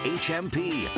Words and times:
WHMP. 0.00 0.88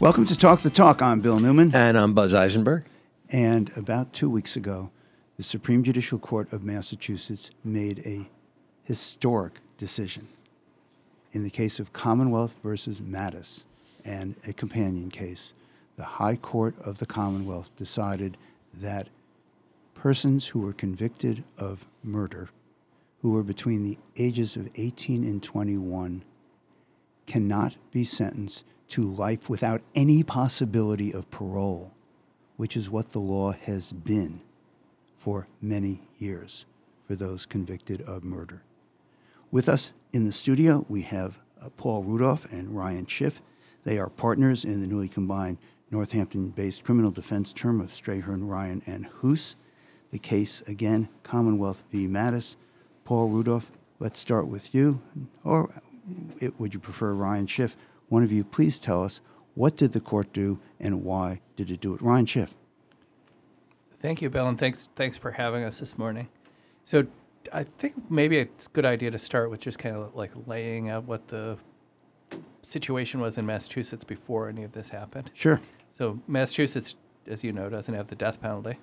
Welcome 0.00 0.24
to 0.26 0.36
Talk 0.36 0.60
the 0.60 0.70
Talk. 0.70 1.00
I'm 1.00 1.20
Bill 1.20 1.38
Newman. 1.38 1.72
And 1.72 1.96
I'm 1.96 2.14
Buzz 2.14 2.34
Eisenberg. 2.34 2.84
And 3.30 3.70
about 3.76 4.12
two 4.12 4.28
weeks 4.28 4.56
ago, 4.56 4.90
the 5.36 5.44
Supreme 5.44 5.84
Judicial 5.84 6.18
Court 6.18 6.52
of 6.52 6.64
Massachusetts 6.64 7.50
made 7.62 8.02
a 8.04 8.28
historic 8.82 9.60
decision 9.78 10.26
in 11.30 11.44
the 11.44 11.50
case 11.50 11.78
of 11.78 11.92
Commonwealth 11.92 12.56
versus 12.60 13.00
Mattis 13.00 13.62
and 14.04 14.34
a 14.48 14.52
companion 14.52 15.12
case. 15.12 15.54
The 15.96 16.04
High 16.04 16.36
Court 16.36 16.74
of 16.84 16.98
the 16.98 17.06
Commonwealth 17.06 17.70
decided 17.76 18.36
that 18.74 19.06
persons 19.94 20.48
who 20.48 20.58
were 20.58 20.72
convicted 20.72 21.44
of 21.56 21.86
murder, 22.02 22.48
who 23.22 23.32
were 23.32 23.42
between 23.42 23.82
the 23.82 23.98
ages 24.16 24.56
of 24.56 24.68
18 24.74 25.24
and 25.24 25.42
21, 25.42 26.24
cannot 27.26 27.74
be 27.90 28.04
sentenced 28.04 28.64
to 28.88 29.02
life 29.04 29.50
without 29.50 29.82
any 29.94 30.22
possibility 30.22 31.12
of 31.12 31.30
parole, 31.30 31.92
which 32.56 32.76
is 32.76 32.88
what 32.88 33.10
the 33.10 33.20
law 33.20 33.52
has 33.52 33.92
been 33.92 34.40
for 35.18 35.48
many 35.60 36.00
years 36.18 36.66
for 37.06 37.16
those 37.16 37.46
convicted 37.46 38.00
of 38.02 38.22
murder. 38.22 38.62
With 39.50 39.68
us 39.68 39.92
in 40.12 40.24
the 40.24 40.32
studio, 40.32 40.84
we 40.88 41.02
have 41.02 41.38
uh, 41.60 41.68
Paul 41.76 42.02
Rudolph 42.02 42.50
and 42.52 42.76
Ryan 42.76 43.06
Schiff. 43.06 43.40
They 43.84 43.98
are 43.98 44.08
partners 44.08 44.64
in 44.64 44.80
the 44.80 44.86
newly 44.86 45.08
combined 45.08 45.58
Northampton 45.90 46.50
based 46.50 46.84
criminal 46.84 47.10
defense 47.10 47.52
term 47.52 47.80
of 47.80 47.90
Strayhorn, 47.90 48.48
Ryan, 48.48 48.82
and 48.86 49.06
Hoos. 49.06 49.56
The 50.10 50.18
case, 50.18 50.62
again, 50.62 51.08
Commonwealth 51.22 51.82
v. 51.90 52.06
Mattis. 52.06 52.56
Paul 53.06 53.28
Rudolph, 53.28 53.70
let's 54.00 54.18
start 54.18 54.48
with 54.48 54.74
you. 54.74 55.00
Or 55.44 55.70
it, 56.40 56.58
would 56.60 56.74
you 56.74 56.80
prefer 56.80 57.12
Ryan 57.12 57.46
Schiff? 57.46 57.76
One 58.08 58.22
of 58.22 58.32
you, 58.32 58.44
please 58.44 58.78
tell 58.78 59.02
us 59.02 59.20
what 59.54 59.76
did 59.76 59.92
the 59.92 60.00
court 60.00 60.32
do 60.32 60.58
and 60.80 61.04
why 61.04 61.40
did 61.56 61.70
it 61.70 61.80
do 61.80 61.94
it? 61.94 62.02
Ryan 62.02 62.26
Schiff. 62.26 62.54
Thank 64.00 64.20
you, 64.20 64.28
Bill, 64.28 64.46
and 64.48 64.58
thanks 64.58 64.90
thanks 64.94 65.16
for 65.16 65.30
having 65.30 65.64
us 65.64 65.78
this 65.78 65.96
morning. 65.96 66.28
So 66.84 67.06
I 67.52 67.62
think 67.62 68.10
maybe 68.10 68.38
it's 68.38 68.66
a 68.66 68.70
good 68.70 68.84
idea 68.84 69.10
to 69.12 69.18
start 69.18 69.50
with 69.50 69.60
just 69.60 69.78
kind 69.78 69.96
of 69.96 70.14
like 70.14 70.32
laying 70.46 70.90
out 70.90 71.04
what 71.04 71.28
the 71.28 71.58
situation 72.62 73.20
was 73.20 73.38
in 73.38 73.46
Massachusetts 73.46 74.04
before 74.04 74.48
any 74.48 74.64
of 74.64 74.72
this 74.72 74.90
happened. 74.90 75.30
Sure. 75.32 75.60
So 75.92 76.20
Massachusetts, 76.26 76.96
as 77.26 77.44
you 77.44 77.52
know, 77.52 77.70
doesn't 77.70 77.94
have 77.94 78.08
the 78.08 78.16
death 78.16 78.40
penalty, 78.42 78.78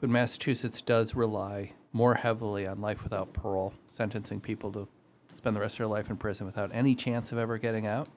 but 0.00 0.10
Massachusetts 0.10 0.82
does 0.82 1.14
rely 1.14 1.72
more 1.92 2.14
heavily 2.14 2.66
on 2.66 2.80
life 2.80 3.02
without 3.02 3.32
parole, 3.32 3.72
sentencing 3.88 4.40
people 4.40 4.72
to 4.72 4.88
spend 5.32 5.56
the 5.56 5.60
rest 5.60 5.74
of 5.74 5.78
their 5.78 5.86
life 5.86 6.10
in 6.10 6.16
prison 6.16 6.46
without 6.46 6.70
any 6.72 6.94
chance 6.94 7.32
of 7.32 7.38
ever 7.38 7.58
getting 7.58 7.86
out 7.86 8.08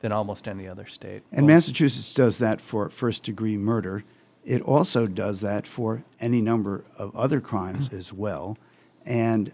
than 0.00 0.12
almost 0.12 0.46
any 0.48 0.68
other 0.68 0.86
state. 0.86 1.22
And 1.32 1.46
well, 1.46 1.56
Massachusetts 1.56 2.12
does 2.14 2.38
that 2.38 2.60
for 2.60 2.88
first 2.90 3.22
degree 3.22 3.56
murder. 3.56 4.04
It 4.44 4.62
also 4.62 5.06
does 5.06 5.40
that 5.40 5.66
for 5.66 6.04
any 6.20 6.40
number 6.40 6.84
of 6.98 7.14
other 7.16 7.40
crimes 7.40 7.92
as 7.92 8.12
well. 8.12 8.56
And 9.04 9.52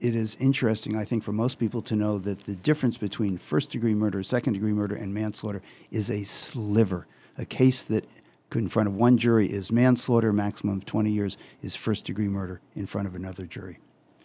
it 0.00 0.14
is 0.14 0.36
interesting, 0.40 0.96
I 0.96 1.04
think, 1.04 1.22
for 1.22 1.32
most 1.32 1.58
people 1.58 1.82
to 1.82 1.96
know 1.96 2.18
that 2.18 2.40
the 2.40 2.54
difference 2.54 2.96
between 2.96 3.36
first 3.36 3.70
degree 3.70 3.94
murder, 3.94 4.22
second 4.22 4.54
degree 4.54 4.72
murder, 4.72 4.94
and 4.94 5.12
manslaughter 5.12 5.62
is 5.90 6.10
a 6.10 6.24
sliver. 6.24 7.06
A 7.36 7.44
case 7.44 7.84
that 7.84 8.04
in 8.54 8.68
front 8.68 8.88
of 8.88 8.94
one 8.94 9.18
jury 9.18 9.46
is 9.46 9.70
manslaughter, 9.70 10.32
maximum 10.32 10.78
of 10.78 10.84
20 10.84 11.10
years, 11.10 11.36
is 11.62 11.76
first 11.76 12.04
degree 12.04 12.28
murder 12.28 12.60
in 12.74 12.86
front 12.86 13.06
of 13.06 13.14
another 13.14 13.46
jury. 13.46 13.78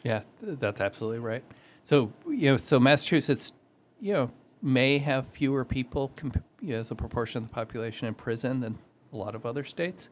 Yeah, 0.03 0.21
that's 0.41 0.81
absolutely 0.81 1.19
right. 1.19 1.43
So, 1.83 2.13
you 2.27 2.51
know, 2.51 2.57
so 2.57 2.79
Massachusetts, 2.79 3.51
you 3.99 4.13
know, 4.13 4.31
may 4.61 4.97
have 4.97 5.27
fewer 5.27 5.65
people 5.65 6.11
comp- 6.15 6.43
you 6.61 6.73
know, 6.73 6.79
as 6.79 6.91
a 6.91 6.95
proportion 6.95 7.43
of 7.43 7.49
the 7.49 7.53
population 7.53 8.07
in 8.07 8.13
prison 8.13 8.61
than 8.61 8.77
a 9.11 9.17
lot 9.17 9.35
of 9.35 9.45
other 9.45 9.63
states. 9.63 10.09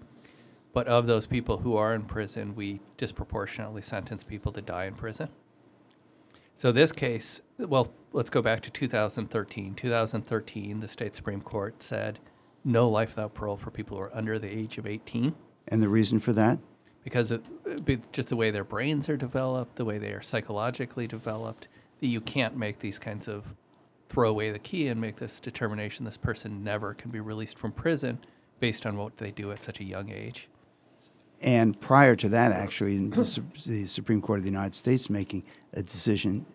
But 0.74 0.88
of 0.88 1.06
those 1.06 1.28
people 1.28 1.60
who 1.60 1.76
are 1.76 1.94
in 1.94 2.04
prison, 2.04 2.56
we 2.56 2.82
disproportionately 2.98 3.82
sentence 3.82 4.24
people 4.24 4.52
to 4.54 4.62
die 4.62 4.86
in 4.86 4.96
prison. 4.96 5.30
So 6.56 6.72
this 6.72 6.92
case, 6.92 7.42
well, 7.58 7.94
let's 8.14 8.30
go 8.30 8.42
back 8.42 8.62
to 8.62 8.70
2013. 8.70 9.74
2013, 9.76 10.80
the 10.80 10.88
state 10.88 11.16
Supreme 11.16 11.42
Court 11.42 11.82
said 11.82 12.20
no 12.64 12.90
life 12.90 13.10
without 13.10 13.34
parole 13.34 13.58
for 13.58 13.72
people 13.72 13.98
who 13.98 14.04
are 14.04 14.16
under 14.16 14.38
the 14.38 14.50
age 14.50 14.78
of 14.78 14.86
18. 14.86 15.36
And 15.68 15.82
the 15.82 15.90
reason 15.90 16.20
for 16.20 16.34
that? 16.34 16.60
Because 17.04 17.32
of 17.32 17.42
just 18.12 18.30
the 18.30 18.36
way 18.36 18.52
their 18.52 18.64
brains 18.64 19.10
are 19.10 19.18
developed, 19.18 19.76
the 19.76 19.86
way 19.86 19.98
they 19.98 20.14
are 20.14 20.22
psychologically 20.22 21.08
developed, 21.08 21.68
that 22.00 22.08
you 22.08 22.22
can't 22.22 22.56
make 22.56 22.80
these 22.80 23.00
kinds 23.00 23.28
of 23.28 23.56
throw 24.10 24.30
away 24.30 24.52
the 24.52 24.60
key 24.60 24.88
and 24.88 25.00
make 25.00 25.16
this 25.16 25.40
determination 25.40 26.06
this 26.06 26.18
person 26.18 26.64
never 26.64 26.94
can 26.94 27.10
be 27.12 27.20
released 27.20 27.58
from 27.58 27.72
prison 27.72 28.20
based 28.60 28.86
on 28.86 28.98
what 28.98 29.18
they 29.18 29.32
do 29.32 29.52
at 29.52 29.64
such 29.64 29.80
a 29.80 29.84
young 29.84 30.12
age. 30.12 30.48
And 31.42 31.80
prior 31.80 32.16
to 32.18 32.30
that, 32.30 32.52
actually, 32.52 32.98
the, 33.08 33.44
the, 33.66 33.88
Supreme 33.88 34.22
Court 34.22 34.40
of 34.40 34.44
the 34.44 34.52
United 34.52 34.76
States 34.76 35.10
making 35.10 35.44
a 35.74 35.82
decision 35.82 36.46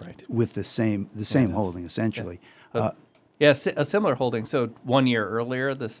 right. 0.00 0.22
with 0.30 0.54
the 0.54 0.64
same 0.64 1.10
the 1.14 1.24
same 1.24 1.50
yeah, 1.50 1.54
holding, 1.56 1.84
essentially. 1.84 2.40
Yeah. 2.74 2.80
Uh, 2.80 2.90
yeah, 3.40 3.54
a 3.76 3.84
similar 3.84 4.14
holding. 4.14 4.44
So 4.44 4.68
one 4.84 5.06
year 5.06 5.26
earlier, 5.26 5.74
the 5.74 5.92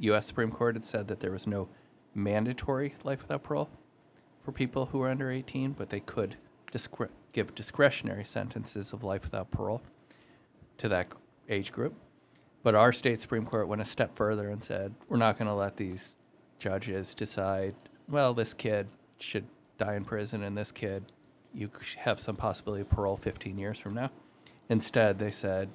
U.S. 0.00 0.26
Supreme 0.26 0.50
Court 0.50 0.74
had 0.74 0.84
said 0.84 1.08
that 1.08 1.20
there 1.20 1.30
was 1.30 1.46
no 1.46 1.68
mandatory 2.14 2.94
life 3.04 3.22
without 3.22 3.44
parole 3.44 3.70
for 4.44 4.52
people 4.52 4.86
who 4.86 4.98
were 4.98 5.08
under 5.08 5.30
18, 5.30 5.72
but 5.72 5.90
they 5.90 6.00
could 6.00 6.36
discre- 6.72 7.08
give 7.32 7.54
discretionary 7.54 8.24
sentences 8.24 8.92
of 8.92 9.04
life 9.04 9.22
without 9.22 9.50
parole 9.52 9.80
to 10.78 10.88
that 10.88 11.12
age 11.48 11.70
group. 11.70 11.94
But 12.64 12.74
our 12.74 12.92
state 12.92 13.20
Supreme 13.20 13.46
Court 13.46 13.68
went 13.68 13.80
a 13.80 13.84
step 13.84 14.16
further 14.16 14.48
and 14.48 14.62
said, 14.62 14.94
we're 15.08 15.16
not 15.16 15.38
going 15.38 15.48
to 15.48 15.54
let 15.54 15.76
these 15.76 16.16
judges 16.58 17.14
decide, 17.14 17.74
well, 18.08 18.34
this 18.34 18.54
kid 18.54 18.88
should 19.18 19.46
die 19.78 19.94
in 19.94 20.04
prison 20.04 20.42
and 20.42 20.56
this 20.58 20.72
kid, 20.72 21.12
you 21.54 21.70
have 21.98 22.18
some 22.18 22.34
possibility 22.36 22.82
of 22.82 22.88
parole 22.88 23.16
15 23.16 23.58
years 23.58 23.78
from 23.78 23.94
now. 23.94 24.10
Instead, 24.68 25.18
they 25.18 25.30
said, 25.30 25.68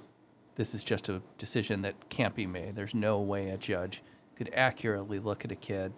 this 0.57 0.73
is 0.73 0.84
just 0.84 1.07
a 1.07 1.22
decision 1.38 1.84
that 1.84 2.09
can't 2.09 2.35
be 2.35 2.47
made. 2.47 2.75
There's 2.75 2.95
no 2.95 3.22
way 3.22 3.50
a 3.50 3.57
judge 3.57 4.01
could 4.35 4.50
accurately 4.53 5.19
look 5.19 5.45
at 5.45 5.51
a 5.51 5.56
kid 5.56 5.94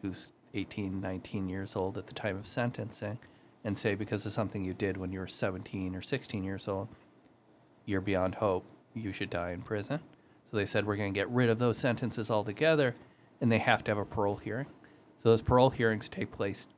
who's 0.00 0.32
18, 0.54 1.00
19 1.00 1.48
years 1.48 1.74
old 1.74 1.98
at 1.98 2.06
the 2.06 2.14
time 2.14 2.36
of 2.36 2.46
sentencing 2.46 3.18
and 3.64 3.76
say, 3.76 3.96
because 3.96 4.24
of 4.24 4.32
something 4.32 4.64
you 4.64 4.74
did 4.74 4.96
when 4.96 5.10
you 5.10 5.18
were 5.18 5.26
17 5.26 5.96
or 5.96 6.02
16 6.02 6.44
years 6.44 6.68
old, 6.68 6.86
you're 7.84 8.00
beyond 8.00 8.36
hope, 8.36 8.64
you 8.94 9.12
should 9.12 9.28
die 9.28 9.50
in 9.50 9.60
prison. 9.60 9.98
So 10.44 10.56
they 10.56 10.66
said, 10.66 10.86
we're 10.86 10.96
going 10.96 11.12
to 11.12 11.18
get 11.18 11.28
rid 11.28 11.50
of 11.50 11.58
those 11.58 11.76
sentences 11.76 12.30
altogether 12.30 12.94
and 13.40 13.50
they 13.50 13.58
have 13.58 13.82
to 13.84 13.90
have 13.90 13.98
a 13.98 14.04
parole 14.04 14.36
hearing. 14.36 14.66
So 15.18 15.30
those 15.30 15.42
parole 15.42 15.70
hearings 15.70 16.08
take 16.08 16.30
place, 16.30 16.68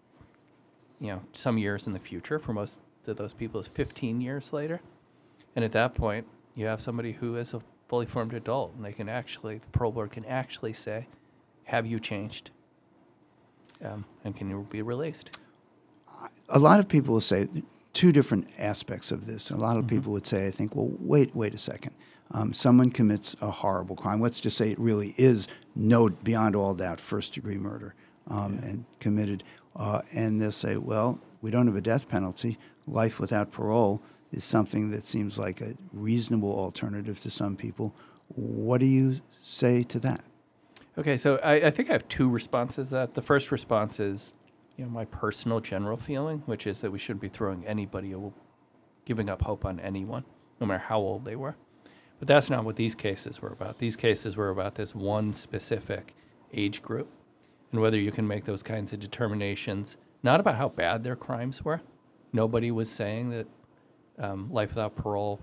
you 0.99 1.09
know, 1.09 1.23
some 1.35 1.59
years 1.59 1.87
in 1.87 1.93
the 1.93 2.01
future. 2.01 2.39
For 2.39 2.55
most 2.55 2.81
of 3.07 3.17
those 3.17 3.35
people, 3.35 3.61
is 3.61 3.67
15 3.67 4.23
years 4.23 4.53
later, 4.55 4.81
and 5.55 5.65
at 5.65 5.73
that 5.73 5.95
point, 5.95 6.27
you 6.59 6.67
have 6.67 6.81
somebody 6.81 7.13
who 7.13 7.37
is 7.37 7.55
a 7.55 7.61
fully 7.89 8.07
formed 8.07 8.35
adult, 8.35 8.75
and 8.75 8.85
they 8.85 8.93
can 8.93 9.09
actually, 9.09 9.59
the 9.59 9.69
parole 9.69 9.93
board 9.93 10.13
can 10.13 10.25
actually 10.25 10.73
say, 10.73 11.09
"Have 11.65 11.87
you 11.87 11.99
changed?" 11.99 12.51
Um, 13.83 14.05
and 14.25 14.37
can 14.37 14.51
you 14.51 14.67
be 14.69 14.83
released? 14.83 15.39
A 16.49 16.59
lot 16.59 16.81
of 16.81 16.89
people 16.89 17.15
will 17.15 17.21
say 17.21 17.49
two 17.93 18.13
different 18.13 18.49
aspects 18.59 19.13
of 19.13 19.27
this. 19.27 19.51
A 19.51 19.57
lot 19.57 19.77
of 19.77 19.85
mm-hmm. 19.85 19.97
people 19.97 20.13
would 20.13 20.27
say, 20.27 20.47
"I 20.47 20.51
think, 20.51 20.75
well, 20.75 20.91
wait, 20.99 21.35
wait 21.35 21.55
a 21.55 21.59
second 21.59 21.95
um, 22.33 22.53
someone 22.53 22.91
commits 22.91 23.37
a 23.41 23.51
horrible 23.51 23.97
crime. 23.97 24.21
Let's 24.21 24.41
just 24.41 24.57
say 24.57 24.71
it 24.71 24.79
really 24.79 25.15
is 25.17 25.49
no 25.75 26.09
beyond 26.09 26.57
all 26.57 26.75
doubt 26.75 27.01
first 27.01 27.35
degree 27.35 27.57
murder 27.57 27.95
um, 28.29 28.59
yeah. 28.61 28.69
and 28.69 28.85
committed, 29.01 29.45
uh, 29.77 30.03
and 30.13 30.41
they'll 30.41 30.53
say, 30.53 30.77
well, 30.77 31.21
we 31.41 31.51
don't 31.51 31.67
have 31.67 31.77
a 31.77 31.81
death 31.81 32.09
penalty. 32.09 32.59
Life 32.87 33.21
without 33.21 33.53
parole 33.53 34.03
is 34.33 34.45
something 34.45 34.91
that 34.91 35.07
seems 35.07 35.39
like 35.39 35.61
a 35.61 35.75
reasonable 35.93 36.53
alternative 36.53 37.21
to 37.21 37.31
some 37.31 37.57
people. 37.57 37.95
What 38.29 38.79
do 38.79 38.87
you 38.87 39.21
say 39.41 39.83
to 39.85 39.99
that? 40.01 40.23
Okay, 40.99 41.17
so 41.17 41.39
I, 41.43 41.55
I 41.55 41.71
think 41.71 41.91
I 41.91 41.93
have 41.93 42.09
two 42.09 42.29
responses. 42.29 42.91
That 42.91 43.15
the 43.15 43.23
first 43.23 43.51
response 43.53 44.01
is, 44.01 44.35
you 44.77 44.85
know, 44.85 44.91
my 44.91 45.05
personal 45.07 45.61
general 45.61 45.97
feeling, 45.97 46.43
which 46.47 46.67
is 46.67 46.81
that 46.81 46.91
we 46.91 46.99
shouldn't 46.99 47.23
be 47.23 47.29
throwing 47.29 47.67
anybody, 47.67 48.15
uh, 48.15 48.19
giving 49.05 49.29
up 49.29 49.43
hope 49.43 49.65
on 49.65 49.81
anyone, 49.81 50.25
no 50.61 50.67
matter 50.67 50.85
how 50.85 50.99
old 50.99 51.25
they 51.25 51.37
were. 51.37 51.57
But 52.19 52.29
that's 52.29 52.51
not 52.51 52.65
what 52.65 52.77
these 52.77 52.95
cases 52.95 53.41
were 53.41 53.51
about. 53.53 53.79
These 53.79 53.97
cases 53.97 54.37
were 54.37 54.51
about 54.51 54.75
this 54.75 54.95
one 54.95 55.33
specific 55.33 56.15
age 56.53 56.83
group 56.83 57.09
and 57.73 57.81
whether 57.81 57.99
you 57.99 58.11
can 58.11 58.27
make 58.27 58.45
those 58.45 58.63
kinds 58.63 58.93
of 58.93 59.01
determinations, 59.01 59.97
not 60.23 60.41
about 60.41 60.57
how 60.57 60.69
bad 60.69 61.05
their 61.05 61.17
crimes 61.17 61.65
were. 61.65 61.83
Nobody 62.33 62.71
was 62.71 62.91
saying 62.91 63.31
that 63.31 63.47
um, 64.19 64.51
life 64.53 64.71
without 64.71 64.97
parole 64.97 65.41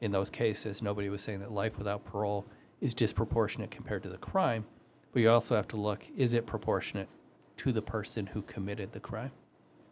in 0.00 0.12
those 0.12 0.30
cases, 0.30 0.82
nobody 0.82 1.08
was 1.08 1.22
saying 1.22 1.40
that 1.40 1.52
life 1.52 1.78
without 1.78 2.04
parole 2.04 2.46
is 2.80 2.94
disproportionate 2.94 3.70
compared 3.70 4.02
to 4.02 4.08
the 4.08 4.18
crime. 4.18 4.66
But 5.12 5.22
you 5.22 5.30
also 5.30 5.56
have 5.56 5.68
to 5.68 5.76
look 5.76 6.06
is 6.16 6.34
it 6.34 6.46
proportionate 6.46 7.08
to 7.58 7.72
the 7.72 7.82
person 7.82 8.26
who 8.26 8.42
committed 8.42 8.92
the 8.92 9.00
crime? 9.00 9.32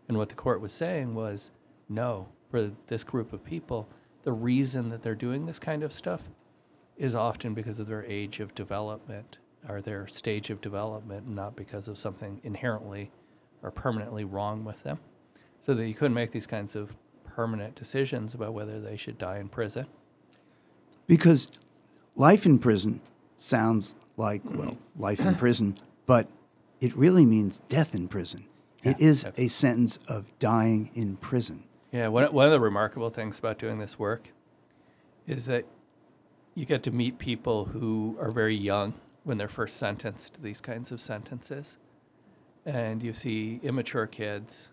And 0.08 0.18
what 0.18 0.28
the 0.28 0.34
court 0.34 0.60
was 0.60 0.72
saying 0.72 1.14
was 1.14 1.50
no, 1.88 2.28
for 2.50 2.72
this 2.88 3.04
group 3.04 3.32
of 3.32 3.44
people, 3.44 3.88
the 4.22 4.32
reason 4.32 4.90
that 4.90 5.02
they're 5.02 5.14
doing 5.14 5.46
this 5.46 5.58
kind 5.58 5.82
of 5.82 5.92
stuff 5.92 6.22
is 6.96 7.14
often 7.14 7.54
because 7.54 7.78
of 7.78 7.86
their 7.86 8.04
age 8.04 8.40
of 8.40 8.54
development 8.54 9.38
or 9.68 9.80
their 9.80 10.06
stage 10.06 10.50
of 10.50 10.60
development, 10.60 11.26
not 11.26 11.56
because 11.56 11.88
of 11.88 11.98
something 11.98 12.40
inherently 12.44 13.10
or 13.62 13.70
permanently 13.70 14.24
wrong 14.24 14.64
with 14.64 14.82
them. 14.82 14.98
So 15.60 15.72
that 15.74 15.88
you 15.88 15.94
couldn't 15.94 16.14
make 16.14 16.30
these 16.30 16.46
kinds 16.46 16.76
of 16.76 16.94
permanent 17.24 17.74
decisions 17.74 18.34
about 18.34 18.54
whether 18.54 18.80
they 18.80 18.96
should 18.96 19.18
die 19.18 19.38
in 19.38 19.48
prison. 19.48 19.86
Because 21.06 21.48
life 22.16 22.46
in 22.46 22.58
prison 22.58 23.00
sounds 23.38 23.94
like, 24.16 24.42
well, 24.44 24.76
life 24.96 25.20
in 25.20 25.34
prison, 25.34 25.76
but 26.06 26.28
it 26.80 26.96
really 26.96 27.26
means 27.26 27.60
death 27.68 27.94
in 27.94 28.08
prison. 28.08 28.44
it 28.82 29.00
Yeah, 29.00 29.08
is 29.08 29.26
a 29.36 29.48
sentence 29.48 29.98
of 30.08 30.26
dying 30.38 30.90
in 30.94 31.16
prison. 31.16 31.64
Yeah, 31.92 32.08
one, 32.08 32.24
one 32.32 32.46
of 32.46 32.52
the 32.52 32.60
remarkable 32.60 33.10
things 33.10 33.38
about 33.38 33.58
doing 33.58 33.78
this 33.78 33.98
work 33.98 34.28
is 35.26 35.46
that 35.46 35.64
you 36.54 36.64
get 36.64 36.82
to 36.84 36.90
meet 36.90 37.18
people 37.18 37.66
who 37.66 38.16
are 38.20 38.30
very 38.30 38.54
young 38.54 38.94
when 39.24 39.38
they're 39.38 39.48
first 39.48 39.76
sentenced 39.76 40.34
to 40.34 40.42
these 40.42 40.60
kinds 40.60 40.92
of 40.92 41.00
sentences. 41.00 41.76
And 42.64 43.02
you 43.02 43.12
see 43.12 43.60
immature 43.62 44.06
kids, 44.06 44.70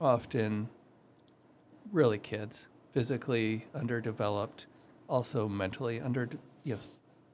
often 0.00 0.68
really 1.92 2.18
kids, 2.18 2.68
physically 2.92 3.66
underdeveloped, 3.74 4.66
also 5.08 5.48
mentally 5.48 6.00
under, 6.00 6.28
you 6.64 6.74
know, 6.74 6.80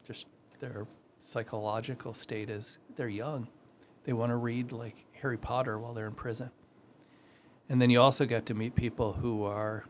just 0.06 0.27
their 0.61 0.87
psychological 1.21 2.15
state 2.15 2.51
is 2.51 2.79
they're 2.97 3.09
young. 3.09 3.49
They 4.05 4.12
want 4.12 4.31
to 4.31 4.37
read 4.37 4.73
like 4.73 5.06
Harry 5.21 5.39
Potter 5.39 5.79
while 5.79 5.95
they're 5.95 6.06
in 6.06 6.15
prison. 6.15 6.51
And 7.69 7.81
then 7.81 7.91
you 7.91 8.01
also 8.01 8.27
get 8.27 8.47
to 8.47 8.55
meet 8.55 8.75
people 8.75 9.15
who 9.15 9.45
are 9.45 9.87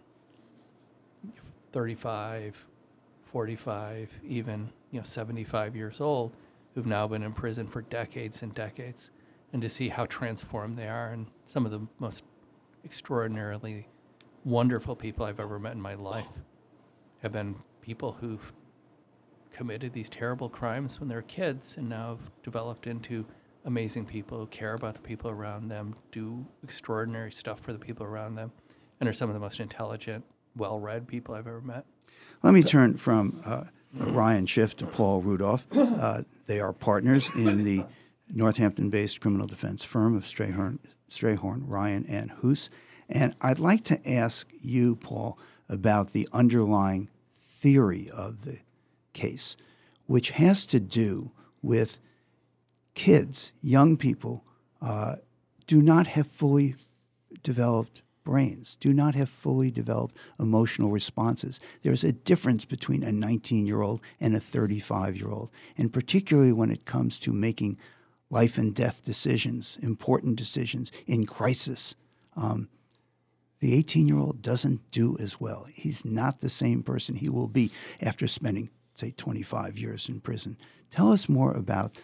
35, 1.72 2.68
45, 3.24 4.20
even 4.24 4.70
you 4.92 5.00
know 5.00 5.04
75 5.04 5.74
years 5.74 6.00
old, 6.00 6.32
who've 6.74 6.86
now 6.86 7.08
been 7.08 7.24
in 7.24 7.32
prison 7.32 7.66
for 7.66 7.82
decades 7.82 8.42
and 8.42 8.54
decades, 8.54 9.10
and 9.52 9.60
to 9.60 9.68
see 9.68 9.88
how 9.88 10.06
transformed 10.06 10.78
they 10.78 10.88
are, 10.88 11.10
and 11.10 11.26
some 11.46 11.66
of 11.66 11.72
the 11.72 11.80
most 11.98 12.22
extraordinarily 12.84 13.88
wonderful 14.44 14.94
people 14.94 15.24
I've 15.24 15.40
ever 15.40 15.58
met 15.58 15.72
in 15.72 15.80
my 15.80 15.94
life 15.94 16.28
have 17.22 17.32
been 17.32 17.56
people 17.80 18.12
who've 18.12 18.52
committed 19.52 19.92
these 19.92 20.08
terrible 20.08 20.48
crimes 20.48 21.00
when 21.00 21.08
they 21.08 21.14
were 21.14 21.22
kids 21.22 21.76
and 21.76 21.88
now 21.88 22.08
have 22.08 22.30
developed 22.42 22.86
into 22.86 23.24
amazing 23.64 24.04
people 24.04 24.38
who 24.38 24.46
care 24.46 24.74
about 24.74 24.94
the 24.94 25.00
people 25.00 25.30
around 25.30 25.68
them, 25.68 25.94
do 26.12 26.44
extraordinary 26.62 27.32
stuff 27.32 27.60
for 27.60 27.72
the 27.72 27.78
people 27.78 28.04
around 28.04 28.34
them, 28.34 28.52
and 29.00 29.08
are 29.08 29.12
some 29.12 29.30
of 29.30 29.34
the 29.34 29.40
most 29.40 29.60
intelligent, 29.60 30.24
well 30.56 30.78
read 30.78 31.06
people 31.08 31.34
I've 31.34 31.46
ever 31.46 31.60
met. 31.60 31.86
Let 32.42 32.52
me 32.52 32.62
turn 32.62 32.96
from 32.96 33.40
uh, 33.44 33.64
Ryan 33.94 34.44
Schiff 34.44 34.76
to 34.76 34.86
Paul 34.86 35.22
Rudolph. 35.22 35.66
Uh, 35.74 36.22
they 36.46 36.60
are 36.60 36.72
partners 36.72 37.30
in 37.34 37.64
the 37.64 37.86
Northampton 38.28 38.90
based 38.90 39.20
criminal 39.20 39.46
defense 39.46 39.84
firm 39.84 40.14
of 40.14 40.24
Strayhorn, 40.24 40.78
Strayhorn, 41.10 41.62
Ryan, 41.64 42.04
and 42.06 42.30
Hoos. 42.32 42.68
And 43.08 43.34
I'd 43.40 43.58
like 43.58 43.84
to 43.84 44.10
ask 44.10 44.48
you, 44.60 44.96
Paul, 44.96 45.38
about 45.68 46.12
the 46.12 46.28
underlying 46.32 47.08
theory 47.34 48.10
of 48.10 48.44
the 48.44 48.58
case, 49.12 49.56
which 50.06 50.30
has 50.30 50.66
to 50.66 50.80
do 50.80 51.30
with 51.62 51.98
kids, 52.94 53.52
young 53.60 53.96
people, 53.96 54.44
uh, 54.82 55.16
do 55.66 55.80
not 55.80 56.06
have 56.08 56.26
fully 56.26 56.76
developed 57.42 58.02
brains, 58.22 58.76
do 58.80 58.92
not 58.92 59.14
have 59.14 59.28
fully 59.28 59.70
developed 59.70 60.16
emotional 60.38 60.90
responses. 60.90 61.60
There's 61.82 62.04
a 62.04 62.12
difference 62.12 62.64
between 62.64 63.02
a 63.02 63.12
19 63.12 63.66
year 63.66 63.82
old 63.82 64.00
and 64.20 64.34
a 64.34 64.40
35 64.40 65.16
year 65.16 65.30
old, 65.30 65.50
and 65.76 65.92
particularly 65.92 66.52
when 66.52 66.70
it 66.70 66.86
comes 66.86 67.18
to 67.20 67.32
making 67.32 67.78
life 68.30 68.58
and 68.58 68.74
death 68.74 69.04
decisions, 69.04 69.78
important 69.82 70.36
decisions 70.36 70.90
in 71.06 71.26
crisis. 71.26 71.94
Um, 72.36 72.68
the 73.64 73.72
18 73.72 74.06
year 74.06 74.18
old 74.18 74.42
doesn't 74.42 74.90
do 74.90 75.16
as 75.18 75.40
well. 75.40 75.66
He's 75.72 76.04
not 76.04 76.42
the 76.42 76.50
same 76.50 76.82
person 76.82 77.16
he 77.16 77.30
will 77.30 77.48
be 77.48 77.70
after 78.02 78.26
spending, 78.26 78.68
say, 78.94 79.14
25 79.16 79.78
years 79.78 80.06
in 80.06 80.20
prison. 80.20 80.58
Tell 80.90 81.10
us 81.10 81.30
more 81.30 81.50
about, 81.54 81.98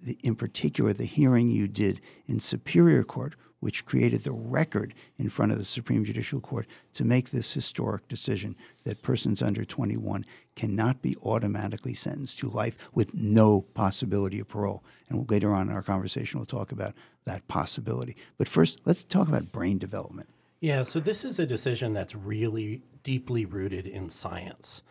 the, 0.00 0.16
in 0.22 0.36
particular, 0.36 0.92
the 0.92 1.06
hearing 1.06 1.50
you 1.50 1.66
did 1.66 2.00
in 2.28 2.38
Superior 2.38 3.02
Court, 3.02 3.34
which 3.58 3.86
created 3.86 4.22
the 4.22 4.30
record 4.30 4.94
in 5.18 5.28
front 5.28 5.50
of 5.50 5.58
the 5.58 5.64
Supreme 5.64 6.04
Judicial 6.04 6.40
Court 6.40 6.68
to 6.94 7.04
make 7.04 7.30
this 7.30 7.52
historic 7.52 8.06
decision 8.06 8.54
that 8.84 9.02
persons 9.02 9.42
under 9.42 9.64
21 9.64 10.24
cannot 10.54 11.02
be 11.02 11.16
automatically 11.24 11.92
sentenced 11.92 12.38
to 12.38 12.48
life 12.48 12.76
with 12.94 13.14
no 13.14 13.62
possibility 13.62 14.38
of 14.38 14.46
parole. 14.46 14.84
And 15.08 15.28
later 15.28 15.52
on 15.52 15.70
in 15.70 15.74
our 15.74 15.82
conversation, 15.82 16.38
we'll 16.38 16.46
talk 16.46 16.70
about 16.70 16.94
that 17.24 17.48
possibility. 17.48 18.14
But 18.38 18.46
first, 18.46 18.82
let's 18.84 19.02
talk 19.02 19.26
about 19.26 19.50
brain 19.50 19.76
development. 19.76 20.28
Yeah, 20.60 20.82
so 20.82 21.00
this 21.00 21.24
is 21.24 21.38
a 21.38 21.46
decision 21.46 21.94
that's 21.94 22.14
really 22.14 22.82
deeply 23.02 23.46
rooted 23.46 23.86
in 23.86 24.10
science. 24.10 24.82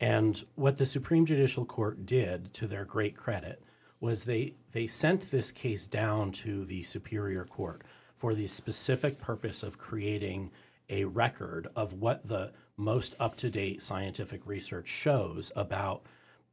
And 0.00 0.42
what 0.54 0.78
the 0.78 0.86
Supreme 0.86 1.26
Judicial 1.26 1.66
Court 1.66 2.06
did, 2.06 2.54
to 2.54 2.66
their 2.66 2.86
great 2.86 3.18
credit, 3.18 3.62
was 4.00 4.24
they, 4.24 4.54
they 4.72 4.86
sent 4.86 5.30
this 5.30 5.50
case 5.50 5.86
down 5.86 6.32
to 6.32 6.64
the 6.64 6.82
Superior 6.84 7.44
Court 7.44 7.82
for 8.16 8.34
the 8.34 8.46
specific 8.46 9.20
purpose 9.20 9.62
of 9.62 9.76
creating 9.76 10.50
a 10.88 11.04
record 11.04 11.68
of 11.76 11.92
what 11.92 12.26
the 12.26 12.52
most 12.78 13.14
up 13.20 13.36
to 13.36 13.50
date 13.50 13.82
scientific 13.82 14.40
research 14.46 14.88
shows 14.88 15.52
about 15.54 16.00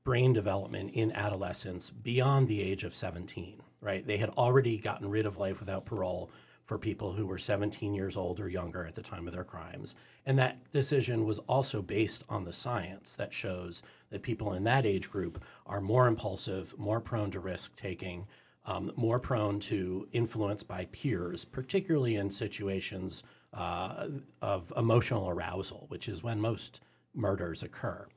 brain 0.04 0.34
development 0.34 0.92
in 0.92 1.14
adolescence 1.14 1.90
beyond 1.90 2.50
the 2.50 2.62
age 2.62 2.84
of 2.84 2.94
17, 2.94 3.62
right? 3.80 4.06
They 4.06 4.18
had 4.18 4.30
already 4.31 4.78
gotten 4.78 5.10
rid 5.10 5.25
of 5.25 5.38
life 5.38 5.62
without 5.62 5.86
parole 5.86 6.30
for 6.68 6.78
people 6.78 7.14
who 7.14 7.25
were 7.25 7.38
17 7.38 7.94
years 7.94 8.18
old 8.18 8.40
or 8.40 8.50
younger 8.50 8.86
at 8.86 8.94
the 8.94 9.02
time 9.02 9.25
of 9.25 9.34
their 9.34 9.46
crimes. 9.46 9.96
And 10.25 10.38
that 10.38 10.72
decision 10.72 11.25
was 11.25 11.40
also 11.40 11.81
based 11.81 12.24
on 12.28 12.44
the 12.44 12.52
science 12.52 13.16
that 13.16 13.34
shows 13.34 13.81
that 14.10 14.22
people 14.22 14.54
in 14.54 14.66
that 14.66 14.86
age 14.86 15.10
group 15.10 15.44
are 15.66 15.81
more 15.81 16.08
impulsive, 16.08 16.78
more 16.78 17.00
prone 17.00 17.31
to 17.31 17.40
risk 17.40 17.75
taking, 17.78 18.28
um, 18.66 18.92
more 18.98 19.18
prone 19.18 19.62
to 19.62 20.10
influence 20.12 20.62
by 20.62 20.86
peers, 20.92 21.46
particularly 21.46 22.16
in 22.16 22.30
situations 22.30 23.24
uh, 23.54 24.08
of 24.42 24.74
emotional 24.75 25.30
arousal, 25.30 25.86
which 25.88 26.10
is 26.10 26.22
when 26.22 26.42
most 26.42 26.81
murders 27.16 27.64
occur. 27.64 28.08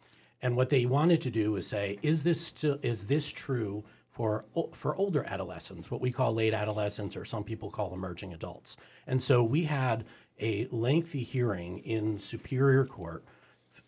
And 0.42 0.56
what 0.56 0.70
they 0.70 0.86
wanted 0.86 1.20
to 1.22 1.30
do 1.30 1.52
was 1.52 1.68
say, 1.68 1.98
is 2.02 2.24
this 2.24 2.40
still 2.40 2.78
is 2.82 3.04
this 3.04 3.30
true 3.30 3.84
for 4.20 4.44
for 4.74 4.94
older 4.96 5.24
adolescents, 5.24 5.90
what 5.90 5.98
we 5.98 6.12
call 6.12 6.34
late 6.34 6.52
adolescents, 6.52 7.16
or 7.16 7.24
some 7.24 7.42
people 7.42 7.70
call 7.70 7.94
emerging 7.94 8.34
adults? 8.34 8.76
And 9.06 9.22
so 9.22 9.42
we 9.42 9.62
had 9.64 10.04
a 10.38 10.68
lengthy 10.70 11.22
hearing 11.22 11.78
in 11.78 12.18
Superior 12.18 12.84
Court, 12.84 13.24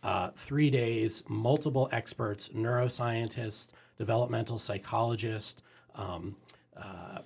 uh, 0.02 0.30
three 0.34 0.70
days, 0.70 1.22
multiple 1.28 1.86
experts, 1.92 2.48
neuroscientists, 2.48 3.72
developmental 3.98 4.58
psychologists. 4.58 5.60
Um, 5.94 6.36
uh, 6.74 7.18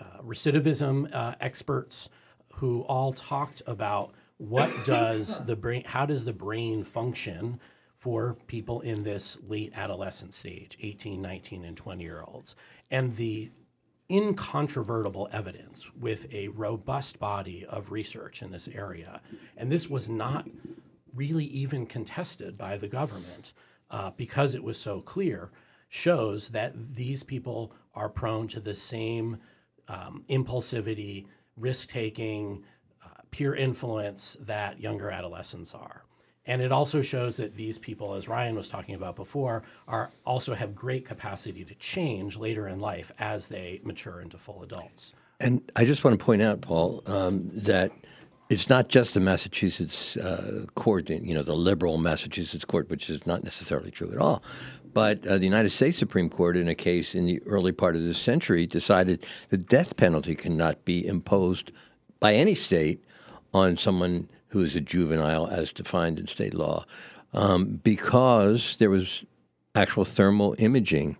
uh, 0.00 0.04
recidivism 0.24 1.14
uh, 1.14 1.36
experts 1.40 2.08
who 2.54 2.80
all 2.82 3.12
talked 3.12 3.62
about 3.64 4.12
what 4.38 4.84
does 4.84 5.38
the 5.46 5.54
brain 5.54 5.84
how 5.86 6.04
does 6.04 6.24
the 6.24 6.32
brain 6.32 6.82
function 6.82 7.60
for 7.98 8.36
people 8.46 8.80
in 8.80 9.02
this 9.02 9.36
late 9.46 9.72
adolescent 9.74 10.34
stage 10.34 10.76
18 10.80 11.20
19 11.20 11.64
and 11.64 11.76
20 11.76 12.02
year 12.02 12.22
olds 12.26 12.54
and 12.90 13.16
the 13.16 13.50
incontrovertible 14.08 15.28
evidence 15.32 15.86
with 15.98 16.32
a 16.32 16.48
robust 16.48 17.18
body 17.18 17.66
of 17.68 17.90
research 17.90 18.42
in 18.42 18.52
this 18.52 18.68
area 18.68 19.20
and 19.56 19.72
this 19.72 19.88
was 19.88 20.08
not 20.08 20.46
really 21.14 21.46
even 21.46 21.86
contested 21.86 22.56
by 22.56 22.76
the 22.76 22.88
government 22.88 23.52
uh, 23.90 24.10
because 24.16 24.54
it 24.54 24.62
was 24.62 24.78
so 24.78 25.00
clear 25.00 25.50
shows 25.88 26.48
that 26.48 26.94
these 26.94 27.22
people 27.22 27.72
are 27.94 28.08
prone 28.08 28.48
to 28.48 28.60
the 28.60 28.74
same 28.74 29.38
um, 29.88 30.24
impulsivity, 30.28 31.26
risk 31.56 31.88
taking, 31.88 32.64
uh, 33.04 33.22
peer 33.30 33.54
influence 33.54 34.36
that 34.40 34.80
younger 34.80 35.10
adolescents 35.10 35.74
are. 35.74 36.05
And 36.46 36.62
it 36.62 36.70
also 36.70 37.02
shows 37.02 37.36
that 37.38 37.56
these 37.56 37.78
people, 37.78 38.14
as 38.14 38.28
Ryan 38.28 38.54
was 38.54 38.68
talking 38.68 38.94
about 38.94 39.16
before, 39.16 39.62
are 39.88 40.12
also 40.24 40.54
have 40.54 40.74
great 40.74 41.04
capacity 41.04 41.64
to 41.64 41.74
change 41.74 42.36
later 42.36 42.68
in 42.68 42.78
life 42.78 43.10
as 43.18 43.48
they 43.48 43.80
mature 43.82 44.20
into 44.20 44.38
full 44.38 44.62
adults. 44.62 45.12
And 45.40 45.70
I 45.74 45.84
just 45.84 46.04
want 46.04 46.18
to 46.18 46.24
point 46.24 46.42
out, 46.42 46.60
Paul, 46.60 47.02
um, 47.06 47.50
that 47.52 47.90
it's 48.48 48.68
not 48.68 48.88
just 48.88 49.14
the 49.14 49.20
Massachusetts 49.20 50.16
uh, 50.16 50.66
court, 50.76 51.10
you 51.10 51.34
know, 51.34 51.42
the 51.42 51.56
liberal 51.56 51.98
Massachusetts 51.98 52.64
court, 52.64 52.88
which 52.88 53.10
is 53.10 53.26
not 53.26 53.42
necessarily 53.42 53.90
true 53.90 54.12
at 54.12 54.18
all. 54.18 54.42
But 54.94 55.26
uh, 55.26 55.36
the 55.36 55.44
United 55.44 55.70
States 55.70 55.98
Supreme 55.98 56.30
Court, 56.30 56.56
in 56.56 56.68
a 56.68 56.74
case 56.74 57.14
in 57.14 57.26
the 57.26 57.42
early 57.44 57.72
part 57.72 57.96
of 57.96 58.02
this 58.02 58.18
century, 58.18 58.66
decided 58.66 59.26
the 59.50 59.58
death 59.58 59.96
penalty 59.96 60.34
cannot 60.34 60.84
be 60.84 61.06
imposed 61.06 61.72
by 62.20 62.34
any 62.34 62.54
state 62.54 63.04
on 63.52 63.76
someone 63.76 64.28
who 64.56 64.64
is 64.64 64.74
a 64.74 64.80
juvenile 64.80 65.46
as 65.48 65.70
defined 65.70 66.18
in 66.18 66.26
state 66.26 66.54
law, 66.54 66.82
um, 67.34 67.78
because 67.84 68.76
there 68.78 68.88
was 68.88 69.22
actual 69.74 70.06
thermal 70.06 70.54
imaging 70.58 71.14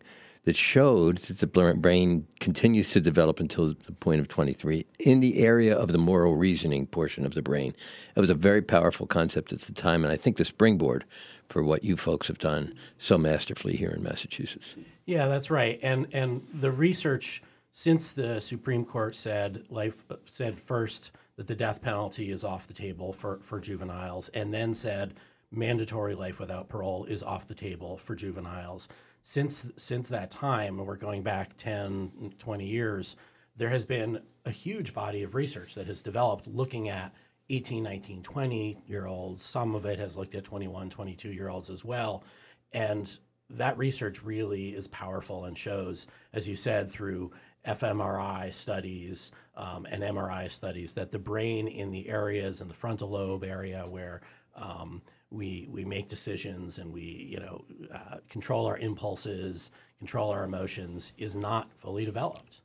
that 0.45 0.57
showed 0.57 1.19
that 1.19 1.39
the 1.39 1.47
brain 1.47 2.27
continues 2.41 2.91
to 2.93 3.01
develop 3.01 3.39
until 3.39 3.75
the 3.75 3.93
point 3.93 4.23
of 4.23 4.29
23 4.29 4.87
in 5.01 5.21
the 5.21 5.41
area 5.41 5.77
of 5.77 5.93
the 5.93 5.99
moral 5.99 6.35
reasoning 6.37 6.87
portion 6.87 7.27
of 7.27 7.35
the 7.35 7.43
brain. 7.43 7.75
It 8.15 8.21
was 8.21 8.31
a 8.31 8.35
very 8.35 8.63
powerful 8.63 9.07
concept 9.07 9.53
at 9.53 9.61
the 9.61 9.73
time, 9.73 10.03
and 10.03 10.11
I 10.11 10.17
think 10.17 10.39
the 10.39 10.45
springboard 10.47 11.05
for 11.51 11.63
what 11.63 11.85
you 11.85 11.95
folks 11.95 12.29
have 12.29 12.39
done 12.39 12.75
so 12.99 13.19
masterfully 13.19 13.77
here 13.77 13.91
in 13.91 14.03
Massachusetts. 14.03 14.75
Yeah, 15.05 15.29
that's 15.29 15.51
right. 15.51 15.79
And 15.83 16.07
and 16.13 16.47
the 16.55 16.71
research 16.71 17.43
since 17.79 18.11
the 18.11 18.41
Supreme 18.41 18.87
Court 18.87 19.15
said 19.15 19.65
life 19.69 20.03
said 20.25 20.59
first 20.59 21.11
that 21.37 21.47
the 21.47 21.55
death 21.55 21.83
penalty 21.83 22.31
is 22.31 22.43
off 22.43 22.67
the 22.67 22.73
table 22.73 23.13
for, 23.13 23.39
for 23.43 23.61
juveniles, 23.61 24.31
and 24.31 24.55
then 24.55 24.73
said 24.73 25.13
mandatory 25.51 26.15
life 26.15 26.41
without 26.41 26.71
parole 26.71 27.05
is 27.05 27.23
off 27.23 27.47
the 27.47 27.55
table 27.55 27.99
for 27.99 28.15
juveniles. 28.15 28.89
Since 29.21 29.67
since 29.77 30.09
that 30.09 30.31
time, 30.31 30.79
and 30.79 30.89
we're 30.89 30.97
going 30.97 31.23
back 31.23 31.59
10, 31.59 32.33
20 32.39 32.67
years, 32.67 33.15
there 33.55 33.69
has 33.69 33.85
been 33.85 34.23
a 34.47 34.51
huge 34.51 34.95
body 34.95 35.23
of 35.23 35.35
research 35.35 35.75
that 35.75 35.87
has 35.87 36.01
developed 36.01 36.47
looking 36.47 36.89
at 36.89 37.13
18, 37.51 37.83
19, 37.83 38.23
20 38.23 38.79
year 38.87 39.05
olds. 39.05 39.43
Some 39.43 39.75
of 39.75 39.85
it 39.85 39.99
has 39.99 40.17
looked 40.17 40.35
at 40.35 40.45
21, 40.45 40.89
22 40.89 41.31
year 41.31 41.51
olds 41.51 41.69
as 41.69 41.85
well. 41.85 42.25
And 42.73 43.19
that 43.51 43.77
research 43.79 44.23
really 44.23 44.71
is 44.71 44.89
powerful 44.89 45.45
and 45.45 45.57
shows, 45.57 46.07
as 46.33 46.49
you 46.49 46.57
said, 46.57 46.91
through 46.91 47.33
fMRI 47.67 48.53
studies 48.53 49.31
um, 49.57 49.87
and 49.91 50.03
MRI 50.03 50.51
studies, 50.51 50.93
that 50.95 51.11
the 51.11 51.19
brain 51.19 51.69
in 51.69 51.91
the 51.91 52.09
areas 52.09 52.61
in 52.61 52.69
the 52.69 52.75
frontal 52.75 53.11
lobe 53.11 53.45
area 53.45 53.87
where 53.89 54.21
um, 54.55 55.03
we 55.31 55.69
we 55.71 55.85
make 55.85 56.09
decisions 56.09 56.79
and 56.79 56.93
we 56.93 57.03
you 57.03 57.41
know 57.41 57.65
uh, 57.93 58.19
control 58.29 58.67
our 58.67 58.79
impulses, 58.79 59.71
control 59.99 60.31
our 60.31 60.45
emotions, 60.45 61.13
is 61.19 61.35
not 61.35 61.73
fully 61.75 62.05
developed. 62.05 62.61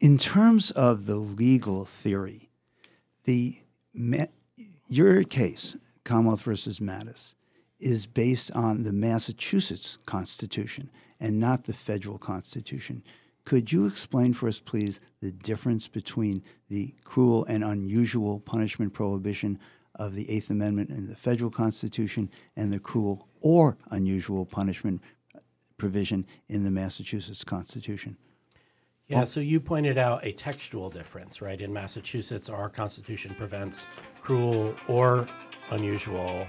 In 0.00 0.18
terms 0.18 0.70
of 0.72 1.06
the 1.06 1.16
legal 1.16 1.84
theory, 1.84 2.50
the 3.24 3.60
your 4.88 5.24
case, 5.24 5.76
Commonwealth 6.04 6.42
versus 6.42 6.78
Mattis, 6.78 7.34
is 7.80 8.06
based 8.06 8.50
on 8.52 8.82
the 8.84 8.92
Massachusetts 8.92 9.98
Constitution 10.06 10.90
and 11.20 11.40
not 11.40 11.64
the 11.64 11.72
federal 11.72 12.18
Constitution. 12.18 13.02
Could 13.46 13.70
you 13.70 13.86
explain 13.86 14.34
for 14.34 14.48
us, 14.48 14.58
please, 14.58 15.00
the 15.22 15.30
difference 15.30 15.86
between 15.86 16.42
the 16.68 16.92
cruel 17.04 17.44
and 17.44 17.62
unusual 17.62 18.40
punishment 18.40 18.92
prohibition 18.92 19.60
of 19.94 20.16
the 20.16 20.28
Eighth 20.28 20.50
Amendment 20.50 20.90
in 20.90 21.06
the 21.06 21.14
federal 21.14 21.50
Constitution 21.50 22.28
and 22.56 22.72
the 22.72 22.80
cruel 22.80 23.28
or 23.40 23.78
unusual 23.90 24.44
punishment 24.44 25.00
provision 25.78 26.26
in 26.48 26.64
the 26.64 26.72
Massachusetts 26.72 27.44
Constitution? 27.44 28.16
Yeah, 29.06 29.22
so 29.22 29.38
you 29.38 29.60
pointed 29.60 29.96
out 29.96 30.26
a 30.26 30.32
textual 30.32 30.90
difference, 30.90 31.40
right? 31.40 31.60
In 31.60 31.72
Massachusetts, 31.72 32.48
our 32.48 32.68
Constitution 32.68 33.36
prevents 33.38 33.86
cruel 34.20 34.74
or 34.88 35.28
unusual 35.70 36.48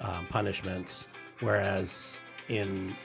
um, 0.00 0.26
punishments, 0.30 1.08
whereas 1.40 2.16
in 2.48 2.96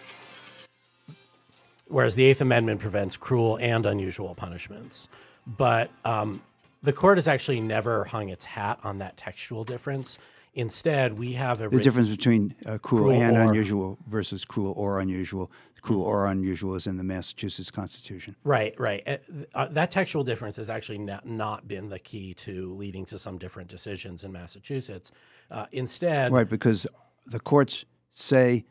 whereas 1.90 2.16
the 2.16 2.26
Eighth 2.26 2.42
Amendment 2.42 2.80
prevents 2.80 3.18
cruel 3.18 3.58
and 3.58 3.86
unusual 3.86 4.36
punishments. 4.36 5.08
But 5.46 5.90
um, 6.04 6.42
the 6.84 6.94
court 6.94 7.18
has 7.18 7.28
actually 7.28 7.62
never 7.62 8.06
hung 8.06 8.30
its 8.30 8.46
hat 8.46 8.80
on 8.84 9.00
that 9.00 9.18
textual 9.18 9.64
difference. 9.64 10.18
Instead, 10.54 11.20
we 11.20 11.34
have 11.34 11.62
a 11.62 11.70
the 11.70 11.80
difference 11.80 12.10
between 12.10 12.56
uh, 12.66 12.80
cruel, 12.80 13.04
cruel, 13.04 13.22
and 13.22 13.38
or, 13.38 13.42
unusual 13.42 13.98
versus 14.08 14.44
cruel 14.44 14.74
or 14.76 15.00
unusual. 15.00 15.52
Cruel 15.82 16.04
or 16.04 16.26
unusual 16.26 16.74
is 16.76 16.88
in 16.88 16.98
the 16.98 17.04
Massachusetts 17.04 17.70
Constitution. 17.70 18.36
Right, 18.44 18.78
right. 18.80 19.08
Uh, 19.08 19.18
uh, 19.54 19.68
that 19.68 19.92
textual 19.92 20.24
difference 20.24 20.58
has 20.58 20.70
actually 20.70 20.98
not, 20.98 21.26
not, 21.26 21.68
been 21.68 21.90
the 21.90 22.00
key 22.00 22.34
to 22.34 22.74
leading 22.74 23.06
to 23.06 23.20
some 23.20 23.38
different 23.38 23.70
decisions 23.70 24.24
in 24.24 24.32
Massachusetts. 24.32 25.12
Uh, 25.52 25.68
instead, 25.72 26.34
right, 26.34 26.50
because 26.50 26.88
the 27.28 27.40
courts 27.40 27.86
say 28.12 28.66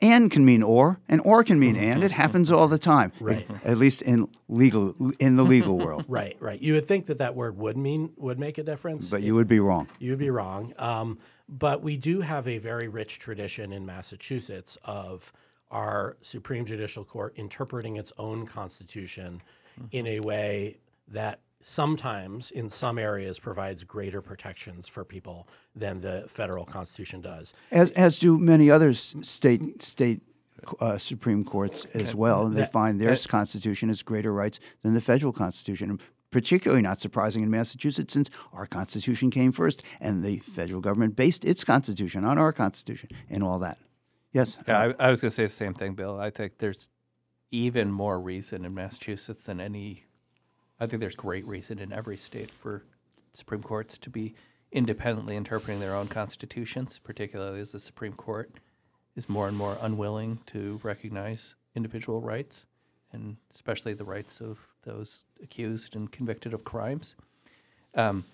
and 0.00 0.30
can 0.30 0.44
mean 0.44 0.62
or, 0.62 1.00
and 1.08 1.20
or 1.24 1.42
can 1.42 1.58
mean 1.58 1.76
and. 1.76 2.04
It 2.04 2.12
happens 2.12 2.50
all 2.50 2.68
the 2.68 2.78
time, 2.78 3.12
right? 3.20 3.46
At 3.64 3.78
least 3.78 4.02
in 4.02 4.28
legal 4.48 4.94
in 5.18 5.36
the 5.36 5.44
legal 5.44 5.78
world. 5.78 6.04
right, 6.08 6.36
right. 6.40 6.60
You 6.60 6.74
would 6.74 6.86
think 6.86 7.06
that 7.06 7.18
that 7.18 7.34
word 7.34 7.56
would 7.56 7.76
mean 7.76 8.12
would 8.16 8.38
make 8.38 8.58
a 8.58 8.62
difference, 8.62 9.10
but 9.10 9.22
you 9.22 9.34
would 9.34 9.48
be 9.48 9.60
wrong. 9.60 9.88
You 9.98 10.10
would 10.10 10.18
be 10.18 10.30
wrong. 10.30 10.74
Um, 10.78 11.18
but 11.48 11.82
we 11.82 11.96
do 11.96 12.20
have 12.20 12.48
a 12.48 12.58
very 12.58 12.88
rich 12.88 13.18
tradition 13.18 13.72
in 13.72 13.86
Massachusetts 13.86 14.76
of 14.84 15.32
our 15.70 16.16
Supreme 16.22 16.64
Judicial 16.64 17.04
Court 17.04 17.32
interpreting 17.36 17.96
its 17.96 18.12
own 18.18 18.46
constitution 18.46 19.42
mm-hmm. 19.78 19.86
in 19.92 20.06
a 20.06 20.20
way 20.20 20.78
that 21.08 21.40
sometimes 21.68 22.52
in 22.52 22.70
some 22.70 22.96
areas 22.96 23.40
provides 23.40 23.82
greater 23.82 24.22
protections 24.22 24.86
for 24.86 25.04
people 25.04 25.48
than 25.74 26.00
the 26.00 26.24
federal 26.28 26.64
constitution 26.64 27.20
does. 27.20 27.52
As, 27.72 27.90
as 27.92 28.20
do 28.20 28.38
many 28.38 28.70
other 28.70 28.94
state 28.94 29.82
state 29.82 30.20
uh, 30.80 30.96
supreme 30.96 31.44
courts 31.44 31.84
as 31.86 32.14
well. 32.14 32.46
And 32.46 32.56
they 32.56 32.66
find 32.66 33.00
their 33.00 33.16
constitution 33.16 33.88
has 33.88 34.02
greater 34.02 34.32
rights 34.32 34.60
than 34.82 34.94
the 34.94 35.00
federal 35.00 35.32
constitution. 35.32 35.98
Particularly 36.30 36.82
not 36.82 37.00
surprising 37.00 37.42
in 37.42 37.50
massachusetts 37.50 38.12
since 38.12 38.30
our 38.52 38.66
constitution 38.66 39.30
came 39.30 39.52
first 39.52 39.82
and 40.00 40.22
the 40.22 40.38
federal 40.38 40.80
government 40.80 41.16
based 41.16 41.44
its 41.44 41.64
constitution 41.64 42.24
on 42.24 42.38
our 42.38 42.52
constitution 42.52 43.10
and 43.28 43.42
all 43.42 43.58
that. 43.58 43.78
Yes? 44.32 44.56
Yeah 44.68 44.92
I, 45.00 45.06
I 45.06 45.10
was 45.10 45.20
going 45.20 45.30
to 45.30 45.34
say 45.34 45.44
the 45.44 45.52
same 45.52 45.74
thing 45.74 45.94
bill. 45.94 46.18
I 46.18 46.30
think 46.30 46.58
there's 46.58 46.90
even 47.50 47.90
more 47.90 48.20
reason 48.20 48.64
in 48.64 48.74
massachusetts 48.74 49.44
than 49.44 49.60
any 49.60 50.05
I 50.78 50.86
think 50.86 51.00
there's 51.00 51.16
great 51.16 51.46
reason 51.46 51.78
in 51.78 51.92
every 51.92 52.16
state 52.16 52.50
for 52.50 52.84
Supreme 53.32 53.62
Courts 53.62 53.98
to 53.98 54.10
be 54.10 54.34
independently 54.72 55.36
interpreting 55.36 55.80
their 55.80 55.94
own 55.94 56.08
constitutions, 56.08 57.00
particularly 57.02 57.60
as 57.60 57.72
the 57.72 57.78
Supreme 57.78 58.12
Court 58.12 58.50
is 59.14 59.28
more 59.28 59.48
and 59.48 59.56
more 59.56 59.78
unwilling 59.80 60.40
to 60.46 60.78
recognize 60.82 61.54
individual 61.74 62.20
rights, 62.20 62.66
and 63.12 63.36
especially 63.54 63.94
the 63.94 64.04
rights 64.04 64.40
of 64.40 64.58
those 64.82 65.24
accused 65.42 65.96
and 65.96 66.12
convicted 66.12 66.52
of 66.52 66.64
crimes. 66.64 67.16
Um, 67.94 68.24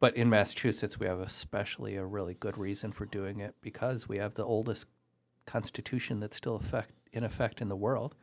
but 0.00 0.16
in 0.16 0.30
Massachusetts, 0.30 0.98
we 0.98 1.06
have 1.06 1.20
especially 1.20 1.96
a 1.96 2.04
really 2.04 2.34
good 2.34 2.58
reason 2.58 2.92
for 2.92 3.04
doing 3.06 3.40
it 3.40 3.54
because 3.60 4.08
we 4.08 4.18
have 4.18 4.34
the 4.34 4.44
oldest 4.44 4.86
constitution 5.46 6.20
that's 6.20 6.36
still 6.36 6.56
effect, 6.56 6.92
in 7.12 7.22
effect 7.22 7.60
in 7.60 7.68
the 7.68 7.76
world, 7.76 8.14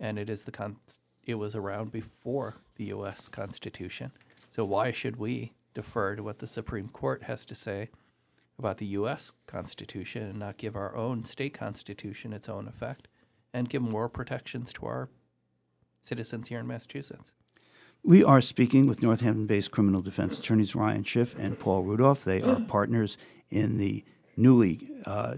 and 0.00 0.18
it 0.18 0.28
is 0.28 0.42
the 0.42 0.50
con- 0.50 0.78
it 1.24 1.34
was 1.34 1.54
around 1.54 1.92
before 1.92 2.56
the 2.76 2.84
U.S. 2.86 3.28
Constitution. 3.28 4.12
So 4.48 4.64
why 4.64 4.92
should 4.92 5.16
we 5.16 5.52
defer 5.74 6.16
to 6.16 6.22
what 6.22 6.38
the 6.38 6.46
Supreme 6.46 6.88
Court 6.88 7.24
has 7.24 7.44
to 7.46 7.54
say 7.54 7.90
about 8.58 8.78
the 8.78 8.86
U.S. 8.86 9.32
Constitution 9.46 10.22
and 10.22 10.38
not 10.38 10.56
give 10.56 10.76
our 10.76 10.94
own 10.94 11.24
state 11.24 11.54
constitution 11.54 12.32
its 12.32 12.48
own 12.48 12.68
effect 12.68 13.08
and 13.54 13.68
give 13.68 13.82
more 13.82 14.08
protections 14.08 14.72
to 14.74 14.86
our 14.86 15.08
citizens 16.02 16.48
here 16.48 16.60
in 16.60 16.66
Massachusetts? 16.66 17.32
We 18.04 18.24
are 18.24 18.40
speaking 18.40 18.86
with 18.86 19.02
Northampton 19.02 19.46
based 19.46 19.70
criminal 19.70 20.00
defense 20.00 20.38
attorneys 20.38 20.74
Ryan 20.74 21.04
Schiff 21.04 21.38
and 21.38 21.58
Paul 21.58 21.84
Rudolph. 21.84 22.24
They 22.24 22.42
are 22.42 22.60
partners 22.66 23.16
in 23.50 23.78
the 23.78 24.04
newly 24.36 24.90
uh, 25.06 25.36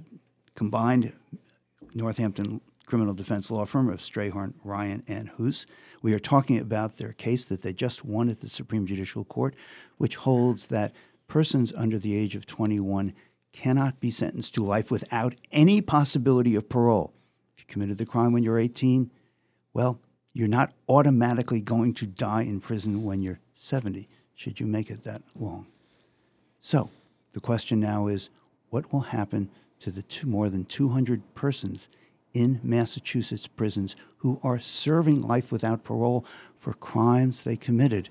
combined 0.55 1.13
Northampton 1.95 2.63
criminal 2.87 3.15
defense 3.15 3.51
law 3.51 3.65
firm 3.65 3.89
of 3.89 4.01
Strayhorn, 4.01 4.55
Ryan, 4.63 5.03
and 5.07 5.29
Hoos. 5.31 5.67
We 6.03 6.13
are 6.15 6.19
talking 6.19 6.59
about 6.59 6.99
their 6.99 7.13
case 7.13 7.45
that 7.47 7.63
they 7.63 7.73
just 7.73 8.05
won 8.05 8.29
at 8.29 8.41
the 8.41 8.49
Supreme 8.49 8.87
Judicial 8.87 9.25
Court, 9.25 9.55
which 9.97 10.17
holds 10.17 10.67
that 10.69 10.93
persons 11.27 11.73
under 11.75 11.99
the 11.99 12.17
age 12.17 12.37
of 12.37 12.47
21 12.47 13.15
cannot 13.53 14.01
be 14.01 14.11
sentenced 14.11 14.55
to 14.55 14.65
life 14.65 14.91
without 14.91 15.35
any 15.53 15.81
possibility 15.81 16.55
of 16.55 16.69
parole. 16.69 17.15
If 17.57 17.61
you 17.61 17.67
committed 17.69 17.99
the 17.99 18.07
crime 18.07 18.33
when 18.33 18.43
you're 18.43 18.59
18, 18.59 19.11
well, 19.73 20.01
you're 20.33 20.49
not 20.49 20.75
automatically 20.89 21.61
going 21.61 21.95
to 21.95 22.07
die 22.07 22.43
in 22.43 22.61
prison 22.61 23.05
when 23.05 23.23
you're 23.23 23.41
70, 23.55 24.09
should 24.35 24.59
you 24.59 24.67
make 24.67 24.91
it 24.91 25.05
that 25.05 25.23
long. 25.39 25.67
So, 26.61 26.91
the 27.33 27.41
question 27.41 27.79
now 27.81 28.09
is 28.09 28.31
what 28.71 28.93
will 28.93 29.01
happen 29.01 29.51
to 29.81 29.91
the 29.91 30.03
two, 30.03 30.27
more 30.27 30.49
than 30.49 30.65
200 30.65 31.35
persons 31.35 31.89
in 32.35 32.61
Massachusetts 32.63 33.47
prisons 33.47 33.97
who 34.19 34.39
are 34.43 34.61
serving 34.61 35.23
life 35.23 35.51
without 35.51 35.85
parole 35.85 36.27
for 36.55 36.75
crimes 36.75 37.45
they 37.45 37.57
committed 37.57 38.11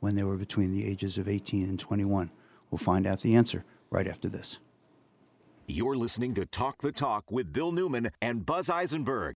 when 0.00 0.14
they 0.14 0.22
were 0.22 0.36
between 0.36 0.72
the 0.72 0.86
ages 0.86 1.18
of 1.18 1.28
18 1.28 1.64
and 1.64 1.78
21. 1.78 2.30
We'll 2.70 2.78
find 2.78 3.06
out 3.06 3.20
the 3.20 3.34
answer 3.34 3.64
right 3.90 4.06
after 4.06 4.28
this. 4.28 4.58
You're 5.66 5.96
listening 5.96 6.34
to 6.34 6.46
Talk 6.46 6.82
the 6.82 6.92
Talk 6.92 7.30
with 7.30 7.52
Bill 7.52 7.72
Newman 7.72 8.10
and 8.22 8.46
Buzz 8.46 8.70
Eisenberg. 8.70 9.34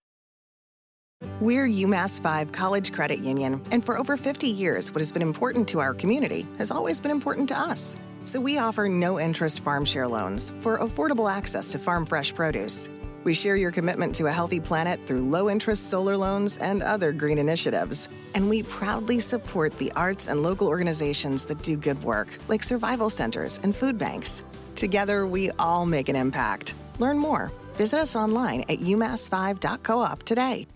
We're 1.40 1.66
UMass 1.66 2.22
5 2.22 2.52
College 2.52 2.92
Credit 2.92 3.18
Union, 3.18 3.62
and 3.72 3.84
for 3.84 3.98
over 3.98 4.16
50 4.16 4.46
years, 4.46 4.90
what 4.92 5.00
has 5.00 5.12
been 5.12 5.22
important 5.22 5.68
to 5.68 5.80
our 5.80 5.92
community 5.92 6.46
has 6.58 6.70
always 6.70 7.00
been 7.00 7.10
important 7.10 7.48
to 7.48 7.58
us 7.58 7.96
So 8.24 8.40
we 8.40 8.58
offer 8.58 8.88
no 8.88 9.18
interest 9.18 9.60
farm 9.60 9.84
share 9.84 10.06
loans 10.06 10.52
for 10.60 10.78
affordable 10.78 11.30
access 11.30 11.70
to 11.72 11.78
farm 11.78 12.06
fresh 12.06 12.34
produce. 12.34 12.88
We 13.24 13.34
share 13.34 13.56
your 13.56 13.70
commitment 13.70 14.14
to 14.16 14.26
a 14.26 14.32
healthy 14.32 14.60
planet 14.60 15.00
through 15.06 15.28
low 15.28 15.50
interest 15.50 15.90
solar 15.90 16.16
loans 16.16 16.56
and 16.58 16.82
other 16.82 17.12
green 17.12 17.38
initiatives. 17.38 18.08
And 18.34 18.48
we 18.48 18.62
proudly 18.62 19.20
support 19.20 19.76
the 19.78 19.92
arts 19.96 20.28
and 20.28 20.42
local 20.42 20.68
organizations 20.68 21.44
that 21.46 21.62
do 21.62 21.76
good 21.76 22.02
work, 22.02 22.28
like 22.48 22.62
survival 22.62 23.10
centers 23.10 23.58
and 23.62 23.74
food 23.74 23.98
banks. 23.98 24.42
Together, 24.74 25.26
we 25.26 25.50
all 25.58 25.84
make 25.84 26.08
an 26.08 26.16
impact. 26.16 26.74
Learn 26.98 27.18
more. 27.18 27.52
Visit 27.74 27.98
us 27.98 28.16
online 28.16 28.60
at 28.62 28.78
umass5.coop 28.78 30.22
today. 30.22 30.66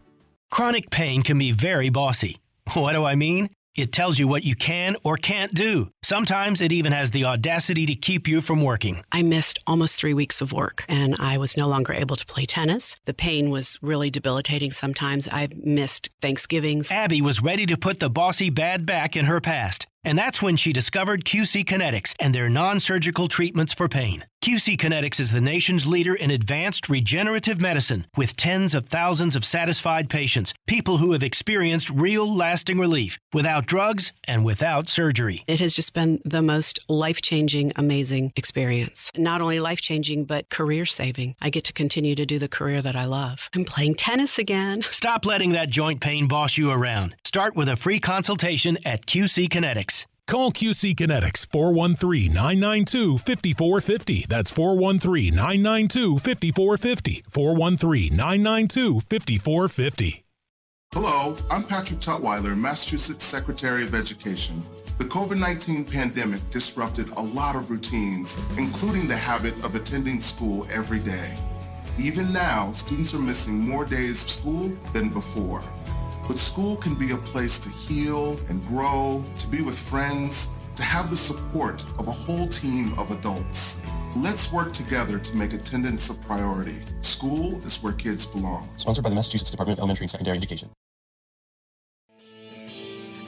Chronic 0.51 0.91
pain 0.91 1.23
can 1.23 1.39
be 1.39 1.53
very 1.53 1.89
bossy. 1.89 2.39
What 2.75 2.93
do 2.93 3.05
I 3.05 3.15
mean? 3.15 3.51
It 3.75 3.93
tells 3.93 4.19
you 4.19 4.28
what 4.28 4.45
you 4.45 4.54
can 4.54 4.97
or 5.02 5.16
can't 5.16 5.52
do. 5.52 5.90
Sometimes 6.02 6.61
it 6.61 6.73
even 6.73 6.93
has 6.93 7.11
the 7.11 7.25
audacity 7.25 7.87
to 7.87 7.95
keep 7.97 8.28
you 8.28 8.40
from 8.40 8.62
working. 8.62 9.02
I 9.11 9.23
missed 9.23 9.59
almost 9.66 9.99
three 9.99 10.14
weeks 10.14 10.40
of 10.40 10.52
work 10.52 10.85
and 10.88 11.16
I 11.19 11.38
was 11.38 11.57
no 11.57 11.66
longer 11.66 11.93
able 11.93 12.14
to 12.16 12.26
play 12.26 12.47
tennis. 12.47 12.97
The 13.04 13.14
pain 13.14 13.50
was 13.50 13.78
really 13.83 14.11
debilitating 14.11 14.71
sometimes. 14.71 15.26
I 15.26 15.49
missed 15.57 16.09
Thanksgivings. 16.21 16.90
Abby 16.93 17.21
was 17.21 17.43
ready 17.43 17.66
to 17.66 17.76
put 17.76 17.99
the 17.99 18.11
bossy 18.11 18.49
bad 18.49 18.87
back 18.87 19.16
in 19.16 19.25
her 19.25 19.40
past. 19.40 19.87
And 20.04 20.19
that's 20.19 20.43
when 20.43 20.57
she 20.57 20.73
discovered 20.73 21.25
QC 21.25 21.64
Kinetics 21.64 22.14
and 22.21 22.35
their 22.35 22.49
non 22.49 22.78
surgical 22.78 23.26
treatments 23.26 23.73
for 23.73 23.88
pain. 23.88 24.25
QC 24.45 24.77
Kinetics 24.77 25.21
is 25.21 25.33
the 25.33 25.41
nation's 25.41 25.87
leader 25.87 26.15
in 26.15 26.31
advanced 26.31 26.91
regenerative 26.91 27.63
medicine 27.63 28.07
with 28.15 28.37
tens 28.37 28.75
of 28.75 28.85
thousands 28.85 29.35
of 29.37 29.43
satisfied 29.43 30.11
patients, 30.11 30.53
people 30.67 30.99
who 30.99 31.13
have 31.13 31.23
experienced 31.23 31.89
real 31.89 32.31
lasting 32.31 32.79
relief 32.79 33.19
without 33.33 33.65
drugs 33.65 34.13
and 34.29 34.45
without 34.45 34.87
surgery. 34.87 35.45
It 35.47 35.61
has 35.61 35.75
just 35.75 35.95
been 35.95 36.21
the 36.27 36.43
most 36.43 36.79
life 36.91 37.23
changing, 37.23 37.73
amazing 37.77 38.35
experience. 38.37 39.11
Not 39.17 39.41
only 39.41 39.61
life 39.61 39.81
changing, 39.81 40.27
but 40.27 40.51
career 40.51 40.85
saving. 40.85 41.37
I 41.41 41.49
get 41.49 41.65
to 41.65 41.73
continue 41.73 42.15
to 42.15 42.27
do 42.27 42.39
the 42.39 42.47
career 42.47 42.83
that 42.83 42.97
I 42.97 43.07
love. 43.07 43.49
I'm 43.55 43.65
playing 43.65 43.95
tennis 43.95 44.39
again. 44.39 44.83
Stop 44.91 45.25
letting 45.25 45.53
that 45.53 45.71
joint 45.71 46.03
pain 46.03 46.29
boss 46.29 46.59
you 46.59 46.71
around. 46.71 47.17
Start 47.25 47.57
with 47.57 47.71
a 47.71 47.77
free 47.77 47.99
consultation 47.99 48.77
at 48.85 49.07
QC 49.07 49.49
Kinetics. 49.49 50.05
Call 50.26 50.52
QC 50.52 50.95
Kinetics 50.97 51.47
413 51.47 52.33
992 52.33 53.19
5450. 53.19 54.25
That's 54.26 54.50
413 54.50 55.35
992 55.35 56.19
5450. 56.19 57.25
413 57.28 58.16
992 58.16 59.00
5450. 59.00 60.25
Hello, 60.95 61.37
I'm 61.50 61.62
Patrick 61.62 62.00
Tutwiler, 62.00 62.57
Massachusetts 62.57 63.25
Secretary 63.25 63.83
of 63.83 63.95
Education. 63.95 64.62
The 64.97 65.04
COVID 65.04 65.38
19 65.38 65.85
pandemic 65.85 66.49
disrupted 66.49 67.11
a 67.11 67.21
lot 67.21 67.54
of 67.54 67.71
routines, 67.71 68.38
including 68.57 69.07
the 69.07 69.16
habit 69.16 69.52
of 69.62 69.75
attending 69.75 70.23
school 70.23 70.66
every 70.73 71.00
day. 71.00 71.37
Even 71.99 72.33
now, 72.33 72.73
students 72.73 73.12
are 73.12 73.19
missing 73.19 73.59
more 73.59 73.85
days 73.85 74.25
of 74.25 74.31
school 74.31 74.69
than 74.95 75.11
before. 75.11 75.62
But 76.26 76.38
school 76.38 76.76
can 76.76 76.95
be 76.95 77.11
a 77.11 77.16
place 77.19 77.59
to 77.59 77.69
heal 77.69 78.38
and 78.49 78.64
grow, 78.66 79.23
to 79.38 79.47
be 79.49 79.62
with 79.62 79.78
friends, 79.78 80.49
to 80.76 80.83
have 80.83 81.11
the 81.11 81.16
support 81.16 81.85
of 81.99 82.09
a 82.09 82.12
whole 82.12 82.49
team 82.49 82.99
of 82.99 83.11
adults. 83.11 83.78
Let's 84.16 84.52
work 84.52 84.73
together 84.73 85.19
to 85.19 85.37
make 85.37 85.52
attendance 85.52 86.09
a 86.11 86.14
priority. 86.14 86.76
School 87.02 87.57
is 87.64 87.83
where 87.83 87.93
kids 87.93 88.25
belong. 88.25 88.69
Sponsored 88.76 89.04
by 89.04 89.11
the 89.11 89.16
Massachusetts 89.16 89.50
Department 89.50 89.78
of 89.78 89.83
Elementary 89.83 90.04
and 90.04 90.11
Secondary 90.11 90.37
Education. 90.37 90.71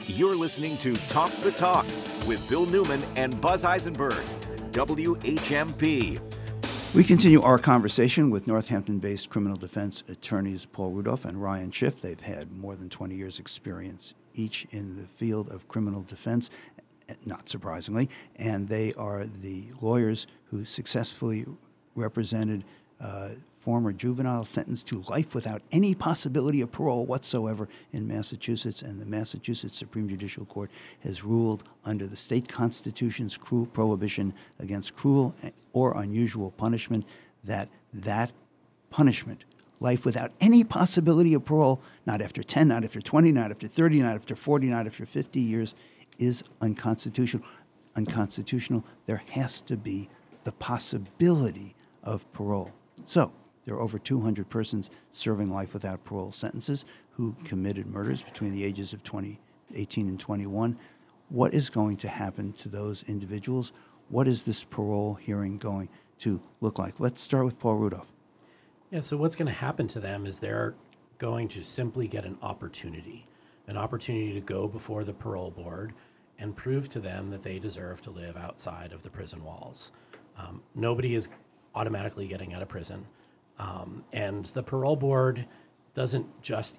You're 0.07 0.35
listening 0.35 0.77
to 0.79 0.95
Talk 1.09 1.29
the 1.43 1.51
Talk 1.51 1.85
with 2.25 2.43
Bill 2.49 2.65
Newman 2.65 3.03
and 3.15 3.39
Buzz 3.39 3.63
Eisenberg, 3.63 4.23
WHMP. 4.71 6.19
We 6.93 7.03
continue 7.03 7.41
our 7.41 7.59
conversation 7.59 8.29
with 8.29 8.47
Northampton 8.47 8.99
based 8.99 9.29
criminal 9.29 9.57
defense 9.57 10.03
attorneys 10.07 10.65
Paul 10.65 10.91
Rudolph 10.91 11.25
and 11.25 11.41
Ryan 11.41 11.69
Schiff. 11.69 12.01
They've 12.01 12.19
had 12.19 12.51
more 12.51 12.75
than 12.75 12.89
20 12.89 13.13
years' 13.13 13.39
experience 13.39 14.13
each 14.33 14.65
in 14.71 14.95
the 14.95 15.05
field 15.05 15.49
of 15.49 15.67
criminal 15.67 16.03
defense, 16.03 16.49
not 17.25 17.49
surprisingly, 17.49 18.09
and 18.37 18.69
they 18.69 18.93
are 18.93 19.25
the 19.25 19.65
lawyers 19.81 20.27
who 20.45 20.63
successfully 20.63 21.45
represented 21.93 22.63
uh, 22.99 23.29
former 23.59 23.91
juvenile 23.91 24.45
sentenced 24.45 24.87
to 24.87 25.03
life 25.09 25.35
without 25.35 25.61
any 25.73 25.93
possibility 25.93 26.61
of 26.61 26.71
parole 26.71 27.05
whatsoever 27.05 27.67
in 27.91 28.07
Massachusetts, 28.07 28.81
and 28.81 28.99
the 28.99 29.05
Massachusetts 29.05 29.77
Supreme 29.77 30.07
Judicial 30.07 30.45
Court 30.45 30.71
has 31.01 31.23
ruled 31.23 31.63
under 31.83 32.07
the 32.07 32.15
state 32.15 32.47
constitution's 32.47 33.35
cruel 33.35 33.65
prohibition 33.65 34.33
against 34.59 34.95
cruel 34.95 35.35
or 35.73 35.97
unusual 35.97 36.51
punishment 36.51 37.05
that 37.43 37.67
that 37.93 38.31
punishment 38.89 39.43
life 39.79 40.05
without 40.05 40.31
any 40.41 40.63
possibility 40.63 41.33
of 41.33 41.45
parole, 41.45 41.81
not 42.05 42.21
after 42.21 42.41
10, 42.41 42.69
not 42.69 42.83
after 42.83 43.01
20, 43.01 43.31
not 43.31 43.51
after 43.51 43.67
30, 43.67 43.99
not 44.01 44.15
after 44.15 44.35
40, 44.35 44.67
not 44.67 44.87
after 44.87 45.05
50 45.05 45.39
years, 45.39 45.75
is 46.17 46.43
unconstitutional. 46.61 47.43
Unconstitutional. 47.95 48.83
There 49.05 49.21
has 49.31 49.61
to 49.61 49.77
be 49.77 50.09
the 50.45 50.51
possibility 50.53 51.75
of 52.03 52.31
parole. 52.31 52.71
So, 53.05 53.31
there 53.65 53.75
are 53.75 53.81
over 53.81 53.99
200 53.99 54.49
persons 54.49 54.89
serving 55.11 55.49
life 55.49 55.73
without 55.73 56.03
parole 56.05 56.31
sentences 56.31 56.85
who 57.11 57.35
committed 57.43 57.85
murders 57.87 58.23
between 58.23 58.53
the 58.53 58.63
ages 58.63 58.93
of 58.93 59.03
20, 59.03 59.39
18 59.75 60.07
and 60.07 60.19
21. 60.19 60.77
What 61.29 61.53
is 61.53 61.69
going 61.69 61.97
to 61.97 62.07
happen 62.07 62.53
to 62.53 62.69
those 62.69 63.03
individuals? 63.09 63.73
What 64.09 64.27
is 64.27 64.43
this 64.43 64.63
parole 64.63 65.15
hearing 65.15 65.57
going 65.57 65.89
to 66.19 66.41
look 66.61 66.79
like? 66.79 66.99
Let's 66.99 67.19
start 67.19 67.43
with 67.43 67.59
Paul 67.59 67.75
Rudolph. 67.75 68.11
Yeah, 68.89 69.01
so 69.01 69.17
what's 69.17 69.35
going 69.35 69.47
to 69.47 69.53
happen 69.53 69.89
to 69.89 69.99
them 69.99 70.25
is 70.25 70.39
they're 70.39 70.75
going 71.17 71.49
to 71.49 71.63
simply 71.63 72.07
get 72.07 72.23
an 72.23 72.37
opportunity, 72.41 73.27
an 73.67 73.75
opportunity 73.75 74.33
to 74.33 74.39
go 74.39 74.67
before 74.67 75.03
the 75.03 75.13
parole 75.13 75.51
board 75.51 75.93
and 76.39 76.55
prove 76.55 76.87
to 76.89 76.99
them 77.01 77.31
that 77.31 77.43
they 77.43 77.59
deserve 77.59 78.01
to 78.03 78.11
live 78.11 78.37
outside 78.37 78.93
of 78.93 79.03
the 79.03 79.09
prison 79.09 79.43
walls. 79.43 79.91
Um, 80.37 80.61
nobody 80.75 81.15
is 81.15 81.27
automatically 81.77 82.27
getting 82.27 82.53
out 82.53 82.61
of 82.61 82.67
prison. 82.67 83.05
Um, 83.59 84.03
and 84.11 84.45
the 84.45 84.63
parole 84.63 84.95
board 84.95 85.45
doesn't 85.93 86.27
just 86.41 86.75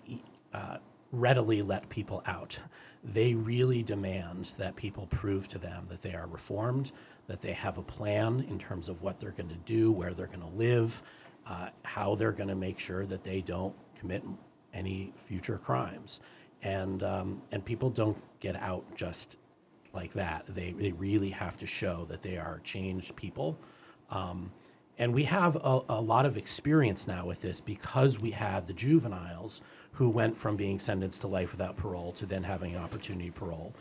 uh, 0.53 0.79
readily 1.13 1.63
let 1.63 1.89
people 1.89 2.23
out. 2.27 2.61
They 3.05 3.35
really 3.35 3.83
demand 3.83 4.53
that 4.59 4.77
people 4.77 5.07
prove 5.07 5.49
to 5.49 5.59
them 5.59 5.87
that 5.89 6.03
they 6.03 6.15
are 6.15 6.27
reformed, 6.27 6.93
that 7.27 7.41
they 7.41 7.53
have 7.53 7.79
a 7.79 7.83
plan 7.83 8.45
in 8.49 8.59
terms 8.59 8.89
of 8.89 9.03
what 9.03 9.21
they're 9.21 9.31
going 9.31 9.49
to 9.49 9.63
do, 9.79 9.93
where 9.93 10.15
they're 10.15 10.27
going 10.27 10.41
to 10.41 10.57
live, 10.57 11.03
uh, 11.47 11.69
how 11.85 12.15
they're 12.15 12.33
going 12.33 12.49
to 12.49 12.55
make 12.55 12.79
sure 12.79 13.07
that 13.07 13.25
they 13.25 13.41
don't 13.41 13.75
commit 13.99 14.23
any 14.75 15.13
future 15.27 15.59
crimes. 15.59 16.21
And, 16.63 17.03
um, 17.03 17.43
and 17.53 17.65
people 17.65 17.91
don't 17.91 18.19
get 18.41 18.57
out 18.57 18.85
just 18.97 19.37
like 19.93 20.13
that. 20.15 20.45
They, 20.49 20.73
they 20.73 20.93
really 20.93 21.31
have 21.31 21.57
to 21.59 21.67
show 21.67 22.07
that 22.09 22.23
they 22.23 22.37
are 22.37 22.61
changed 22.65 23.17
people. 23.17 23.59
Um, 24.11 24.51
and 24.99 25.15
we 25.15 25.25
have 25.25 25.57
a, 25.57 25.81
a, 25.89 26.01
lot 26.01 26.27
of 26.27 26.37
experience 26.37 27.07
now 27.07 27.25
with 27.25 27.41
this 27.41 27.61
because 27.61 28.19
we 28.19 28.33
had 28.33 28.67
the 28.67 28.73
juveniles 28.73 29.61
who 29.93 30.09
went 30.09 30.37
from 30.37 30.57
being 30.57 30.79
sentenced 30.81 31.21
to 31.21 31.29
life 31.29 31.53
without 31.53 31.77
parole 31.77 32.13
to 32.13 32.27
then 32.27 32.43
having 32.43 32.75
an 32.75 32.83
opportunity 32.83 33.31
parole. 33.31 33.73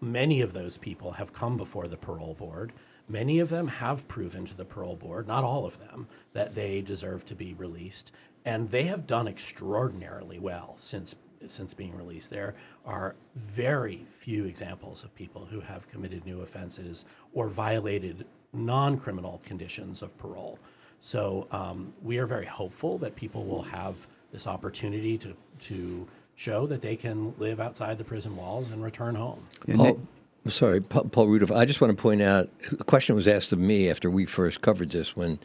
Many 0.00 0.40
of 0.40 0.52
those 0.52 0.78
people 0.78 1.12
have 1.12 1.32
come 1.32 1.56
before 1.56 1.88
the 1.88 1.96
parole 1.96 2.34
board. 2.34 2.72
Many 3.08 3.40
of 3.40 3.48
them 3.48 3.68
have 3.68 4.06
proven 4.08 4.46
to 4.46 4.56
the 4.56 4.64
parole 4.64 4.96
board, 4.96 5.26
not 5.26 5.42
all 5.42 5.66
of 5.66 5.78
them, 5.78 6.06
that 6.32 6.54
they 6.54 6.80
deserve 6.80 7.24
to 7.26 7.34
be 7.34 7.54
released. 7.54 8.12
And 8.44 8.70
they 8.70 8.84
have 8.84 9.06
done 9.06 9.26
extraordinarily 9.26 10.38
well 10.38 10.76
since 10.78 11.16
since 11.46 11.74
being 11.74 11.94
released. 11.96 12.30
There 12.30 12.54
are 12.84 13.14
very 13.34 14.06
few 14.18 14.46
examples 14.46 15.04
of 15.04 15.14
people 15.14 15.46
who 15.46 15.60
have 15.60 15.88
committed 15.90 16.24
new 16.24 16.40
offenses 16.40 17.04
or 17.34 17.48
violated 17.48 18.26
non 18.56 18.98
criminal 18.98 19.40
conditions 19.44 20.02
of 20.02 20.16
parole. 20.18 20.58
So 21.00 21.46
um, 21.50 21.92
we 22.02 22.18
are 22.18 22.26
very 22.26 22.46
hopeful 22.46 22.98
that 22.98 23.16
people 23.16 23.44
will 23.44 23.62
have 23.62 23.94
this 24.32 24.46
opportunity 24.46 25.16
to, 25.18 25.34
to 25.60 26.06
show 26.34 26.66
that 26.66 26.82
they 26.82 26.96
can 26.96 27.34
live 27.38 27.60
outside 27.60 27.98
the 27.98 28.04
prison 28.04 28.36
walls 28.36 28.70
and 28.70 28.82
return 28.82 29.14
home. 29.14 29.46
Paul, 29.74 30.00
sorry, 30.48 30.80
Paul 30.80 31.28
Rudolph. 31.28 31.52
I 31.52 31.64
just 31.64 31.80
want 31.80 31.96
to 31.96 32.00
point 32.00 32.22
out 32.22 32.48
a 32.78 32.84
question 32.84 33.14
was 33.14 33.28
asked 33.28 33.52
of 33.52 33.58
me 33.58 33.90
after 33.90 34.10
we 34.10 34.26
first 34.26 34.60
covered 34.60 34.90
this 34.90 35.16
when 35.16 35.38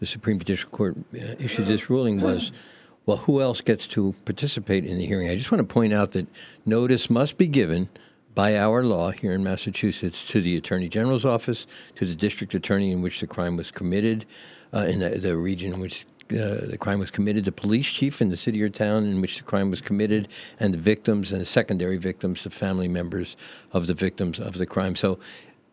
the 0.00 0.06
Supreme 0.06 0.38
Judicial 0.38 0.68
Court 0.70 0.96
uh, 1.14 1.34
issued 1.38 1.66
this 1.66 1.88
ruling 1.88 2.20
was, 2.20 2.52
well, 3.06 3.16
who 3.16 3.40
else 3.40 3.60
gets 3.60 3.86
to 3.88 4.14
participate 4.24 4.84
in 4.84 4.98
the 4.98 5.06
hearing? 5.06 5.28
I 5.28 5.36
just 5.36 5.50
want 5.50 5.66
to 5.66 5.72
point 5.72 5.92
out 5.92 6.12
that 6.12 6.26
notice 6.66 7.08
must 7.08 7.38
be 7.38 7.46
given 7.46 7.88
by 8.36 8.56
our 8.56 8.84
law 8.84 9.10
here 9.10 9.32
in 9.32 9.42
Massachusetts 9.42 10.24
to 10.26 10.40
the 10.42 10.56
Attorney 10.56 10.88
General's 10.88 11.24
office, 11.24 11.66
to 11.96 12.04
the 12.04 12.14
district 12.14 12.54
attorney 12.54 12.92
in 12.92 13.00
which 13.00 13.18
the 13.18 13.26
crime 13.26 13.56
was 13.56 13.72
committed, 13.72 14.26
uh, 14.74 14.80
in 14.80 15.00
the, 15.00 15.08
the, 15.08 15.36
region 15.36 15.72
in 15.72 15.80
which 15.80 16.06
uh, 16.30 16.66
the 16.66 16.76
crime 16.78 16.98
was 16.98 17.10
committed, 17.10 17.46
the 17.46 17.50
police 17.50 17.86
chief 17.86 18.20
in 18.20 18.28
the 18.28 18.36
city 18.36 18.62
or 18.62 18.68
town 18.68 19.06
in 19.06 19.22
which 19.22 19.38
the 19.38 19.42
crime 19.42 19.70
was 19.70 19.80
committed, 19.80 20.28
and 20.60 20.74
the 20.74 20.78
victims 20.78 21.32
and 21.32 21.40
the 21.40 21.46
secondary 21.46 21.96
victims, 21.96 22.44
the 22.44 22.50
family 22.50 22.88
members 22.88 23.36
of 23.72 23.86
the 23.86 23.94
victims 23.94 24.38
of 24.38 24.58
the 24.58 24.66
crime. 24.66 24.94
So 24.94 25.18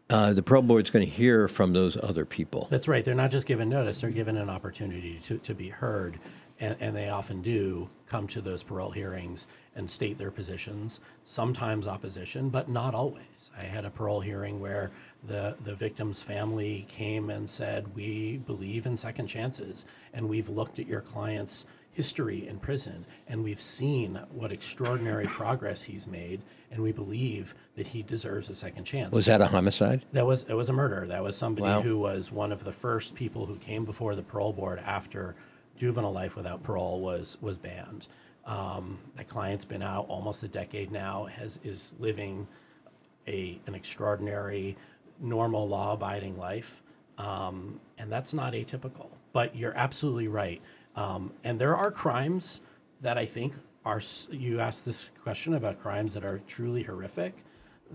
Uh, 0.10 0.34
the 0.34 0.44
parole 0.44 0.62
board's 0.62 0.92
going 0.92 1.06
to 1.06 1.12
hear 1.12 1.48
from 1.48 1.74
those 1.74 1.98
other 2.04 2.26
people. 2.26 2.68
That's 2.70 2.90
right. 2.90 3.04
They're 3.06 3.16
not 3.16 3.32
just 3.32 3.48
given 3.48 3.70
notice; 3.70 4.02
they're 4.02 4.12
given 4.12 4.38
an 4.38 4.50
opportunity 4.50 5.18
to, 5.28 5.38
to 5.40 5.56
be 5.56 5.70
heard, 5.70 6.20
and, 6.64 6.78
and 6.80 6.96
they 6.96 7.10
often 7.10 7.42
do 7.42 7.90
come 8.08 8.28
to 8.28 8.42
those 8.42 8.64
parole 8.64 8.92
hearings 8.92 9.46
and 9.76 9.90
state 9.92 10.18
their 10.18 10.32
positions. 10.32 11.00
Sometimes 11.24 11.88
opposition, 11.88 12.50
but 12.50 12.70
not 12.70 12.96
always. 12.96 13.52
I 13.58 13.64
had 13.64 13.86
a 13.86 13.90
parole 13.90 14.22
hearing 14.22 14.60
where 14.60 14.92
the 15.26 15.58
the 15.64 15.76
victim's 15.76 16.22
family 16.24 16.86
came 16.88 17.30
and 17.30 17.50
said, 17.50 17.96
"We 17.96 18.38
believe 18.38 18.86
in 18.86 18.96
second 18.98 19.28
chances, 19.28 19.86
and 20.14 20.30
we've 20.30 20.50
looked 20.50 20.80
at 20.80 20.88
your 20.88 21.02
client's." 21.02 21.66
history 21.96 22.48
in 22.48 22.58
prison, 22.58 23.06
and 23.28 23.44
we've 23.44 23.62
seen 23.62 24.20
what 24.32 24.52
extraordinary 24.52 25.26
progress 25.28 25.84
he's 25.84 26.08
made, 26.08 26.42
and 26.72 26.82
we 26.82 26.92
believe 26.92 27.54
that 27.76 27.86
he 27.86 28.02
deserves 28.02 28.50
a 28.50 28.56
second 28.56 28.84
chance. 28.84 29.14
Was 29.14 29.28
that 29.28 29.42
a 29.42 29.46
homicide? 29.46 30.04
That 30.12 30.26
was 30.26 30.42
it 30.50 30.56
was 30.56 30.70
a 30.70 30.74
murder. 30.74 31.06
That 31.06 31.22
was 31.22 31.36
somebody 31.36 31.68
Wow. 31.68 31.82
who 31.82 32.00
was 32.00 32.32
one 32.32 32.52
of 32.52 32.64
the 32.64 32.72
first 32.72 33.14
people 33.14 33.46
who 33.46 33.58
came 33.58 33.86
before 33.86 34.16
the 34.16 34.24
parole 34.24 34.54
board 34.54 34.80
after 34.80 35.36
juvenile 35.76 36.14
life 36.14 36.36
without 36.36 36.64
parole 36.64 37.02
was 37.02 37.38
was 37.42 37.58
banned. 37.58 38.08
Um, 38.46 39.00
my 39.16 39.24
client's 39.24 39.66
been 39.66 39.82
out 39.82 40.06
almost 40.10 40.44
a 40.44 40.48
decade 40.48 40.92
now. 40.92 41.26
Has 41.26 41.60
is 41.64 41.96
living 42.00 42.48
a 43.28 43.60
an 43.68 43.76
extraordinary, 43.76 44.78
normal, 45.20 45.68
law-abiding 45.68 46.38
life, 46.38 46.82
um, 47.18 47.80
and 47.98 48.12
that's 48.12 48.34
not 48.34 48.54
atypical. 48.54 49.08
But 49.32 49.56
you're 49.56 49.76
absolutely 49.76 50.28
right. 50.28 50.62
Um, 50.96 51.32
and 51.44 51.60
there 51.60 51.76
are 51.76 51.90
crimes 51.90 52.62
that 53.02 53.18
I 53.18 53.26
think 53.26 53.54
are. 53.86 54.02
You 54.30 54.60
asked 54.60 54.86
this 54.86 55.12
question 55.22 55.54
about 55.54 55.80
crimes 55.80 56.14
that 56.14 56.26
are 56.26 56.42
truly 56.48 56.84
horrific. 56.84 57.34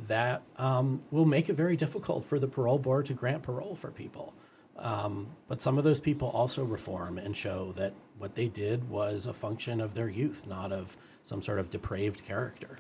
That 0.07 0.43
um, 0.57 1.03
will 1.11 1.25
make 1.25 1.49
it 1.49 1.55
very 1.55 1.77
difficult 1.77 2.25
for 2.25 2.39
the 2.39 2.47
parole 2.47 2.79
board 2.79 3.07
to 3.07 3.15
grant 3.15 3.43
parole 3.43 3.75
for 3.75 3.91
people. 3.91 4.33
Um, 4.79 5.27
but 5.49 5.61
some 5.61 5.77
of 5.77 5.85
those 5.85 6.01
people 6.01 6.29
also 6.29 6.65
reform 6.65 7.19
and 7.19 7.37
show 7.37 7.73
that 7.77 7.93
what 8.19 8.35
they 8.35 8.49
did 8.49 8.89
was 8.89 9.27
a 9.27 9.33
function 9.33 9.81
of 9.81 9.95
their 9.95 10.09
youth, 10.09 10.47
not 10.47 10.73
of 10.73 10.97
some 11.23 11.43
sort 11.43 11.59
of 11.59 11.71
depraved 11.71 12.25
character. 12.25 12.79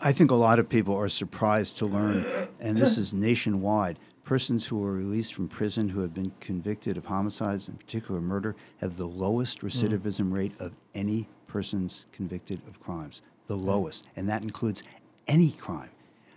I 0.00 0.12
think 0.12 0.30
a 0.30 0.36
lot 0.36 0.58
of 0.58 0.68
people 0.68 0.94
are 0.96 1.08
surprised 1.08 1.78
to 1.78 1.86
learn, 1.86 2.48
and 2.60 2.76
this 2.76 2.96
is 2.96 3.12
nationwide. 3.12 3.98
Persons 4.24 4.64
who 4.64 4.84
are 4.84 4.92
released 4.92 5.34
from 5.34 5.48
prison 5.48 5.88
who 5.88 6.00
have 6.00 6.14
been 6.14 6.32
convicted 6.38 6.96
of 6.96 7.04
homicides, 7.04 7.68
in 7.68 7.74
particular 7.74 8.20
murder, 8.20 8.54
have 8.80 8.96
the 8.96 9.06
lowest 9.06 9.62
recidivism 9.62 10.32
rate 10.32 10.52
of 10.60 10.72
any 10.94 11.28
persons 11.48 12.04
convicted 12.12 12.60
of 12.68 12.80
crimes. 12.80 13.22
The 13.48 13.56
lowest, 13.56 14.06
and 14.14 14.28
that 14.28 14.42
includes 14.42 14.84
any 15.26 15.50
crime. 15.50 15.90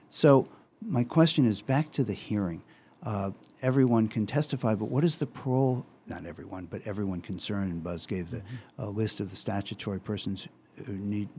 So, 0.09 0.47
my 0.81 1.03
question 1.03 1.45
is 1.45 1.61
back 1.61 1.91
to 1.93 2.03
the 2.03 2.13
hearing. 2.13 2.63
Uh, 3.03 3.31
everyone 3.65 4.07
can 4.07 4.27
testify, 4.27 4.75
but 4.75 4.85
what 4.85 5.03
is 5.03 5.17
the 5.17 5.25
parole? 5.25 5.83
Not 6.05 6.27
everyone, 6.27 6.67
but 6.69 6.85
everyone 6.85 7.19
concerned. 7.19 7.71
And 7.71 7.83
Buzz 7.83 8.05
gave 8.05 8.29
the 8.29 8.43
uh, 8.77 8.89
list 8.89 9.19
of 9.19 9.31
the 9.31 9.35
statutory 9.35 9.99
persons 9.99 10.47
who 10.85 10.93
need 10.93 11.29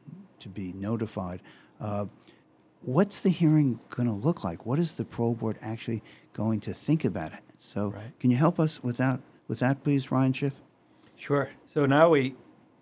to 0.40 0.48
be 0.48 0.72
notified. 0.72 1.40
Uh, 1.80 2.06
what's 2.82 3.20
the 3.20 3.30
hearing 3.30 3.78
going 3.90 4.08
to 4.08 4.14
look 4.14 4.42
like? 4.42 4.66
What 4.66 4.80
is 4.80 4.94
the 4.94 5.04
parole 5.04 5.34
board 5.34 5.56
actually 5.62 6.02
going 6.32 6.58
to 6.60 6.74
think 6.74 7.04
about 7.04 7.32
it? 7.32 7.44
So, 7.58 7.94
can 8.18 8.32
you 8.32 8.36
help 8.36 8.58
us 8.58 8.82
with 8.82 8.96
that, 8.96 9.20
with 9.46 9.60
that, 9.60 9.84
please, 9.84 10.10
Ryan 10.10 10.32
Schiff? 10.32 10.60
Sure. 11.16 11.50
So 11.66 11.86
now 11.86 12.10
we, 12.10 12.34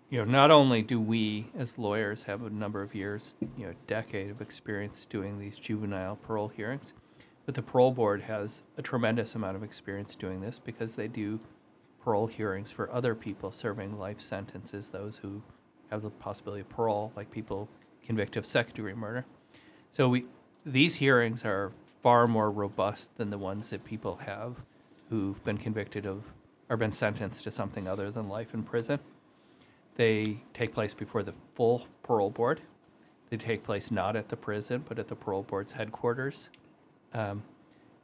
you 0.09 0.17
know, 0.17 0.25
not 0.25 0.49
only 0.49 0.81
do 0.81 0.99
we 0.99 1.51
as 1.55 1.77
lawyers 1.77 2.23
have 2.23 2.43
a 2.43 2.49
number 2.49 2.81
of 2.81 2.95
years, 2.95 3.35
you 3.57 3.67
know, 3.67 3.73
decade 3.85 4.31
of 4.31 4.41
experience 4.41 5.05
doing 5.05 5.39
these 5.39 5.57
juvenile 5.57 6.15
parole 6.17 6.49
hearings, 6.49 6.93
but 7.45 7.55
the 7.55 7.61
parole 7.61 7.91
board 7.91 8.23
has 8.23 8.63
a 8.77 8.81
tremendous 8.81 9.35
amount 9.35 9.55
of 9.55 9.63
experience 9.63 10.15
doing 10.15 10.41
this 10.41 10.57
because 10.59 10.95
they 10.95 11.07
do 11.07 11.39
parole 12.03 12.27
hearings 12.27 12.71
for 12.71 12.91
other 12.91 13.15
people 13.15 13.51
serving 13.51 13.97
life 13.97 14.19
sentences, 14.19 14.89
those 14.89 15.17
who 15.17 15.41
have 15.91 16.01
the 16.01 16.09
possibility 16.09 16.61
of 16.61 16.69
parole, 16.69 17.11
like 17.15 17.31
people 17.31 17.69
convicted 18.03 18.37
of 18.37 18.45
second 18.45 18.75
degree 18.75 18.93
murder. 18.93 19.25
So 19.91 20.09
we 20.09 20.25
these 20.65 20.95
hearings 20.95 21.45
are 21.45 21.71
far 22.01 22.27
more 22.27 22.49
robust 22.49 23.17
than 23.17 23.29
the 23.29 23.37
ones 23.37 23.69
that 23.69 23.85
people 23.85 24.17
have 24.17 24.63
who've 25.09 25.43
been 25.43 25.57
convicted 25.57 26.05
of 26.07 26.23
or 26.69 26.77
been 26.77 26.91
sentenced 26.91 27.43
to 27.43 27.51
something 27.51 27.87
other 27.87 28.09
than 28.09 28.27
life 28.27 28.53
in 28.53 28.63
prison. 28.63 28.99
They 29.95 30.37
take 30.53 30.73
place 30.73 30.95
before 30.95 31.21
the 31.21 31.35
full 31.53 31.87
parole 32.01 32.31
board. 32.31 32.61
They 33.29 33.37
take 33.37 33.63
place 33.63 33.91
not 33.91 34.15
at 34.15 34.29
the 34.29 34.37
prison, 34.37 34.83
but 34.87 34.97
at 34.97 35.07
the 35.07 35.15
parole 35.15 35.43
board's 35.43 35.73
headquarters 35.73 36.49
um, 37.15 37.43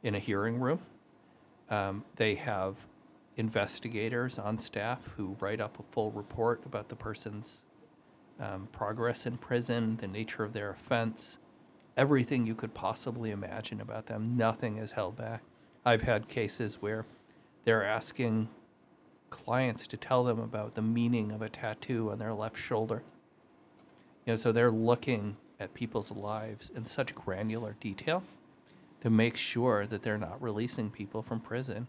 in 0.02 0.16
a 0.16 0.18
hearing 0.18 0.58
room. 0.58 0.80
Um, 1.70 2.04
they 2.16 2.34
have 2.34 2.74
investigators 3.36 4.38
on 4.38 4.58
staff 4.58 5.06
who 5.16 5.36
write 5.38 5.60
up 5.60 5.78
a 5.78 5.82
full 5.82 6.10
report 6.10 6.66
about 6.66 6.88
the 6.88 6.96
person's 6.96 7.62
um, 8.40 8.68
progress 8.72 9.26
in 9.26 9.36
prison, 9.36 9.98
the 9.98 10.08
nature 10.08 10.42
of 10.42 10.52
their 10.52 10.70
offense, 10.70 11.38
everything 11.96 12.46
you 12.46 12.54
could 12.54 12.74
possibly 12.74 13.30
imagine 13.30 13.80
about 13.80 14.06
them. 14.06 14.36
Nothing 14.36 14.78
is 14.78 14.92
held 14.92 15.16
back. 15.16 15.42
I've 15.84 16.02
had 16.02 16.28
cases 16.28 16.76
where 16.80 17.04
they're 17.64 17.84
asking 17.84 18.48
clients 19.30 19.86
to 19.86 19.96
tell 19.96 20.24
them 20.24 20.38
about 20.38 20.74
the 20.74 20.82
meaning 20.82 21.32
of 21.32 21.42
a 21.42 21.48
tattoo 21.48 22.10
on 22.10 22.18
their 22.18 22.34
left 22.34 22.58
shoulder. 22.58 23.02
You 24.26 24.32
know, 24.32 24.36
so 24.36 24.52
they're 24.52 24.70
looking 24.70 25.36
at 25.58 25.74
people's 25.74 26.10
lives 26.10 26.70
in 26.74 26.84
such 26.84 27.14
granular 27.14 27.76
detail 27.80 28.22
to 29.02 29.10
make 29.10 29.36
sure 29.36 29.84
that 29.84 30.02
they're 30.02 30.16
not 30.16 30.40
releasing 30.40 30.88
people 30.88 31.22
from 31.22 31.40
prison 31.40 31.88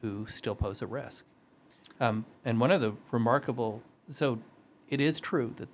who 0.00 0.26
still 0.26 0.54
pose 0.54 0.80
a 0.80 0.86
risk. 0.86 1.24
Um, 2.00 2.24
and 2.42 2.58
one 2.58 2.70
of 2.70 2.80
the 2.80 2.94
remarkable, 3.10 3.82
so 4.10 4.38
it 4.88 4.98
is 4.98 5.20
true 5.20 5.52
that 5.58 5.68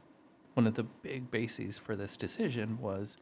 one 0.55 0.67
of 0.67 0.75
the 0.75 0.83
big 0.83 1.31
bases 1.31 1.79
for 1.79 1.95
this 1.95 2.17
decision 2.17 2.79
was 2.81 3.17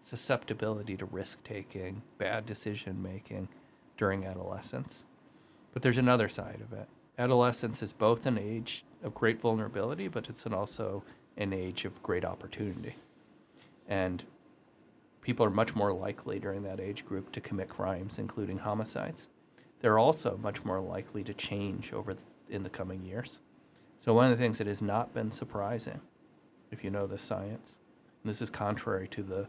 susceptibility 0.00 0.96
to 0.96 1.04
risk 1.04 1.42
taking, 1.42 2.02
bad 2.18 2.46
decision 2.46 3.02
making 3.02 3.48
during 3.96 4.24
adolescence. 4.24 5.04
But 5.72 5.82
there's 5.82 5.98
another 5.98 6.28
side 6.28 6.60
of 6.62 6.72
it. 6.72 6.86
Adolescence 7.18 7.82
is 7.82 7.92
both 7.92 8.26
an 8.26 8.38
age 8.38 8.84
of 9.02 9.12
great 9.12 9.40
vulnerability, 9.40 10.06
but 10.06 10.28
it's 10.28 10.46
an 10.46 10.54
also 10.54 11.02
an 11.36 11.52
age 11.52 11.84
of 11.84 12.00
great 12.02 12.24
opportunity. 12.24 12.94
And 13.88 14.22
people 15.22 15.46
are 15.46 15.50
much 15.50 15.74
more 15.74 15.92
likely 15.92 16.38
during 16.38 16.62
that 16.64 16.80
age 16.80 17.06
group 17.06 17.32
to 17.32 17.40
commit 17.40 17.68
crimes, 17.68 18.18
including 18.18 18.58
homicides. 18.58 19.28
They're 19.80 19.98
also 19.98 20.36
much 20.36 20.64
more 20.64 20.80
likely 20.80 21.24
to 21.24 21.32
change 21.32 21.92
over 21.92 22.16
in 22.50 22.62
the 22.62 22.70
coming 22.70 23.04
years. 23.04 23.38
So 23.98 24.12
one 24.12 24.30
of 24.30 24.36
the 24.36 24.42
things 24.42 24.58
that 24.58 24.66
has 24.66 24.82
not 24.82 25.14
been 25.14 25.30
surprising, 25.30 26.00
if 26.70 26.84
you 26.84 26.90
know 26.90 27.06
the 27.06 27.18
science, 27.18 27.78
this 28.24 28.42
is 28.42 28.50
contrary 28.50 29.08
to 29.08 29.22
the 29.22 29.48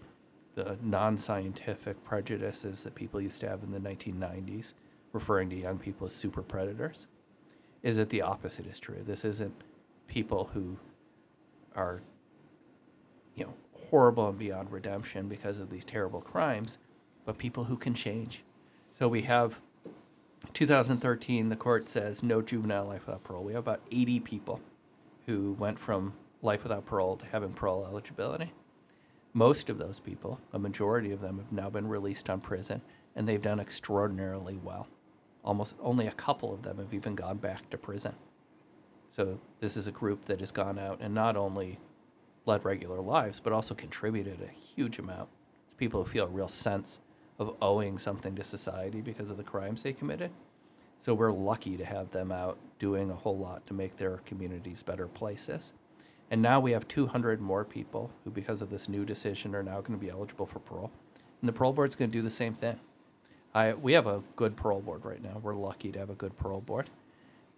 the 0.55 0.77
non-scientific 0.81 2.03
prejudices 2.03 2.83
that 2.83 2.95
people 2.95 3.21
used 3.21 3.41
to 3.41 3.49
have 3.49 3.63
in 3.63 3.71
the 3.71 3.79
1990s, 3.79 4.73
referring 5.11 5.49
to 5.49 5.55
young 5.55 5.77
people 5.77 6.05
as 6.05 6.15
super 6.15 6.41
predators, 6.41 7.07
is 7.81 7.97
that 7.97 8.09
the 8.09 8.21
opposite 8.21 8.67
is 8.67 8.79
true. 8.79 9.03
This 9.05 9.25
isn't 9.25 9.53
people 10.07 10.51
who 10.53 10.77
are, 11.75 12.01
you 13.35 13.45
know, 13.45 13.53
horrible 13.89 14.29
and 14.29 14.37
beyond 14.37 14.71
redemption 14.71 15.27
because 15.27 15.59
of 15.59 15.69
these 15.69 15.85
terrible 15.85 16.21
crimes, 16.21 16.77
but 17.25 17.37
people 17.37 17.65
who 17.65 17.77
can 17.77 17.93
change. 17.93 18.43
So 18.91 19.07
we 19.07 19.23
have 19.23 19.61
2013, 20.53 21.49
the 21.49 21.55
court 21.55 21.89
says 21.89 22.21
no 22.21 22.41
juvenile 22.41 22.85
life 22.85 23.05
without 23.05 23.23
parole. 23.23 23.43
We 23.43 23.53
have 23.53 23.63
about 23.63 23.81
80 23.91 24.19
people 24.19 24.61
who 25.25 25.53
went 25.53 25.79
from 25.79 26.13
life 26.41 26.63
without 26.63 26.85
parole 26.85 27.15
to 27.17 27.25
having 27.27 27.53
parole 27.53 27.85
eligibility. 27.85 28.51
Most 29.33 29.69
of 29.69 29.79
those 29.79 29.99
people, 29.99 30.39
a 30.51 30.59
majority 30.59 31.11
of 31.11 31.21
them, 31.21 31.37
have 31.37 31.51
now 31.51 31.69
been 31.69 31.87
released 31.87 32.29
on 32.29 32.39
prison, 32.39 32.81
and 33.15 33.27
they've 33.27 33.41
done 33.41 33.59
extraordinarily 33.59 34.59
well. 34.63 34.87
Almost 35.43 35.75
only 35.81 36.05
a 36.05 36.11
couple 36.11 36.53
of 36.53 36.61
them 36.61 36.77
have 36.77 36.93
even 36.93 37.15
gone 37.15 37.37
back 37.37 37.69
to 37.71 37.77
prison. 37.77 38.13
So 39.09 39.39
this 39.59 39.75
is 39.75 39.87
a 39.87 39.91
group 39.91 40.25
that 40.25 40.39
has 40.39 40.51
gone 40.51 40.77
out 40.77 40.99
and 41.01 41.13
not 41.13 41.35
only 41.35 41.79
led 42.45 42.65
regular 42.65 43.01
lives, 43.01 43.39
but 43.39 43.53
also 43.53 43.73
contributed 43.73 44.41
a 44.41 44.51
huge 44.51 44.99
amount. 44.99 45.29
to 45.71 45.75
people 45.77 46.03
who 46.03 46.09
feel 46.09 46.25
a 46.25 46.29
real 46.29 46.47
sense 46.47 46.99
of 47.39 47.55
owing 47.61 47.97
something 47.97 48.35
to 48.35 48.43
society 48.43 49.01
because 49.01 49.29
of 49.29 49.37
the 49.37 49.43
crimes 49.43 49.83
they 49.83 49.93
committed. 49.93 50.31
So 50.99 51.13
we're 51.13 51.31
lucky 51.31 51.77
to 51.77 51.85
have 51.85 52.11
them 52.11 52.31
out 52.31 52.57
doing 52.79 53.09
a 53.11 53.15
whole 53.15 53.37
lot 53.37 53.65
to 53.67 53.73
make 53.73 53.97
their 53.97 54.17
communities 54.25 54.83
better 54.83 55.07
places. 55.07 55.73
And 56.31 56.41
now 56.41 56.59
we 56.59 56.71
have 56.71 56.87
200 56.87 57.41
more 57.41 57.65
people 57.65 58.11
who, 58.23 58.31
because 58.31 58.61
of 58.61 58.69
this 58.69 58.87
new 58.87 59.05
decision, 59.05 59.53
are 59.55 59.63
now 59.63 59.81
going 59.81 59.99
to 59.99 60.03
be 60.03 60.09
eligible 60.09 60.45
for 60.45 60.59
parole. 60.59 60.91
And 61.41 61.49
the 61.49 61.53
parole 61.53 61.73
board's 61.73 61.95
going 61.95 62.09
to 62.11 62.17
do 62.17 62.21
the 62.21 62.29
same 62.31 62.53
thing. 62.53 62.79
I, 63.53 63.73
we 63.73 63.93
have 63.93 64.07
a 64.07 64.23
good 64.35 64.55
parole 64.55 64.81
board 64.81 65.05
right 65.05 65.21
now. 65.21 65.39
We're 65.43 65.55
lucky 65.55 65.91
to 65.91 65.99
have 65.99 66.09
a 66.09 66.15
good 66.15 66.35
parole 66.37 66.61
board. 66.61 66.89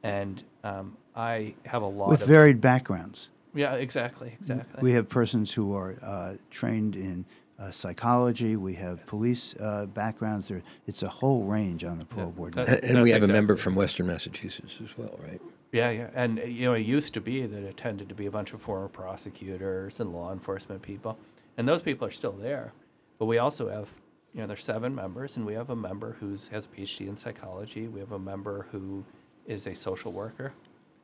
And 0.04 0.43
um, 0.63 0.98
I 1.15 1.56
have 1.65 1.84
a 1.84 1.88
lot 1.88 2.10
With 2.10 2.24
of. 2.24 2.28
varied 2.28 2.60
backgrounds. 2.62 3.30
Yeah, 3.55 3.73
exactly, 3.75 4.35
exactly. 4.39 4.81
We 4.83 4.91
have 4.91 5.07
persons 5.09 5.53
who 5.53 5.73
are 5.75 5.95
uh, 6.03 6.33
trained 6.51 6.95
in 6.95 7.25
uh, 7.57 7.71
psychology, 7.71 8.57
we 8.57 8.73
have 8.73 9.05
police 9.05 9.55
uh, 9.61 9.85
backgrounds. 9.85 10.49
There, 10.49 10.61
it's 10.87 11.03
a 11.03 11.07
whole 11.07 11.45
range 11.45 11.85
on 11.85 11.97
the 11.99 12.05
parole 12.05 12.31
board. 12.31 12.53
that- 12.55 12.67
And, 12.67 12.83
and 12.83 13.01
we 13.03 13.11
have 13.11 13.21
That's 13.21 13.29
a 13.29 13.33
member 13.33 13.55
from 13.55 13.75
Western 13.75 14.07
Massachusetts 14.07 14.77
as 14.83 14.97
well, 14.97 15.17
right? 15.23 15.41
Yeah, 15.71 15.89
yeah, 15.89 16.09
and 16.13 16.37
you 16.39 16.65
know, 16.65 16.73
it 16.73 16.85
used 16.85 17.13
to 17.13 17.21
be 17.21 17.45
that 17.45 17.63
it 17.63 17.77
tended 17.77 18.09
to 18.09 18.15
be 18.15 18.25
a 18.25 18.31
bunch 18.31 18.51
of 18.53 18.61
former 18.61 18.87
prosecutors 18.89 19.99
and 20.01 20.11
law 20.13 20.31
enforcement 20.33 20.81
people, 20.81 21.17
and 21.57 21.67
those 21.67 21.81
people 21.81 22.07
are 22.07 22.11
still 22.11 22.31
there. 22.33 22.73
But 23.19 23.25
we 23.25 23.37
also 23.37 23.69
have, 23.69 23.89
you 24.33 24.41
know, 24.41 24.47
there's 24.47 24.63
seven 24.63 24.93
members, 24.93 25.37
and 25.37 25.45
we 25.45 25.53
have 25.53 25.69
a 25.69 25.75
member 25.75 26.17
who 26.19 26.31
has 26.51 26.65
a 26.65 26.67
PhD 26.67 27.07
in 27.07 27.15
psychology. 27.15 27.87
We 27.87 27.99
have 28.01 28.11
a 28.11 28.19
member 28.19 28.67
who 28.71 29.05
is 29.47 29.65
a 29.67 29.75
social 29.75 30.11
worker. 30.11 30.53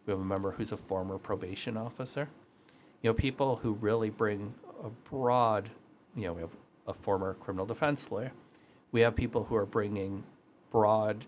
We 0.06 0.12
have 0.12 0.20
a 0.20 0.26
member 0.26 0.52
who's 0.52 0.72
a 0.74 0.78
former 0.78 1.18
probation 1.18 1.78
officer. 1.78 2.28
You 3.02 3.10
know, 3.10 3.14
people 3.14 3.58
who 3.58 3.74
really 3.74 4.10
bring 4.10 4.54
a 4.84 4.90
broad, 5.10 5.70
you 6.16 6.26
know, 6.26 6.34
we 6.34 6.42
have 6.42 6.56
a 6.88 6.94
former 6.94 7.34
criminal 7.34 7.66
defense 7.66 8.12
lawyer. 8.12 8.32
We 8.92 9.02
have 9.02 9.16
people 9.16 9.46
who 9.46 9.56
are 9.56 9.66
bringing 9.66 10.24
broad 10.72 11.26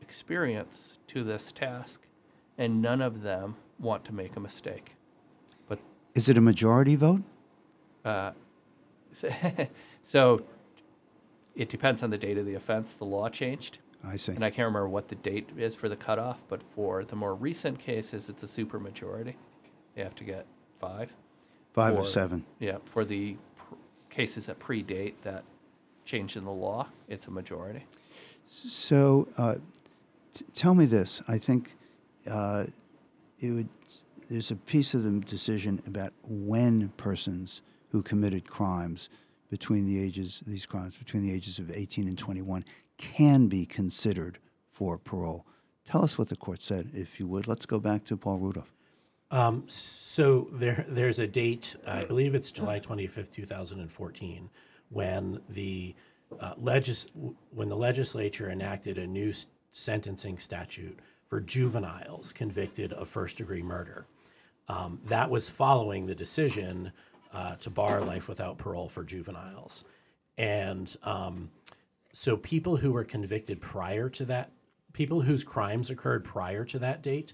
experience 0.00 0.98
to 1.08 1.24
this 1.24 1.52
task, 1.52 2.02
and 2.58 2.82
none 2.82 3.00
of 3.00 3.22
them 3.22 3.56
want 3.78 4.04
to 4.06 4.12
make 4.14 4.36
a 4.36 4.40
mistake. 4.40 4.94
But 5.68 5.78
Is 6.14 6.28
it 6.28 6.36
a 6.36 6.40
majority 6.40 6.96
vote? 6.96 7.22
uh, 8.04 8.32
so 10.02 10.42
it 11.54 11.68
depends 11.68 12.02
on 12.02 12.10
the 12.10 12.18
date 12.18 12.38
of 12.38 12.46
the 12.46 12.54
offense. 12.54 12.94
The 12.94 13.04
law 13.04 13.28
changed, 13.28 13.78
I 14.04 14.16
see. 14.16 14.32
and 14.32 14.44
I 14.44 14.50
can't 14.50 14.66
remember 14.66 14.88
what 14.88 15.08
the 15.08 15.14
date 15.14 15.50
is 15.56 15.74
for 15.74 15.88
the 15.88 15.96
cutoff. 15.96 16.42
But 16.48 16.62
for 16.62 17.04
the 17.04 17.14
more 17.16 17.34
recent 17.34 17.78
cases, 17.78 18.28
it's 18.28 18.42
a 18.42 18.46
supermajority. 18.46 19.34
They 19.94 20.02
have 20.02 20.14
to 20.16 20.24
get 20.24 20.46
five. 20.80 21.12
Five 21.72 21.94
of 21.94 22.04
For- 22.04 22.10
seven. 22.10 22.44
Yeah, 22.58 22.78
for 22.84 23.04
the 23.04 23.36
pr- 23.56 23.74
cases 24.10 24.46
that 24.46 24.58
predate 24.58 25.14
that 25.22 25.44
change 26.04 26.36
in 26.36 26.44
the 26.44 26.52
law, 26.52 26.88
it's 27.08 27.26
a 27.26 27.30
majority. 27.30 27.84
So, 28.46 29.28
uh, 29.38 29.56
t- 30.34 30.44
tell 30.54 30.74
me 30.74 30.84
this. 30.84 31.22
I 31.28 31.38
think 31.38 31.74
uh, 32.30 32.66
it 33.40 33.50
would. 33.50 33.68
There's 34.30 34.50
a 34.50 34.56
piece 34.56 34.94
of 34.94 35.02
the 35.02 35.10
decision 35.20 35.82
about 35.86 36.12
when 36.22 36.88
persons 36.96 37.62
who 37.90 38.02
committed 38.02 38.48
crimes 38.48 39.10
between 39.50 39.86
the 39.86 40.02
ages 40.02 40.42
these 40.46 40.64
crimes 40.64 40.96
between 40.96 41.22
the 41.22 41.32
ages 41.32 41.58
of 41.58 41.70
18 41.70 42.08
and 42.08 42.16
21 42.16 42.64
can 42.96 43.48
be 43.48 43.66
considered 43.66 44.38
for 44.70 44.96
parole. 44.96 45.44
Tell 45.84 46.02
us 46.02 46.16
what 46.16 46.28
the 46.28 46.36
court 46.36 46.62
said, 46.62 46.90
if 46.94 47.20
you 47.20 47.26
would. 47.26 47.46
Let's 47.46 47.66
go 47.66 47.78
back 47.78 48.04
to 48.04 48.16
Paul 48.16 48.38
Rudolph. 48.38 48.72
Um, 49.32 49.64
so 49.66 50.48
there, 50.52 50.84
there's 50.88 51.18
a 51.18 51.26
date. 51.26 51.74
I 51.86 52.04
believe 52.04 52.34
it's 52.34 52.50
July 52.52 52.78
25th, 52.78 53.32
2014, 53.32 54.50
when 54.90 55.40
the 55.48 55.94
uh, 56.38 56.54
legis- 56.58 57.06
when 57.50 57.68
the 57.68 57.76
legislature 57.76 58.50
enacted 58.50 58.98
a 58.98 59.06
new 59.06 59.30
s- 59.30 59.46
sentencing 59.70 60.38
statute 60.38 60.98
for 61.28 61.40
juveniles 61.40 62.32
convicted 62.32 62.92
of 62.92 63.08
first-degree 63.08 63.62
murder. 63.62 64.06
Um, 64.68 65.00
that 65.06 65.30
was 65.30 65.48
following 65.48 66.06
the 66.06 66.14
decision 66.14 66.92
uh, 67.32 67.56
to 67.56 67.70
bar 67.70 68.02
life 68.02 68.28
without 68.28 68.58
parole 68.58 68.88
for 68.88 69.02
juveniles, 69.02 69.84
and 70.38 70.94
um, 71.02 71.50
so 72.12 72.36
people 72.36 72.76
who 72.78 72.92
were 72.92 73.04
convicted 73.04 73.60
prior 73.60 74.08
to 74.10 74.24
that, 74.26 74.52
people 74.92 75.22
whose 75.22 75.42
crimes 75.44 75.90
occurred 75.90 76.24
prior 76.24 76.64
to 76.66 76.78
that 76.78 77.02
date, 77.02 77.32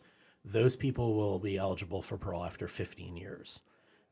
those 0.51 0.77
people 0.77 1.15
will 1.15 1.39
be 1.39 1.57
eligible 1.57 2.03
for 2.03 2.17
parole 2.17 2.45
after 2.45 2.69
15 2.69 3.17
years. 3.17 3.61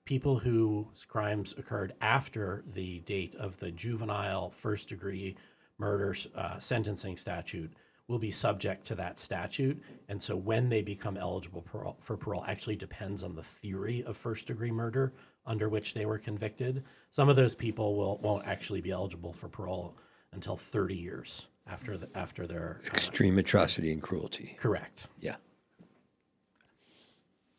People 0.05 0.38
whose 0.38 1.05
crimes 1.09 1.55
occurred 1.59 1.94
after 2.01 2.62
the 2.72 3.01
date 3.01 3.35
of 3.37 3.59
the 3.59 3.70
juvenile 3.70 4.51
first 4.51 4.88
degree 4.88 5.37
murder 5.79 6.14
uh, 6.35 6.59
sentencing 6.59 7.16
statute 7.16 7.72
will 8.09 8.18
be 8.18 8.31
subject 8.31 8.87
to 8.87 8.94
that 8.94 9.18
statute. 9.18 9.83
And 10.09 10.22
so 10.22 10.37
when 10.37 10.68
they 10.68 10.81
become 10.83 11.16
eligible 11.16 11.62
parole, 11.62 11.96
for 12.01 12.16
parole 12.16 12.44
actually 12.46 12.77
depends 12.77 13.22
on 13.22 13.35
the 13.35 13.42
theory 13.42 14.05
of 14.05 14.16
first 14.16 14.46
degree 14.46 14.70
murder 14.70 15.12
under 15.44 15.68
which 15.68 15.94
they 15.94 16.07
were 16.07 16.18
convicted. 16.18 16.85
Some 17.11 17.29
of 17.29 17.35
those 17.37 17.55
people 17.55 17.96
will, 17.96 18.18
won't 18.18 18.46
actually 18.46 18.81
be 18.81 18.90
eligible 18.92 19.33
for 19.33 19.49
parole 19.49 19.96
until 20.33 20.57
30 20.57 20.94
years 20.94 21.46
after, 21.66 21.99
the, 21.99 22.09
after 22.14 22.46
their. 22.46 22.81
uh, 22.85 22.88
Extreme 22.90 23.38
atrocity 23.38 23.90
and 23.90 24.01
cruelty. 24.03 24.57
correct. 24.59 25.09
Yeah. 25.20 25.37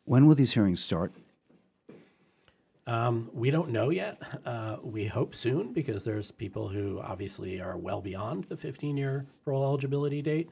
When 0.08 0.26
will 0.26 0.34
these 0.34 0.54
hearings 0.54 0.82
start? 0.82 1.12
Um, 2.86 3.28
we 3.34 3.50
don't 3.50 3.68
know 3.68 3.90
yet. 3.90 4.18
Uh, 4.46 4.78
we 4.82 5.04
hope 5.04 5.34
soon 5.34 5.74
because 5.74 6.04
there's 6.04 6.30
people 6.30 6.68
who 6.68 6.98
obviously 6.98 7.60
are 7.60 7.76
well 7.76 8.00
beyond 8.00 8.44
the 8.44 8.54
15-year 8.56 9.26
parole 9.44 9.64
eligibility 9.64 10.22
date. 10.22 10.48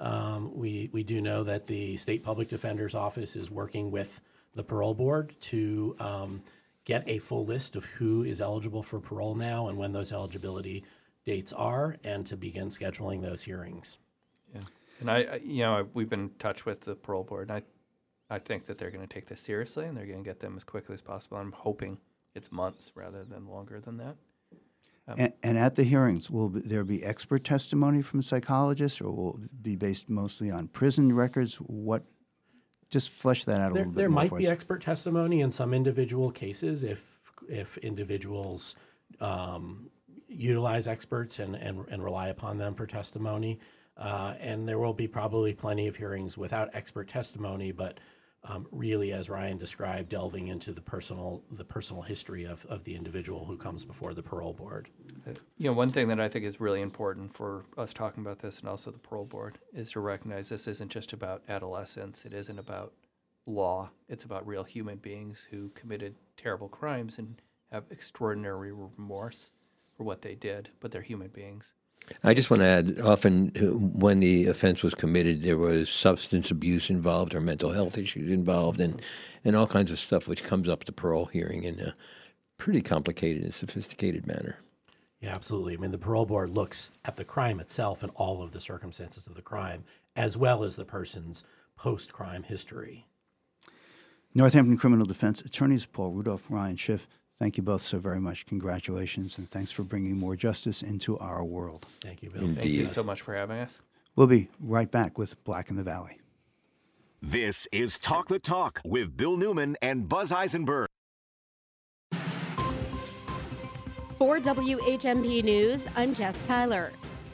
Um, 0.00 0.50
we 0.58 0.90
we 0.92 1.04
do 1.04 1.20
know 1.20 1.44
that 1.44 1.66
the 1.66 1.96
state 1.96 2.24
public 2.24 2.48
defender's 2.48 2.96
office 2.96 3.36
is 3.36 3.48
working 3.48 3.92
with 3.92 4.20
the 4.56 4.64
parole 4.64 4.92
board 4.92 5.36
to 5.42 5.94
um, 6.00 6.42
get 6.84 7.04
a 7.08 7.20
full 7.20 7.46
list 7.46 7.76
of 7.76 7.84
who 7.84 8.24
is 8.24 8.40
eligible 8.40 8.82
for 8.82 8.98
parole 8.98 9.36
now 9.36 9.68
and 9.68 9.78
when 9.78 9.92
those 9.92 10.10
eligibility 10.10 10.84
dates 11.24 11.52
are, 11.52 11.96
and 12.02 12.26
to 12.26 12.36
begin 12.36 12.70
scheduling 12.70 13.22
those 13.22 13.42
hearings. 13.42 13.98
Yeah. 14.52 14.62
And 15.00 15.10
I, 15.10 15.16
I- 15.34 15.40
you 15.44 15.62
know, 15.62 15.86
we've 15.94 16.08
been 16.10 16.20
in 16.24 16.30
touch 16.40 16.66
with 16.66 16.80
the 16.80 16.96
parole 16.96 17.22
board, 17.24 17.50
and 17.50 17.58
I, 17.58 17.62
I 18.28 18.38
think 18.38 18.66
that 18.66 18.78
they're 18.78 18.90
going 18.90 19.06
to 19.06 19.12
take 19.12 19.28
this 19.28 19.40
seriously, 19.40 19.84
and 19.86 19.96
they're 19.96 20.06
going 20.06 20.18
to 20.18 20.24
get 20.24 20.40
them 20.40 20.54
as 20.56 20.64
quickly 20.64 20.94
as 20.94 21.00
possible. 21.00 21.36
I'm 21.36 21.52
hoping 21.52 21.98
it's 22.34 22.50
months 22.50 22.92
rather 22.94 23.24
than 23.24 23.46
longer 23.46 23.80
than 23.80 23.98
that. 23.98 24.16
And, 25.16 25.32
and 25.44 25.56
at 25.56 25.76
the 25.76 25.84
hearings, 25.84 26.28
will 26.28 26.48
there 26.48 26.82
be 26.82 27.04
expert 27.04 27.44
testimony 27.44 28.02
from 28.02 28.22
psychologists, 28.22 29.00
or 29.00 29.12
will 29.12 29.38
it 29.44 29.62
be 29.62 29.76
based 29.76 30.08
mostly 30.10 30.50
on 30.50 30.66
prison 30.66 31.14
records? 31.14 31.54
What? 31.56 32.02
Just 32.90 33.10
flesh 33.10 33.44
that 33.44 33.60
out 33.60 33.70
a 33.70 33.74
There, 33.74 33.82
little 33.82 33.92
bit 33.92 33.98
there 33.98 34.08
more 34.08 34.22
might 34.22 34.28
for 34.30 34.38
be 34.38 34.46
us. 34.46 34.52
expert 34.52 34.80
testimony 34.82 35.40
in 35.40 35.52
some 35.52 35.72
individual 35.72 36.30
cases 36.30 36.82
if 36.82 37.04
if 37.48 37.78
individuals 37.78 38.74
um, 39.20 39.90
utilize 40.28 40.88
experts 40.88 41.38
and, 41.38 41.54
and, 41.54 41.84
and 41.88 42.02
rely 42.02 42.28
upon 42.28 42.58
them 42.58 42.74
for 42.74 42.86
testimony. 42.86 43.60
Uh, 43.96 44.34
and 44.40 44.68
there 44.68 44.78
will 44.78 44.92
be 44.92 45.06
probably 45.06 45.54
plenty 45.54 45.86
of 45.86 45.96
hearings 45.96 46.36
without 46.36 46.68
expert 46.74 47.08
testimony, 47.08 47.72
but 47.72 47.98
um, 48.48 48.66
really, 48.70 49.12
as 49.12 49.28
Ryan 49.28 49.58
described, 49.58 50.08
delving 50.08 50.48
into 50.48 50.72
the 50.72 50.80
personal 50.80 51.42
the 51.50 51.64
personal 51.64 52.02
history 52.02 52.44
of, 52.44 52.64
of 52.66 52.84
the 52.84 52.94
individual 52.94 53.44
who 53.44 53.56
comes 53.56 53.84
before 53.84 54.14
the 54.14 54.22
parole 54.22 54.52
board. 54.52 54.88
You 55.56 55.66
know, 55.66 55.72
one 55.72 55.90
thing 55.90 56.08
that 56.08 56.20
I 56.20 56.28
think 56.28 56.44
is 56.44 56.60
really 56.60 56.80
important 56.80 57.34
for 57.34 57.64
us 57.76 57.92
talking 57.92 58.24
about 58.24 58.38
this 58.38 58.60
and 58.60 58.68
also 58.68 58.90
the 58.90 58.98
parole 58.98 59.24
board 59.24 59.58
is 59.74 59.90
to 59.92 60.00
recognize 60.00 60.48
this 60.48 60.68
isn't 60.68 60.92
just 60.92 61.12
about 61.12 61.42
adolescence. 61.48 62.24
It 62.24 62.32
isn't 62.32 62.58
about 62.58 62.92
law. 63.46 63.90
It's 64.08 64.24
about 64.24 64.46
real 64.46 64.64
human 64.64 64.98
beings 64.98 65.48
who 65.50 65.70
committed 65.70 66.14
terrible 66.36 66.68
crimes 66.68 67.18
and 67.18 67.40
have 67.72 67.84
extraordinary 67.90 68.72
remorse 68.72 69.50
for 69.96 70.04
what 70.04 70.22
they 70.22 70.34
did, 70.34 70.68
but 70.80 70.92
they're 70.92 71.02
human 71.02 71.28
beings. 71.28 71.72
I 72.22 72.34
just 72.34 72.50
want 72.50 72.60
to 72.60 72.66
add 72.66 73.00
often 73.00 73.52
uh, 73.56 73.76
when 73.76 74.20
the 74.20 74.46
offense 74.46 74.82
was 74.82 74.94
committed, 74.94 75.42
there 75.42 75.58
was 75.58 75.88
substance 75.88 76.50
abuse 76.50 76.90
involved 76.90 77.34
or 77.34 77.40
mental 77.40 77.72
health 77.72 77.98
issues 77.98 78.30
involved 78.30 78.80
and, 78.80 79.02
and 79.44 79.56
all 79.56 79.66
kinds 79.66 79.90
of 79.90 79.98
stuff 79.98 80.28
which 80.28 80.44
comes 80.44 80.68
up 80.68 80.82
at 80.82 80.86
the 80.86 80.92
parole 80.92 81.26
hearing 81.26 81.64
in 81.64 81.80
a 81.80 81.94
pretty 82.58 82.80
complicated 82.80 83.42
and 83.42 83.54
sophisticated 83.54 84.26
manner. 84.26 84.58
Yeah, 85.20 85.34
absolutely. 85.34 85.74
I 85.74 85.76
mean, 85.78 85.90
the 85.90 85.98
parole 85.98 86.26
board 86.26 86.50
looks 86.50 86.90
at 87.04 87.16
the 87.16 87.24
crime 87.24 87.58
itself 87.58 88.02
and 88.02 88.12
all 88.14 88.42
of 88.42 88.52
the 88.52 88.60
circumstances 88.60 89.26
of 89.26 89.34
the 89.34 89.42
crime, 89.42 89.84
as 90.14 90.36
well 90.36 90.62
as 90.62 90.76
the 90.76 90.84
person's 90.84 91.42
post 91.76 92.12
crime 92.12 92.42
history. 92.42 93.06
Northampton 94.34 94.76
Criminal 94.76 95.06
Defense 95.06 95.40
Attorneys 95.40 95.86
Paul 95.86 96.12
Rudolph, 96.12 96.50
Ryan 96.50 96.76
Schiff, 96.76 97.08
thank 97.38 97.56
you 97.56 97.62
both 97.62 97.82
so 97.82 97.98
very 97.98 98.20
much. 98.20 98.46
Congratulations, 98.46 99.38
and 99.38 99.50
thanks 99.50 99.70
for 99.70 99.82
bringing 99.82 100.16
more 100.16 100.36
justice 100.36 100.82
into 100.82 101.18
our 101.18 101.44
world. 101.44 101.86
Thank 102.00 102.22
you, 102.22 102.30
Bill. 102.30 102.54
Thank 102.54 102.64
you 102.64 102.86
so 102.86 103.02
much 103.02 103.22
for 103.22 103.34
having 103.34 103.58
us. 103.58 103.80
We'll 104.14 104.26
be 104.26 104.48
right 104.60 104.90
back 104.90 105.18
with 105.18 105.42
Black 105.44 105.70
in 105.70 105.76
the 105.76 105.82
Valley. 105.82 106.18
This 107.22 107.66
is 107.72 107.98
Talk 107.98 108.28
the 108.28 108.38
Talk 108.38 108.80
with 108.84 109.16
Bill 109.16 109.36
Newman 109.36 109.76
and 109.82 110.08
Buzz 110.08 110.32
Eisenberg. 110.32 110.88
For 114.18 114.38
WHMP 114.38 115.44
News, 115.44 115.86
I'm 115.94 116.14
Jess 116.14 116.42
Tyler. 116.44 116.92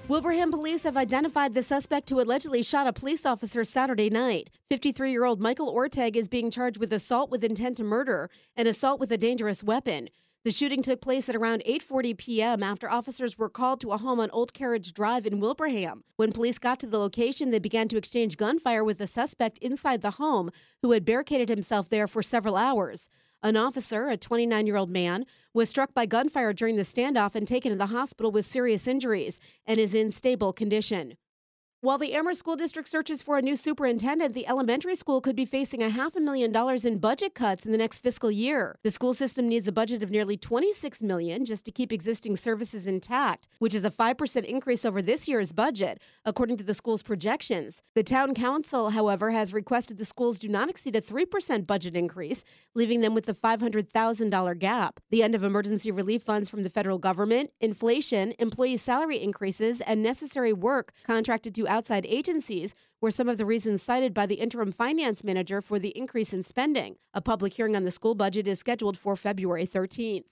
Wilbraham 0.08 0.50
police 0.50 0.82
have 0.82 0.96
identified 0.96 1.54
the 1.54 1.62
suspect 1.62 2.10
who 2.10 2.20
allegedly 2.20 2.62
shot 2.62 2.88
a 2.88 2.92
police 2.92 3.24
officer 3.24 3.62
Saturday 3.62 4.10
night. 4.10 4.50
53 4.68 5.12
year 5.12 5.24
old 5.24 5.40
Michael 5.40 5.72
Orteg 5.72 6.16
is 6.16 6.26
being 6.26 6.50
charged 6.50 6.78
with 6.78 6.92
assault 6.92 7.30
with 7.30 7.44
intent 7.44 7.76
to 7.76 7.84
murder 7.84 8.28
and 8.56 8.66
assault 8.66 8.98
with 8.98 9.12
a 9.12 9.16
dangerous 9.16 9.62
weapon. 9.62 10.08
The 10.44 10.50
shooting 10.50 10.82
took 10.82 11.00
place 11.00 11.28
at 11.28 11.36
around 11.36 11.62
8:40 11.64 12.18
p.m. 12.18 12.64
after 12.64 12.90
officers 12.90 13.38
were 13.38 13.48
called 13.48 13.80
to 13.82 13.92
a 13.92 13.96
home 13.96 14.18
on 14.18 14.28
Old 14.30 14.52
Carriage 14.52 14.92
Drive 14.92 15.24
in 15.24 15.38
Wilbraham. 15.38 16.02
When 16.16 16.32
police 16.32 16.58
got 16.58 16.80
to 16.80 16.88
the 16.88 16.98
location, 16.98 17.52
they 17.52 17.60
began 17.60 17.86
to 17.88 17.96
exchange 17.96 18.36
gunfire 18.36 18.82
with 18.82 18.98
the 18.98 19.06
suspect 19.06 19.56
inside 19.58 20.02
the 20.02 20.10
home, 20.12 20.50
who 20.82 20.90
had 20.90 21.04
barricaded 21.04 21.48
himself 21.48 21.88
there 21.88 22.08
for 22.08 22.24
several 22.24 22.56
hours. 22.56 23.08
An 23.44 23.56
officer, 23.56 24.08
a 24.08 24.16
29 24.16 24.66
year 24.68 24.76
old 24.76 24.88
man, 24.88 25.26
was 25.52 25.68
struck 25.68 25.92
by 25.92 26.06
gunfire 26.06 26.52
during 26.52 26.76
the 26.76 26.84
standoff 26.84 27.34
and 27.34 27.46
taken 27.46 27.72
to 27.72 27.76
the 27.76 27.86
hospital 27.86 28.30
with 28.30 28.46
serious 28.46 28.86
injuries 28.86 29.40
and 29.66 29.80
is 29.80 29.94
in 29.94 30.12
stable 30.12 30.52
condition. 30.52 31.16
While 31.82 31.98
the 31.98 32.12
Amherst 32.12 32.38
School 32.38 32.54
District 32.54 32.88
searches 32.88 33.22
for 33.22 33.38
a 33.38 33.42
new 33.42 33.56
superintendent, 33.56 34.34
the 34.34 34.46
elementary 34.46 34.94
school 34.94 35.20
could 35.20 35.34
be 35.34 35.44
facing 35.44 35.82
a 35.82 35.88
half 35.88 36.14
a 36.14 36.20
million 36.20 36.52
dollars 36.52 36.84
in 36.84 36.98
budget 36.98 37.34
cuts 37.34 37.66
in 37.66 37.72
the 37.72 37.78
next 37.78 37.98
fiscal 37.98 38.30
year. 38.30 38.78
The 38.84 38.92
school 38.92 39.14
system 39.14 39.48
needs 39.48 39.66
a 39.66 39.72
budget 39.72 40.00
of 40.00 40.08
nearly 40.08 40.36
26 40.36 41.02
million 41.02 41.44
just 41.44 41.64
to 41.64 41.72
keep 41.72 41.92
existing 41.92 42.36
services 42.36 42.86
intact, 42.86 43.48
which 43.58 43.74
is 43.74 43.84
a 43.84 43.90
5% 43.90 44.44
increase 44.44 44.84
over 44.84 45.02
this 45.02 45.26
year's 45.26 45.50
budget, 45.50 45.98
according 46.24 46.56
to 46.58 46.62
the 46.62 46.72
school's 46.72 47.02
projections. 47.02 47.82
The 47.96 48.04
town 48.04 48.32
council, 48.34 48.90
however, 48.90 49.32
has 49.32 49.52
requested 49.52 49.98
the 49.98 50.04
schools 50.04 50.38
do 50.38 50.46
not 50.46 50.70
exceed 50.70 50.94
a 50.94 51.00
3% 51.00 51.66
budget 51.66 51.96
increase, 51.96 52.44
leaving 52.76 53.00
them 53.00 53.12
with 53.12 53.26
the 53.26 53.34
$500,000 53.34 54.58
gap. 54.60 55.00
The 55.10 55.24
end 55.24 55.34
of 55.34 55.42
emergency 55.42 55.90
relief 55.90 56.22
funds 56.22 56.48
from 56.48 56.62
the 56.62 56.70
federal 56.70 56.98
government, 56.98 57.50
inflation, 57.60 58.34
employee 58.38 58.76
salary 58.76 59.20
increases, 59.20 59.80
and 59.80 60.00
necessary 60.00 60.52
work 60.52 60.92
contracted 61.02 61.56
to 61.56 61.71
outside 61.72 62.04
agencies 62.06 62.74
were 63.00 63.10
some 63.10 63.30
of 63.30 63.38
the 63.38 63.46
reasons 63.46 63.82
cited 63.82 64.12
by 64.12 64.26
the 64.26 64.34
interim 64.36 64.70
finance 64.70 65.24
manager 65.24 65.62
for 65.62 65.78
the 65.78 65.96
increase 65.96 66.32
in 66.34 66.42
spending. 66.42 66.96
A 67.14 67.22
public 67.22 67.54
hearing 67.54 67.74
on 67.74 67.84
the 67.84 67.90
school 67.90 68.14
budget 68.14 68.46
is 68.46 68.58
scheduled 68.58 68.98
for 68.98 69.16
February 69.16 69.66
13th. 69.66 70.24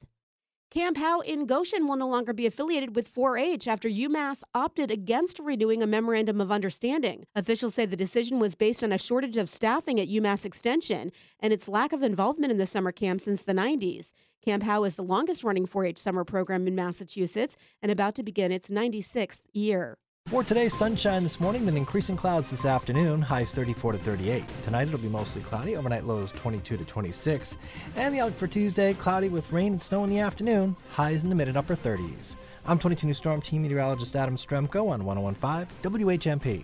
Camp 0.70 0.98
Howe 0.98 1.18
in 1.20 1.46
Goshen 1.46 1.88
will 1.88 1.96
no 1.96 2.06
longer 2.06 2.32
be 2.32 2.46
affiliated 2.46 2.94
with 2.94 3.08
4 3.08 3.38
H 3.38 3.66
after 3.66 3.88
UMass 3.88 4.42
opted 4.54 4.90
against 4.90 5.40
renewing 5.40 5.82
a 5.82 5.86
memorandum 5.86 6.40
of 6.40 6.52
understanding. 6.52 7.24
Officials 7.34 7.74
say 7.74 7.86
the 7.86 7.96
decision 7.96 8.38
was 8.38 8.54
based 8.54 8.84
on 8.84 8.92
a 8.92 8.98
shortage 8.98 9.36
of 9.36 9.48
staffing 9.48 9.98
at 9.98 10.08
UMass 10.08 10.44
Extension 10.44 11.10
and 11.40 11.52
its 11.52 11.68
lack 11.68 11.92
of 11.92 12.04
involvement 12.04 12.52
in 12.52 12.58
the 12.58 12.66
summer 12.66 12.92
camp 12.92 13.20
since 13.20 13.42
the 13.42 13.54
90s. 13.54 14.12
Camp 14.44 14.62
Howe 14.62 14.84
is 14.84 14.94
the 14.94 15.02
longest 15.02 15.42
running 15.42 15.66
4 15.66 15.86
H 15.86 15.98
summer 15.98 16.24
program 16.24 16.68
in 16.68 16.76
Massachusetts 16.76 17.56
and 17.82 17.90
about 17.90 18.14
to 18.14 18.22
begin 18.22 18.52
its 18.52 18.68
96th 18.68 19.40
year. 19.52 19.98
For 20.30 20.44
today's 20.44 20.78
sunshine 20.78 21.24
this 21.24 21.40
morning, 21.40 21.66
then 21.66 21.76
increasing 21.76 22.16
clouds 22.16 22.50
this 22.50 22.64
afternoon, 22.64 23.20
highs 23.20 23.52
34 23.52 23.94
to 23.94 23.98
38. 23.98 24.44
Tonight 24.62 24.86
it'll 24.86 25.00
be 25.00 25.08
mostly 25.08 25.42
cloudy, 25.42 25.74
overnight 25.74 26.04
lows 26.04 26.30
22 26.30 26.76
to 26.76 26.84
26. 26.84 27.56
And 27.96 28.14
the 28.14 28.20
outlook 28.20 28.36
for 28.36 28.46
Tuesday, 28.46 28.94
cloudy 28.94 29.28
with 29.28 29.50
rain 29.50 29.72
and 29.72 29.82
snow 29.82 30.04
in 30.04 30.10
the 30.10 30.20
afternoon, 30.20 30.76
highs 30.90 31.24
in 31.24 31.30
the 31.30 31.34
mid 31.34 31.48
and 31.48 31.56
upper 31.56 31.74
30s. 31.74 32.36
I'm 32.64 32.78
22 32.78 33.08
News 33.08 33.16
Storm 33.16 33.42
Team 33.42 33.62
Meteorologist 33.62 34.14
Adam 34.14 34.36
Strzempko 34.36 34.88
on 34.88 35.04
1015 35.04 35.66
WHMP. 35.82 36.62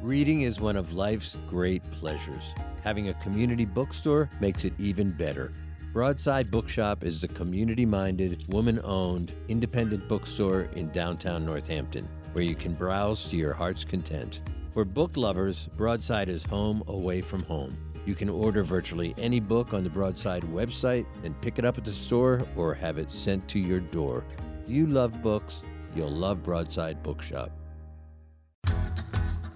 Reading 0.00 0.40
is 0.40 0.62
one 0.62 0.76
of 0.76 0.94
life's 0.94 1.36
great 1.46 1.82
pleasures. 1.90 2.54
Having 2.84 3.10
a 3.10 3.14
community 3.14 3.66
bookstore 3.66 4.30
makes 4.40 4.64
it 4.64 4.72
even 4.78 5.10
better. 5.10 5.52
Broadside 5.94 6.50
Bookshop 6.50 7.04
is 7.04 7.22
a 7.22 7.28
community 7.28 7.86
minded, 7.86 8.52
woman 8.52 8.80
owned, 8.82 9.32
independent 9.46 10.08
bookstore 10.08 10.62
in 10.74 10.88
downtown 10.90 11.46
Northampton 11.46 12.08
where 12.32 12.42
you 12.42 12.56
can 12.56 12.72
browse 12.72 13.26
to 13.26 13.36
your 13.36 13.52
heart's 13.52 13.84
content. 13.84 14.40
For 14.72 14.84
book 14.84 15.16
lovers, 15.16 15.68
Broadside 15.76 16.28
is 16.28 16.42
home 16.42 16.82
away 16.88 17.20
from 17.20 17.44
home. 17.44 17.78
You 18.06 18.16
can 18.16 18.28
order 18.28 18.64
virtually 18.64 19.14
any 19.18 19.38
book 19.38 19.72
on 19.72 19.84
the 19.84 19.88
Broadside 19.88 20.42
website 20.42 21.06
and 21.22 21.40
pick 21.40 21.60
it 21.60 21.64
up 21.64 21.78
at 21.78 21.84
the 21.84 21.92
store 21.92 22.44
or 22.56 22.74
have 22.74 22.98
it 22.98 23.08
sent 23.08 23.46
to 23.50 23.60
your 23.60 23.78
door. 23.78 24.26
Do 24.66 24.72
you 24.72 24.88
love 24.88 25.22
books? 25.22 25.62
You'll 25.94 26.10
love 26.10 26.42
Broadside 26.42 27.04
Bookshop. 27.04 27.52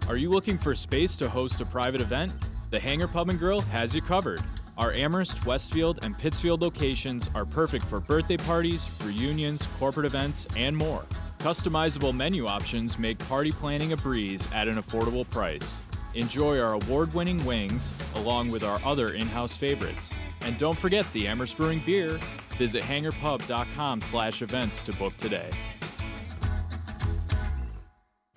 Are 0.07 0.17
you 0.17 0.31
looking 0.31 0.57
for 0.57 0.77
space 0.77 1.17
to 1.17 1.29
host 1.29 1.61
a 1.61 1.67
private 1.67 2.01
event? 2.01 2.33
The 2.71 2.79
Hangar 2.79 3.09
Pub 3.09 3.29
and 3.29 3.41
Grill 3.41 3.63
has 3.63 3.93
you 3.93 4.03
covered. 4.03 4.41
Our 4.79 4.93
Amherst, 4.93 5.45
Westfield, 5.45 5.99
and 6.05 6.17
Pittsfield 6.17 6.63
locations 6.63 7.29
are 7.35 7.45
perfect 7.45 7.85
for 7.85 7.99
birthday 7.99 8.37
parties, 8.37 8.89
reunions, 9.05 9.67
corporate 9.77 10.07
events, 10.07 10.47
and 10.57 10.77
more. 10.77 11.05
Customizable 11.41 12.15
menu 12.15 12.47
options 12.47 12.97
make 12.97 13.19
party 13.19 13.51
planning 13.51 13.93
a 13.93 13.97
breeze 13.97 14.47
at 14.55 14.69
an 14.69 14.77
affordable 14.77 15.29
price. 15.31 15.79
Enjoy 16.15 16.61
our 16.61 16.75
award 16.75 17.13
winning 17.13 17.45
wings 17.45 17.93
along 18.15 18.51
with 18.51 18.63
our 18.63 18.81
other 18.85 19.15
in 19.15 19.27
house 19.27 19.57
favorites. 19.57 20.11
And 20.43 20.57
don't 20.59 20.79
forget 20.79 21.13
the 21.13 21.27
Amherst 21.27 21.57
Brewing 21.57 21.83
beer. 21.85 22.21
Visit 22.57 22.85
hangarpub.com 22.85 24.01
slash 24.01 24.43
events 24.43 24.85
to 24.85 24.93
book 24.93 25.17
today. 25.17 25.51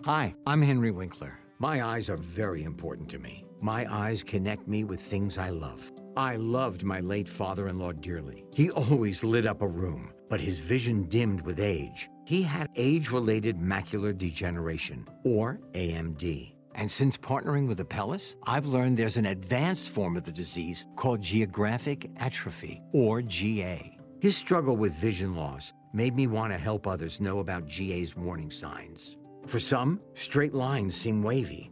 Hi, 0.06 0.34
I'm 0.48 0.64
Henry 0.64 0.90
Winkler. 0.90 1.38
My 1.60 1.86
eyes 1.86 2.10
are 2.10 2.18
very 2.18 2.64
important 2.64 3.10
to 3.10 3.20
me. 3.20 3.46
My 3.62 3.86
eyes 3.94 4.24
connect 4.24 4.68
me 4.68 4.84
with 4.84 5.00
things 5.00 5.38
I 5.38 5.52
love. 5.52 5.92
I 6.18 6.36
loved 6.36 6.84
my 6.84 7.00
late 7.00 7.28
father 7.28 7.70
in 7.70 7.80
law 7.80 7.94
dearly. 7.94 8.44
He 8.54 8.70
always 8.70 9.24
lit 9.24 9.46
up 9.46 9.62
a 9.62 9.68
room, 9.68 10.12
but 10.30 10.42
his 10.42 10.60
vision 10.60 11.04
dimmed 11.04 11.42
with 11.42 11.60
age. 11.60 12.10
He 12.26 12.42
had 12.42 12.70
age 12.76 13.12
related 13.12 13.60
macular 13.60 14.18
degeneration, 14.18 15.08
or 15.24 15.60
AMD. 15.74 16.54
And 16.76 16.90
since 16.90 17.18
partnering 17.18 17.68
with 17.68 17.80
Apellis, 17.80 18.36
I've 18.44 18.66
learned 18.66 18.98
there's 18.98 19.18
an 19.18 19.26
advanced 19.26 19.90
form 19.90 20.18
of 20.18 20.24
the 20.24 20.32
disease 20.32 20.86
called 20.96 21.22
geographic 21.22 22.10
atrophy, 22.18 22.82
or 22.94 23.22
GA. 23.22 23.98
His 24.20 24.36
struggle 24.38 24.78
with 24.78 24.94
vision 24.94 25.36
loss 25.36 25.74
made 25.94 26.16
me 26.16 26.28
want 26.28 26.52
to 26.54 26.58
help 26.58 26.88
others 26.88 27.20
know 27.20 27.40
about 27.40 27.68
GA's 27.68 28.16
warning 28.16 28.52
signs. 28.52 29.18
For 29.48 29.60
some, 29.60 30.00
straight 30.14 30.54
lines 30.54 30.96
seem 30.96 31.24
wavy 31.24 31.72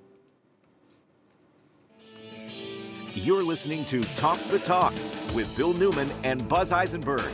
You're 3.13 3.43
listening 3.43 3.83
to 3.87 3.99
Talk 4.15 4.37
the 4.47 4.59
Talk 4.59 4.93
with 5.35 5.53
Bill 5.57 5.73
Newman 5.73 6.09
and 6.23 6.47
Buzz 6.47 6.71
Eisenberg, 6.71 7.29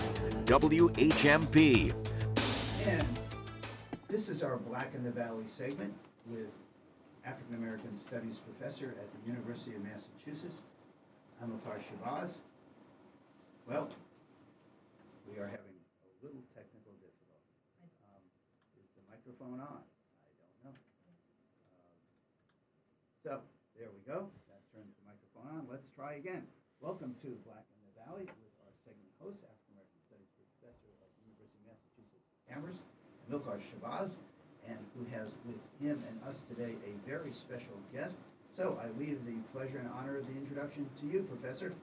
WHMP. 0.45 1.93
And 2.87 3.07
this 4.07 4.27
is 4.27 4.41
our 4.41 4.57
Black 4.57 4.95
in 4.95 5.03
the 5.03 5.11
Valley 5.11 5.45
segment 5.45 5.93
with 6.25 6.49
African 7.23 7.53
American 7.53 7.95
Studies 7.95 8.37
professor 8.41 8.95
at 8.97 9.05
the 9.13 9.29
University 9.29 9.75
of 9.75 9.83
Massachusetts, 9.83 10.57
Amilcar 11.45 11.77
Shabazz. 11.77 12.37
Well, 13.67 13.87
we 15.31 15.37
are 15.37 15.45
having 15.45 15.77
a 15.77 16.25
little 16.25 16.41
technical 16.57 16.97
difficulty. 16.97 17.53
Um, 17.85 18.25
is 18.81 18.89
the 18.97 19.05
microphone 19.13 19.61
on? 19.61 19.77
I 19.77 20.33
don't 20.41 20.73
know. 20.73 20.73
Um, 20.73 21.93
so 23.23 23.41
there 23.77 23.89
we 23.93 24.11
go. 24.11 24.31
Turns 24.77 24.93
the 25.01 25.09
microphone 25.09 25.49
on. 25.57 25.65
Let's 25.65 25.89
try 25.97 26.21
again. 26.21 26.45
Welcome 26.85 27.17
to 27.25 27.33
Black 27.49 27.65
in 27.65 27.81
the 27.89 27.97
Valley 27.97 28.29
with 28.29 28.53
our 28.61 28.69
segment 28.85 29.09
host, 29.17 29.41
African 29.41 29.73
American 29.73 29.97
Studies 30.05 30.29
professor 30.37 30.93
at 31.01 31.09
the 31.17 31.25
University 31.25 31.57
of 31.65 31.73
Massachusetts 31.73 32.29
Amherst, 32.45 32.85
Milkar 33.25 33.57
Shabazz, 33.57 34.21
and 34.69 34.77
who 34.93 35.01
has 35.09 35.33
with 35.49 35.57
him 35.81 36.05
and 36.05 36.21
us 36.29 36.45
today 36.45 36.77
a 36.85 36.93
very 37.09 37.33
special 37.33 37.73
guest. 37.89 38.21
So 38.53 38.77
I 38.77 38.93
leave 39.01 39.17
the 39.25 39.41
pleasure 39.49 39.81
and 39.81 39.89
honor 39.97 40.21
of 40.21 40.29
the 40.29 40.37
introduction 40.37 40.85
to 41.01 41.09
you, 41.09 41.25
Professor. 41.25 41.73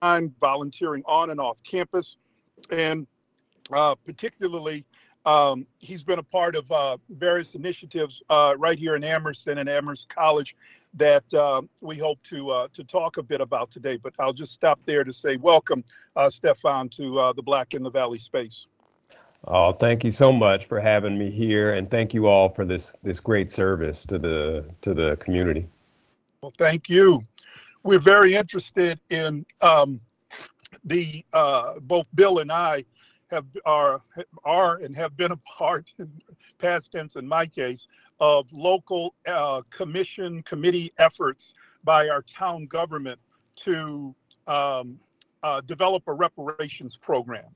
Time, 0.00 0.34
volunteering 0.40 1.02
on 1.06 1.30
and 1.30 1.40
off 1.40 1.56
campus, 1.62 2.16
and 2.70 3.06
uh, 3.72 3.94
particularly 3.94 4.84
um, 5.26 5.66
he's 5.78 6.02
been 6.02 6.18
a 6.18 6.22
part 6.22 6.56
of 6.56 6.70
uh, 6.72 6.96
various 7.10 7.54
initiatives 7.54 8.22
uh, 8.30 8.54
right 8.56 8.78
here 8.78 8.96
in 8.96 9.04
Amherst 9.04 9.46
and 9.48 9.60
in 9.60 9.68
Amherst 9.68 10.08
College 10.08 10.56
that 10.94 11.32
uh, 11.34 11.62
we 11.82 11.98
hope 11.98 12.18
to 12.24 12.50
uh, 12.50 12.68
to 12.74 12.82
talk 12.82 13.18
a 13.18 13.22
bit 13.22 13.40
about 13.40 13.70
today. 13.70 13.96
But 13.96 14.14
I'll 14.18 14.32
just 14.32 14.52
stop 14.52 14.80
there 14.86 15.04
to 15.04 15.12
say 15.12 15.36
welcome, 15.36 15.84
uh, 16.16 16.30
Stefan, 16.30 16.88
to 16.90 17.18
uh, 17.18 17.32
the 17.32 17.42
Black 17.42 17.74
in 17.74 17.82
the 17.82 17.90
Valley 17.90 18.18
space. 18.18 18.66
Oh, 19.46 19.72
thank 19.72 20.04
you 20.04 20.12
so 20.12 20.32
much 20.32 20.66
for 20.66 20.80
having 20.80 21.16
me 21.16 21.30
here, 21.30 21.74
and 21.74 21.90
thank 21.90 22.12
you 22.12 22.26
all 22.26 22.48
for 22.48 22.64
this 22.64 22.94
this 23.02 23.20
great 23.20 23.50
service 23.50 24.04
to 24.06 24.18
the 24.18 24.64
to 24.82 24.94
the 24.94 25.16
community. 25.16 25.68
Well, 26.42 26.52
thank 26.56 26.88
you. 26.88 27.22
We're 27.82 27.98
very 27.98 28.34
interested 28.34 29.00
in 29.10 29.46
um, 29.62 30.00
the 30.84 31.24
both 31.82 32.06
Bill 32.14 32.38
and 32.38 32.52
I 32.52 32.84
have 33.30 33.46
are 33.64 34.02
are 34.44 34.76
and 34.78 34.94
have 34.96 35.16
been 35.16 35.32
a 35.32 35.36
part 35.38 35.92
in 35.98 36.10
past 36.58 36.92
tense 36.92 37.16
in 37.16 37.26
my 37.26 37.46
case 37.46 37.86
of 38.18 38.46
local 38.52 39.14
uh, 39.26 39.62
commission 39.70 40.42
committee 40.42 40.92
efforts 40.98 41.54
by 41.84 42.08
our 42.08 42.22
town 42.22 42.66
government 42.66 43.18
to 43.56 44.14
um, 44.46 44.98
uh, 45.42 45.60
develop 45.62 46.02
a 46.06 46.12
reparations 46.12 46.96
program 46.96 47.46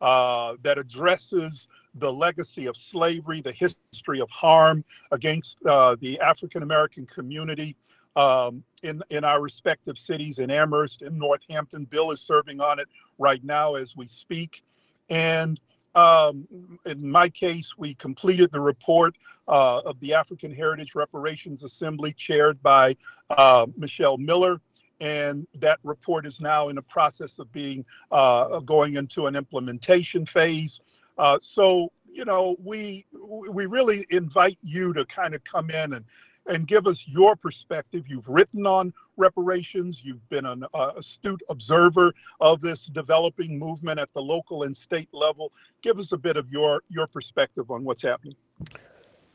uh, 0.00 0.54
that 0.62 0.78
addresses 0.78 1.68
the 1.96 2.10
legacy 2.10 2.66
of 2.66 2.76
slavery, 2.76 3.40
the 3.40 3.52
history 3.52 4.20
of 4.20 4.30
harm 4.30 4.84
against 5.12 5.58
uh, 5.66 5.96
the 6.00 6.18
African 6.20 6.62
American 6.62 7.06
community 7.06 7.76
um, 8.16 8.64
in 8.82 9.02
in 9.10 9.22
our 9.24 9.40
respective 9.40 9.98
cities 9.98 10.38
in 10.38 10.50
Amherst, 10.50 11.02
in 11.02 11.16
Northampton. 11.18 11.84
Bill 11.84 12.10
is 12.10 12.20
serving 12.20 12.60
on 12.60 12.78
it 12.78 12.88
right 13.18 13.44
now 13.44 13.74
as 13.74 13.96
we 13.96 14.08
speak. 14.08 14.62
And 15.08 15.60
um, 15.94 16.46
in 16.84 17.08
my 17.08 17.28
case, 17.28 17.74
we 17.78 17.94
completed 17.94 18.50
the 18.52 18.60
report 18.60 19.16
uh, 19.48 19.80
of 19.84 19.98
the 20.00 20.12
African 20.14 20.52
Heritage 20.52 20.94
Reparations 20.94 21.62
Assembly 21.62 22.12
chaired 22.12 22.62
by 22.62 22.96
uh, 23.30 23.66
Michelle 23.76 24.18
Miller. 24.18 24.60
And 25.00 25.46
that 25.54 25.78
report 25.84 26.26
is 26.26 26.40
now 26.40 26.68
in 26.70 26.76
the 26.76 26.82
process 26.82 27.38
of 27.38 27.52
being 27.52 27.84
uh, 28.10 28.60
going 28.60 28.94
into 28.94 29.26
an 29.26 29.36
implementation 29.36 30.24
phase. 30.24 30.80
Uh, 31.18 31.38
so, 31.42 31.92
you 32.10 32.24
know, 32.24 32.56
we 32.62 33.04
we 33.50 33.66
really 33.66 34.06
invite 34.10 34.58
you 34.62 34.94
to 34.94 35.04
kind 35.04 35.34
of 35.34 35.44
come 35.44 35.70
in 35.70 35.92
and 35.92 36.04
and 36.48 36.66
give 36.66 36.86
us 36.86 37.06
your 37.06 37.36
perspective. 37.36 38.04
You've 38.06 38.28
written 38.28 38.66
on 38.66 38.92
reparations, 39.16 40.02
you've 40.04 40.26
been 40.28 40.46
an 40.46 40.64
uh, 40.74 40.92
astute 40.96 41.42
observer 41.48 42.12
of 42.40 42.60
this 42.60 42.86
developing 42.86 43.58
movement 43.58 43.98
at 43.98 44.12
the 44.14 44.20
local 44.20 44.64
and 44.64 44.76
state 44.76 45.08
level. 45.12 45.52
Give 45.82 45.98
us 45.98 46.12
a 46.12 46.18
bit 46.18 46.36
of 46.36 46.50
your 46.50 46.82
your 46.88 47.06
perspective 47.06 47.70
on 47.70 47.84
what's 47.84 48.02
happening. 48.02 48.36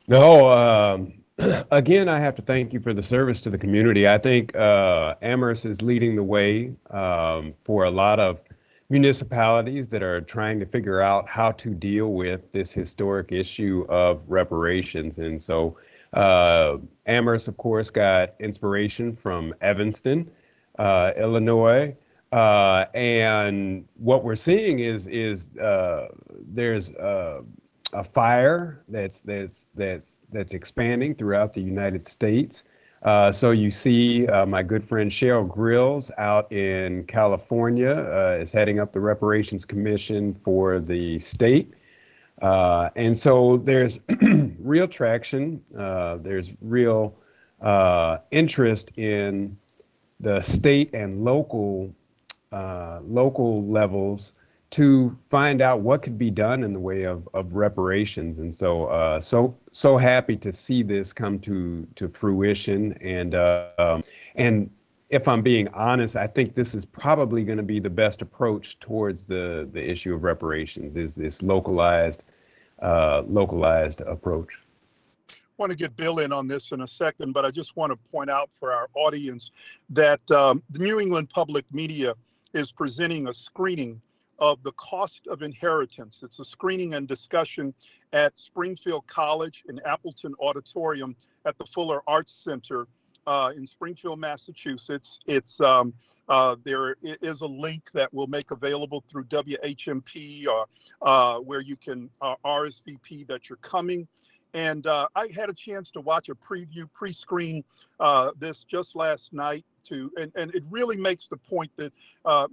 No, 0.08 0.52
um, 0.52 1.14
again, 1.72 2.10
I 2.10 2.20
have 2.20 2.36
to 2.36 2.42
thank 2.42 2.74
you 2.74 2.80
for 2.80 2.94
the 2.94 3.04
service 3.04 3.42
to 3.42 3.50
the 3.50 3.58
community. 3.58 4.08
I 4.08 4.18
think 4.18 4.56
uh, 4.56 5.16
Amherst 5.22 5.66
is 5.66 5.82
leading 5.82 6.16
the 6.16 6.24
way 6.24 6.74
um, 6.90 7.54
for 7.64 7.86
a 7.86 7.92
lot 7.92 8.20
of 8.20 8.40
municipalities 8.90 9.88
that 9.88 10.04
are 10.04 10.20
trying 10.20 10.60
to 10.60 10.66
figure 10.66 11.02
out 11.02 11.28
how 11.28 11.52
to 11.54 11.70
deal 11.70 12.12
with 12.12 12.52
this 12.52 12.72
historic 12.72 13.32
issue 13.32 13.86
of 13.88 14.22
reparations. 14.28 15.18
And 15.18 15.42
so 15.42 15.78
uh, 16.14 16.78
Amherst, 17.06 17.48
of 17.48 17.58
course, 17.58 17.90
got 17.90 18.36
inspiration 18.40 19.16
from 19.16 19.54
Evanston, 19.62 20.30
uh, 20.80 21.12
Illinois. 21.18 21.96
Uh, 22.32 22.86
and 22.94 23.86
what 23.98 24.24
we're 24.24 24.38
seeing 24.38 24.80
is 24.80 25.08
is 25.08 25.50
uh, 25.58 26.08
there's 26.54 26.92
a 27.94 28.04
fire 28.04 28.84
that's 28.88 29.20
that's 29.22 29.66
that's 29.76 30.16
that's 30.32 30.54
expanding 30.54 31.16
throughout 31.16 31.54
the 31.54 31.62
United 31.62 32.06
States. 32.06 32.64
Uh, 33.04 33.32
so 33.32 33.50
you 33.50 33.72
see 33.72 34.28
uh, 34.28 34.46
my 34.46 34.62
good 34.62 34.88
friend 34.88 35.10
Cheryl 35.10 35.48
Grills 35.48 36.12
out 36.20 36.52
in 36.52 37.04
California 37.06 37.92
uh, 37.92 38.38
is 38.40 38.52
heading 38.52 38.80
up 38.80 38.94
the 38.94 39.00
Reparations 39.00 39.66
Commission 39.66 40.36
for 40.44 40.80
the 40.80 41.18
state. 41.20 41.74
Uh, 42.42 42.90
and 42.96 43.16
so 43.18 43.58
there's 43.58 44.00
real 44.60 44.88
traction, 44.88 45.64
uh, 45.78 46.18
there's 46.18 46.50
real 46.62 47.16
uh, 47.62 48.18
interest 48.32 48.92
in 48.98 49.56
the 50.20 50.42
state 50.42 50.94
and 50.94 51.24
local 51.24 51.94
uh, 52.52 53.00
local 53.04 53.66
levels 53.66 54.34
to 54.72 55.16
find 55.30 55.62
out 55.62 55.82
what 55.82 56.02
could 56.02 56.18
be 56.18 56.30
done 56.30 56.64
in 56.64 56.74
the 56.74 56.80
way 56.80 57.04
of, 57.04 57.28
of 57.34 57.54
reparations. 57.54 58.40
And 58.40 58.54
so 58.54 58.86
uh, 58.86 59.22
so 59.22 59.56
so 59.72 59.98
happy 59.98 60.36
to 60.38 60.52
see 60.52 60.82
this 60.82 61.14
come 61.14 61.40
to 61.40 61.88
to 61.96 62.08
fruition. 62.10 62.94
And 63.02 63.36
uh, 63.36 63.68
um, 63.78 64.04
and 64.36 64.70
if 65.10 65.28
I'm 65.28 65.42
being 65.42 65.68
honest, 65.70 66.16
I 66.16 66.26
think 66.26 66.56
this 66.56 66.74
is 66.74 66.86
probably 66.86 67.44
going 67.44 67.58
to 67.58 67.64
be 67.64 67.80
the 67.80 67.90
best 67.90 68.22
approach 68.22 68.80
towards 68.80 69.26
the 69.26 69.70
the 69.72 69.88
issue 69.88 70.16
of 70.16 70.24
reparations. 70.24 70.96
Is 70.96 71.16
this 71.16 71.42
localized 71.42 72.24
uh, 72.82 73.24
localized 73.28 74.02
approach. 74.02 74.50
I 75.30 75.34
want 75.58 75.72
to 75.72 75.78
get 75.78 75.96
Bill 75.96 76.20
in 76.20 76.32
on 76.32 76.48
this 76.48 76.72
in 76.72 76.82
a 76.82 76.88
second, 76.88 77.34
but 77.34 77.46
I 77.46 77.52
just 77.52 77.76
want 77.76 77.92
to 77.92 77.98
point 78.12 78.30
out 78.30 78.50
for 78.60 78.74
our 78.74 78.90
audience 78.96 79.52
that 79.92 80.20
um, 80.32 80.64
the 80.72 80.80
New 80.80 81.00
England 81.00 81.30
Public 81.30 81.66
Media 81.72 82.16
is 82.54 82.72
presenting 82.72 83.28
a 83.28 83.34
screening 83.34 84.02
of 84.40 84.62
the 84.64 84.72
cost 84.72 85.28
of 85.28 85.44
inheritance. 85.44 86.24
It's 86.24 86.40
a 86.40 86.46
screening 86.46 86.96
and 86.96 87.08
discussion 87.08 87.74
at 88.12 88.38
Springfield 88.38 89.06
College 89.06 89.64
in 89.70 89.80
Appleton 89.86 90.34
Auditorium 90.42 91.16
at 91.46 91.58
the 91.60 91.66
Fuller 91.66 92.02
Arts 92.08 92.34
Center 92.34 92.88
uh, 93.28 93.52
in 93.56 93.68
Springfield, 93.68 94.20
Massachusetts. 94.20 95.20
It's 95.28 95.62
um, 95.62 95.94
uh, 96.32 96.56
there 96.64 96.96
is 97.02 97.42
a 97.42 97.46
link 97.46 97.92
that 97.92 98.12
we'll 98.14 98.26
make 98.26 98.52
available 98.52 99.04
through 99.12 99.26
WHMP 99.26 100.48
or 100.48 100.66
uh, 101.02 101.40
where 101.40 101.60
you 101.60 101.76
can 101.76 102.10
uh, 102.22 102.36
RSVP 102.46 103.28
that 103.28 103.50
you're 103.50 103.58
coming. 103.58 104.08
And 104.54 104.88
uh, 104.88 105.10
I 105.14 105.28
had 105.36 105.50
a 105.50 105.54
chance 105.54 105.92
to 105.92 106.00
watch 106.00 106.30
a 106.30 106.36
preview, 106.36 106.90
pre-screen 106.94 107.66
uh, 108.00 108.32
this 108.40 108.64
just 108.64 108.96
last 108.96 109.34
night. 109.34 109.66
To 109.90 110.10
and, 110.18 110.32
and 110.36 110.56
it 110.56 110.64
really 110.70 110.96
makes 110.96 111.28
the 111.28 111.38
point 111.38 111.72
that 111.76 111.92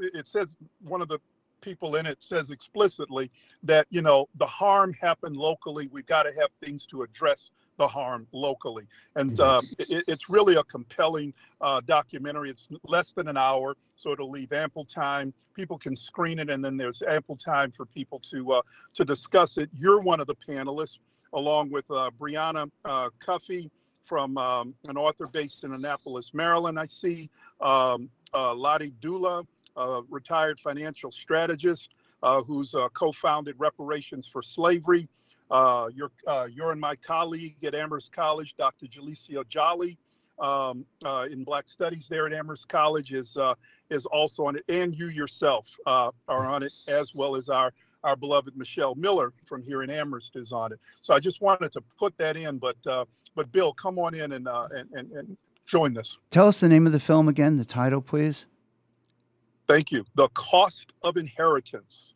it 0.01 0.27
says 0.27 0.57
one 0.83 1.01
of 1.01 1.09
the 1.09 1.21
people 1.61 1.97
in 1.97 2.07
it 2.07 2.19
says 2.21 2.51
explicitly 2.51 3.31
that 3.63 3.87
you 3.91 4.03
know 4.03 4.29
the 4.39 4.47
harm 4.47 4.93
happened 4.95 5.37
locally. 5.37 5.89
We've 5.93 6.07
got 6.07 6.25
to 6.25 6.33
have 6.41 6.49
things 6.61 6.85
to 6.87 7.03
address 7.03 7.51
the 7.79 7.89
harm 7.89 8.27
locally. 8.33 8.85
And 9.17 9.41
uh, 9.41 9.63
it, 9.79 10.05
it's 10.07 10.29
really 10.29 10.57
a 10.57 10.65
compelling 10.65 11.33
uh, 11.61 11.81
documentary. 11.87 12.51
It's 12.51 12.69
less 12.85 13.13
than 13.13 13.29
an 13.29 13.39
hour, 13.39 13.77
so 13.97 14.13
it'll 14.13 14.31
leave 14.31 14.53
ample 14.53 14.85
time. 14.85 15.33
People 15.55 15.79
can 15.79 15.97
screen 15.97 16.39
it, 16.39 16.51
and 16.51 16.63
then 16.63 16.77
there's 16.77 17.03
ample 17.03 17.37
time 17.37 17.73
for 17.75 17.87
people 17.87 18.21
to 18.31 18.53
uh, 18.53 18.63
to 18.95 19.05
discuss 19.05 19.57
it. 19.57 19.71
You're 19.77 20.01
one 20.01 20.21
of 20.21 20.27
the 20.27 20.37
panelists, 20.37 20.99
along 21.33 21.71
with 21.71 21.91
uh, 21.91 22.11
Brianna 22.21 22.71
uh, 22.85 23.09
Cuffey 23.19 23.71
from 24.05 24.37
um, 24.39 24.75
an 24.89 24.97
author 24.97 25.27
based 25.27 25.65
in 25.65 25.73
Annapolis, 25.73 26.31
Maryland. 26.33 26.79
I 26.79 26.87
see 26.87 27.31
um, 27.61 28.09
uh, 28.35 28.55
Lottie 28.55 28.93
Dula, 29.01 29.45
a 29.77 30.03
retired 30.11 30.61
financial 30.61 31.13
strategist. 31.13 31.91
who's 32.47 32.75
co-founded 32.95 33.55
Reparations 33.59 34.27
for 34.27 34.43
Slavery, 34.43 35.09
uh, 35.51 35.89
you're, 35.95 36.11
uh, 36.27 36.47
you're 36.51 36.73
and 36.73 36.81
my 36.81 36.97
colleague 36.97 37.57
at 37.65 37.75
Amherst 37.75 38.13
College, 38.13 38.55
Dr. 38.57 38.87
Jallicia 38.87 39.47
Jolly, 39.49 39.99
um, 40.39 40.85
uh, 41.05 41.27
in 41.31 41.45
Black 41.45 41.69
Studies 41.69 42.07
there 42.09 42.27
at 42.27 42.33
Amherst 42.33 42.69
College 42.69 43.13
is 43.13 43.37
uh, 43.37 43.55
is 43.91 44.07
also 44.07 44.45
on 44.47 44.57
it, 44.57 44.65
and 44.69 44.95
you 44.95 45.09
yourself 45.09 45.67
uh, 45.87 46.11
are 46.29 46.47
on 46.47 46.63
it, 46.63 46.73
as 46.87 47.15
well 47.15 47.35
as 47.35 47.49
our 47.49 47.73
our 48.05 48.15
beloved 48.15 48.57
Michelle 48.57 48.95
Miller 48.95 49.33
from 49.45 49.63
here 49.63 49.83
in 49.83 49.91
Amherst 49.91 50.37
is 50.37 50.53
on 50.53 50.73
it. 50.73 50.79
So 51.01 51.13
I 51.13 51.19
just 51.19 51.41
wanted 51.41 51.73
to 51.73 51.83
put 51.99 52.17
that 52.19 52.37
in, 52.37 52.59
but 52.59 52.77
uh, 52.87 53.05
but 53.35 53.51
Bill, 53.51 53.73
come 53.73 53.99
on 53.99 54.15
in 54.15 54.33
and, 54.33 54.47
and 54.49 54.89
and 54.93 55.11
and 55.13 55.37
join 55.67 55.93
this. 55.93 56.19
Tell 56.31 56.47
us 56.47 56.59
the 56.59 56.69
name 56.69 56.87
of 56.87 56.93
the 56.93 57.01
film 57.01 57.29
again, 57.29 57.57
the 57.57 57.65
title, 57.65 58.01
please. 58.01 58.47
Thank 59.67 59.93
you. 59.93 60.05
The 60.15 60.29
Cost 60.31 60.93
of 61.03 61.17
Inheritance. 61.17 62.15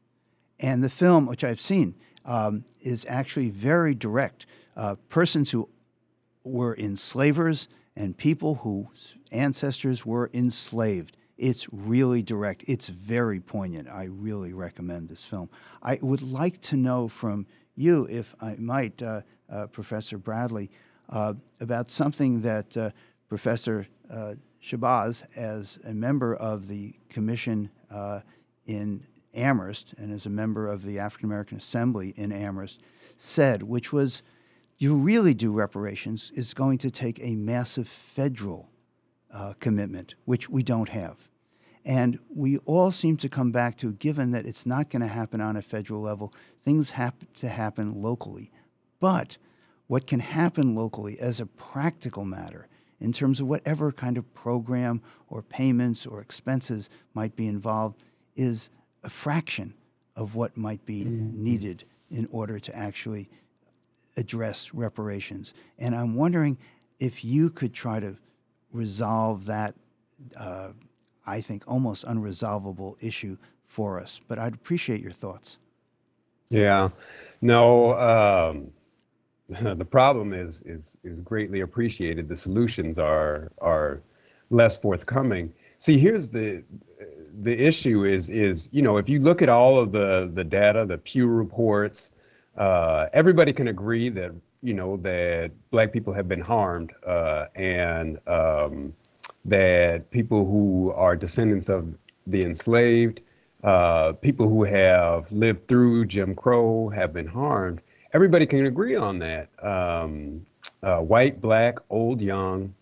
And 0.60 0.82
the 0.82 0.88
film, 0.88 1.26
which 1.26 1.44
I've 1.44 1.60
seen, 1.60 1.94
um, 2.24 2.64
is 2.80 3.06
actually 3.08 3.50
very 3.50 3.94
direct. 3.94 4.46
Uh, 4.76 4.96
persons 5.08 5.50
who 5.50 5.68
were 6.44 6.76
enslavers 6.76 7.68
and 7.96 8.16
people 8.16 8.56
whose 8.56 9.16
ancestors 9.30 10.06
were 10.06 10.30
enslaved. 10.32 11.16
It's 11.36 11.66
really 11.72 12.22
direct. 12.22 12.64
It's 12.66 12.88
very 12.88 13.40
poignant. 13.40 13.88
I 13.88 14.04
really 14.04 14.52
recommend 14.52 15.08
this 15.08 15.24
film. 15.24 15.50
I 15.82 15.98
would 16.00 16.22
like 16.22 16.60
to 16.62 16.76
know 16.76 17.08
from 17.08 17.46
you, 17.74 18.06
if 18.10 18.34
I 18.40 18.54
might, 18.56 19.02
uh, 19.02 19.22
uh, 19.50 19.66
Professor 19.66 20.18
Bradley, 20.18 20.70
uh, 21.08 21.34
about 21.60 21.90
something 21.90 22.40
that 22.42 22.76
uh, 22.76 22.90
Professor 23.28 23.86
uh, 24.10 24.34
Shabazz, 24.62 25.24
as 25.36 25.78
a 25.84 25.92
member 25.92 26.34
of 26.36 26.68
the 26.68 26.94
commission 27.08 27.68
in 28.66 29.04
Amherst 29.34 29.94
and 29.98 30.12
as 30.12 30.26
a 30.26 30.30
member 30.30 30.66
of 30.68 30.84
the 30.84 30.98
African 30.98 31.26
American 31.26 31.58
Assembly 31.58 32.12
in 32.16 32.32
Amherst, 32.32 32.80
said, 33.16 33.62
which 33.62 33.92
was 33.92 34.22
you 34.78 34.96
really 34.96 35.34
do 35.34 35.52
reparations 35.52 36.32
is 36.34 36.54
going 36.54 36.78
to 36.78 36.90
take 36.90 37.20
a 37.20 37.36
massive 37.36 37.86
federal 37.86 38.68
uh, 39.32 39.54
commitment, 39.60 40.14
which 40.24 40.48
we 40.48 40.62
don't 40.62 40.88
have. 40.88 41.16
And 41.84 42.18
we 42.34 42.58
all 42.58 42.92
seem 42.92 43.16
to 43.18 43.28
come 43.28 43.50
back 43.50 43.76
to, 43.78 43.92
given 43.92 44.30
that 44.32 44.46
it's 44.46 44.66
not 44.66 44.90
going 44.90 45.02
to 45.02 45.08
happen 45.08 45.40
on 45.40 45.56
a 45.56 45.62
federal 45.62 46.00
level, 46.00 46.32
things 46.64 46.90
have 46.90 47.14
to 47.34 47.48
happen 47.48 48.00
locally. 48.00 48.50
But 49.00 49.36
what 49.86 50.06
can 50.06 50.20
happen 50.20 50.74
locally 50.74 51.18
as 51.20 51.40
a 51.40 51.46
practical 51.46 52.24
matter 52.24 52.68
in 53.00 53.12
terms 53.12 53.40
of 53.40 53.48
whatever 53.48 53.90
kind 53.90 54.16
of 54.16 54.32
program 54.32 55.02
or 55.28 55.42
payments 55.42 56.06
or 56.06 56.20
expenses 56.20 56.88
might 57.14 57.34
be 57.34 57.48
involved 57.48 58.02
is 58.36 58.70
a 59.04 59.10
fraction 59.10 59.74
of 60.16 60.34
what 60.34 60.56
might 60.56 60.84
be 60.86 61.04
mm-hmm. 61.04 61.42
needed 61.42 61.84
in 62.10 62.28
order 62.30 62.58
to 62.58 62.76
actually 62.76 63.28
address 64.16 64.74
reparations. 64.74 65.54
And 65.78 65.94
I'm 65.94 66.14
wondering 66.14 66.58
if 67.00 67.24
you 67.24 67.50
could 67.50 67.72
try 67.72 68.00
to 68.00 68.16
resolve 68.72 69.46
that, 69.46 69.74
uh, 70.36 70.68
I 71.26 71.40
think, 71.40 71.64
almost 71.66 72.04
unresolvable 72.04 73.02
issue 73.02 73.36
for 73.66 73.98
us. 73.98 74.20
But 74.28 74.38
I'd 74.38 74.54
appreciate 74.54 75.00
your 75.00 75.12
thoughts. 75.12 75.58
Yeah. 76.50 76.90
No, 77.40 77.98
um, 77.98 78.70
the 79.78 79.84
problem 79.84 80.32
is 80.32 80.62
is 80.64 80.96
is 81.02 81.20
greatly 81.20 81.60
appreciated. 81.60 82.28
The 82.28 82.36
solutions 82.36 82.98
are 82.98 83.52
are 83.60 84.02
less 84.50 84.76
forthcoming. 84.76 85.52
See, 85.78 85.98
here's 85.98 86.30
the 86.30 86.62
the 87.40 87.52
issue 87.52 88.04
is 88.04 88.28
is 88.28 88.68
you 88.72 88.82
know 88.82 88.98
if 88.98 89.08
you 89.08 89.20
look 89.20 89.42
at 89.42 89.48
all 89.48 89.78
of 89.78 89.92
the 89.92 90.30
the 90.34 90.44
data, 90.44 90.84
the 90.84 90.98
Pew 90.98 91.26
reports, 91.26 92.10
uh, 92.56 93.06
everybody 93.12 93.52
can 93.52 93.68
agree 93.68 94.10
that 94.10 94.32
you 94.62 94.74
know 94.74 94.96
that 94.98 95.50
black 95.70 95.92
people 95.92 96.12
have 96.12 96.28
been 96.28 96.40
harmed 96.40 96.92
uh, 97.06 97.46
and 97.54 98.18
um, 98.28 98.92
that 99.44 100.10
people 100.10 100.44
who 100.44 100.92
are 100.94 101.16
descendants 101.16 101.68
of 101.68 101.86
the 102.26 102.42
enslaved, 102.42 103.20
uh, 103.64 104.12
people 104.12 104.48
who 104.48 104.62
have 104.64 105.30
lived 105.32 105.66
through 105.68 106.06
Jim 106.06 106.34
Crow 106.34 106.88
have 106.90 107.12
been 107.12 107.26
harmed. 107.26 107.80
Everybody 108.12 108.46
can 108.46 108.66
agree 108.66 108.94
on 108.94 109.18
that. 109.20 109.48
Um, 109.64 110.44
uh, 110.82 110.98
white, 110.98 111.40
black, 111.40 111.78
old, 111.90 112.20
young, 112.20 112.74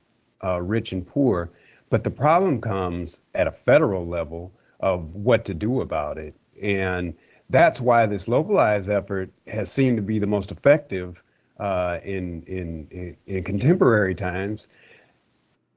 uh, 0.43 0.61
rich, 0.61 0.93
and 0.93 1.07
poor. 1.07 1.51
But 1.91 2.05
the 2.05 2.11
problem 2.11 2.61
comes 2.61 3.19
at 3.35 3.47
a 3.47 3.53
federal 3.53 4.07
level 4.07 4.53
of 4.79 5.13
what 5.15 5.45
to 5.45 5.55
do 5.55 5.81
about 5.83 6.19
it. 6.19 6.35
And 6.63 7.15
that's 7.51 7.81
why 7.81 8.07
this 8.07 8.29
localized 8.29 8.89
effort 8.89 9.31
has 9.49 9.71
seemed 9.71 9.97
to 9.97 10.03
be 10.03 10.19
the 10.19 10.27
most 10.27 10.53
effective 10.53 11.21
uh, 11.59 11.99
in, 12.05 12.43
in, 12.47 12.87
in, 12.91 13.17
in 13.27 13.45
contemporary 13.45 14.15
times. 14.15 14.69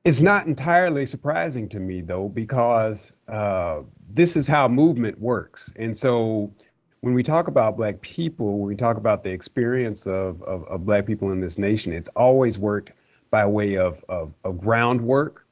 It's 0.06 0.22
not 0.22 0.46
entirely 0.46 1.06
surprising 1.06 1.68
to 1.70 1.80
me, 1.80 2.02
though, 2.02 2.30
because 2.30 3.12
uh, 3.28 3.80
this 4.14 4.36
is 4.36 4.46
how 4.46 4.68
movement 4.68 5.20
works. 5.20 5.72
And 5.78 5.98
so 5.98 6.52
when 7.02 7.14
we 7.14 7.24
talk 7.24 7.48
about 7.48 7.76
Black 7.76 8.00
people, 8.02 8.60
when 8.60 8.68
we 8.68 8.76
talk 8.76 8.98
about 8.98 9.24
the 9.24 9.30
experience 9.30 10.06
of, 10.06 10.42
of, 10.44 10.66
of 10.66 10.86
Black 10.86 11.06
people 11.06 11.32
in 11.32 11.42
this 11.42 11.58
nation, 11.58 11.92
it's 11.92 12.10
always 12.10 12.58
worked 12.58 12.92
by 13.32 13.46
way 13.46 13.78
of, 13.78 14.04
of, 14.10 14.32
of 14.44 14.60
groundwork 14.60 15.43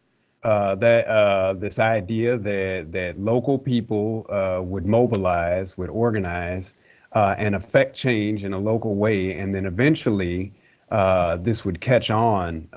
uh, 0.44 0.76
that 0.76 1.08
uh, 1.08 1.54
this 1.54 1.78
idea 1.78 2.38
that 2.38 2.92
that 2.92 3.20
local 3.20 3.60
people 3.60 4.26
uh, 4.30 4.62
would 4.62 4.86
mobilize, 4.86 5.78
would 5.78 5.90
organize, 5.90 6.74
uh, 7.14 7.36
and 7.38 7.56
affect 7.56 7.96
change 7.96 8.44
in 8.44 8.54
a 8.54 8.60
local 8.60 8.96
way, 8.96 9.34
and 9.38 9.54
then 9.54 9.66
eventually 9.66 10.52
uh, 10.90 11.38
this 11.38 11.64
would 11.64 11.80
catch 11.80 12.10
on 12.10 12.68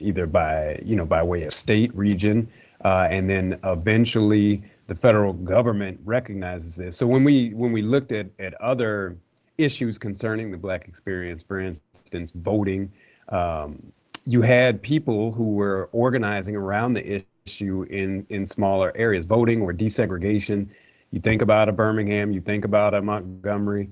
either 0.00 0.26
by 0.26 0.80
you 0.84 0.96
know 0.96 1.06
by 1.06 1.22
way 1.22 1.44
of 1.44 1.54
state, 1.54 1.94
region, 1.94 2.48
and 2.84 3.30
then 3.30 3.58
eventually 3.62 4.62
the 4.88 4.94
federal 4.94 5.34
government 5.34 6.00
recognizes 6.04 6.74
this. 6.74 6.96
So 6.96 7.06
when 7.06 7.22
we 7.22 7.50
when 7.54 7.70
we 7.72 7.82
looked 7.82 8.10
at 8.10 8.26
at 8.40 8.54
other 8.54 9.16
issues 9.56 9.98
concerning 9.98 10.50
the 10.50 10.56
Black 10.56 10.88
experience, 10.88 11.42
for 11.42 11.60
instance, 11.60 12.32
voting. 12.34 12.90
Um, 13.28 13.92
you 14.28 14.42
had 14.42 14.82
people 14.82 15.32
who 15.32 15.54
were 15.54 15.88
organizing 15.90 16.54
around 16.54 16.92
the 16.92 17.24
issue 17.46 17.86
in 17.88 18.26
in 18.28 18.44
smaller 18.44 18.92
areas, 18.94 19.24
voting 19.24 19.62
or 19.62 19.72
desegregation. 19.72 20.68
You 21.12 21.20
think 21.20 21.40
about 21.40 21.70
a 21.70 21.72
Birmingham, 21.72 22.30
you 22.32 22.42
think 22.42 22.66
about 22.66 22.92
a 22.92 23.00
Montgomery, 23.00 23.88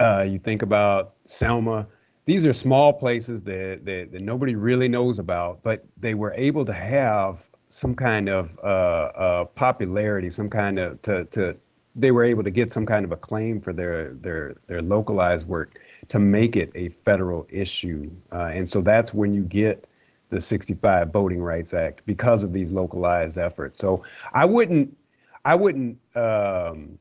uh, 0.00 0.22
you 0.22 0.38
think 0.38 0.62
about 0.62 1.16
Selma. 1.26 1.86
These 2.24 2.46
are 2.46 2.54
small 2.54 2.90
places 2.90 3.42
that, 3.42 3.82
that, 3.84 4.08
that 4.12 4.22
nobody 4.22 4.54
really 4.54 4.88
knows 4.88 5.18
about, 5.18 5.62
but 5.62 5.84
they 6.00 6.14
were 6.14 6.32
able 6.32 6.64
to 6.64 6.72
have 6.72 7.40
some 7.68 7.94
kind 7.94 8.30
of 8.30 8.58
uh, 8.64 8.66
uh, 8.66 9.44
popularity, 9.44 10.30
some 10.30 10.48
kind 10.48 10.78
of 10.78 11.02
to 11.02 11.26
to 11.26 11.54
they 11.94 12.10
were 12.10 12.24
able 12.24 12.42
to 12.42 12.50
get 12.50 12.72
some 12.72 12.86
kind 12.86 13.04
of 13.04 13.12
acclaim 13.12 13.60
for 13.60 13.74
their 13.74 14.14
their 14.14 14.56
their 14.66 14.80
localized 14.80 15.46
work 15.46 15.78
to 16.08 16.18
make 16.18 16.56
it 16.56 16.70
a 16.74 16.88
federal 17.04 17.46
issue. 17.50 18.10
Uh, 18.32 18.50
and 18.52 18.68
so 18.68 18.80
that's 18.80 19.14
when 19.14 19.34
you 19.34 19.42
get 19.42 19.86
the 20.30 20.40
65 20.40 21.12
Voting 21.12 21.42
Rights 21.42 21.74
Act 21.74 22.02
because 22.06 22.42
of 22.42 22.52
these 22.52 22.70
localized 22.70 23.38
efforts. 23.38 23.78
So 23.78 24.02
I 24.32 24.44
wouldn't, 24.44 24.96
I 25.44 25.54
wouldn't 25.54 25.98
um, 26.16 26.98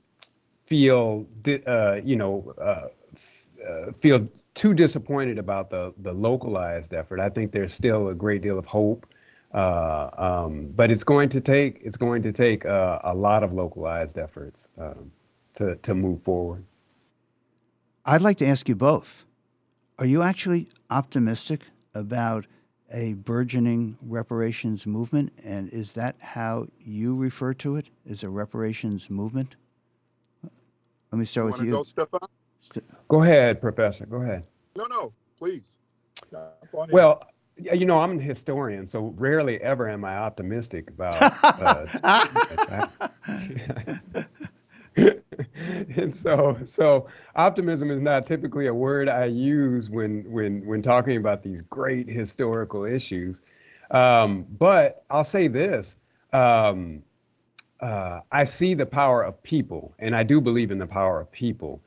feel, 0.66 1.26
uh, 1.68 1.96
you 2.04 2.16
know, 2.16 2.54
uh, 2.60 2.88
uh, 3.68 3.92
feel 4.02 4.28
too 4.56 4.74
disappointed 4.74 5.38
about 5.38 5.70
the 5.70 5.94
the 6.00 6.12
localized 6.12 6.94
effort. 6.94 7.20
I 7.20 7.30
think 7.30 7.52
there's 7.52 7.74
still 7.74 8.10
a 8.10 8.14
great 8.14 8.42
deal 8.42 8.60
of 8.60 8.66
hope, 8.66 9.08
uh, 9.54 10.10
um, 10.18 10.68
but 10.76 10.92
it's 10.92 11.04
going 11.04 11.30
to 11.30 11.42
take 11.42 11.80
it's 11.82 11.98
going 11.98 12.22
to 12.24 12.34
take 12.34 12.66
uh, 12.66 13.00
a 13.04 13.14
lot 13.14 13.44
of 13.44 13.54
localized 13.54 14.18
efforts 14.18 14.68
um, 14.78 15.12
to 15.56 15.76
to 15.78 15.96
move 15.96 16.22
forward. 16.24 16.66
I'd 18.06 18.22
like 18.22 18.38
to 18.38 18.46
ask 18.46 18.68
you 18.68 18.76
both 18.76 19.26
are 20.00 20.06
you 20.06 20.22
actually 20.24 20.70
optimistic 20.90 21.62
about 21.94 22.46
a 22.92 23.14
burgeoning 23.14 23.98
reparations 24.02 24.86
movement? 24.86 25.32
And 25.44 25.70
is 25.70 25.94
that 25.94 26.16
how 26.20 26.68
you 26.80 27.16
refer 27.16 27.54
to 27.56 27.78
it? 27.78 27.90
Is 28.06 28.24
a 28.24 28.30
reparations 28.30 29.10
movement? 29.10 29.56
Let 31.12 31.20
me 31.20 31.26
start 31.26 31.46
you 31.46 31.52
with 31.52 31.68
you. 31.68 31.72
Go, 31.72 31.84
Stefan? 31.84 32.20
go 33.08 33.24
ahead, 33.24 33.62
Professor. 33.62 34.06
Go 34.06 34.22
ahead. 34.22 34.44
No, 34.76 34.86
no, 34.86 35.14
please. 35.38 35.78
Well, 36.90 37.24
you 37.58 37.86
know, 37.86 38.00
I'm 38.00 38.18
a 38.18 38.22
historian, 38.22 38.88
so 38.88 39.14
rarely 39.16 39.62
ever 39.62 39.88
am 39.88 40.04
I 40.04 40.18
optimistic 40.18 40.90
about. 40.90 41.22
Uh, 41.44 41.86
and 43.28 44.02
so 46.30 46.58
so 46.66 47.08
optimism 47.36 47.92
is 47.92 48.02
not 48.02 48.26
typically 48.26 48.68
a 48.68 48.74
word 48.74 49.10
I 49.10 49.26
use 49.26 49.90
when 49.90 50.24
when 50.32 50.66
when 50.66 50.82
talking 50.82 51.18
about 51.18 51.44
these 51.44 51.62
great 51.64 52.08
historical 52.08 52.86
issues. 52.86 53.42
Um, 53.92 54.46
but 54.58 55.04
I'll 55.10 55.26
say 55.26 55.50
this. 55.50 55.96
Um, 56.32 57.04
uh, 57.82 58.22
I 58.32 58.46
see 58.46 58.74
the 58.74 58.86
power 58.86 59.22
of 59.24 59.44
people, 59.44 59.94
and 60.00 60.16
I 60.16 60.24
do 60.24 60.40
believe 60.40 60.72
in 60.72 60.78
the 60.78 60.88
power 60.88 61.20
of 61.20 61.30
people. 61.32 61.82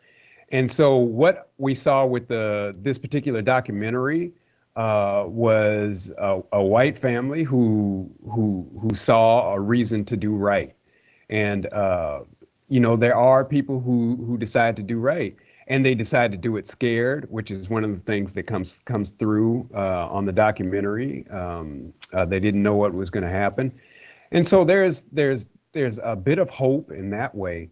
And 0.51 0.71
so, 0.71 0.97
what 0.97 1.51
we 1.57 1.75
saw 1.75 2.05
with 2.05 2.29
the 2.29 2.77
this 2.79 2.99
particular 2.99 3.41
documentary 3.41 4.33
uh, 4.77 5.25
was 5.27 6.13
a, 6.19 6.43
a, 6.53 6.63
white 6.63 6.99
family 6.99 7.43
who 7.43 8.11
who 8.31 8.69
who 8.81 8.95
saw 8.95 9.55
a 9.55 9.59
reason 9.59 10.05
to 10.05 10.17
do 10.17 10.37
right, 10.37 10.75
and 11.31 11.67
uh, 11.73 12.21
you 12.69 12.81
know, 12.81 12.97
there 12.97 13.17
are 13.17 13.45
people 13.45 13.81
who 13.81 14.17
who 14.27 14.37
decide 14.37 14.77
to 14.77 14.83
do 14.83 14.99
right, 14.99 15.37
and 15.69 15.85
they 15.85 15.95
decide 15.95 16.33
to 16.33 16.39
do 16.39 16.57
it 16.57 16.67
scared, 16.67 17.27
which 17.31 17.51
is 17.51 17.69
one 17.69 17.85
of 17.85 17.91
the 17.91 18.01
things 18.01 18.35
that 18.35 18.45
comes 18.45 18.81
comes 18.85 19.11
through 19.11 19.69
uh, 19.75 20.09
on 20.09 20.25
the 20.25 20.33
documentary. 20.33 21.27
Um, 21.31 21.93
uh, 22.13 22.25
they 22.25 22.41
didn't 22.41 22.63
know 22.63 22.75
what 22.75 22.93
was 22.95 23.11
going 23.11 23.25
to 23.25 23.31
happen, 23.31 23.73
and 24.33 24.47
so 24.47 24.65
there's 24.65 25.03
there's 25.13 25.47
there's 25.73 25.99
a 26.03 26.17
bit 26.17 26.39
of 26.39 26.49
hope 26.51 26.91
in 26.91 27.11
that 27.11 27.35
way. 27.35 27.71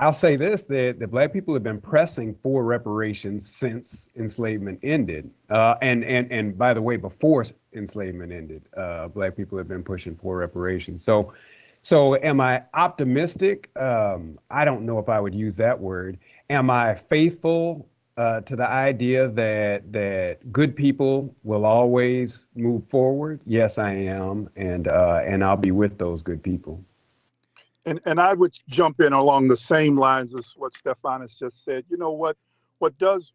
I'll 0.00 0.12
say 0.12 0.36
this: 0.36 0.62
that 0.62 0.96
the 1.00 1.08
black 1.08 1.32
people 1.32 1.52
have 1.54 1.64
been 1.64 1.80
pressing 1.80 2.36
for 2.40 2.62
reparations 2.62 3.48
since 3.48 4.08
enslavement 4.16 4.78
ended, 4.84 5.28
uh, 5.50 5.74
and 5.82 6.04
and 6.04 6.30
and 6.30 6.56
by 6.56 6.74
the 6.74 6.82
way, 6.82 6.96
before 6.96 7.44
enslavement 7.72 8.32
ended, 8.32 8.62
uh, 8.76 9.08
black 9.08 9.36
people 9.36 9.58
have 9.58 9.66
been 9.66 9.82
pushing 9.82 10.14
for 10.14 10.36
reparations. 10.36 11.02
So 11.02 11.32
so, 11.88 12.16
am 12.16 12.38
I 12.38 12.64
optimistic? 12.74 13.70
Um, 13.74 14.38
I 14.50 14.66
don't 14.66 14.84
know 14.84 14.98
if 14.98 15.08
I 15.08 15.18
would 15.18 15.34
use 15.34 15.56
that 15.56 15.80
word. 15.80 16.18
Am 16.50 16.68
I 16.68 16.94
faithful 16.94 17.88
uh, 18.18 18.42
to 18.42 18.56
the 18.56 18.68
idea 18.68 19.28
that 19.28 19.90
that 19.90 20.52
good 20.52 20.76
people 20.76 21.34
will 21.44 21.64
always 21.64 22.44
move 22.54 22.86
forward? 22.90 23.40
Yes, 23.46 23.78
I 23.78 23.92
am, 23.92 24.50
and 24.54 24.86
uh, 24.88 25.22
and 25.24 25.42
I'll 25.42 25.56
be 25.56 25.70
with 25.70 25.96
those 25.96 26.20
good 26.20 26.42
people. 26.42 26.84
And 27.86 28.02
and 28.04 28.20
I 28.20 28.34
would 28.34 28.52
jump 28.68 29.00
in 29.00 29.14
along 29.14 29.48
the 29.48 29.56
same 29.56 29.96
lines 29.96 30.34
as 30.34 30.52
what 30.56 30.76
Stephanus 30.76 31.36
just 31.36 31.64
said. 31.64 31.86
You 31.88 31.96
know 31.96 32.12
what? 32.12 32.36
What 32.80 32.98
does 32.98 33.32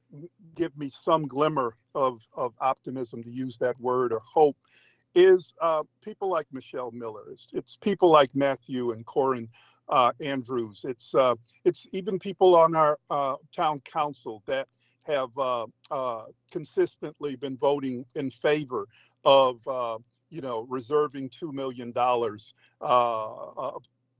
give 0.53 0.77
me 0.77 0.91
some 0.93 1.25
glimmer 1.25 1.75
of 1.95 2.21
of 2.35 2.53
optimism, 2.61 3.23
to 3.23 3.31
use 3.31 3.57
that 3.61 3.81
word, 3.81 4.13
or 4.13 4.21
hope, 4.23 4.57
is 5.15 5.53
uh, 5.61 5.83
people 6.03 6.29
like 6.29 6.47
Michelle 6.51 6.91
Miller. 6.91 7.23
It's, 7.31 7.47
it's 7.53 7.77
people 7.81 8.09
like 8.09 8.29
Matthew 8.35 8.91
and 8.91 9.05
Corin 9.05 9.47
uh, 9.89 10.11
Andrews. 10.21 10.81
It's 10.83 11.13
uh, 11.15 11.35
it's 11.65 11.87
even 11.91 12.19
people 12.19 12.55
on 12.55 12.75
our 12.75 12.97
uh, 13.09 13.35
town 13.55 13.81
council 13.81 14.43
that 14.47 14.67
have 15.03 15.37
uh, 15.37 15.65
uh, 15.91 16.25
consistently 16.51 17.35
been 17.35 17.57
voting 17.57 18.05
in 18.15 18.31
favor 18.31 18.87
of 19.25 19.59
you 20.29 20.41
know 20.41 20.65
reserving 20.69 21.29
two 21.29 21.51
million 21.51 21.91
dollars 21.91 22.53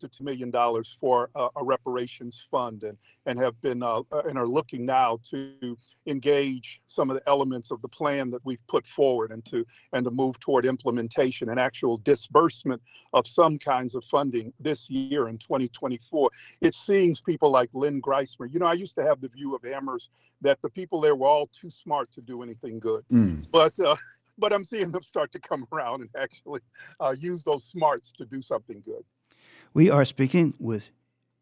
to 0.04 0.24
$2 0.24 0.26
million 0.26 0.51
for 0.99 1.30
a, 1.36 1.47
a, 1.56 1.64
reparations 1.64 2.45
fund 2.51 2.84
and, 2.84 2.97
and 3.26 3.39
have 3.39 3.60
been 3.62 3.82
uh, 3.82 4.01
and 4.26 4.38
are 4.38 4.47
looking 4.47 4.86
now 4.86 5.18
to 5.30 5.78
engage 6.06 6.82
some 6.88 7.10
of 7.10 7.16
the 7.16 7.24
elements 7.28 7.72
of 7.72 7.82
the 7.82 7.88
plan 7.88 8.30
that 8.30 8.41
we've 8.43 8.66
put 8.68 8.86
forward 8.86 9.32
and 9.32 9.45
to 9.45 9.66
and 9.93 10.04
to 10.04 10.12
move 10.12 10.39
toward 10.39 10.66
implementation 10.66 11.49
and 11.49 11.60
actual 11.60 11.97
disbursement 11.97 12.82
of 13.14 13.26
some 13.26 13.58
kinds 13.58 13.95
of 13.95 14.04
funding 14.04 14.51
this 14.60 14.89
year 14.89 15.30
in 15.30 15.38
2024. 15.38 16.30
It 16.62 16.76
seems 16.76 17.22
people 17.22 17.49
like 17.49 17.70
Lynn 17.74 18.01
Griesemer, 18.01 18.51
you 18.51 18.60
know, 18.60 18.66
I 18.66 18.74
used 18.74 18.95
to 18.95 19.04
have 19.04 19.22
the 19.22 19.30
view 19.30 19.56
of 19.56 19.64
Amherst 19.64 20.10
that 20.41 20.62
the 20.62 20.70
people 20.70 20.99
there 20.99 21.16
were 21.16 21.28
all 21.28 21.47
too 21.47 21.70
smart 21.70 22.12
to 22.14 22.22
do 22.22 22.43
anything 22.43 22.80
good. 22.80 23.04
Mm. 23.12 23.45
But 23.51 23.80
uh, 23.80 23.95
but 24.38 24.51
I'm 24.54 24.64
seeing 24.64 24.91
them 24.91 25.04
start 25.04 25.32
to 25.34 25.39
come 25.39 25.68
around 25.72 26.01
and 26.01 26.10
actually 26.18 26.62
uh, 26.99 27.16
use 27.18 27.43
those 27.43 27.64
smarts 27.64 28.12
to 28.14 28.26
do 28.26 28.41
something 28.41 28.82
good. 28.82 29.04
We 29.76 29.89
are 29.89 30.05
speaking 30.05 30.53
with 30.59 30.91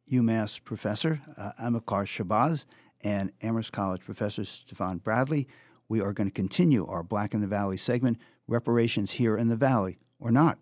UMass 0.09 0.63
professor 0.63 1.21
uh, 1.35 1.51
Amilcar 1.61 2.05
Shabazz 2.05 2.63
and 3.01 3.33
Amherst 3.41 3.73
College 3.73 4.01
professor 4.05 4.45
Stefan 4.45 4.99
Bradley. 4.99 5.49
We 5.89 5.99
are 5.99 6.13
going 6.13 6.29
to 6.29 6.33
continue 6.33 6.85
our 6.87 7.03
Black 7.03 7.33
in 7.33 7.41
the 7.41 7.47
Valley 7.47 7.75
segment, 7.75 8.19
Reparations 8.47 9.11
Here 9.11 9.35
in 9.35 9.49
the 9.49 9.57
Valley 9.57 9.99
or 10.17 10.31
Not, 10.31 10.59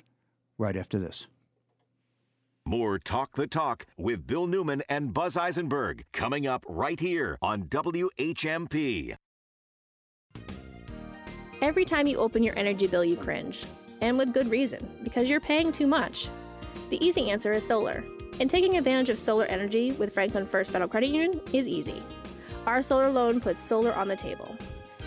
right 0.57 0.76
after 0.76 0.97
this. 0.97 1.28
More 2.65 2.97
Talk 2.97 3.36
the 3.36 3.45
Talk 3.45 3.86
with 3.99 4.26
Bill 4.26 4.47
Newman 4.47 4.82
and 4.89 5.13
Buzz 5.13 5.38
Eisenberg 5.38 6.05
coming 6.11 6.47
up 6.47 6.65
right 6.67 6.99
here 6.99 7.38
on 7.39 7.65
WHMP. 7.65 9.15
Every 11.61 11.86
time 11.86 12.07
you 12.07 12.17
open 12.17 12.41
your 12.41 12.57
energy 12.57 12.88
bill, 12.88 13.05
you 13.05 13.15
cringe. 13.15 13.63
And 14.01 14.17
with 14.17 14.34
good 14.34 14.49
reason, 14.49 14.89
because 15.03 15.30
you're 15.30 15.39
paying 15.39 15.72
too 15.72 15.86
much. 15.86 16.30
The 16.90 17.06
easy 17.06 17.30
answer 17.30 17.54
is 17.54 17.66
solar. 17.66 18.04
And 18.40 18.50
taking 18.50 18.78
advantage 18.78 19.10
of 19.10 19.20
solar 19.20 19.46
energy 19.46 19.92
with 19.94 20.14
Franklin 20.14 20.46
First 20.46 20.72
Federal 20.72 20.90
Credit 20.90 21.10
Union 21.10 21.42
is 21.54 21.68
easy. 21.68 22.02
Our 22.66 22.82
solar 22.82 23.10
loan 23.10 23.40
puts 23.40 23.62
solar 23.62 23.94
on 23.94 24.08
the 24.08 24.16
table. 24.16 24.56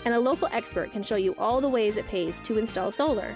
And 0.05 0.13
a 0.13 0.19
local 0.19 0.47
expert 0.51 0.91
can 0.91 1.03
show 1.03 1.15
you 1.15 1.35
all 1.37 1.61
the 1.61 1.69
ways 1.69 1.97
it 1.97 2.07
pays 2.07 2.39
to 2.41 2.57
install 2.57 2.91
solar. 2.91 3.33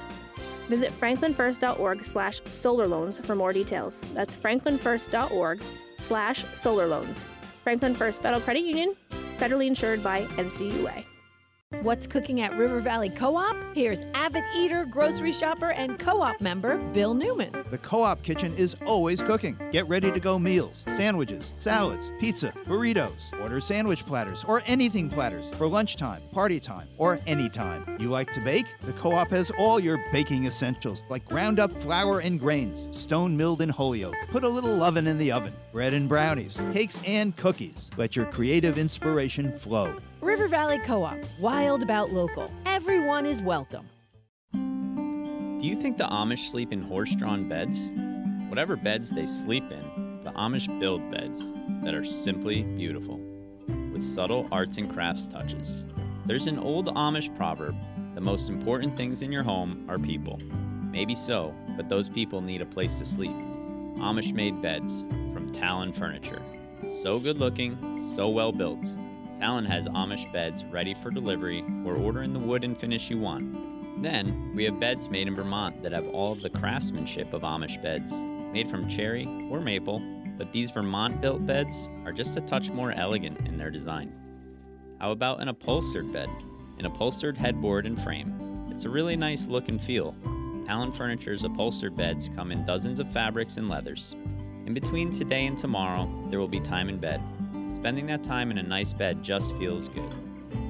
Visit 0.68 0.92
franklinfirst.org 0.92 2.04
slash 2.04 2.42
solar 2.46 2.88
loans 2.88 3.20
for 3.20 3.36
more 3.36 3.54
details. 3.54 4.02
That's 4.14 4.36
franklinfirst.org 4.36 5.62
slash 5.98 6.46
solar 6.54 6.88
loans. 6.88 7.24
Franklin 7.64 7.96
First 7.96 8.22
Federal 8.22 8.42
Credit 8.42 8.64
Union, 8.64 8.96
federally 9.38 9.68
insured 9.68 10.04
by 10.04 10.24
NCUA. 10.36 11.06
What's 11.82 12.08
cooking 12.08 12.40
at 12.40 12.58
River 12.58 12.80
Valley 12.80 13.10
Co 13.10 13.36
op? 13.36 13.58
Here's 13.76 14.06
avid 14.14 14.46
eater, 14.56 14.86
grocery 14.86 15.34
shopper, 15.34 15.72
and 15.72 16.00
co 16.00 16.22
op 16.22 16.40
member 16.40 16.78
Bill 16.94 17.14
Newman. 17.14 17.52
The 17.70 17.78
co 17.78 18.04
op 18.04 18.24
kitchen 18.24 18.56
is 18.56 18.78
always 18.86 19.22
cooking. 19.22 19.60
Get 19.74 19.86
ready 19.90 20.10
to 20.10 20.20
go 20.22 20.40
meals, 20.40 20.86
sandwiches, 20.96 21.52
salads, 21.58 22.10
pizza, 22.22 22.54
burritos. 22.64 23.34
Order 23.42 23.60
sandwich 23.60 24.06
platters 24.06 24.46
or 24.46 24.64
anything 24.66 25.10
platters 25.10 25.50
for 25.56 25.68
lunchtime, 25.68 26.22
party 26.32 26.62
time, 26.62 26.88
or 26.98 27.20
anytime. 27.28 27.98
You 28.00 28.10
like 28.10 28.32
to 28.32 28.42
bake? 28.42 28.68
The 28.82 28.94
co 28.94 29.12
op 29.12 29.30
has 29.32 29.52
all 29.60 29.78
your 29.78 30.02
baking 30.14 30.46
essentials 30.46 31.04
like 31.10 31.26
ground 31.26 31.60
up 31.60 31.74
flour 31.74 32.20
and 32.20 32.40
grains, 32.40 32.88
stone 32.98 33.36
milled 33.36 33.60
in 33.60 33.68
Holyoke. 33.68 34.16
Put 34.30 34.46
a 34.46 34.50
little 34.50 34.82
oven 34.82 35.06
in 35.06 35.18
the 35.18 35.34
oven, 35.34 35.54
bread 35.74 35.94
and 35.94 36.08
brownies, 36.08 36.58
cakes 36.72 37.02
and 37.06 37.36
cookies. 37.36 37.90
Let 37.98 38.16
your 38.16 38.26
creative 38.28 38.78
inspiration 38.78 39.52
flow. 39.52 39.94
River 40.22 40.48
Valley 40.48 40.80
Co 40.80 41.04
op, 41.04 41.20
wild 41.40 41.84
about 41.84 42.12
local. 42.12 42.52
Everyone 42.66 43.28
is 43.28 43.40
welcome. 43.40 43.88
Do 44.52 45.68
you 45.68 45.76
think 45.76 45.98
the 45.98 46.08
Amish 46.08 46.50
sleep 46.50 46.74
in 46.74 46.82
horse 46.82 47.14
drawn 47.14 47.48
beds? 47.48 47.90
Whatever 48.50 48.76
beds 48.76 49.12
they 49.12 49.28
sleep 49.28 49.64
in, 49.72 50.22
the 50.24 50.32
Amish 50.32 50.68
build 50.80 51.12
beds 51.12 51.54
that 51.84 51.94
are 51.94 52.04
simply 52.04 52.64
beautiful, 52.64 53.20
with 53.92 54.04
subtle 54.04 54.48
arts 54.52 54.78
and 54.78 54.92
crafts 54.92 55.28
touches. 55.28 55.86
There's 56.26 56.48
an 56.48 56.58
old 56.58 56.88
Amish 56.88 57.36
proverb 57.38 57.76
the 58.16 58.22
most 58.22 58.50
important 58.50 58.98
things 58.98 59.22
in 59.22 59.32
your 59.32 59.44
home 59.44 59.86
are 59.88 60.00
people. 60.00 60.40
Maybe 60.92 61.14
so, 61.14 61.54
but 61.76 61.90
those 61.90 62.10
people 62.10 62.42
need 62.42 62.64
a 62.64 62.66
place 62.66 62.98
to 62.98 63.06
sleep. 63.06 63.36
Amish 63.98 64.34
made 64.34 64.60
beds 64.64 65.04
from 65.32 65.52
Talon 65.52 65.94
Furniture. 65.94 66.42
So 66.90 67.20
good 67.20 67.38
looking, 67.38 67.78
so 68.16 68.30
well 68.30 68.52
built 68.52 68.92
Talon 69.40 69.66
has 69.66 69.88
Amish 69.88 70.32
beds 70.34 70.66
ready 70.66 70.96
for 70.96 71.12
delivery 71.12 71.64
or 71.86 71.96
order 71.96 72.24
in 72.24 72.34
the 72.34 72.40
wood 72.40 72.64
and 72.64 72.76
finish 72.78 73.12
you 73.12 73.20
want. 73.20 74.02
Then, 74.02 74.54
we 74.56 74.64
have 74.64 74.80
beds 74.80 75.10
made 75.10 75.28
in 75.28 75.36
Vermont 75.36 75.84
that 75.84 75.92
have 75.92 76.08
all 76.08 76.32
of 76.32 76.42
the 76.42 76.50
craftsmanship 76.50 77.34
of 77.34 77.44
Amish 77.44 77.82
beds, 77.82 78.14
made 78.52 78.70
from 78.70 78.90
cherry 78.90 79.26
or 79.52 79.60
maple, 79.60 80.00
but 80.38 80.52
these 80.52 80.72
Vermont 80.72 81.22
built 81.22 81.46
beds 81.46 81.88
are 82.06 82.12
just 82.12 82.36
a 82.36 82.42
touch 82.42 82.70
more 82.70 82.92
elegant 82.94 83.48
in 83.48 83.58
their 83.58 83.70
design. 83.70 84.12
How 85.00 85.12
about 85.12 85.40
an 85.40 85.50
upholstered 85.50 86.12
bed? 86.12 86.30
An 86.80 86.86
upholstered 86.86 87.38
headboard 87.38 87.86
and 87.86 88.02
frame. 88.02 88.70
It's 88.72 88.86
a 88.86 88.90
really 88.90 89.16
nice 89.16 89.46
look 89.46 89.70
and 89.70 89.80
feel. 89.80 90.16
Talon 90.66 90.92
Furniture's 90.92 91.44
upholstered 91.44 91.96
beds 91.96 92.30
come 92.36 92.52
in 92.52 92.66
dozens 92.66 93.00
of 93.00 93.12
fabrics 93.14 93.58
and 93.58 93.70
leathers. 93.70 94.16
In 94.66 94.74
between 94.74 95.12
today 95.12 95.46
and 95.46 95.58
tomorrow, 95.58 96.10
there 96.30 96.40
will 96.40 96.48
be 96.48 96.60
time 96.60 96.90
in 96.90 96.98
bed. 96.98 97.22
Spending 97.78 98.08
that 98.08 98.24
time 98.24 98.50
in 98.50 98.58
a 98.58 98.64
nice 98.64 98.92
bed 98.92 99.22
just 99.22 99.56
feels 99.58 99.88
good. 99.88 100.12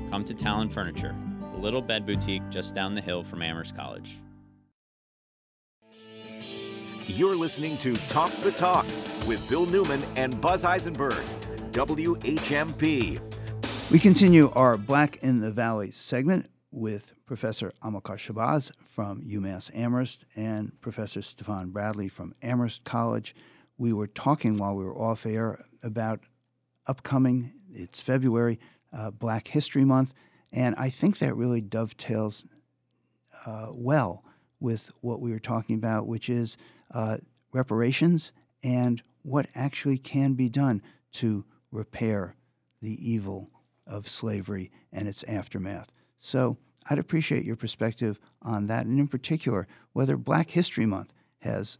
Come 0.10 0.26
to 0.26 0.34
Talon 0.34 0.68
Furniture, 0.68 1.16
the 1.56 1.62
little 1.62 1.82
bed 1.82 2.06
boutique 2.06 2.42
just 2.50 2.76
down 2.76 2.96
the 2.96 3.02
hill 3.02 3.24
from 3.24 3.42
Amherst 3.42 3.78
College. 3.78 4.18
You're 7.06 7.38
listening 7.38 7.78
to 7.78 7.96
Talk 8.10 8.30
the 8.44 8.52
Talk 8.52 8.84
with 9.26 9.42
Bill 9.50 9.66
Newman 9.68 10.04
and 10.18 10.42
Buzz 10.42 10.66
Eisenberg, 10.66 11.24
WHMP. 11.72 13.22
We 13.90 14.00
continue 14.00 14.52
our 14.52 14.76
Black 14.76 15.16
in 15.24 15.40
the 15.40 15.52
Valley 15.52 15.92
segment 15.92 16.50
with 16.72 17.14
Professor 17.26 17.72
Amilcar 17.82 18.18
Shabazz 18.18 18.74
from 18.84 19.22
UMass 19.22 19.74
Amherst 19.74 20.26
and 20.36 20.74
Professor 20.82 21.22
Stefan 21.22 21.70
Bradley 21.70 22.10
from 22.10 22.36
Amherst 22.42 22.84
College. 22.84 23.34
We 23.78 23.94
were 23.94 24.08
talking 24.08 24.58
while 24.58 24.76
we 24.76 24.84
were 24.84 24.98
off 24.98 25.26
air 25.26 25.64
about 25.82 26.20
upcoming. 26.88 27.54
It's 27.74 28.02
February, 28.02 28.60
uh, 28.92 29.12
Black 29.12 29.48
History 29.48 29.86
Month, 29.86 30.14
and 30.52 30.76
I 30.78 30.90
think 30.90 31.20
that 31.20 31.36
really 31.36 31.62
dovetails 31.62 32.46
uh, 33.46 33.68
well 33.72 34.24
with 34.60 34.92
what 35.02 35.22
we 35.22 35.32
were 35.32 35.40
talking 35.40 35.76
about, 35.76 36.08
which 36.08 36.30
is 36.30 36.58
uh, 36.92 37.18
reparations 37.54 38.32
and 38.64 39.02
what 39.22 39.48
actually 39.56 39.98
can 39.98 40.34
be 40.34 40.50
done 40.50 40.82
to 41.12 41.46
repair 41.72 42.36
the 42.82 43.12
evil 43.12 43.50
of 43.86 44.08
slavery 44.08 44.72
and 44.92 45.08
its 45.08 45.24
aftermath. 45.26 45.92
So 46.20 46.58
I'd 46.90 47.00
appreciate 47.00 47.46
your 47.46 47.56
perspective 47.56 48.20
on 48.42 48.68
that, 48.68 48.86
and 48.86 49.00
in 49.00 49.08
particular, 49.08 49.68
whether 49.94 50.18
Black 50.18 50.50
History 50.50 50.86
Month 50.86 51.14
has 51.40 51.78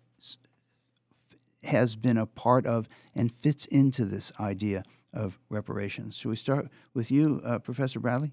has 1.68 1.96
been 1.96 2.18
a 2.18 2.26
part 2.26 2.66
of 2.66 2.88
and 3.16 3.32
fits 3.32 3.66
into 3.66 4.06
this 4.06 4.32
idea 4.40 4.84
of 5.14 5.38
reparations. 5.50 6.16
Should 6.16 6.30
we 6.30 6.36
start 6.36 6.68
with 6.94 7.12
you, 7.12 7.42
uh, 7.44 7.60
Professor 7.60 8.00
Bradley? 8.00 8.32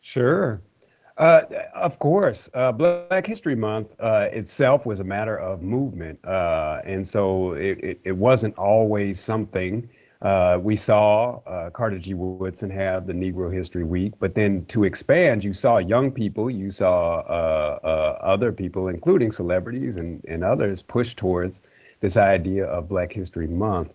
Sure. 0.00 0.60
Uh, 1.18 1.42
of 1.74 1.98
course, 1.98 2.48
uh, 2.54 2.72
Black 2.72 3.26
History 3.26 3.54
Month 3.54 3.88
uh, 4.00 4.28
itself 4.32 4.86
was 4.86 5.00
a 5.00 5.04
matter 5.04 5.36
of 5.36 5.60
movement, 5.60 6.18
uh, 6.24 6.80
and 6.84 7.06
so 7.06 7.52
it, 7.52 7.78
it, 7.84 8.00
it, 8.04 8.12
wasn't 8.12 8.56
always 8.56 9.20
something. 9.20 9.86
Uh, 10.22 10.58
we 10.62 10.76
saw 10.76 11.40
Carter 11.74 11.98
G. 11.98 12.14
Woodson 12.14 12.70
have 12.70 13.06
the 13.06 13.12
Negro 13.12 13.52
History 13.52 13.84
Week, 13.84 14.14
but 14.18 14.34
then 14.34 14.64
to 14.66 14.84
expand, 14.84 15.44
you 15.44 15.52
saw 15.52 15.76
young 15.76 16.10
people, 16.10 16.50
you 16.50 16.70
saw 16.70 17.20
other 18.22 18.50
people, 18.50 18.88
including 18.88 19.30
celebrities 19.30 19.98
and, 19.98 20.24
and 20.26 20.42
others, 20.42 20.80
push 20.80 21.14
towards 21.14 21.60
this 22.00 22.16
idea 22.16 22.64
of 22.66 22.88
Black 22.88 23.12
History 23.12 23.46
Month. 23.46 23.92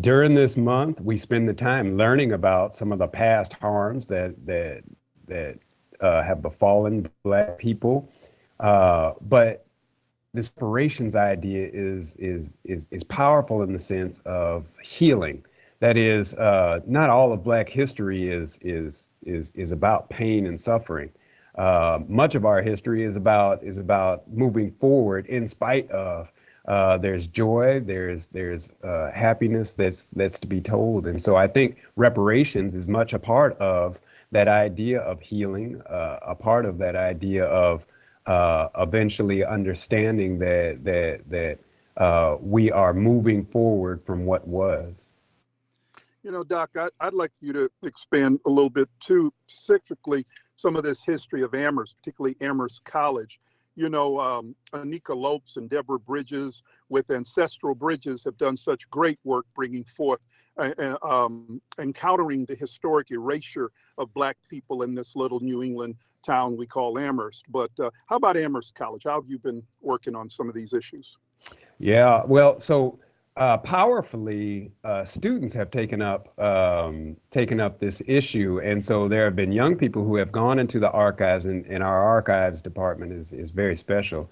during 0.00 0.34
this 0.34 0.56
month, 0.56 1.00
we 1.00 1.18
spend 1.18 1.48
the 1.48 1.54
time 1.54 1.96
learning 1.96 2.32
about 2.32 2.74
some 2.76 2.92
of 2.92 2.98
the 2.98 3.06
past 3.08 3.52
harms 3.54 4.06
that 4.08 4.34
that 4.46 4.82
that 5.28 5.58
uh, 6.00 6.22
have 6.22 6.42
befallen 6.42 7.08
Black 7.24 7.58
people. 7.58 8.08
Uh, 8.60 9.12
but 9.22 9.66
this 10.32 10.52
reparations 10.56 11.14
idea 11.14 11.68
is 11.72 12.14
is 12.18 12.54
is 12.64 12.86
is 12.90 13.04
powerful 13.04 13.62
in 13.62 13.72
the 13.72 13.78
sense 13.78 14.20
of 14.26 14.66
healing. 14.82 15.44
That 15.80 15.96
is, 15.96 16.34
uh, 16.34 16.80
not 16.86 17.10
all 17.10 17.32
of 17.32 17.44
Black 17.44 17.68
history 17.68 18.30
is 18.30 18.58
is 18.62 19.08
is 19.24 19.52
is 19.54 19.72
about 19.72 20.08
pain 20.10 20.46
and 20.46 20.60
suffering. 20.60 21.10
Uh, 21.56 22.00
much 22.08 22.34
of 22.34 22.44
our 22.44 22.62
history 22.62 23.04
is 23.04 23.16
about 23.16 23.62
is 23.62 23.78
about 23.78 24.24
moving 24.32 24.72
forward 24.80 25.26
in 25.26 25.46
spite 25.46 25.90
of 25.90 26.32
uh, 26.66 26.96
there's 26.96 27.26
joy, 27.26 27.80
there's 27.84 28.28
there's 28.28 28.70
uh, 28.82 29.10
happiness 29.10 29.72
that's 29.72 30.06
that's 30.16 30.40
to 30.40 30.46
be 30.46 30.60
told, 30.60 31.06
and 31.06 31.20
so 31.20 31.36
I 31.36 31.46
think 31.46 31.78
reparations 31.96 32.74
is 32.74 32.88
much 32.88 33.12
a 33.12 33.18
part 33.18 33.58
of 33.58 33.98
that 34.32 34.48
idea 34.48 35.00
of 35.00 35.20
healing, 35.20 35.82
uh, 35.82 36.18
a 36.22 36.34
part 36.34 36.64
of 36.64 36.78
that 36.78 36.96
idea 36.96 37.44
of 37.44 37.84
uh, 38.26 38.68
eventually 38.78 39.44
understanding 39.44 40.38
that 40.38 40.82
that 40.84 41.20
that 41.28 41.58
uh, 42.02 42.38
we 42.40 42.72
are 42.72 42.94
moving 42.94 43.44
forward 43.44 44.02
from 44.06 44.24
what 44.24 44.46
was. 44.48 44.94
You 46.22 46.30
know, 46.30 46.42
Doc, 46.42 46.70
I, 46.76 46.88
I'd 47.00 47.12
like 47.12 47.32
you 47.42 47.52
to 47.52 47.70
expand 47.82 48.40
a 48.46 48.48
little 48.48 48.70
bit 48.70 48.88
too, 48.98 49.30
specifically 49.46 50.24
some 50.56 50.76
of 50.76 50.82
this 50.82 51.04
history 51.04 51.42
of 51.42 51.54
Amherst, 51.54 51.96
particularly 51.98 52.36
Amherst 52.40 52.82
College 52.84 53.38
you 53.76 53.88
know, 53.88 54.18
um, 54.20 54.54
Anika 54.72 55.16
Lopes 55.16 55.56
and 55.56 55.68
Deborah 55.68 55.98
Bridges 55.98 56.62
with 56.88 57.10
Ancestral 57.10 57.74
Bridges 57.74 58.22
have 58.24 58.36
done 58.36 58.56
such 58.56 58.88
great 58.90 59.18
work 59.24 59.46
bringing 59.54 59.84
forth, 59.84 60.26
uh, 60.58 60.96
um, 61.02 61.60
encountering 61.78 62.44
the 62.44 62.54
historic 62.54 63.10
erasure 63.10 63.70
of 63.98 64.12
Black 64.14 64.36
people 64.48 64.82
in 64.82 64.94
this 64.94 65.16
little 65.16 65.40
New 65.40 65.62
England 65.62 65.96
town 66.24 66.56
we 66.56 66.66
call 66.66 66.98
Amherst. 66.98 67.44
But 67.48 67.70
uh, 67.78 67.90
how 68.06 68.16
about 68.16 68.36
Amherst 68.36 68.74
College? 68.74 69.02
How 69.04 69.20
have 69.20 69.28
you 69.28 69.38
been 69.38 69.62
working 69.80 70.14
on 70.14 70.30
some 70.30 70.48
of 70.48 70.54
these 70.54 70.72
issues? 70.72 71.16
Yeah, 71.78 72.22
well, 72.24 72.60
so 72.60 72.98
uh, 73.36 73.58
powerfully, 73.58 74.70
uh, 74.84 75.04
students 75.04 75.52
have 75.54 75.70
taken 75.70 76.00
up 76.00 76.38
um, 76.38 77.16
taken 77.30 77.58
up 77.58 77.80
this 77.80 78.00
issue, 78.06 78.60
and 78.62 78.84
so 78.84 79.08
there 79.08 79.24
have 79.24 79.34
been 79.34 79.50
young 79.50 79.74
people 79.74 80.04
who 80.04 80.14
have 80.16 80.30
gone 80.30 80.60
into 80.60 80.78
the 80.78 80.90
archives, 80.90 81.46
and, 81.46 81.66
and 81.66 81.82
our 81.82 82.00
archives 82.00 82.62
department 82.62 83.12
is 83.12 83.32
is 83.32 83.50
very 83.50 83.76
special, 83.76 84.30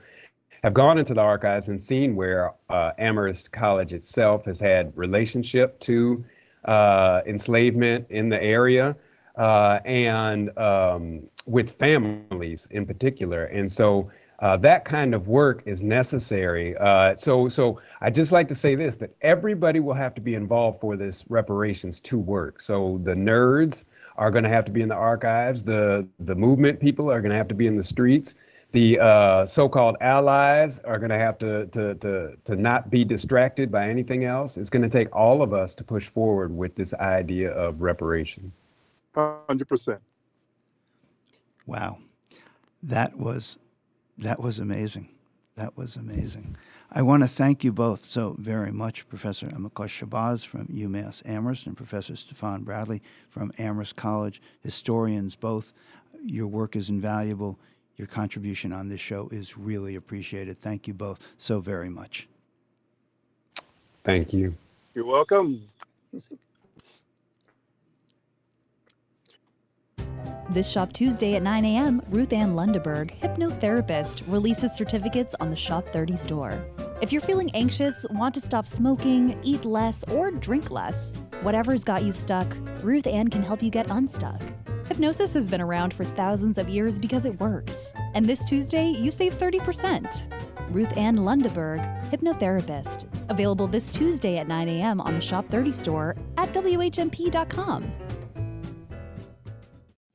have 0.62 0.72
gone 0.72 0.98
into 0.98 1.14
the 1.14 1.20
archives 1.20 1.68
and 1.68 1.80
seen 1.80 2.14
where 2.14 2.53
uh, 2.70 2.92
Amherst 2.98 3.50
College 3.50 3.92
itself 3.92 4.44
has 4.44 4.61
had 4.61 4.96
relationship 4.96 5.80
to 5.80 6.24
uh, 6.66 7.22
enslavement 7.26 8.07
in 8.09 8.28
the 8.28 8.40
area, 8.40 8.94
uh, 9.36 9.80
and 9.84 10.57
um, 10.57 11.22
with 11.46 11.72
families 11.72 12.68
in 12.70 12.86
particular, 12.86 13.46
and 13.46 13.70
so 13.70 14.09
uh, 14.43 14.57
that 14.57 14.84
kind 14.84 15.14
of 15.14 15.28
work 15.28 15.62
is 15.66 15.82
necessary. 15.82 16.76
Uh, 16.76 17.14
so, 17.16 17.49
so 17.49 17.80
I 18.01 18.11
just 18.11 18.32
like 18.32 18.49
to 18.49 18.57
say 18.57 18.74
this: 18.74 18.97
that 18.97 19.14
everybody 19.22 19.78
will 19.78 19.95
have 19.95 20.14
to 20.16 20.20
be 20.20 20.34
involved 20.34 20.80
for 20.80 20.97
this 20.97 21.24
reparations 21.28 22.01
to 22.01 22.18
work. 22.18 22.61
So 22.61 23.01
the 23.05 23.14
nerds 23.14 23.84
are 24.16 24.32
going 24.32 24.43
to 24.43 24.51
have 24.51 24.64
to 24.64 24.72
be 24.72 24.82
in 24.82 24.88
the 24.88 24.97
archives. 24.97 25.62
The 25.62 26.07
the 26.18 26.34
movement 26.34 26.80
people 26.80 27.09
are 27.11 27.20
going 27.20 27.30
to 27.30 27.36
have 27.36 27.49
to 27.49 27.55
be 27.55 27.68
in 27.68 27.76
the 27.76 27.84
streets. 27.84 28.34
The 28.72 28.99
uh, 28.99 29.47
so-called 29.47 29.97
allies 30.01 30.78
are 30.80 30.99
going 30.99 31.11
to 31.11 31.18
have 31.18 31.38
to, 31.38 31.66
to 31.66 31.95
to 31.97 32.36
to 32.43 32.57
not 32.57 32.90
be 32.90 33.05
distracted 33.05 33.70
by 33.70 33.88
anything 33.88 34.24
else. 34.24 34.57
It's 34.57 34.70
going 34.70 34.82
to 34.82 34.88
take 34.88 35.14
all 35.14 35.43
of 35.43 35.53
us 35.53 35.74
to 35.76 35.84
push 35.84 36.09
forward 36.09 36.51
with 36.57 36.74
this 36.74 36.95
idea 36.95 37.53
of 37.53 37.80
reparations. 37.80 38.53
Hundred 39.14 39.68
percent. 39.68 40.01
Wow, 41.66 41.99
that 42.82 43.16
was 43.16 43.59
that 44.22 44.40
was 44.40 44.58
amazing. 44.58 45.08
That 45.56 45.76
was 45.76 45.96
amazing. 45.96 46.56
I 46.90 47.02
want 47.02 47.22
to 47.22 47.28
thank 47.28 47.62
you 47.62 47.72
both 47.72 48.04
so 48.04 48.36
very 48.38 48.72
much, 48.72 49.08
Professor 49.08 49.46
Amilcar 49.48 49.88
Shabazz 49.88 50.46
from 50.46 50.66
UMass 50.68 51.22
Amherst 51.28 51.66
and 51.66 51.76
Professor 51.76 52.16
Stefan 52.16 52.62
Bradley 52.62 53.02
from 53.28 53.52
Amherst 53.58 53.96
College, 53.96 54.40
historians 54.60 55.36
both. 55.36 55.72
Your 56.24 56.46
work 56.46 56.76
is 56.76 56.88
invaluable. 56.88 57.58
Your 57.96 58.06
contribution 58.06 58.72
on 58.72 58.88
this 58.88 59.00
show 59.00 59.28
is 59.30 59.58
really 59.58 59.96
appreciated. 59.96 60.60
Thank 60.60 60.88
you 60.88 60.94
both 60.94 61.20
so 61.38 61.60
very 61.60 61.90
much. 61.90 62.28
Thank 64.04 64.32
you. 64.32 64.54
You're 64.94 65.04
welcome. 65.04 65.62
This 70.53 70.70
Shop 70.70 70.92
Tuesday 70.92 71.34
at 71.36 71.42
9 71.42 71.64
a.m., 71.64 72.03
Ruth 72.11 72.30
Ann 72.34 72.53
Lundeberg, 72.53 73.18
hypnotherapist, 73.20 74.30
releases 74.30 74.76
certificates 74.76 75.34
on 75.40 75.48
the 75.48 75.57
Shop 75.57 75.88
30 75.88 76.14
store. 76.14 76.62
If 77.00 77.11
you're 77.11 77.22
feeling 77.22 77.50
anxious, 77.55 78.05
want 78.11 78.34
to 78.34 78.40
stop 78.42 78.66
smoking, 78.66 79.40
eat 79.42 79.64
less, 79.64 80.05
or 80.11 80.30
drink 80.30 80.70
less, 80.70 81.14
whatever's 81.40 81.84
got 81.84 82.03
you 82.03 82.12
stuck, 82.12 82.46
Ruth 82.82 83.07
Ann 83.07 83.28
can 83.28 83.42
help 83.42 83.62
you 83.62 83.70
get 83.70 83.90
unstuck. 83.90 84.42
Hypnosis 84.88 85.32
has 85.32 85.48
been 85.48 85.62
around 85.62 85.94
for 85.94 86.05
thousands 86.05 86.59
of 86.59 86.68
years 86.68 86.98
because 86.98 87.24
it 87.24 87.40
works. 87.40 87.94
And 88.12 88.26
this 88.26 88.44
Tuesday, 88.44 88.90
you 88.90 89.11
save 89.11 89.38
30%. 89.38 90.70
Ruth 90.70 90.94
Ann 90.98 91.16
Lundeberg, 91.16 92.11
hypnotherapist. 92.11 93.07
Available 93.30 93.66
this 93.66 93.90
Tuesday 93.90 94.36
at 94.36 94.48
9 94.48 94.68
a.m. 94.68 95.00
on 95.00 95.14
the 95.14 95.20
Shop 95.22 95.48
30 95.48 95.72
store 95.72 96.14
at 96.36 96.53
WHMP.com. 96.53 97.90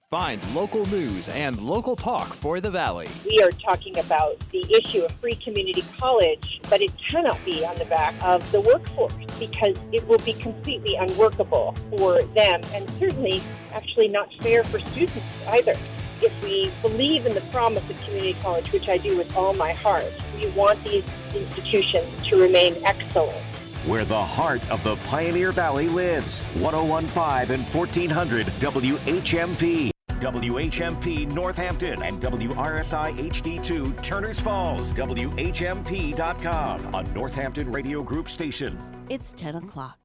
Find 0.10 0.42
local 0.56 0.86
news 0.86 1.28
and 1.28 1.60
local 1.60 1.98
talk 1.98 2.28
for 2.34 2.62
the 2.62 2.72
Valley. 2.72 3.10
We 3.26 3.42
are 3.42 3.52
talking 3.52 4.00
about 4.00 4.40
the 4.54 4.66
issue 4.74 5.02
of 5.02 5.12
free 5.20 5.36
community 5.36 5.84
college, 6.00 6.62
but 6.70 6.82
it 6.82 6.94
cannot 7.10 7.44
be 7.44 7.66
on 7.66 7.78
the 7.78 7.84
back 7.84 8.16
of 8.24 8.50
the 8.54 8.62
workforce 8.62 9.12
because 9.38 9.76
it 9.92 10.08
will 10.08 10.20
be 10.20 10.32
completely 10.32 10.96
unworkable 10.96 11.76
for 11.90 12.24
them 12.24 12.62
and 12.74 12.90
certainly 12.98 13.44
actually 13.74 14.08
not 14.08 14.34
fair 14.36 14.64
for 14.64 14.80
students 14.80 15.26
either. 15.50 15.76
If 16.22 16.32
we 16.42 16.72
believe 16.82 17.26
in 17.26 17.34
the 17.34 17.42
promise 17.52 17.84
of 17.90 18.02
community 18.06 18.38
college, 18.42 18.72
which 18.72 18.88
I 18.88 18.98
do 19.00 19.18
with 19.18 19.36
all 19.36 19.56
my 19.56 19.74
heart, 19.74 20.06
we 20.38 20.48
want 20.52 20.82
these 20.86 21.04
institutions 21.36 22.08
to 22.28 22.42
remain 22.42 22.78
excellent 22.86 23.44
where 23.86 24.04
the 24.04 24.22
heart 24.22 24.62
of 24.70 24.84
the 24.84 24.98
Pioneer 25.08 25.54
Valley 25.54 25.88
lives. 25.88 26.42
1015 26.56 27.56
and 27.56 27.64
1400 27.74 28.48
WHMP. 28.48 29.92
WHMP 30.20 31.32
Northampton 31.32 32.04
and 32.04 32.22
WRSI 32.22 33.18
HD2 33.18 34.04
Turners 34.04 34.40
Falls, 34.40 34.94
WHMP.com, 34.94 36.96
a 36.96 37.04
Northampton 37.14 37.72
Radio 37.72 38.04
Group 38.04 38.30
station. 38.30 38.78
It's 39.10 39.34
10 39.34 39.56
o'clock. 39.56 39.98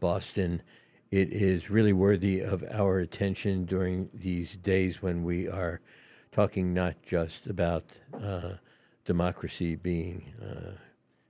Boston 0.00 0.62
it 1.10 1.32
is 1.32 1.70
really 1.70 1.92
worthy 1.92 2.40
of 2.40 2.64
our 2.70 3.00
attention 3.00 3.64
during 3.64 4.08
these 4.14 4.56
days 4.56 5.02
when 5.02 5.24
we 5.24 5.48
are 5.48 5.80
talking 6.30 6.72
not 6.72 6.94
just 7.02 7.46
about 7.46 7.84
uh, 8.22 8.52
democracy 9.04 9.74
being 9.74 10.32
uh, 10.40 10.70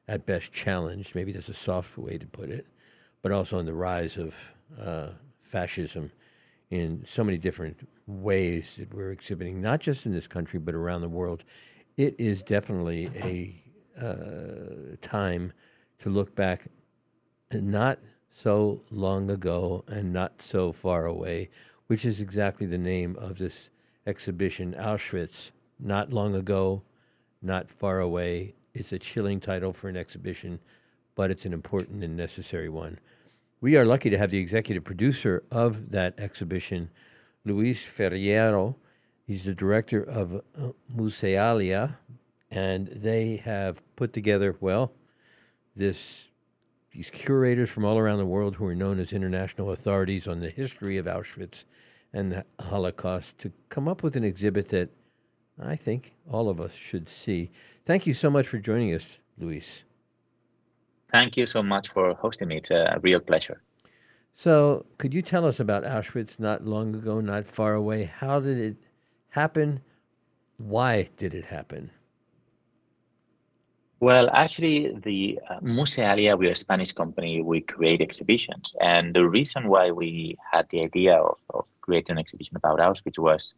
at 0.06 0.26
best 0.26 0.52
challenged, 0.52 1.14
maybe 1.14 1.32
that's 1.32 1.48
a 1.48 1.54
soft 1.54 1.96
way 1.96 2.18
to 2.18 2.26
put 2.26 2.50
it, 2.50 2.66
but 3.22 3.32
also 3.32 3.58
on 3.58 3.64
the 3.64 3.72
rise 3.72 4.18
of 4.18 4.34
uh, 4.78 5.08
fascism 5.42 6.10
in 6.70 7.04
so 7.08 7.24
many 7.24 7.38
different 7.38 7.88
ways 8.06 8.74
that 8.76 8.92
we're 8.92 9.12
exhibiting, 9.12 9.62
not 9.62 9.80
just 9.80 10.04
in 10.04 10.12
this 10.12 10.26
country, 10.26 10.58
but 10.58 10.74
around 10.74 11.00
the 11.00 11.08
world. 11.08 11.42
It 11.96 12.14
is 12.18 12.42
definitely 12.42 13.10
a 13.16 14.04
uh, 14.04 14.96
time 15.00 15.52
to 16.00 16.10
look 16.10 16.34
back, 16.34 16.66
not 17.52 17.98
so 18.32 18.82
long 18.90 19.30
ago 19.30 19.84
and 19.88 20.12
not 20.12 20.42
so 20.42 20.72
far 20.72 21.06
away, 21.06 21.50
which 21.86 22.04
is 22.04 22.20
exactly 22.20 22.66
the 22.66 22.78
name 22.78 23.16
of 23.16 23.38
this 23.38 23.70
exhibition, 24.06 24.74
Auschwitz, 24.78 25.50
not 25.78 26.12
long 26.12 26.34
ago, 26.34 26.82
not 27.42 27.70
far 27.70 28.00
away. 28.00 28.54
It's 28.74 28.92
a 28.92 28.98
chilling 28.98 29.40
title 29.40 29.72
for 29.72 29.88
an 29.88 29.96
exhibition, 29.96 30.60
but 31.14 31.30
it's 31.30 31.44
an 31.44 31.52
important 31.52 32.04
and 32.04 32.16
necessary 32.16 32.68
one. 32.68 32.98
We 33.60 33.76
are 33.76 33.84
lucky 33.84 34.08
to 34.10 34.18
have 34.18 34.30
the 34.30 34.38
executive 34.38 34.84
producer 34.84 35.42
of 35.50 35.90
that 35.90 36.18
exhibition, 36.18 36.90
Luis 37.44 37.84
Ferreiro. 37.84 38.76
He's 39.26 39.44
the 39.44 39.54
director 39.54 40.02
of 40.02 40.36
uh, 40.36 40.70
Musealia, 40.94 41.96
and 42.50 42.88
they 42.88 43.36
have 43.36 43.82
put 43.96 44.12
together, 44.12 44.56
well, 44.60 44.92
this 45.76 46.29
these 46.92 47.10
curators 47.10 47.70
from 47.70 47.84
all 47.84 47.98
around 47.98 48.18
the 48.18 48.26
world 48.26 48.56
who 48.56 48.66
are 48.66 48.74
known 48.74 48.98
as 48.98 49.12
international 49.12 49.70
authorities 49.70 50.26
on 50.26 50.40
the 50.40 50.50
history 50.50 50.96
of 50.96 51.06
Auschwitz 51.06 51.64
and 52.12 52.32
the 52.32 52.44
Holocaust 52.60 53.38
to 53.38 53.52
come 53.68 53.86
up 53.86 54.02
with 54.02 54.16
an 54.16 54.24
exhibit 54.24 54.68
that 54.68 54.90
I 55.62 55.76
think 55.76 56.14
all 56.28 56.48
of 56.48 56.60
us 56.60 56.72
should 56.72 57.08
see. 57.08 57.50
Thank 57.86 58.06
you 58.06 58.14
so 58.14 58.30
much 58.30 58.48
for 58.48 58.58
joining 58.58 58.94
us, 58.94 59.18
Luis. 59.38 59.84
Thank 61.12 61.36
you 61.36 61.46
so 61.46 61.62
much 61.62 61.88
for 61.92 62.14
hosting 62.14 62.48
me. 62.48 62.58
It's 62.58 62.70
a 62.70 62.98
real 63.02 63.20
pleasure. 63.20 63.60
So, 64.32 64.86
could 64.96 65.12
you 65.12 65.22
tell 65.22 65.44
us 65.44 65.60
about 65.60 65.84
Auschwitz 65.84 66.38
not 66.38 66.64
long 66.64 66.94
ago, 66.94 67.20
not 67.20 67.46
far 67.46 67.74
away? 67.74 68.04
How 68.04 68.40
did 68.40 68.58
it 68.58 68.76
happen? 69.30 69.80
Why 70.56 71.10
did 71.16 71.34
it 71.34 71.44
happen? 71.44 71.90
Well, 74.00 74.30
actually, 74.32 74.94
the 75.04 75.38
uh, 75.50 75.60
Musealia, 75.60 76.38
we're 76.38 76.52
a 76.52 76.56
Spanish 76.56 76.90
company, 76.90 77.42
we 77.42 77.60
create 77.60 78.00
exhibitions. 78.00 78.74
And 78.80 79.12
the 79.14 79.28
reason 79.28 79.68
why 79.68 79.90
we 79.90 80.38
had 80.50 80.66
the 80.70 80.80
idea 80.82 81.16
of, 81.16 81.36
of 81.50 81.66
creating 81.82 82.12
an 82.12 82.18
exhibition 82.18 82.56
about 82.56 82.78
Auschwitz 82.78 83.18
was, 83.18 83.54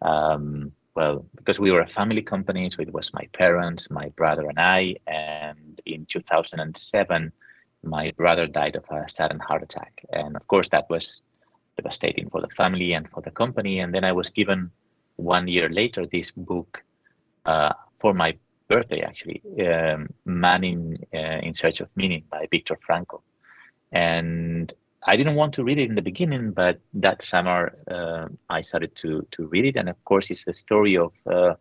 um, 0.00 0.70
well, 0.94 1.26
because 1.34 1.58
we 1.58 1.72
were 1.72 1.80
a 1.80 1.88
family 1.88 2.22
company. 2.22 2.70
So 2.70 2.80
it 2.82 2.92
was 2.92 3.12
my 3.12 3.28
parents, 3.32 3.90
my 3.90 4.10
brother, 4.10 4.48
and 4.48 4.60
I. 4.60 4.94
And 5.08 5.80
in 5.84 6.06
2007, 6.06 7.32
my 7.82 8.12
brother 8.16 8.46
died 8.46 8.76
of 8.76 8.84
a 8.88 9.08
sudden 9.08 9.40
heart 9.40 9.64
attack. 9.64 10.06
And 10.12 10.36
of 10.36 10.46
course, 10.46 10.68
that 10.68 10.88
was 10.90 11.22
devastating 11.76 12.30
for 12.30 12.40
the 12.40 12.54
family 12.56 12.92
and 12.92 13.10
for 13.10 13.20
the 13.20 13.32
company. 13.32 13.80
And 13.80 13.92
then 13.92 14.04
I 14.04 14.12
was 14.12 14.30
given 14.30 14.70
one 15.16 15.48
year 15.48 15.68
later 15.68 16.06
this 16.06 16.30
book 16.30 16.84
uh, 17.46 17.72
for 17.98 18.14
my 18.14 18.36
birthday, 18.68 19.00
actually, 19.00 19.42
um, 19.66 20.08
Man 20.24 20.64
in, 20.64 20.98
uh, 21.14 21.40
in 21.42 21.54
Search 21.54 21.80
of 21.80 21.88
Meaning 21.96 22.24
by 22.30 22.46
Viktor 22.50 22.78
Frankl. 22.88 23.22
And 23.92 24.72
I 25.04 25.16
didn't 25.16 25.34
want 25.34 25.54
to 25.54 25.64
read 25.64 25.78
it 25.78 25.88
in 25.88 25.94
the 25.94 26.02
beginning, 26.02 26.52
but 26.52 26.80
that 26.94 27.24
summer 27.24 27.76
uh, 27.90 28.28
I 28.48 28.62
started 28.62 28.94
to, 28.96 29.26
to 29.32 29.46
read 29.48 29.64
it. 29.64 29.76
And 29.76 29.88
of 29.88 30.02
course, 30.04 30.30
it's 30.30 30.44
the 30.44 30.52
story 30.52 30.96
of 30.96 31.12
uh, 31.26 31.54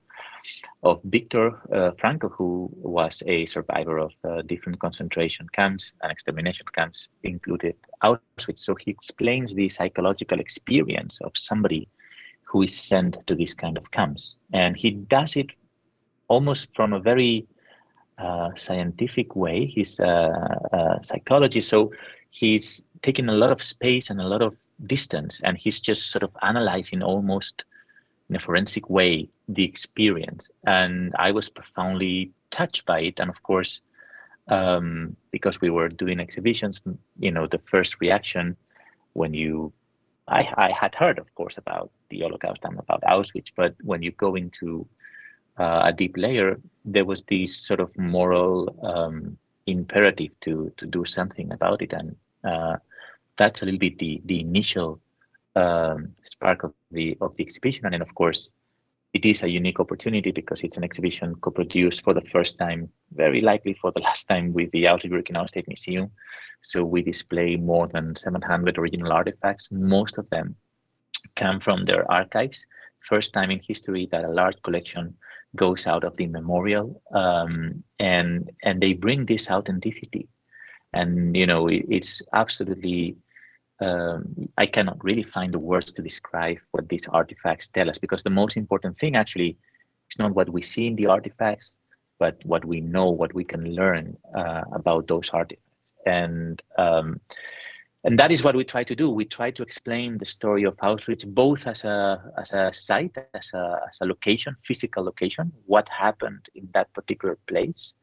of 0.83 1.01
Viktor 1.03 1.47
uh, 1.71 1.91
Frankl, 1.91 2.31
who 2.31 2.69
was 2.73 3.21
a 3.27 3.45
survivor 3.45 3.97
of 3.99 4.11
uh, 4.23 4.41
different 4.43 4.79
concentration 4.79 5.47
camps 5.49 5.93
and 6.01 6.11
extermination 6.11 6.65
camps, 6.73 7.09
included 7.23 7.75
Auschwitz. 8.03 8.59
So 8.59 8.75
he 8.75 8.91
explains 8.91 9.53
the 9.53 9.69
psychological 9.69 10.39
experience 10.39 11.19
of 11.21 11.31
somebody 11.35 11.87
who 12.43 12.63
is 12.63 12.77
sent 12.77 13.17
to 13.27 13.35
these 13.35 13.53
kind 13.53 13.77
of 13.77 13.91
camps. 13.91 14.37
And 14.53 14.75
he 14.75 14.91
does 14.91 15.35
it 15.35 15.51
almost 16.33 16.67
from 16.77 16.93
a 16.93 16.99
very 17.11 17.45
uh, 18.17 18.49
scientific 18.55 19.35
way. 19.35 19.57
He's 19.75 19.99
a, 19.99 20.15
a 20.79 20.99
psychologist, 21.03 21.67
so 21.69 21.91
he's 22.29 22.67
taking 23.01 23.27
a 23.29 23.37
lot 23.43 23.51
of 23.51 23.61
space 23.75 24.09
and 24.11 24.19
a 24.21 24.27
lot 24.33 24.41
of 24.41 24.53
distance, 24.95 25.33
and 25.43 25.57
he's 25.57 25.79
just 25.89 26.11
sort 26.13 26.23
of 26.23 26.31
analyzing 26.41 27.01
almost 27.03 27.55
in 28.29 28.35
a 28.37 28.39
forensic 28.39 28.89
way 28.89 29.27
the 29.49 29.65
experience. 29.71 30.43
And 30.65 31.13
I 31.27 31.31
was 31.31 31.49
profoundly 31.49 32.31
touched 32.49 32.85
by 32.85 32.99
it. 33.09 33.19
And 33.19 33.29
of 33.29 33.39
course, 33.43 33.81
um, 34.47 35.15
because 35.31 35.59
we 35.59 35.69
were 35.69 35.89
doing 35.89 36.19
exhibitions, 36.19 36.79
you 37.19 37.31
know, 37.31 37.45
the 37.45 37.61
first 37.73 37.99
reaction 37.99 38.55
when 39.13 39.33
you, 39.33 39.73
I, 40.27 40.41
I 40.67 40.71
had 40.81 40.95
heard, 40.95 41.19
of 41.19 41.27
course, 41.35 41.57
about 41.57 41.91
the 42.09 42.21
Holocaust 42.21 42.61
and 42.63 42.79
about 42.79 43.01
Auschwitz, 43.03 43.51
but 43.55 43.75
when 43.83 44.01
you 44.01 44.11
go 44.11 44.35
into 44.35 44.87
uh, 45.57 45.83
a 45.85 45.93
deep 45.93 46.15
layer, 46.17 46.59
there 46.85 47.05
was 47.05 47.23
this 47.23 47.57
sort 47.57 47.79
of 47.79 47.95
moral 47.97 48.75
um, 48.83 49.37
imperative 49.67 50.31
to 50.41 50.71
to 50.77 50.85
do 50.85 51.05
something 51.05 51.51
about 51.51 51.81
it, 51.81 51.93
and 51.93 52.15
uh, 52.43 52.77
that's 53.37 53.61
a 53.61 53.65
little 53.65 53.79
bit 53.79 53.99
the 53.99 54.21
the 54.25 54.39
initial 54.39 54.99
um, 55.55 56.09
spark 56.23 56.63
of 56.63 56.73
the 56.91 57.17
of 57.21 57.35
the 57.35 57.43
exhibition. 57.43 57.85
And 57.85 57.93
then, 57.93 58.01
of 58.01 58.13
course, 58.15 58.51
it 59.13 59.25
is 59.25 59.43
a 59.43 59.49
unique 59.49 59.79
opportunity 59.79 60.31
because 60.31 60.61
it's 60.61 60.77
an 60.77 60.83
exhibition 60.83 61.35
co-produced 61.35 62.03
for 62.03 62.13
the 62.13 62.21
first 62.33 62.57
time, 62.57 62.89
very 63.13 63.41
likely 63.41 63.73
for 63.73 63.91
the 63.91 64.01
last 64.07 64.27
time, 64.27 64.53
with 64.53 64.71
the 64.71 64.85
Auschwitz-Birkenau 64.85 65.47
State 65.47 65.67
Museum. 65.67 66.11
So 66.61 66.83
we 66.83 67.01
display 67.01 67.55
more 67.55 67.87
than 67.87 68.15
700 68.15 68.77
original 68.77 69.11
artifacts. 69.11 69.69
Most 69.71 70.17
of 70.17 70.29
them 70.29 70.55
come 71.35 71.59
from 71.59 71.83
their 71.83 72.09
archives. 72.11 72.65
First 72.99 73.33
time 73.33 73.51
in 73.51 73.59
history 73.59 74.07
that 74.11 74.25
a 74.25 74.29
large 74.29 74.61
collection 74.61 75.15
goes 75.55 75.87
out 75.87 76.03
of 76.03 76.15
the 76.17 76.27
memorial, 76.27 77.01
um, 77.13 77.83
and 77.99 78.49
and 78.63 78.81
they 78.81 78.93
bring 78.93 79.25
this 79.25 79.49
authenticity. 79.49 80.27
And 80.93 81.35
you 81.35 81.45
know, 81.45 81.67
it, 81.67 81.85
it's 81.89 82.21
absolutely 82.33 83.17
um, 83.81 84.49
I 84.57 84.65
cannot 84.65 85.03
really 85.03 85.23
find 85.23 85.53
the 85.53 85.59
words 85.59 85.91
to 85.93 86.01
describe 86.01 86.57
what 86.71 86.87
these 86.87 87.07
artifacts 87.11 87.67
tell 87.67 87.89
us 87.89 87.97
because 87.97 88.23
the 88.23 88.29
most 88.29 88.55
important 88.55 88.95
thing 88.97 89.15
actually 89.15 89.57
is 90.11 90.19
not 90.19 90.35
what 90.35 90.49
we 90.49 90.61
see 90.61 90.87
in 90.87 90.95
the 90.95 91.07
artifacts, 91.07 91.79
but 92.19 92.37
what 92.45 92.63
we 92.63 92.79
know, 92.79 93.09
what 93.09 93.33
we 93.33 93.43
can 93.43 93.73
learn 93.73 94.15
uh, 94.37 94.61
about 94.71 95.07
those 95.07 95.29
artifacts. 95.31 95.93
And 96.05 96.61
um, 96.77 97.19
and 98.03 98.17
that 98.17 98.31
is 98.31 98.43
what 98.43 98.55
we 98.55 98.63
try 98.63 98.83
to 98.83 98.95
do. 98.95 99.09
We 99.09 99.25
try 99.25 99.51
to 99.51 99.63
explain 99.63 100.17
the 100.17 100.25
story 100.25 100.63
of 100.63 100.75
Auschwitz 100.77 101.25
both 101.25 101.67
as 101.67 101.83
a 101.83 102.21
as 102.37 102.51
a 102.51 102.71
site, 102.73 103.17
as 103.33 103.51
a 103.53 103.79
as 103.89 103.97
a 104.01 104.05
location, 104.05 104.55
physical 104.61 105.03
location, 105.03 105.51
what 105.65 105.87
happened 105.89 106.47
in 106.55 106.67
that 106.73 106.91
particular 106.93 107.37
place, 107.47 107.93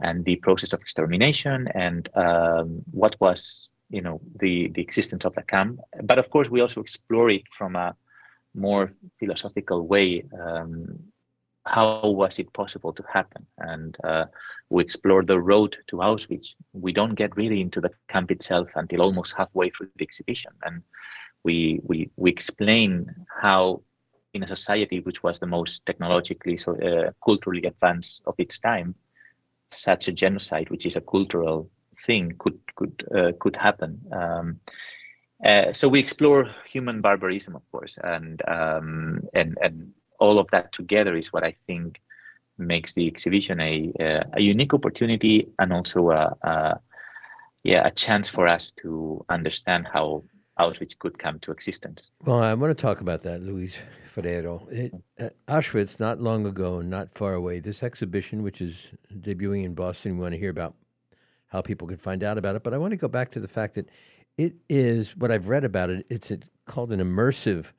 and 0.00 0.24
the 0.24 0.36
process 0.36 0.72
of 0.72 0.80
extermination, 0.80 1.68
and 1.74 2.08
um, 2.14 2.82
what 2.90 3.16
was 3.20 3.70
you 3.92 4.00
know 4.00 4.20
the 4.40 4.68
the 4.74 4.82
existence 4.82 5.24
of 5.24 5.34
the 5.34 5.42
camp 5.42 5.78
but 6.02 6.18
of 6.18 6.28
course 6.30 6.48
we 6.48 6.60
also 6.60 6.80
explore 6.80 7.30
it 7.30 7.42
from 7.56 7.76
a 7.76 7.94
more 8.54 8.92
philosophical 9.20 9.86
way 9.86 10.24
um, 10.40 10.98
how 11.64 12.08
was 12.08 12.38
it 12.38 12.52
possible 12.52 12.92
to 12.92 13.04
happen? 13.12 13.46
And 13.58 13.96
uh, 14.04 14.26
we 14.70 14.82
explore 14.82 15.22
the 15.22 15.40
road 15.40 15.76
to 15.88 15.96
auschwitz. 15.96 16.54
We 16.72 16.92
don't 16.92 17.14
get 17.14 17.36
really 17.36 17.60
into 17.60 17.80
the 17.80 17.90
camp 18.08 18.30
itself 18.30 18.68
until 18.74 19.02
almost 19.02 19.34
halfway 19.36 19.70
through 19.70 19.90
the 19.96 20.04
exhibition. 20.04 20.52
And 20.62 20.82
we 21.44 21.80
we 21.84 22.10
we 22.16 22.30
explain 22.30 23.14
how 23.40 23.82
in 24.34 24.42
a 24.42 24.48
society 24.48 25.00
which 25.00 25.22
was 25.22 25.38
the 25.38 25.46
most 25.46 25.84
technologically 25.84 26.56
so 26.56 26.74
uh, 26.80 27.10
culturally 27.24 27.62
advanced 27.64 28.22
of 28.26 28.34
its 28.38 28.58
time 28.58 28.94
such 29.70 30.08
a 30.08 30.12
genocide 30.12 30.70
which 30.70 30.86
is 30.86 30.96
a 30.96 31.00
cultural 31.00 31.68
thing 32.06 32.34
could 32.38 32.58
could 32.76 33.04
uh, 33.14 33.32
could 33.38 33.56
happen. 33.56 34.00
Um, 34.12 34.60
uh, 35.44 35.72
so 35.72 35.88
we 35.88 35.98
explore 35.98 36.48
human 36.66 37.00
barbarism, 37.00 37.56
of 37.56 37.62
course, 37.72 37.98
and 38.02 38.40
um, 38.48 39.22
and 39.34 39.58
and 39.60 39.92
all 40.22 40.38
of 40.38 40.48
that 40.52 40.72
together 40.72 41.16
is 41.16 41.32
what 41.32 41.44
I 41.50 41.54
think 41.66 42.00
makes 42.56 42.94
the 42.94 43.06
exhibition 43.12 43.60
a 43.60 43.92
a, 43.98 44.24
a 44.38 44.40
unique 44.40 44.72
opportunity 44.78 45.48
and 45.58 45.72
also 45.72 46.10
a, 46.10 46.24
a 46.42 46.80
yeah 47.64 47.82
a 47.86 47.90
chance 47.90 48.26
for 48.36 48.44
us 48.56 48.72
to 48.82 49.24
understand 49.36 49.82
how 49.92 50.06
Auschwitz 50.60 50.94
could 51.02 51.18
come 51.18 51.38
to 51.40 51.50
existence. 51.50 52.10
Well, 52.26 52.40
I 52.50 52.54
want 52.54 52.76
to 52.76 52.80
talk 52.80 53.00
about 53.00 53.22
that, 53.22 53.42
Luis 53.42 53.78
Ferreiro. 54.14 54.54
It, 54.70 54.92
uh, 55.18 55.30
Auschwitz, 55.48 55.98
not 55.98 56.20
long 56.20 56.46
ago, 56.46 56.78
and 56.80 56.90
not 56.90 57.06
far 57.14 57.32
away. 57.34 57.58
This 57.58 57.82
exhibition, 57.82 58.42
which 58.42 58.60
is 58.60 58.74
debuting 59.26 59.64
in 59.64 59.74
Boston, 59.74 60.16
we 60.16 60.22
want 60.22 60.34
to 60.34 60.38
hear 60.38 60.50
about 60.50 60.74
how 61.46 61.62
people 61.62 61.88
can 61.88 61.96
find 61.96 62.22
out 62.22 62.36
about 62.38 62.54
it. 62.54 62.62
But 62.62 62.74
I 62.74 62.78
want 62.78 62.92
to 62.92 62.98
go 62.98 63.08
back 63.08 63.30
to 63.32 63.40
the 63.40 63.48
fact 63.48 63.74
that 63.74 63.88
it 64.36 64.54
is 64.68 65.16
what 65.16 65.30
I've 65.30 65.48
read 65.48 65.64
about 65.64 65.88
it. 65.90 66.06
It's 66.10 66.30
a, 66.30 66.38
called 66.66 66.92
an 66.92 67.00
immersive 67.00 67.72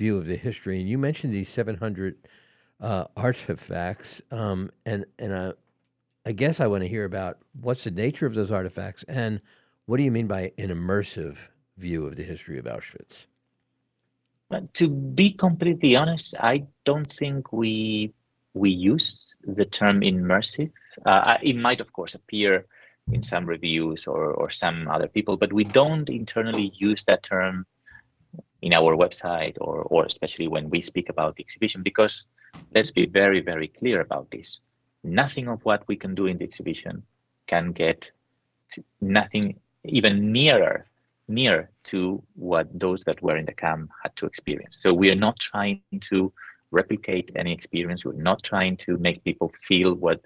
view 0.00 0.16
of 0.16 0.26
the 0.26 0.36
history, 0.36 0.80
and 0.80 0.88
you 0.88 0.96
mentioned 0.96 1.30
these 1.30 1.50
700 1.50 2.16
uh, 2.80 3.04
artifacts, 3.18 4.22
um, 4.30 4.70
and 4.86 5.04
and 5.18 5.32
uh, 5.32 5.52
I 6.24 6.32
guess 6.32 6.58
I 6.58 6.68
want 6.68 6.82
to 6.84 6.88
hear 6.88 7.04
about 7.04 7.36
what's 7.60 7.84
the 7.84 7.90
nature 7.90 8.24
of 8.24 8.32
those 8.32 8.50
artifacts, 8.50 9.04
and 9.06 9.42
what 9.84 9.98
do 9.98 10.02
you 10.02 10.10
mean 10.10 10.26
by 10.26 10.52
an 10.56 10.70
immersive 10.70 11.36
view 11.76 12.06
of 12.06 12.16
the 12.16 12.22
history 12.22 12.58
of 12.58 12.64
Auschwitz? 12.64 13.26
To 14.74 14.88
be 14.88 15.32
completely 15.32 15.94
honest, 15.94 16.34
I 16.40 16.66
don't 16.86 17.12
think 17.12 17.52
we 17.52 18.14
we 18.54 18.70
use 18.70 19.34
the 19.44 19.66
term 19.66 20.00
immersive. 20.00 20.72
Uh, 21.04 21.36
it 21.42 21.56
might, 21.56 21.80
of 21.80 21.92
course, 21.92 22.14
appear 22.14 22.64
in 23.12 23.22
some 23.22 23.44
reviews 23.44 24.06
or, 24.06 24.32
or 24.32 24.48
some 24.48 24.88
other 24.88 25.08
people, 25.08 25.36
but 25.36 25.52
we 25.52 25.64
don't 25.64 26.08
internally 26.08 26.72
use 26.74 27.04
that 27.04 27.22
term 27.22 27.66
in 28.62 28.74
our 28.74 28.96
website 28.96 29.56
or, 29.60 29.82
or 29.82 30.04
especially 30.04 30.48
when 30.48 30.68
we 30.70 30.80
speak 30.80 31.08
about 31.08 31.36
the 31.36 31.42
exhibition 31.42 31.82
because 31.82 32.26
let's 32.74 32.90
be 32.90 33.06
very, 33.06 33.40
very 33.40 33.68
clear 33.68 34.00
about 34.00 34.30
this. 34.30 34.60
Nothing 35.02 35.48
of 35.48 35.64
what 35.64 35.86
we 35.88 35.96
can 35.96 36.14
do 36.14 36.26
in 36.26 36.38
the 36.38 36.44
exhibition 36.44 37.02
can 37.46 37.72
get 37.72 38.10
nothing 39.00 39.58
even 39.84 40.32
nearer 40.32 40.86
near 41.28 41.70
to 41.84 42.22
what 42.34 42.66
those 42.78 43.02
that 43.04 43.22
were 43.22 43.36
in 43.36 43.46
the 43.46 43.52
camp 43.52 43.90
had 44.02 44.14
to 44.16 44.26
experience. 44.26 44.78
So 44.80 44.92
we 44.92 45.10
are 45.10 45.22
not 45.26 45.38
trying 45.38 45.82
to 46.10 46.32
replicate 46.70 47.30
any 47.36 47.52
experience. 47.52 48.04
We're 48.04 48.12
not 48.30 48.42
trying 48.42 48.76
to 48.78 48.98
make 48.98 49.24
people 49.24 49.52
feel 49.66 49.94
what 49.94 50.20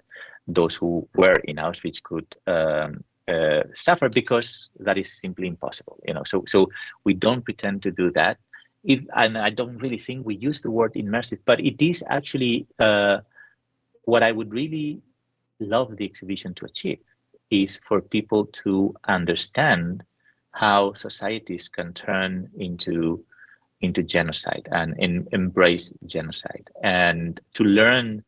those 0.47 0.75
who 0.75 1.07
were 1.15 1.39
in 1.45 1.55
Auschwitz 1.57 2.01
could 2.01 2.27
um, 2.47 3.03
uh, 3.27 3.63
suffer 3.73 4.09
because 4.09 4.69
that 4.79 4.97
is 4.97 5.11
simply 5.19 5.47
impossible. 5.47 5.99
You 6.07 6.13
know, 6.13 6.23
so 6.25 6.43
so 6.47 6.69
we 7.03 7.13
don't 7.13 7.43
pretend 7.43 7.81
to 7.83 7.91
do 7.91 8.11
that. 8.11 8.37
If, 8.83 8.99
and 9.15 9.37
I 9.37 9.49
don't 9.49 9.77
really 9.77 9.97
think 9.97 10.25
we 10.25 10.35
use 10.35 10.61
the 10.61 10.71
word 10.71 10.93
immersive, 10.93 11.39
but 11.45 11.59
it 11.59 11.83
is 11.83 12.03
actually 12.09 12.67
uh, 12.79 13.19
what 14.03 14.23
I 14.23 14.31
would 14.31 14.53
really 14.53 15.01
love 15.59 15.95
the 15.97 16.05
exhibition 16.05 16.53
to 16.55 16.65
achieve 16.65 16.99
is 17.49 17.79
for 17.87 18.01
people 18.01 18.45
to 18.63 18.93
understand 19.07 20.03
how 20.51 20.93
societies 20.93 21.67
can 21.67 21.93
turn 21.93 22.49
into 22.57 23.23
into 23.81 24.01
genocide 24.03 24.67
and 24.71 24.95
in, 24.99 25.27
embrace 25.31 25.91
genocide 26.05 26.69
and 26.83 27.39
to 27.53 27.63
learn 27.63 28.23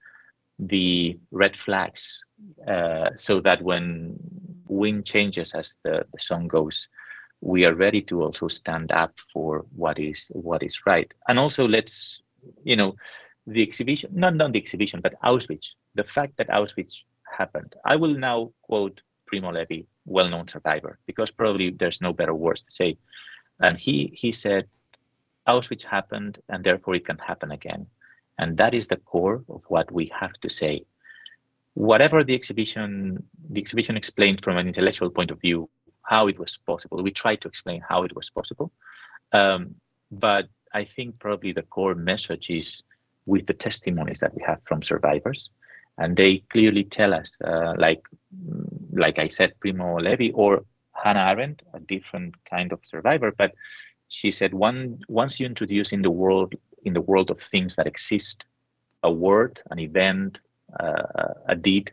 the 0.60 1.18
red 1.32 1.56
flags 1.56 2.24
uh, 2.68 3.10
so 3.16 3.40
that 3.40 3.62
when 3.62 4.18
wind 4.68 5.06
changes 5.06 5.54
as 5.54 5.76
the, 5.84 6.06
the 6.14 6.20
song 6.20 6.48
goes 6.48 6.88
we 7.42 7.66
are 7.66 7.76
ready 7.76 8.02
to 8.02 8.24
also 8.24 8.48
stand 8.48 8.92
up 8.92 9.14
for 9.32 9.66
what 9.76 10.00
is 10.00 10.32
what 10.34 10.64
is 10.64 10.86
right. 10.86 11.12
And 11.28 11.38
also 11.38 11.68
let's 11.68 12.22
you 12.64 12.76
know 12.76 12.96
the 13.46 13.62
exhibition 13.62 14.10
not 14.14 14.36
not 14.36 14.52
the 14.54 14.60
exhibition 14.60 15.02
but 15.02 15.20
auschwitz 15.24 15.68
the 15.96 16.04
fact 16.04 16.38
that 16.38 16.50
auschwitz 16.50 16.96
happened. 17.38 17.76
I 17.86 17.96
will 17.96 18.16
now 18.16 18.52
quote 18.64 19.02
primo 19.26 19.52
levi 19.52 19.82
well-known 20.06 20.48
survivor 20.48 21.00
because 21.06 21.32
probably 21.32 21.70
there's 21.72 22.02
no 22.02 22.14
better 22.14 22.34
words 22.34 22.64
to 22.64 22.72
say. 22.72 22.98
And 23.60 23.78
he 23.78 24.12
he 24.14 24.32
said 24.32 24.68
auschwitz 25.48 25.84
happened 25.84 26.40
and 26.50 26.64
therefore 26.64 26.96
it 26.96 27.06
can 27.06 27.18
happen 27.20 27.52
again. 27.52 27.88
And 28.40 28.58
that 28.58 28.74
is 28.74 28.88
the 28.88 28.98
core 28.98 29.44
of 29.50 29.64
what 29.68 29.92
we 29.92 30.12
have 30.20 30.34
to 30.42 30.50
say 30.50 30.86
whatever 31.78 32.24
the 32.24 32.34
exhibition 32.34 33.24
the 33.52 33.62
exhibition 33.62 33.96
explained 33.96 34.44
from 34.44 34.58
an 34.58 34.68
intellectual 34.68 35.12
point 35.12 35.30
of 35.30 35.40
view 35.40 35.70
how 36.02 36.28
it 36.28 36.40
was 36.40 36.58
possible. 36.66 37.04
We 37.04 37.12
tried 37.12 37.42
to 37.42 37.48
explain 37.48 37.82
how 37.88 38.04
it 38.04 38.16
was 38.16 38.30
possible. 38.30 38.72
Um, 39.32 39.76
but 40.10 40.46
i 40.74 40.84
think 40.84 41.20
probably 41.20 41.52
the 41.52 41.68
core 41.76 41.96
message 41.96 42.50
is 42.50 42.84
with 43.26 43.46
the 43.46 43.54
testimonies 43.54 44.20
that 44.20 44.34
we 44.34 44.42
have 44.50 44.60
from 44.68 44.82
survivors. 44.82 45.50
And 45.98 46.16
they 46.16 46.44
clearly 46.54 46.84
tell 46.84 47.14
us 47.14 47.30
uh, 47.44 47.74
like 47.86 48.02
like 49.06 49.20
i 49.20 49.28
said 49.28 49.60
primo 49.60 49.90
levi 50.08 50.30
or 50.34 50.52
hannah 51.02 51.28
arendt 51.32 51.62
a 51.74 51.80
different 51.80 52.32
kind 52.54 52.72
of 52.72 52.80
survivor. 52.94 53.32
But 53.42 53.52
she 54.18 54.32
said 54.32 54.54
one 54.54 54.80
once 55.22 55.40
you 55.40 55.46
introduce 55.46 55.92
in 55.92 56.02
the 56.02 56.16
world 56.22 56.56
in 56.88 56.94
the 56.94 57.06
world 57.10 57.30
of 57.30 57.40
things 57.40 57.76
that 57.76 57.88
exist 57.94 58.46
a 59.04 59.12
word 59.12 59.62
an 59.72 59.80
event 59.90 60.40
a 60.80 61.56
deed 61.56 61.92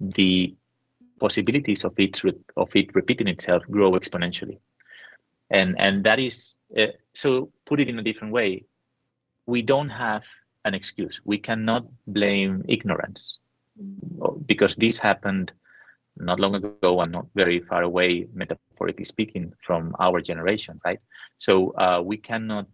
the 0.00 0.54
possibilities 1.18 1.84
of 1.84 1.92
it 1.98 2.20
of 2.56 2.68
it 2.74 2.94
repeating 2.94 3.28
itself 3.28 3.62
grow 3.70 3.92
exponentially. 3.92 4.58
And 5.50 5.78
and 5.78 6.04
that 6.04 6.18
is 6.18 6.58
uh, 6.78 6.92
so 7.14 7.50
put 7.66 7.80
it 7.80 7.88
in 7.88 7.98
a 7.98 8.02
different 8.02 8.32
way 8.32 8.64
we 9.46 9.62
don't 9.62 9.90
have 9.90 10.22
an 10.64 10.74
excuse. 10.74 11.20
We 11.24 11.38
cannot 11.38 11.86
blame 12.06 12.64
ignorance 12.68 13.38
because 14.46 14.76
this 14.76 14.98
happened 14.98 15.52
not 16.16 16.38
long 16.38 16.54
ago 16.54 17.00
and 17.00 17.12
not 17.12 17.26
very 17.34 17.60
far 17.60 17.82
away 17.82 18.26
metaphorically 18.34 19.04
speaking 19.04 19.52
from 19.66 19.94
our 19.98 20.20
generation 20.20 20.80
right? 20.84 21.00
So 21.38 21.70
uh, 21.76 22.00
we 22.04 22.16
cannot 22.16 22.66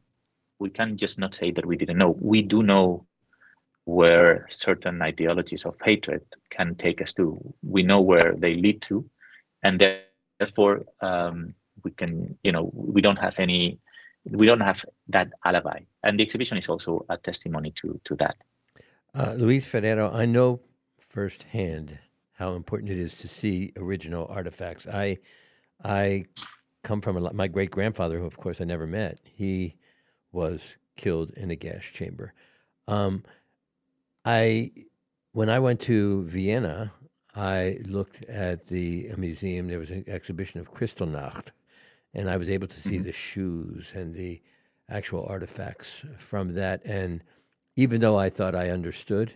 we 0.58 0.70
can 0.70 0.96
just 0.96 1.18
not 1.18 1.34
say 1.34 1.50
that 1.52 1.66
we 1.66 1.76
didn't 1.76 1.98
know. 1.98 2.16
We 2.20 2.42
do 2.42 2.62
know 2.62 3.06
where 3.87 4.47
certain 4.51 5.01
ideologies 5.01 5.64
of 5.64 5.74
hatred 5.82 6.22
can 6.51 6.74
take 6.74 7.01
us 7.01 7.14
to. 7.14 7.41
We 7.62 7.82
know 7.82 8.01
where 8.01 8.34
they 8.37 8.55
lead 8.55 8.82
to, 8.82 9.09
and 9.62 9.80
therefore 10.39 10.84
um, 11.01 11.55
we 11.82 11.93
can, 11.93 12.37
you 12.43 12.53
know, 12.53 12.70
we 12.74 13.01
don't 13.01 13.16
have 13.16 13.39
any, 13.39 13.78
we 14.24 14.45
don't 14.45 14.61
have 14.61 14.84
that 15.09 15.28
alibi. 15.45 15.80
And 16.03 16.18
the 16.18 16.24
exhibition 16.24 16.59
is 16.59 16.68
also 16.68 17.07
a 17.09 17.16
testimony 17.16 17.72
to 17.80 17.99
to 18.05 18.16
that. 18.16 18.37
Uh, 19.14 19.34
Luis 19.39 19.64
Ferreiro, 19.64 20.12
I 20.12 20.26
know 20.26 20.61
firsthand 20.99 21.99
how 22.32 22.55
important 22.55 22.91
it 22.91 22.99
is 22.99 23.14
to 23.14 23.28
see 23.28 23.72
original 23.76 24.26
artifacts. 24.26 24.87
I, 24.87 25.18
I 25.82 26.26
come 26.82 27.01
from 27.01 27.16
a, 27.16 27.32
my 27.32 27.49
great 27.49 27.70
grandfather, 27.70 28.18
who 28.18 28.26
of 28.26 28.37
course 28.37 28.61
I 28.61 28.64
never 28.64 28.87
met. 28.87 29.18
He 29.24 29.76
was 30.32 30.61
killed 30.97 31.30
in 31.30 31.51
a 31.51 31.57
gas 31.57 31.82
chamber. 31.84 32.34
Um, 32.89 33.24
I, 34.26 34.72
when 35.32 35.48
I 35.48 35.60
went 35.60 35.80
to 35.82 36.24
Vienna, 36.24 36.92
I 37.36 37.78
looked 37.84 38.24
at 38.24 38.66
the 38.66 39.12
museum. 39.16 39.68
There 39.68 39.78
was 39.78 39.90
an 39.90 40.04
exhibition 40.08 40.58
of 40.58 40.74
Kristallnacht, 40.74 41.52
and 42.12 42.28
I 42.28 42.36
was 42.36 42.50
able 42.50 42.66
to 42.66 42.80
see 42.80 42.96
mm-hmm. 42.96 43.04
the 43.04 43.12
shoes 43.12 43.92
and 43.94 44.16
the 44.16 44.42
actual 44.90 45.24
artifacts 45.28 46.02
from 46.18 46.54
that. 46.54 46.84
And 46.84 47.22
even 47.76 48.00
though 48.00 48.18
I 48.18 48.28
thought 48.28 48.56
I 48.56 48.70
understood, 48.70 49.32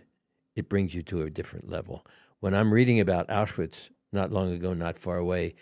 it 0.57 0.67
brings 0.67 0.93
you 0.93 1.03
to 1.03 1.21
a 1.21 1.29
different 1.29 1.69
level. 1.69 2.05
When 2.41 2.53
I'm 2.53 2.73
reading 2.73 2.99
about 2.99 3.29
Auschwitz, 3.29 3.91
not 4.11 4.33
long 4.33 4.51
ago, 4.51 4.73
not 4.73 4.97
far 4.97 5.17
away, 5.17 5.55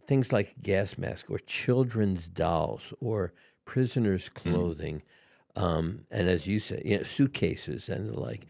things 0.00 0.32
like 0.32 0.62
gas 0.62 0.96
masks 0.96 1.28
or 1.28 1.38
children's 1.40 2.26
dolls 2.28 2.94
or 2.98 3.34
prisoners' 3.66 4.30
mm. 4.30 4.34
clothing. 4.34 4.96
Mm 4.96 5.02
um, 5.56 6.06
and 6.10 6.28
as 6.28 6.46
you 6.46 6.60
say, 6.60 6.82
you 6.84 6.98
know, 6.98 7.04
suitcases 7.04 7.88
and 7.88 8.10
the 8.10 8.20
like. 8.20 8.46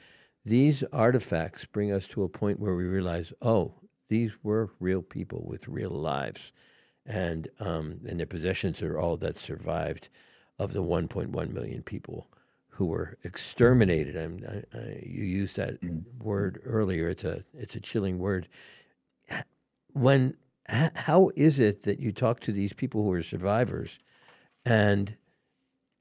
These 0.46 0.84
artifacts 0.92 1.64
bring 1.64 1.90
us 1.90 2.06
to 2.08 2.22
a 2.22 2.28
point 2.28 2.60
where 2.60 2.74
we 2.74 2.84
realize, 2.84 3.32
oh, 3.40 3.72
these 4.08 4.32
were 4.42 4.70
real 4.78 5.00
people 5.00 5.42
with 5.46 5.68
real 5.68 5.90
lives, 5.90 6.52
and 7.06 7.48
um, 7.60 8.00
and 8.06 8.18
their 8.18 8.26
possessions 8.26 8.82
are 8.82 8.98
all 8.98 9.16
that 9.16 9.38
survived 9.38 10.08
of 10.58 10.72
the 10.72 10.82
1.1 10.82 11.52
million 11.52 11.82
people 11.82 12.28
who 12.68 12.86
were 12.86 13.16
exterminated. 13.22 14.16
I, 14.16 14.76
I, 14.76 15.02
you 15.02 15.24
used 15.24 15.56
that 15.56 15.80
mm. 15.80 16.02
word 16.18 16.60
earlier. 16.64 17.08
It's 17.08 17.24
a 17.24 17.44
it's 17.56 17.74
a 17.74 17.80
chilling 17.80 18.18
word. 18.18 18.48
When 19.92 20.36
how 20.68 21.30
is 21.36 21.58
it 21.58 21.82
that 21.82 22.00
you 22.00 22.12
talk 22.12 22.40
to 22.40 22.52
these 22.52 22.72
people 22.72 23.02
who 23.02 23.12
are 23.12 23.22
survivors, 23.22 23.98
and 24.64 25.16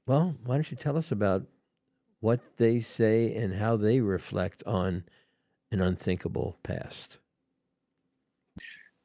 well, 0.06 0.36
why 0.44 0.56
don't 0.56 0.70
you 0.70 0.76
tell 0.76 0.96
us 0.96 1.10
about 1.10 1.44
what 2.20 2.40
they 2.56 2.80
say 2.80 3.34
and 3.34 3.54
how 3.54 3.76
they 3.76 4.00
reflect 4.00 4.62
on 4.64 5.04
an 5.70 5.80
unthinkable 5.80 6.56
past? 6.62 7.18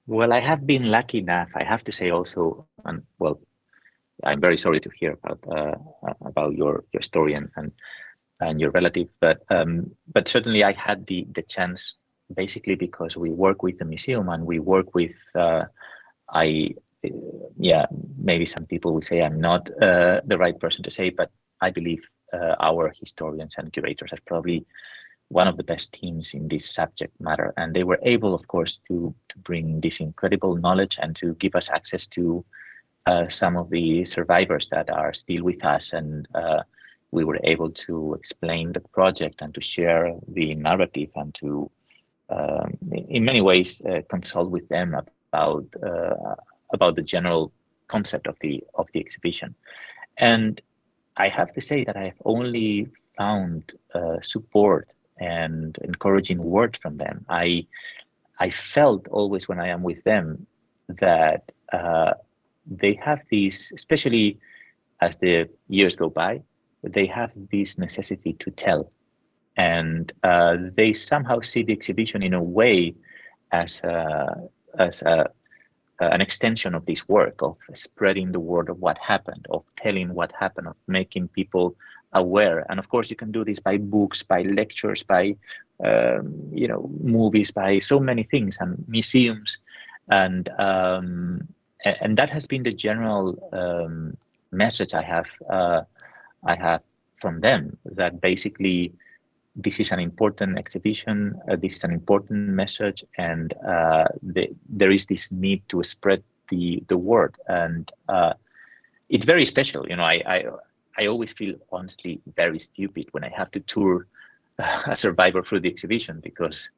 Well, 0.07 0.33
I 0.33 0.39
have 0.39 0.65
been 0.65 0.89
lucky 0.89 1.19
enough, 1.19 1.49
I 1.55 1.63
have 1.63 1.83
to 1.83 1.91
say 1.91 2.09
also, 2.09 2.65
and 2.83 3.03
well, 3.19 3.39
I'm 4.23 4.41
very 4.41 4.57
sorry 4.57 4.79
to 4.81 4.89
hear 4.99 5.17
about 5.23 5.39
uh, 5.47 5.75
about 6.25 6.55
your 6.55 6.83
your 6.91 7.03
story 7.03 7.33
and 7.33 7.49
and, 7.55 7.71
and 8.39 8.59
your 8.59 8.71
relative, 8.71 9.07
but 9.19 9.43
um, 9.49 9.91
but 10.11 10.27
certainly 10.27 10.63
I 10.63 10.73
had 10.73 11.05
the 11.07 11.27
the 11.35 11.43
chance 11.43 11.93
basically 12.35 12.75
because 12.75 13.15
we 13.15 13.29
work 13.29 13.63
with 13.63 13.79
the 13.79 13.85
museum 13.85 14.29
and 14.29 14.45
we 14.45 14.59
work 14.59 14.93
with 14.93 15.15
uh, 15.35 15.65
I 16.29 16.75
yeah, 17.57 17.85
maybe 18.17 18.45
some 18.45 18.65
people 18.65 18.93
will 18.93 19.01
say 19.01 19.21
I'm 19.21 19.39
not 19.39 19.69
uh, 19.81 20.21
the 20.25 20.37
right 20.37 20.59
person 20.59 20.83
to 20.83 20.91
say, 20.91 21.09
but 21.09 21.31
I 21.61 21.69
believe 21.71 22.01
uh, 22.33 22.55
our 22.59 22.93
historians 22.99 23.55
and 23.57 23.71
curators 23.71 24.11
are 24.13 24.19
probably 24.25 24.65
one 25.29 25.47
of 25.47 25.57
the 25.57 25.63
best 25.63 25.93
teams 25.93 26.33
in 26.33 26.47
this 26.47 26.69
subject 26.73 27.13
matter, 27.21 27.53
and 27.57 27.73
they 27.73 27.83
were 27.83 27.99
able, 28.01 28.33
of 28.33 28.47
course, 28.47 28.79
to 28.87 29.13
to 29.29 29.37
bring 29.39 29.79
this 29.81 29.99
incredible 29.99 30.55
knowledge 30.55 30.97
and 31.01 31.15
to 31.17 31.35
give 31.35 31.55
us 31.55 31.69
access 31.69 32.07
to 32.07 32.43
uh, 33.05 33.29
some 33.29 33.55
of 33.55 33.69
the 33.69 34.05
survivors 34.05 34.67
that 34.69 34.89
are 34.89 35.13
still 35.13 35.43
with 35.43 35.63
us, 35.63 35.93
and 35.93 36.27
uh, 36.33 36.63
we 37.11 37.23
were 37.23 37.39
able 37.43 37.71
to 37.71 38.13
explain 38.13 38.71
the 38.71 38.79
project 38.79 39.41
and 39.41 39.53
to 39.53 39.61
share 39.61 40.13
the 40.27 40.55
narrative 40.55 41.09
and 41.15 41.33
to, 41.35 41.69
um, 42.29 42.77
in 42.91 43.23
many 43.23 43.41
ways, 43.41 43.81
uh, 43.85 44.01
consult 44.09 44.49
with 44.49 44.67
them 44.69 44.95
about 44.95 45.65
uh, 45.83 46.35
about 46.73 46.95
the 46.95 47.01
general 47.01 47.51
concept 47.87 48.27
of 48.27 48.35
the 48.41 48.63
of 48.75 48.87
the 48.93 48.99
exhibition. 48.99 49.55
And 50.17 50.61
I 51.17 51.27
have 51.29 51.53
to 51.53 51.61
say 51.61 51.83
that 51.83 51.97
I 51.97 52.05
have 52.05 52.21
only 52.25 52.87
found 53.17 53.73
uh, 53.93 54.21
support 54.21 54.87
and 55.19 55.77
encouraging 55.83 56.39
words 56.41 56.79
from 56.79 56.97
them. 56.97 57.25
I 57.29 57.65
I 58.39 58.49
felt 58.49 59.07
always 59.09 59.47
when 59.47 59.59
I 59.59 59.67
am 59.67 59.83
with 59.83 60.03
them 60.03 60.45
that 60.87 61.51
uh, 61.73 62.13
they 62.65 62.93
have 63.03 63.21
these, 63.29 63.71
especially 63.75 64.39
as 65.01 65.17
the 65.17 65.49
years 65.67 65.95
go 65.95 66.09
by, 66.09 66.41
they 66.83 67.05
have 67.05 67.31
this 67.51 67.77
necessity 67.77 68.33
to 68.39 68.51
tell, 68.51 68.91
and 69.57 70.13
uh, 70.23 70.55
they 70.75 70.93
somehow 70.93 71.41
see 71.41 71.63
the 71.63 71.73
exhibition 71.73 72.23
in 72.23 72.33
a 72.33 72.41
way 72.41 72.95
as 73.51 73.83
a, 73.83 74.47
as 74.77 75.01
a 75.01 75.29
uh, 76.01 76.09
an 76.11 76.21
extension 76.21 76.75
of 76.75 76.85
this 76.85 77.07
work 77.07 77.41
of 77.41 77.57
spreading 77.73 78.31
the 78.31 78.39
word 78.39 78.69
of 78.69 78.79
what 78.79 78.97
happened, 78.97 79.45
of 79.49 79.63
telling 79.75 80.13
what 80.13 80.31
happened, 80.31 80.67
of 80.67 80.75
making 80.87 81.27
people 81.29 81.75
aware. 82.13 82.65
And 82.69 82.79
of 82.79 82.89
course, 82.89 83.09
you 83.09 83.15
can 83.15 83.31
do 83.31 83.43
this 83.43 83.59
by 83.59 83.77
books, 83.77 84.23
by 84.23 84.41
lectures, 84.43 85.03
by 85.03 85.35
um, 85.83 86.33
you 86.51 86.67
know 86.67 86.89
movies, 87.01 87.51
by 87.51 87.79
so 87.79 87.99
many 87.99 88.23
things 88.23 88.57
and 88.59 88.83
museums. 88.87 89.57
and 90.09 90.49
um, 90.59 91.47
and 91.85 92.17
that 92.17 92.29
has 92.29 92.47
been 92.47 92.63
the 92.63 92.73
general 92.73 93.37
um, 93.53 94.17
message 94.51 94.93
I 94.93 95.01
have 95.03 95.27
uh, 95.49 95.81
I 96.45 96.55
have 96.55 96.81
from 97.17 97.41
them 97.41 97.77
that 97.85 98.21
basically 98.21 98.93
this 99.61 99.79
is 99.79 99.91
an 99.91 99.99
important 99.99 100.57
exhibition, 100.57 101.39
uh, 101.49 101.55
this 101.55 101.73
is 101.73 101.83
an 101.83 101.91
important 101.91 102.49
message, 102.49 103.03
and 103.17 103.53
uh, 103.67 104.07
the, 104.23 104.49
there 104.69 104.91
is 104.91 105.05
this 105.05 105.31
need 105.31 105.61
to 105.69 105.83
spread 105.83 106.23
the 106.49 106.83
the 106.87 106.97
word, 106.97 107.35
and 107.47 107.91
uh, 108.07 108.33
it's 109.09 109.25
very 109.25 109.45
special. 109.45 109.87
You 109.87 109.97
know, 109.97 110.03
I, 110.03 110.21
I 110.25 110.45
I 110.97 111.07
always 111.07 111.31
feel 111.33 111.55
honestly 111.71 112.21
very 112.35 112.59
stupid 112.59 113.07
when 113.11 113.23
I 113.23 113.29
have 113.29 113.51
to 113.51 113.59
tour 113.61 114.07
a 114.59 114.95
survivor 114.95 115.43
through 115.43 115.61
the 115.61 115.69
exhibition 115.69 116.19
because 116.21 116.69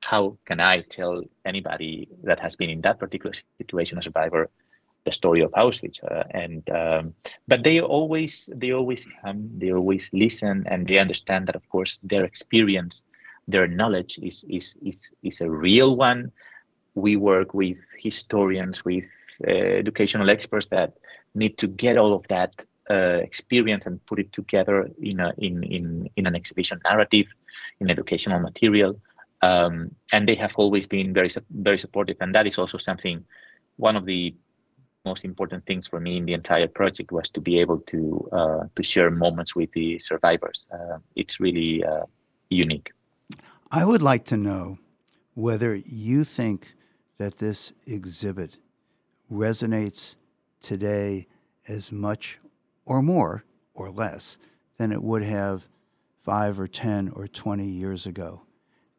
how 0.00 0.36
can 0.44 0.60
I 0.60 0.82
tell 0.82 1.22
anybody 1.44 2.08
that 2.22 2.38
has 2.40 2.56
been 2.56 2.70
in 2.70 2.80
that 2.82 2.98
particular 2.98 3.34
situation, 3.58 3.98
a 3.98 4.02
survivor, 4.02 4.50
the 5.04 5.12
story 5.12 5.40
of 5.40 5.50
Auschwitz? 5.52 6.02
Uh, 6.02 6.24
and 6.30 6.68
um, 6.70 7.14
but 7.48 7.62
they 7.62 7.80
always 7.80 8.48
they 8.54 8.72
always 8.72 9.06
come, 9.22 9.50
they 9.58 9.72
always 9.72 10.08
listen, 10.12 10.64
and 10.66 10.86
they 10.86 10.98
understand 10.98 11.46
that 11.48 11.56
of 11.56 11.68
course 11.68 11.98
their 12.02 12.24
experience, 12.24 13.04
their 13.48 13.66
knowledge 13.66 14.18
is 14.22 14.44
is 14.48 14.76
is 14.82 15.10
is 15.22 15.40
a 15.40 15.50
real 15.50 15.96
one. 15.96 16.32
We 16.94 17.16
work 17.16 17.54
with 17.54 17.76
historians, 17.98 18.84
with 18.84 19.04
uh, 19.46 19.50
educational 19.50 20.30
experts 20.30 20.66
that 20.68 20.94
need 21.34 21.58
to 21.58 21.66
get 21.66 21.98
all 21.98 22.14
of 22.14 22.26
that 22.28 22.64
uh, 22.90 23.18
experience 23.28 23.86
and 23.86 24.04
put 24.06 24.20
it 24.20 24.32
together 24.32 24.90
in 25.02 25.20
a 25.20 25.32
in 25.38 25.62
in 25.64 26.10
in 26.16 26.26
an 26.26 26.34
exhibition 26.34 26.80
narrative, 26.84 27.26
in 27.80 27.90
educational 27.90 28.40
material 28.40 29.00
um, 29.44 29.94
and 30.12 30.26
they 30.26 30.34
have 30.34 30.52
always 30.56 30.86
been 30.86 31.12
very 31.12 31.28
very 31.50 31.78
supportive 31.78 32.16
and 32.20 32.34
that 32.34 32.46
is 32.46 32.58
also 32.58 32.78
something 32.78 33.24
one 33.76 33.96
of 33.96 34.04
the 34.04 34.34
most 35.04 35.24
important 35.24 35.64
things 35.66 35.86
for 35.86 36.00
me 36.00 36.16
in 36.16 36.24
the 36.24 36.32
entire 36.32 36.68
project 36.68 37.12
was 37.12 37.28
to 37.30 37.40
be 37.40 37.58
able 37.60 37.78
to 37.80 38.28
uh, 38.32 38.64
to 38.74 38.82
share 38.82 39.10
moments 39.10 39.54
with 39.54 39.70
the 39.72 39.98
survivors. 39.98 40.66
Uh, 40.72 40.98
it's 41.14 41.40
really 41.40 41.84
uh, 41.84 42.04
unique. 42.48 42.90
I 43.70 43.84
would 43.84 44.02
like 44.02 44.24
to 44.26 44.36
know 44.36 44.78
whether 45.34 45.74
you 45.74 46.24
think 46.24 46.74
that 47.18 47.38
this 47.38 47.72
exhibit 47.86 48.58
resonates 49.30 50.16
today 50.60 51.26
as 51.68 51.92
much 51.92 52.38
or 52.84 53.02
more 53.02 53.44
or 53.74 53.90
less 53.90 54.38
than 54.78 54.92
it 54.92 55.02
would 55.02 55.22
have 55.22 55.66
5 56.22 56.60
or 56.60 56.68
10 56.68 57.10
or 57.10 57.26
20 57.28 57.64
years 57.64 58.06
ago. 58.06 58.42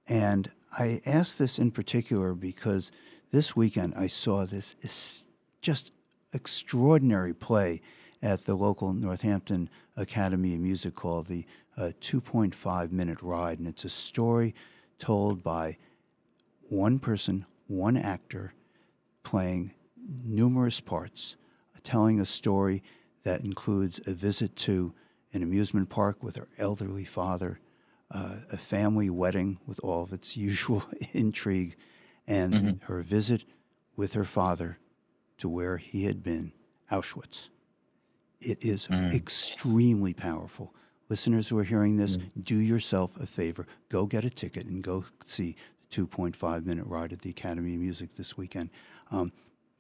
And 0.07 0.51
I 0.71 1.01
ask 1.05 1.37
this 1.37 1.57
in 1.57 1.71
particular 1.71 2.33
because 2.33 2.91
this 3.31 3.55
weekend 3.55 3.93
I 3.95 4.07
saw 4.07 4.45
this 4.45 4.75
just 5.61 5.91
extraordinary 6.35 7.33
play 7.33 7.81
at 8.21 8.45
the 8.45 8.55
local 8.55 8.93
Northampton 8.93 9.69
Academy 9.97 10.53
of 10.55 10.59
Music 10.59 10.95
called 10.95 11.27
the 11.27 11.45
uh, 11.77 11.91
2.5 12.01 12.91
Minute 12.91 13.21
Ride. 13.21 13.59
And 13.59 13.67
it's 13.67 13.85
a 13.85 13.89
story 13.89 14.53
told 14.99 15.43
by 15.43 15.77
one 16.69 16.99
person, 16.99 17.45
one 17.67 17.97
actor, 17.97 18.53
playing 19.23 19.73
numerous 20.23 20.79
parts, 20.79 21.35
telling 21.83 22.19
a 22.19 22.25
story 22.25 22.83
that 23.23 23.41
includes 23.41 23.99
a 24.07 24.13
visit 24.13 24.55
to 24.55 24.93
an 25.33 25.43
amusement 25.43 25.89
park 25.89 26.23
with 26.23 26.35
her 26.35 26.47
elderly 26.57 27.05
father 27.05 27.59
uh, 28.11 28.37
a 28.51 28.57
family 28.57 29.09
wedding 29.09 29.57
with 29.65 29.79
all 29.83 30.03
of 30.03 30.13
its 30.13 30.37
usual 30.49 30.83
intrigue, 31.13 31.75
and 32.27 32.53
mm-hmm. 32.53 32.85
her 32.91 33.01
visit 33.01 33.43
with 33.95 34.13
her 34.13 34.25
father 34.25 34.79
to 35.37 35.49
where 35.49 35.77
he 35.77 36.05
had 36.05 36.23
been, 36.23 36.51
Auschwitz. 36.91 37.49
It 38.41 38.63
is 38.63 38.87
mm. 38.87 39.13
extremely 39.13 40.13
powerful. 40.13 40.73
Listeners 41.09 41.47
who 41.47 41.57
are 41.57 41.63
hearing 41.63 41.97
this, 41.97 42.17
mm. 42.17 42.29
do 42.43 42.55
yourself 42.55 43.19
a 43.19 43.25
favor. 43.25 43.67
Go 43.89 44.05
get 44.05 44.25
a 44.25 44.29
ticket 44.29 44.65
and 44.65 44.83
go 44.83 45.05
see 45.25 45.55
the 45.89 46.05
2.5 46.05 46.65
minute 46.65 46.85
ride 46.87 47.13
at 47.13 47.21
the 47.21 47.29
Academy 47.29 47.75
of 47.75 47.79
Music 47.79 48.15
this 48.15 48.37
weekend. 48.37 48.69
Um, 49.11 49.31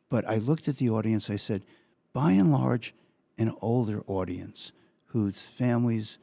but 0.09 0.27
I 0.27 0.37
looked 0.37 0.67
at 0.67 0.77
the 0.77 0.89
audience, 0.89 1.29
I 1.29 1.35
said, 1.35 1.65
by 2.13 2.31
and 2.31 2.51
large, 2.51 2.93
an 3.37 3.53
older 3.61 4.03
audience 4.07 4.71
whose 5.05 5.41
families 5.41 6.17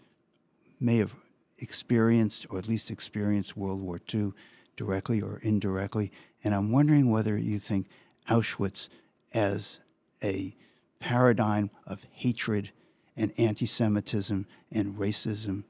may 0.80 0.97
have 0.99 1.14
experienced, 1.59 2.47
or 2.51 2.59
at 2.59 2.68
least 2.68 2.91
experienced 2.91 3.57
World 3.57 3.80
War 3.80 4.01
II 4.12 4.33
directly 4.76 5.20
or 5.20 5.39
indirectly. 5.43 6.11
And 6.43 6.55
I'm 6.55 6.72
wondering 6.72 7.11
whether 7.11 7.37
you 7.37 7.59
think 7.59 7.89
Auschwitz 8.28 8.89
as 9.35 9.80
a 10.22 10.57
paradigm 11.01 11.70
of 11.87 12.07
hatred 12.12 12.70
and 13.16 13.33
anti 13.39 13.66
Semitism 13.66 14.47
and 14.70 14.95
racism 14.95 15.64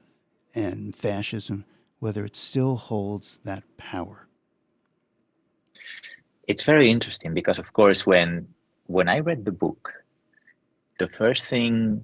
and 0.55 0.95
fascism, 0.95 1.65
whether 1.99 2.23
it 2.23 2.35
still 2.35 2.75
holds 2.75 3.39
that 3.43 3.63
power. 3.77 4.27
It's 6.47 6.63
very 6.63 6.91
interesting 6.91 7.33
because, 7.33 7.59
of 7.59 7.71
course, 7.73 8.05
when 8.05 8.47
when 8.87 9.07
I 9.07 9.19
read 9.19 9.45
the 9.45 9.51
book, 9.51 9.93
the 10.99 11.07
first 11.07 11.45
thing 11.45 12.03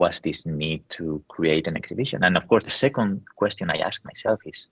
was 0.00 0.18
this 0.20 0.46
need 0.46 0.82
to 0.88 1.22
create 1.28 1.66
an 1.66 1.76
exhibition? 1.76 2.24
And 2.24 2.36
of 2.36 2.48
course, 2.48 2.64
the 2.64 2.70
second 2.70 3.22
question 3.36 3.70
I 3.70 3.76
ask 3.76 4.02
myself 4.04 4.40
is, 4.46 4.68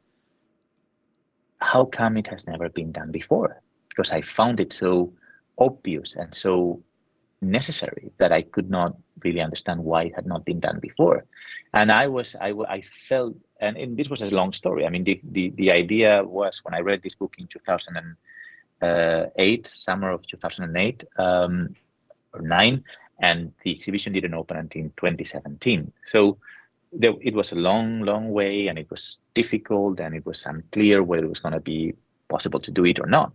how 1.60 1.84
come 1.84 2.16
it 2.16 2.26
has 2.28 2.46
never 2.46 2.70
been 2.70 2.92
done 2.92 3.12
before? 3.12 3.60
Because 3.90 4.10
I 4.10 4.22
found 4.22 4.58
it 4.58 4.72
so 4.72 5.12
obvious 5.58 6.16
and 6.16 6.34
so 6.34 6.82
necessary 7.40 8.10
that 8.18 8.32
I 8.32 8.42
could 8.42 8.68
not 8.70 8.96
really 9.24 9.40
understand 9.40 9.82
why 9.82 10.04
it 10.04 10.14
had 10.14 10.26
not 10.26 10.44
been 10.44 10.60
done 10.60 10.78
before. 10.80 11.24
And 11.74 11.92
I 11.92 12.06
was, 12.08 12.34
I, 12.40 12.52
I 12.68 12.82
felt, 13.08 13.34
and, 13.60 13.76
and 13.76 13.96
this 13.96 14.08
was 14.08 14.22
a 14.22 14.26
long 14.26 14.52
story. 14.52 14.86
I 14.86 14.88
mean, 14.88 15.02
the, 15.04 15.20
the, 15.22 15.50
the 15.50 15.70
idea 15.72 16.24
was 16.24 16.60
when 16.64 16.74
I 16.74 16.80
read 16.80 17.02
this 17.02 17.14
book 17.14 17.34
in 17.38 17.46
2008, 17.46 19.68
summer 19.68 20.10
of 20.10 20.26
2008 20.26 21.04
um, 21.18 21.76
or 22.32 22.40
nine, 22.40 22.82
and 23.20 23.52
the 23.64 23.72
exhibition 23.72 24.12
didn't 24.12 24.34
open 24.34 24.56
until 24.56 24.84
2017. 24.96 25.92
So 26.04 26.38
there, 26.92 27.14
it 27.20 27.34
was 27.34 27.50
a 27.52 27.56
long, 27.56 28.02
long 28.02 28.32
way, 28.32 28.68
and 28.68 28.78
it 28.78 28.88
was 28.90 29.18
difficult, 29.34 29.98
and 30.00 30.14
it 30.14 30.24
was 30.24 30.46
unclear 30.46 31.02
whether 31.02 31.24
it 31.24 31.28
was 31.28 31.40
going 31.40 31.54
to 31.54 31.60
be 31.60 31.94
possible 32.28 32.60
to 32.60 32.70
do 32.70 32.84
it 32.84 33.00
or 33.00 33.06
not. 33.06 33.32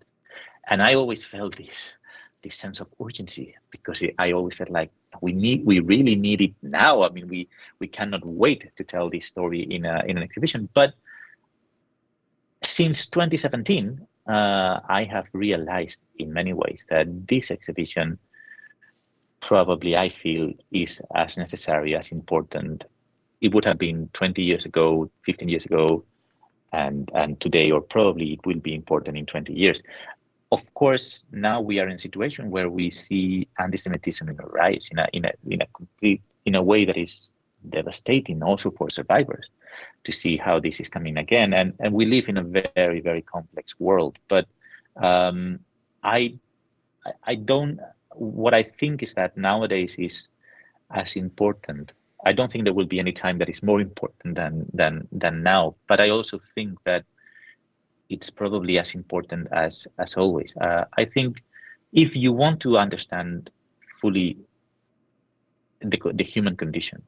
And 0.69 0.81
I 0.81 0.93
always 0.95 1.26
felt 1.26 1.57
this 1.57 1.93
this 2.44 2.56
sense 2.56 2.80
of 2.80 2.88
urgency 3.03 3.56
because 3.72 4.02
it, 4.02 4.14
I 4.20 4.34
always 4.34 4.56
felt 4.56 4.70
like 4.70 4.91
we 5.22 5.32
need, 5.32 5.65
we 5.65 5.80
really 5.80 6.15
need 6.15 6.41
it 6.41 6.53
now. 6.61 7.03
I 7.03 7.10
mean, 7.10 7.28
we 7.28 7.48
we 7.80 7.88
cannot 7.88 8.26
wait 8.26 8.72
to 8.78 8.84
tell 8.84 9.10
this 9.10 9.26
story 9.26 9.61
in 9.61 9.86
a 9.86 10.03
in 10.06 10.18
an 10.18 10.24
exhibition. 10.24 10.70
But 10.74 10.94
since 12.64 13.10
2017, 13.10 14.06
uh, 14.28 14.80
I 14.88 15.03
have 15.03 15.26
realized 15.34 15.99
in 16.20 16.34
many 16.34 16.53
ways 16.53 16.86
that 16.90 17.07
this 17.28 17.52
exhibition 17.52 18.18
probably 19.41 19.98
I 19.98 20.10
feel 20.10 20.53
is 20.72 21.02
as 21.15 21.38
necessary, 21.38 21.95
as 21.95 22.11
important. 22.11 22.86
It 23.41 23.53
would 23.53 23.65
have 23.65 23.78
been 23.78 24.10
20 24.14 24.41
years 24.41 24.65
ago, 24.65 25.10
15 25.26 25.49
years 25.49 25.65
ago, 25.65 26.06
and 26.72 27.11
and 27.14 27.40
today, 27.40 27.72
or 27.72 27.82
probably 27.82 28.34
it 28.34 28.45
will 28.45 28.60
be 28.60 28.74
important 28.74 29.18
in 29.18 29.26
20 29.26 29.53
years. 29.53 29.82
Of 30.53 30.61
course, 30.75 31.25
now 31.31 31.61
we 31.61 31.80
are 31.80 31.88
in 31.88 31.95
a 31.95 32.05
situation 32.07 32.51
where 32.51 32.69
we 32.69 32.91
see 32.91 33.47
anti-Semitism 33.57 34.30
in 34.30 34.39
a 34.39 34.45
rise 34.45 34.88
in 34.91 34.99
a 34.99 35.07
in 35.17 35.25
a 35.25 35.31
in 35.53 35.61
a 35.63 35.67
complete 35.80 36.21
in 36.45 36.53
a 36.53 36.61
way 36.61 36.85
that 36.85 36.95
is 36.95 37.31
devastating 37.77 38.43
also 38.43 38.69
for 38.69 38.88
survivors 38.91 39.47
to 40.03 40.11
see 40.11 40.38
how 40.38 40.59
this 40.59 40.80
is 40.80 40.89
coming 40.89 41.17
again. 41.17 41.53
And 41.53 41.73
and 41.80 41.91
we 41.91 42.05
live 42.05 42.30
in 42.30 42.38
a 42.38 42.43
very 42.75 42.99
very 43.01 43.23
complex 43.35 43.80
world, 43.80 44.19
but 44.27 44.45
um, 45.09 45.59
I 46.03 46.38
I 47.23 47.34
don't 47.34 47.80
what 48.13 48.53
I 48.53 48.63
think 48.80 49.01
is 49.01 49.15
that 49.15 49.35
nowadays 49.35 49.95
is 49.97 50.30
as 50.91 51.15
important. 51.15 51.93
I 52.27 52.31
don't 52.31 52.51
think 52.51 52.63
there 52.63 52.77
will 52.77 52.93
be 52.95 52.99
any 52.99 53.11
time 53.11 53.39
that 53.39 53.49
is 53.49 53.63
more 53.63 53.81
important 53.81 54.35
than 54.35 54.53
than 54.71 55.07
than 55.11 55.41
now. 55.41 55.75
But 55.89 55.99
I 55.99 56.09
also 56.09 56.38
think 56.53 56.77
that 56.84 57.05
it's 58.09 58.30
probably 58.30 58.77
as 58.77 58.95
important 58.95 59.47
as 59.51 59.88
as 59.97 60.15
always. 60.15 60.55
Uh, 60.59 60.85
I 60.97 61.05
think 61.05 61.43
if 61.93 62.15
you 62.15 62.31
want 62.34 62.59
to 62.61 62.77
understand 62.77 63.49
fully 64.01 64.38
the 65.81 65.99
the 66.13 66.23
human 66.23 66.55
condition, 66.57 67.01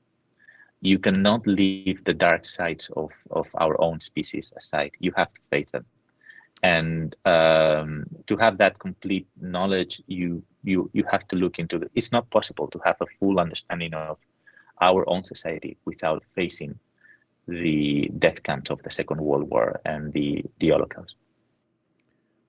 you 0.82 1.00
cannot 1.00 1.46
leave 1.48 1.84
the 1.86 1.96
dark 1.98 2.26
sides 2.26 2.72
of 2.76 2.92
of 3.12 3.28
our 3.38 3.60
own 3.64 3.82
species 3.82 4.38
aside. 4.46 4.78
You 4.86 5.02
have 5.06 5.22
to 5.24 5.32
face 5.42 5.66
them 5.66 5.86
and 6.62 7.16
um, 7.26 8.06
to 8.28 8.36
have 8.38 8.58
that 8.58 8.80
complete 8.80 9.28
knowledge 9.42 10.02
you 10.08 10.42
you 10.64 10.90
you 10.94 11.04
have 11.12 11.28
to 11.28 11.36
look 11.36 11.60
into 11.60 11.78
it 11.78 11.92
it's 11.96 12.12
not 12.12 12.30
possible 12.32 12.68
to 12.68 12.80
have 12.86 12.96
a 13.02 13.06
full 13.20 13.40
understanding 13.40 13.94
of 13.94 14.18
our 14.82 15.08
own 15.10 15.24
society 15.24 15.78
without 15.86 16.24
facing 16.36 16.78
the 17.48 18.10
death 18.20 18.42
camps 18.44 18.70
of 18.70 18.82
the 18.84 18.92
second 18.92 19.22
world 19.22 19.50
war 19.50 19.80
and 19.86 20.14
the 20.14 20.44
the 20.60 20.70
holocaust 20.70 21.16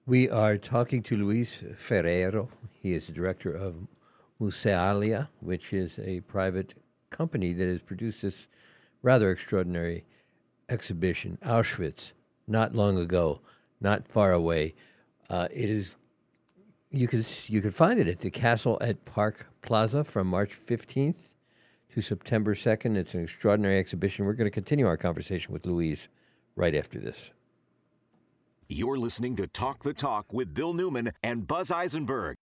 We 0.06 0.30
are 0.30 0.56
talking 0.56 1.02
to 1.04 1.16
Luis 1.16 1.58
Ferreiro. 1.84 2.48
He 2.80 2.94
is 2.94 3.06
the 3.06 3.12
director 3.12 3.52
of 3.52 3.88
Musealia, 4.40 5.28
which 5.40 5.72
is 5.72 5.98
a 5.98 6.20
private 6.20 6.74
company 7.10 7.52
that 7.52 7.66
has 7.66 7.82
produced 7.82 8.22
this 8.22 8.46
rather 9.02 9.30
extraordinary 9.30 10.04
exhibition, 10.68 11.38
Auschwitz, 11.44 12.12
not 12.46 12.74
long 12.74 12.98
ago, 12.98 13.40
not 13.80 14.06
far 14.06 14.32
away. 14.32 14.74
Uh, 15.28 15.48
it 15.50 15.70
is 15.70 15.90
you 16.90 17.08
can 17.08 17.24
you 17.46 17.60
can 17.60 17.72
find 17.72 17.98
it 17.98 18.08
at 18.08 18.20
the 18.20 18.30
Castle 18.30 18.78
at 18.80 19.04
Park 19.04 19.46
Plaza 19.62 20.04
from 20.04 20.28
March 20.28 20.58
15th 20.58 21.32
to 21.96 22.02
September 22.02 22.54
2nd. 22.54 22.94
It's 22.94 23.14
an 23.14 23.22
extraordinary 23.22 23.78
exhibition. 23.78 24.26
We're 24.26 24.34
going 24.34 24.50
to 24.50 24.54
continue 24.54 24.86
our 24.86 24.98
conversation 24.98 25.50
with 25.54 25.64
Louise 25.64 26.08
right 26.54 26.74
after 26.74 27.00
this. 27.00 27.30
You're 28.68 28.98
listening 28.98 29.34
to 29.36 29.46
Talk 29.46 29.82
the 29.82 29.94
Talk 29.94 30.30
with 30.30 30.52
Bill 30.52 30.74
Newman 30.74 31.12
and 31.22 31.46
Buzz 31.46 31.70
Eisenberg. 31.70 32.36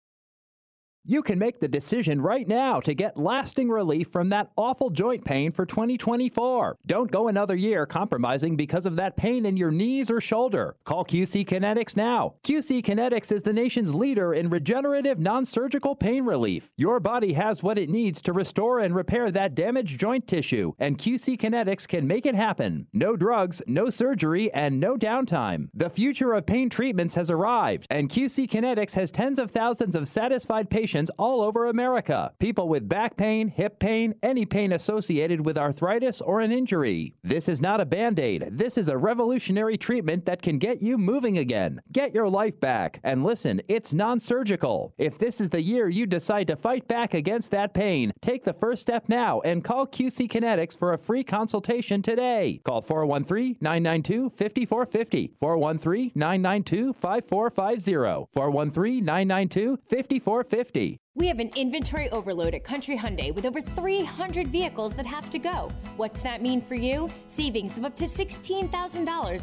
You 1.06 1.22
can 1.22 1.38
make 1.38 1.60
the 1.60 1.68
decision 1.68 2.20
right 2.20 2.46
now 2.46 2.78
to 2.80 2.92
get 2.92 3.16
lasting 3.16 3.70
relief 3.70 4.08
from 4.08 4.28
that 4.28 4.50
awful 4.56 4.90
joint 4.90 5.24
pain 5.24 5.50
for 5.50 5.64
2024. 5.64 6.76
Don't 6.86 7.10
go 7.10 7.28
another 7.28 7.56
year 7.56 7.86
compromising 7.86 8.54
because 8.54 8.84
of 8.84 8.96
that 8.96 9.16
pain 9.16 9.46
in 9.46 9.56
your 9.56 9.70
knees 9.70 10.10
or 10.10 10.20
shoulder. 10.20 10.76
Call 10.84 11.06
QC 11.06 11.46
Kinetics 11.46 11.96
now. 11.96 12.34
QC 12.44 12.84
Kinetics 12.84 13.32
is 13.32 13.42
the 13.42 13.52
nation's 13.52 13.94
leader 13.94 14.34
in 14.34 14.50
regenerative 14.50 15.18
non 15.18 15.46
surgical 15.46 15.96
pain 15.96 16.26
relief. 16.26 16.70
Your 16.76 17.00
body 17.00 17.32
has 17.32 17.62
what 17.62 17.78
it 17.78 17.88
needs 17.88 18.20
to 18.20 18.34
restore 18.34 18.80
and 18.80 18.94
repair 18.94 19.30
that 19.30 19.54
damaged 19.54 19.98
joint 19.98 20.28
tissue, 20.28 20.74
and 20.78 20.98
QC 20.98 21.40
Kinetics 21.40 21.88
can 21.88 22.06
make 22.06 22.26
it 22.26 22.34
happen. 22.34 22.86
No 22.92 23.16
drugs, 23.16 23.62
no 23.66 23.88
surgery, 23.88 24.52
and 24.52 24.78
no 24.78 24.98
downtime. 24.98 25.70
The 25.72 25.88
future 25.88 26.34
of 26.34 26.44
pain 26.44 26.68
treatments 26.68 27.14
has 27.14 27.30
arrived, 27.30 27.86
and 27.88 28.10
QC 28.10 28.50
Kinetics 28.50 28.94
has 28.94 29.10
tens 29.10 29.38
of 29.38 29.50
thousands 29.50 29.94
of 29.94 30.06
satisfied 30.06 30.68
patients 30.68 30.89
all 31.18 31.40
over 31.42 31.66
America. 31.66 32.32
People 32.40 32.68
with 32.68 32.88
back 32.88 33.16
pain, 33.16 33.48
hip 33.48 33.78
pain, 33.78 34.14
any 34.22 34.44
pain 34.44 34.72
associated 34.72 35.44
with 35.44 35.56
arthritis 35.56 36.20
or 36.20 36.40
an 36.40 36.50
injury. 36.50 37.14
This 37.22 37.48
is 37.48 37.60
not 37.60 37.80
a 37.80 37.86
band 37.86 38.18
aid. 38.18 38.48
This 38.50 38.76
is 38.76 38.88
a 38.88 38.96
revolutionary 38.96 39.76
treatment 39.76 40.24
that 40.26 40.42
can 40.42 40.58
get 40.58 40.82
you 40.82 40.98
moving 40.98 41.38
again. 41.38 41.80
Get 41.92 42.12
your 42.12 42.28
life 42.28 42.58
back. 42.58 42.98
And 43.04 43.22
listen, 43.22 43.62
it's 43.68 43.92
non 43.92 44.18
surgical. 44.18 44.92
If 44.98 45.16
this 45.18 45.40
is 45.40 45.50
the 45.50 45.62
year 45.62 45.88
you 45.88 46.06
decide 46.06 46.48
to 46.48 46.56
fight 46.56 46.88
back 46.88 47.14
against 47.14 47.52
that 47.52 47.72
pain, 47.72 48.12
take 48.20 48.42
the 48.42 48.54
first 48.54 48.82
step 48.82 49.08
now 49.08 49.40
and 49.42 49.62
call 49.62 49.86
QC 49.86 50.28
Kinetics 50.28 50.76
for 50.78 50.92
a 50.92 50.98
free 50.98 51.22
consultation 51.22 52.02
today. 52.02 52.60
Call 52.64 52.80
413 52.80 53.58
992 53.60 54.30
5450. 54.30 55.34
413 55.38 56.12
992 56.14 56.92
5450. 56.94 58.26
413 58.34 59.04
992 59.04 59.78
5450. 59.88 60.79
We 61.20 61.26
have 61.26 61.38
an 61.38 61.50
inventory 61.54 62.08
overload 62.12 62.54
at 62.54 62.64
Country 62.64 62.96
Hyundai 62.96 63.34
with 63.34 63.44
over 63.44 63.60
300 63.60 64.48
vehicles 64.48 64.94
that 64.94 65.04
have 65.04 65.28
to 65.28 65.38
go. 65.38 65.70
What's 65.98 66.22
that 66.22 66.40
mean 66.40 66.62
for 66.62 66.74
you? 66.74 67.10
Savings 67.26 67.76
of 67.76 67.84
up 67.84 67.94
to 67.96 68.06
$16,000 68.06 68.70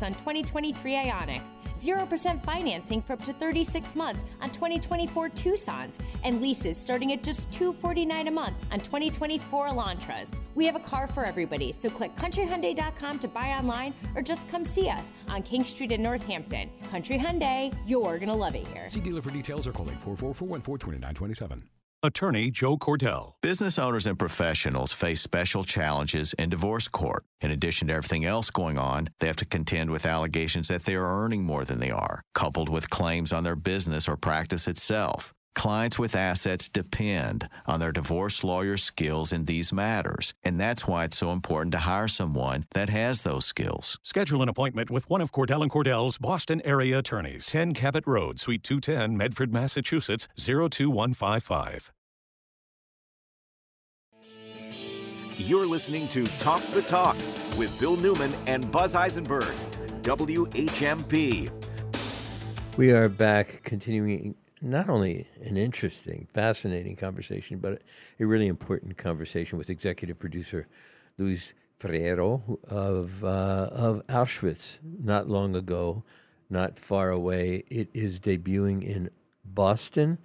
on 0.03 0.13
2023 0.15 0.93
Ioniqs, 0.93 1.57
0% 1.79 2.43
financing 2.43 2.99
for 2.99 3.13
up 3.13 3.21
to 3.25 3.31
36 3.31 3.95
months 3.95 4.25
on 4.41 4.49
2024 4.49 5.29
Tucsons, 5.29 5.99
and 6.23 6.41
leases 6.41 6.77
starting 6.77 7.13
at 7.13 7.21
just 7.21 7.51
249 7.51 8.27
a 8.27 8.31
month 8.31 8.57
on 8.71 8.79
2024 8.79 9.67
Elantras. 9.67 10.33
We 10.55 10.65
have 10.65 10.75
a 10.75 10.79
car 10.79 11.05
for 11.05 11.25
everybody, 11.25 11.71
so 11.71 11.91
click 11.91 12.15
countryhyundai.com 12.15 13.19
to 13.19 13.27
buy 13.27 13.49
online 13.49 13.93
or 14.15 14.23
just 14.23 14.49
come 14.49 14.65
see 14.65 14.89
us 14.89 15.13
on 15.29 15.43
King 15.43 15.63
Street 15.63 15.91
in 15.91 16.01
Northampton. 16.01 16.71
Country 16.89 17.19
Hyundai, 17.19 17.71
you're 17.85 18.17
gonna 18.17 18.35
love 18.35 18.55
it 18.55 18.65
here. 18.65 18.89
See 18.89 18.99
dealer 18.99 19.21
for 19.21 19.29
details 19.29 19.67
or 19.67 19.73
call 19.73 19.85
844-414-2927. 19.85 21.66
Attorney 22.03 22.51
Joe 22.51 22.77
Cordell. 22.77 23.31
Business 23.41 23.79
owners 23.79 24.05
and 24.05 24.19
professionals 24.19 24.93
face 24.93 25.19
special 25.19 25.63
challenges 25.63 26.33
in 26.33 26.47
divorce 26.47 26.87
court. 26.87 27.23
In 27.41 27.49
addition 27.49 27.87
to 27.87 27.95
everything 27.95 28.23
else 28.23 28.51
going 28.51 28.77
on, 28.77 29.09
they 29.19 29.25
have 29.25 29.35
to 29.37 29.45
contend 29.45 29.89
with 29.89 30.05
allegations 30.05 30.67
that 30.67 30.83
they 30.83 30.93
are 30.93 31.23
earning 31.23 31.43
more 31.43 31.65
than 31.65 31.79
they 31.79 31.89
are, 31.89 32.21
coupled 32.35 32.69
with 32.69 32.91
claims 32.91 33.33
on 33.33 33.43
their 33.43 33.55
business 33.55 34.07
or 34.07 34.15
practice 34.15 34.67
itself. 34.67 35.33
Clients 35.57 35.97
with 35.97 36.15
assets 36.15 36.69
depend 36.69 37.49
on 37.65 37.79
their 37.79 37.91
divorce 37.91 38.43
lawyer 38.43 38.77
skills 38.77 39.31
in 39.31 39.45
these 39.45 39.73
matters, 39.73 40.35
and 40.43 40.59
that's 40.59 40.85
why 40.85 41.03
it's 41.03 41.17
so 41.17 41.31
important 41.31 41.71
to 41.71 41.79
hire 41.79 42.07
someone 42.07 42.65
that 42.75 42.89
has 42.89 43.23
those 43.23 43.43
skills. 43.43 43.97
Schedule 44.03 44.43
an 44.43 44.49
appointment 44.49 44.91
with 44.91 45.09
one 45.09 45.19
of 45.19 45.31
Cordell 45.31 45.63
and 45.63 45.71
Cordell's 45.71 46.19
Boston 46.19 46.61
area 46.63 46.99
attorneys. 46.99 47.47
10 47.47 47.73
Cabot 47.73 48.03
Road, 48.05 48.39
Suite 48.39 48.63
210, 48.63 49.17
Medford, 49.17 49.51
Massachusetts 49.51 50.27
02155. 50.37 51.91
You're 55.37 55.65
listening 55.65 56.07
to 56.09 56.27
Talk 56.37 56.61
the 56.75 56.83
Talk 56.83 57.15
with 57.57 57.75
Bill 57.79 57.95
Newman 57.95 58.31
and 58.45 58.71
Buzz 58.71 58.93
Eisenberg, 58.93 59.55
WHMP. 60.03 61.49
We 62.77 62.91
are 62.91 63.09
back 63.09 63.63
continuing 63.63 64.35
not 64.61 64.89
only 64.89 65.27
an 65.43 65.57
interesting, 65.57 66.27
fascinating 66.33 66.95
conversation, 66.95 67.59
but 67.59 67.81
a 68.19 68.25
really 68.25 68.47
important 68.47 68.97
conversation 68.97 69.57
with 69.57 69.69
executive 69.69 70.17
producer 70.17 70.67
Luis 71.17 71.53
Ferreiro 71.79 72.59
of, 72.67 73.23
uh, 73.23 73.69
of 73.71 74.05
Auschwitz. 74.07 74.77
Not 74.83 75.29
long 75.29 75.55
ago, 75.55 76.03
not 76.49 76.79
far 76.79 77.09
away. 77.11 77.63
It 77.69 77.89
is 77.93 78.19
debuting 78.19 78.83
in 78.83 79.09
Boston 79.45 80.17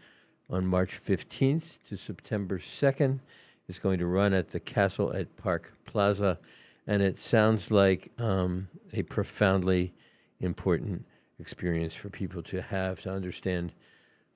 on 0.48 0.66
March 0.66 1.00
15th 1.04 1.78
to 1.88 1.96
September 1.96 2.58
2nd. 2.58 3.20
It's 3.68 3.78
going 3.78 3.98
to 3.98 4.06
run 4.06 4.34
at 4.34 4.50
the 4.50 4.60
Castle 4.60 5.12
at 5.14 5.36
Park 5.36 5.72
Plaza, 5.84 6.38
and 6.86 7.02
it 7.02 7.20
sounds 7.20 7.70
like 7.70 8.10
um, 8.18 8.68
a 8.92 9.02
profoundly 9.02 9.94
important 10.40 11.06
experience 11.38 11.94
for 11.94 12.10
people 12.10 12.42
to 12.42 12.60
have 12.60 13.00
to 13.02 13.10
understand 13.10 13.72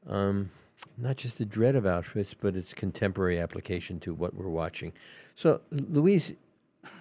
um, 0.09 0.51
not 0.97 1.17
just 1.17 1.39
the 1.39 1.45
dread 1.45 1.77
of 1.77 1.85
Auschwitz, 1.85 2.35
but 2.39 2.57
its 2.57 2.73
contemporary 2.73 3.39
application 3.41 4.01
to 4.01 4.15
what 4.15 4.35
we're 4.35 4.49
watching. 4.49 4.93
So, 5.35 5.61
Louise, 5.71 6.33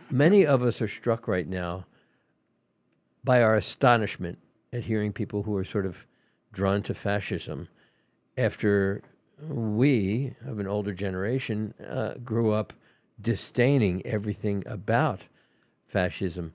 many 0.10 0.45
of 0.45 0.64
us 0.64 0.82
are 0.82 0.88
struck 0.88 1.27
right 1.27 1.48
now 1.48 1.86
by 3.23 3.41
our 3.41 3.56
astonishment 3.56 4.38
at 4.72 4.84
hearing 4.84 5.14
people 5.14 5.44
who 5.44 5.56
are 5.56 5.65
sort 5.65 5.86
of 5.86 6.06
drawn 6.52 6.82
to 6.84 6.94
fascism 6.94 7.68
after 8.38 9.02
we, 9.41 10.36
of 10.45 10.60
an 10.60 10.68
older 10.68 10.94
generation, 10.94 11.73
uh, 11.88 12.14
grew 12.23 12.52
up 12.52 12.73
disdaining 13.22 14.06
everything 14.06 14.64
about 14.65 15.22
fascism. 15.88 16.53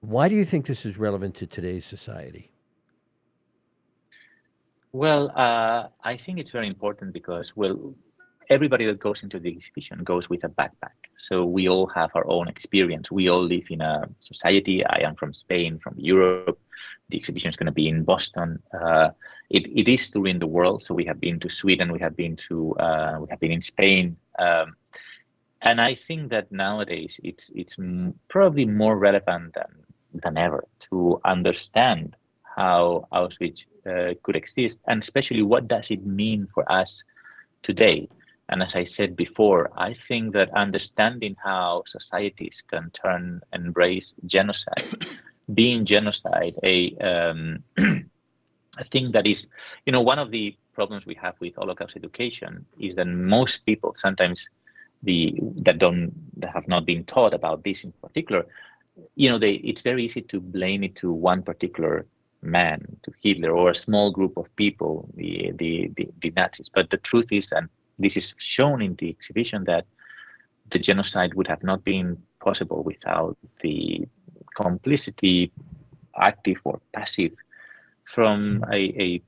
Why 0.00 0.28
do 0.28 0.34
you 0.34 0.44
think 0.44 0.66
this 0.66 0.86
is 0.86 0.96
relevant 0.96 1.34
to 1.36 1.46
today's 1.46 1.84
society? 1.84 2.50
Well, 4.92 5.30
uh, 5.36 5.88
I 6.02 6.16
think 6.16 6.38
it's 6.38 6.50
very 6.50 6.66
important 6.66 7.12
because, 7.12 7.54
well, 7.54 7.94
everybody 8.48 8.86
that 8.86 8.98
goes 8.98 9.22
into 9.22 9.38
the 9.38 9.50
exhibition 9.50 10.02
goes 10.02 10.30
with 10.30 10.44
a 10.44 10.48
backpack. 10.48 10.96
So 11.16 11.44
we 11.44 11.68
all 11.68 11.86
have 11.88 12.10
our 12.14 12.26
own 12.28 12.48
experience. 12.48 13.10
We 13.10 13.28
all 13.28 13.42
live 13.42 13.66
in 13.70 13.80
a 13.80 14.08
society. 14.20 14.84
I 14.84 15.00
am 15.00 15.14
from 15.16 15.34
Spain, 15.34 15.78
from 15.78 15.94
Europe. 15.98 16.58
The 17.10 17.16
exhibition 17.16 17.50
is 17.50 17.56
going 17.56 17.66
to 17.66 17.72
be 17.72 17.88
in 17.88 18.04
Boston. 18.04 18.62
Uh, 18.72 19.10
it, 19.50 19.66
it 19.66 19.88
is 19.88 20.10
touring 20.10 20.38
the 20.38 20.46
world. 20.46 20.82
So 20.84 20.94
we 20.94 21.04
have 21.04 21.20
been 21.20 21.38
to 21.40 21.50
Sweden. 21.50 21.92
We 21.92 22.00
have 22.00 22.16
been 22.16 22.36
to 22.48 22.74
uh, 22.76 23.18
we 23.20 23.26
have 23.30 23.40
been 23.40 23.52
in 23.52 23.62
Spain. 23.62 24.16
Um, 24.38 24.76
and 25.60 25.80
I 25.80 25.96
think 25.96 26.30
that 26.30 26.52
nowadays 26.52 27.18
it's 27.24 27.50
it's 27.54 27.76
probably 28.28 28.64
more 28.64 28.96
relevant 28.96 29.54
than 29.54 29.84
than 30.14 30.38
ever 30.38 30.64
to 30.88 31.20
understand 31.24 32.16
how 32.58 33.06
Auschwitz 33.12 33.60
uh, 33.86 34.14
could 34.24 34.34
exist, 34.34 34.80
and 34.88 35.00
especially 35.00 35.42
what 35.42 35.68
does 35.68 35.92
it 35.92 36.04
mean 36.04 36.48
for 36.52 36.64
us 36.70 37.04
today. 37.62 38.08
And 38.48 38.62
as 38.62 38.74
I 38.74 38.82
said 38.82 39.14
before, 39.14 39.70
I 39.76 39.94
think 40.08 40.32
that 40.32 40.50
understanding 40.64 41.36
how 41.42 41.84
societies 41.86 42.62
can 42.66 42.90
turn 42.90 43.40
and 43.52 43.66
embrace 43.66 44.14
genocide, 44.26 44.84
being 45.54 45.84
genocide, 45.84 46.54
a 46.64 46.96
um, 47.10 47.62
a 47.78 48.84
thing 48.92 49.12
that 49.12 49.26
is, 49.26 49.46
you 49.86 49.92
know, 49.92 50.00
one 50.00 50.18
of 50.18 50.32
the 50.32 50.56
problems 50.74 51.06
we 51.06 51.14
have 51.14 51.36
with 51.40 51.54
Holocaust 51.54 51.94
education 51.96 52.66
is 52.80 52.96
that 52.96 53.06
most 53.06 53.64
people 53.66 53.94
sometimes 53.96 54.48
the 55.04 55.34
that 55.66 55.78
don't 55.78 56.12
that 56.40 56.52
have 56.52 56.66
not 56.66 56.84
been 56.84 57.04
taught 57.04 57.34
about 57.34 57.62
this 57.62 57.84
in 57.84 57.92
particular, 58.02 58.46
you 59.14 59.28
know, 59.30 59.38
they 59.38 59.54
it's 59.70 59.82
very 59.82 60.04
easy 60.04 60.22
to 60.22 60.40
blame 60.40 60.82
it 60.82 60.96
to 60.96 61.12
one 61.12 61.42
particular 61.42 62.06
man, 62.42 62.80
to 63.02 63.12
Hitler, 63.22 63.50
or 63.50 63.70
a 63.70 63.74
small 63.74 64.10
group 64.10 64.36
of 64.36 64.54
people, 64.56 65.08
the, 65.14 65.52
the, 65.56 65.90
the, 65.96 66.08
the 66.22 66.32
Nazis. 66.36 66.70
But 66.72 66.90
the 66.90 66.98
truth 66.98 67.32
is, 67.32 67.52
and 67.52 67.68
this 67.98 68.16
is 68.16 68.34
shown 68.38 68.80
in 68.82 68.94
the 68.96 69.08
exhibition, 69.10 69.64
that 69.64 69.86
the 70.70 70.78
genocide 70.78 71.34
would 71.34 71.48
have 71.48 71.62
not 71.62 71.84
been 71.84 72.16
possible 72.40 72.82
without 72.82 73.36
the 73.62 74.06
complicity, 74.54 75.50
active 76.16 76.58
or 76.64 76.80
passive, 76.92 77.32
from 78.04 78.64
a, 78.72 78.80
a 79.02 79.22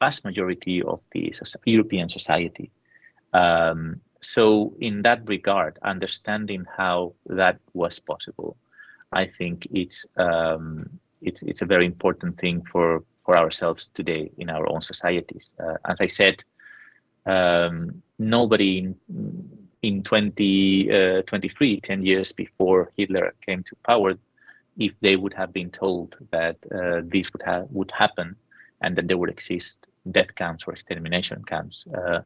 vast 0.00 0.24
majority 0.24 0.82
of 0.82 1.00
the 1.12 1.32
European 1.64 2.08
society. 2.08 2.70
Um, 3.32 4.00
so, 4.20 4.74
in 4.80 5.02
that 5.02 5.26
regard, 5.26 5.78
understanding 5.82 6.64
how 6.76 7.14
that 7.26 7.58
was 7.74 7.98
possible, 7.98 8.56
I 9.12 9.26
think 9.26 9.66
it's 9.72 10.06
um, 10.16 11.00
it's 11.22 11.42
it's 11.42 11.62
a 11.62 11.66
very 11.66 11.86
important 11.86 12.38
thing 12.38 12.62
for 12.70 13.04
for 13.24 13.36
ourselves 13.36 13.90
today 13.94 14.30
in 14.38 14.50
our 14.50 14.68
own 14.68 14.82
societies. 14.82 15.54
Uh, 15.58 15.76
as 15.84 16.00
I 16.00 16.08
said, 16.08 16.42
um, 17.26 18.02
nobody 18.18 18.78
in, 18.78 18.96
in 19.82 20.02
2023, 20.02 21.76
uh, 21.76 21.80
10 21.82 22.04
years 22.04 22.32
before 22.32 22.90
Hitler 22.96 23.34
came 23.46 23.62
to 23.64 23.76
power, 23.88 24.14
if 24.76 24.92
they 25.00 25.16
would 25.16 25.34
have 25.34 25.52
been 25.52 25.70
told 25.70 26.16
that 26.30 26.56
uh, 26.74 27.02
this 27.04 27.32
would 27.32 27.42
have 27.42 27.66
would 27.70 27.92
happen 27.92 28.34
and 28.80 28.96
that 28.96 29.06
there 29.06 29.18
would 29.18 29.30
exist 29.30 29.86
death 30.10 30.34
camps 30.34 30.64
or 30.66 30.72
extermination 30.72 31.44
camps, 31.44 31.84
uh, 31.94 32.20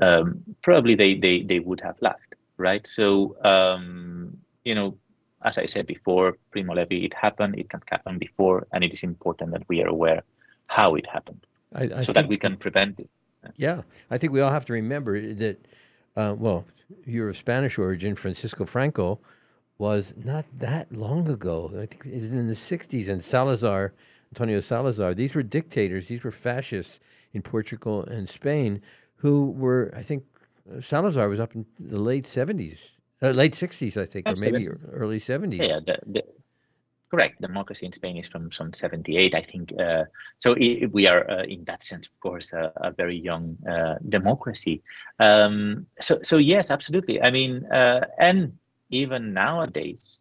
um, 0.00 0.42
probably 0.62 0.94
they, 0.94 1.14
they 1.14 1.42
they 1.42 1.58
would 1.58 1.80
have 1.80 1.96
laughed, 2.00 2.34
right? 2.56 2.86
So 2.86 3.36
um, 3.44 4.36
you 4.64 4.74
know, 4.74 4.96
as 5.44 5.58
I 5.58 5.66
said 5.66 5.86
before, 5.86 6.36
Primo 6.50 6.74
Levi, 6.74 7.04
it 7.04 7.14
happened, 7.14 7.58
it 7.58 7.68
can 7.68 7.80
happen 7.86 8.18
before, 8.18 8.66
and 8.72 8.84
it 8.84 8.92
is 8.92 9.02
important 9.02 9.52
that 9.52 9.62
we 9.68 9.82
are 9.82 9.88
aware 9.88 10.22
how 10.66 10.94
it 10.94 11.06
happened, 11.06 11.46
I, 11.74 11.90
I 11.96 12.02
so 12.02 12.12
that 12.12 12.28
we 12.28 12.36
can 12.36 12.56
prevent 12.56 13.00
it. 13.00 13.10
Yeah, 13.56 13.82
I 14.10 14.18
think 14.18 14.32
we 14.32 14.40
all 14.40 14.50
have 14.50 14.64
to 14.66 14.72
remember 14.72 15.34
that. 15.34 15.58
Uh, 16.16 16.34
well, 16.38 16.64
you're 17.06 17.30
of 17.30 17.36
Spanish 17.36 17.78
origin. 17.78 18.14
Francisco 18.14 18.64
Franco 18.64 19.18
was 19.78 20.14
not 20.16 20.44
that 20.58 20.92
long 20.92 21.28
ago. 21.28 21.70
I 21.74 21.86
think 21.86 22.06
it 22.06 22.14
was 22.14 22.28
in 22.28 22.46
the 22.48 22.54
'60s, 22.54 23.08
and 23.08 23.24
Salazar, 23.24 23.92
Antonio 24.32 24.60
Salazar. 24.60 25.14
These 25.14 25.34
were 25.34 25.42
dictators. 25.42 26.06
These 26.06 26.22
were 26.22 26.30
fascists 26.30 27.00
in 27.32 27.42
Portugal 27.42 28.04
and 28.04 28.28
Spain, 28.28 28.82
who 29.16 29.50
were, 29.50 29.92
I 29.96 30.02
think, 30.02 30.24
Salazar 30.82 31.28
was 31.28 31.40
up 31.40 31.54
in 31.54 31.66
the 31.80 32.00
late 32.00 32.24
'70s, 32.24 32.78
uh, 33.22 33.30
late 33.30 33.54
'60s, 33.54 33.96
I 33.96 34.06
think, 34.06 34.26
Absolutely. 34.26 34.66
or 34.66 34.72
maybe 34.72 34.92
early 34.92 35.20
'70s. 35.20 35.58
Yeah, 35.58 35.80
the, 35.80 35.98
the, 36.06 36.24
correct. 37.12 37.40
Democracy 37.42 37.84
in 37.84 37.92
Spain 37.92 38.16
is 38.16 38.26
from 38.26 38.50
some 38.50 38.72
78, 38.72 39.34
I 39.34 39.42
think. 39.42 39.72
Uh, 39.78 40.04
so 40.38 40.54
it, 40.58 40.90
we 40.92 41.06
are, 41.06 41.30
uh, 41.30 41.42
in 41.44 41.62
that 41.64 41.82
sense, 41.82 42.06
of 42.06 42.18
course, 42.20 42.54
a, 42.54 42.72
a 42.76 42.90
very 42.90 43.18
young 43.18 43.56
uh, 43.70 43.96
democracy. 44.08 44.82
Um, 45.20 45.86
so, 46.00 46.20
so 46.22 46.38
yes, 46.38 46.70
absolutely. 46.70 47.20
I 47.20 47.30
mean, 47.30 47.66
uh, 47.66 48.06
and 48.18 48.56
even 48.90 49.34
nowadays, 49.34 50.20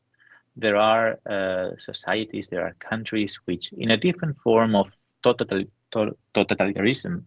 there 0.58 0.76
are 0.76 1.18
uh, 1.30 1.78
societies, 1.80 2.50
there 2.50 2.66
are 2.66 2.76
countries 2.80 3.40
which, 3.46 3.72
in 3.72 3.92
a 3.92 3.98
different 3.98 4.38
form 4.44 4.76
of 4.76 4.88
total 5.24 5.64
totalitarianism, 6.36 7.24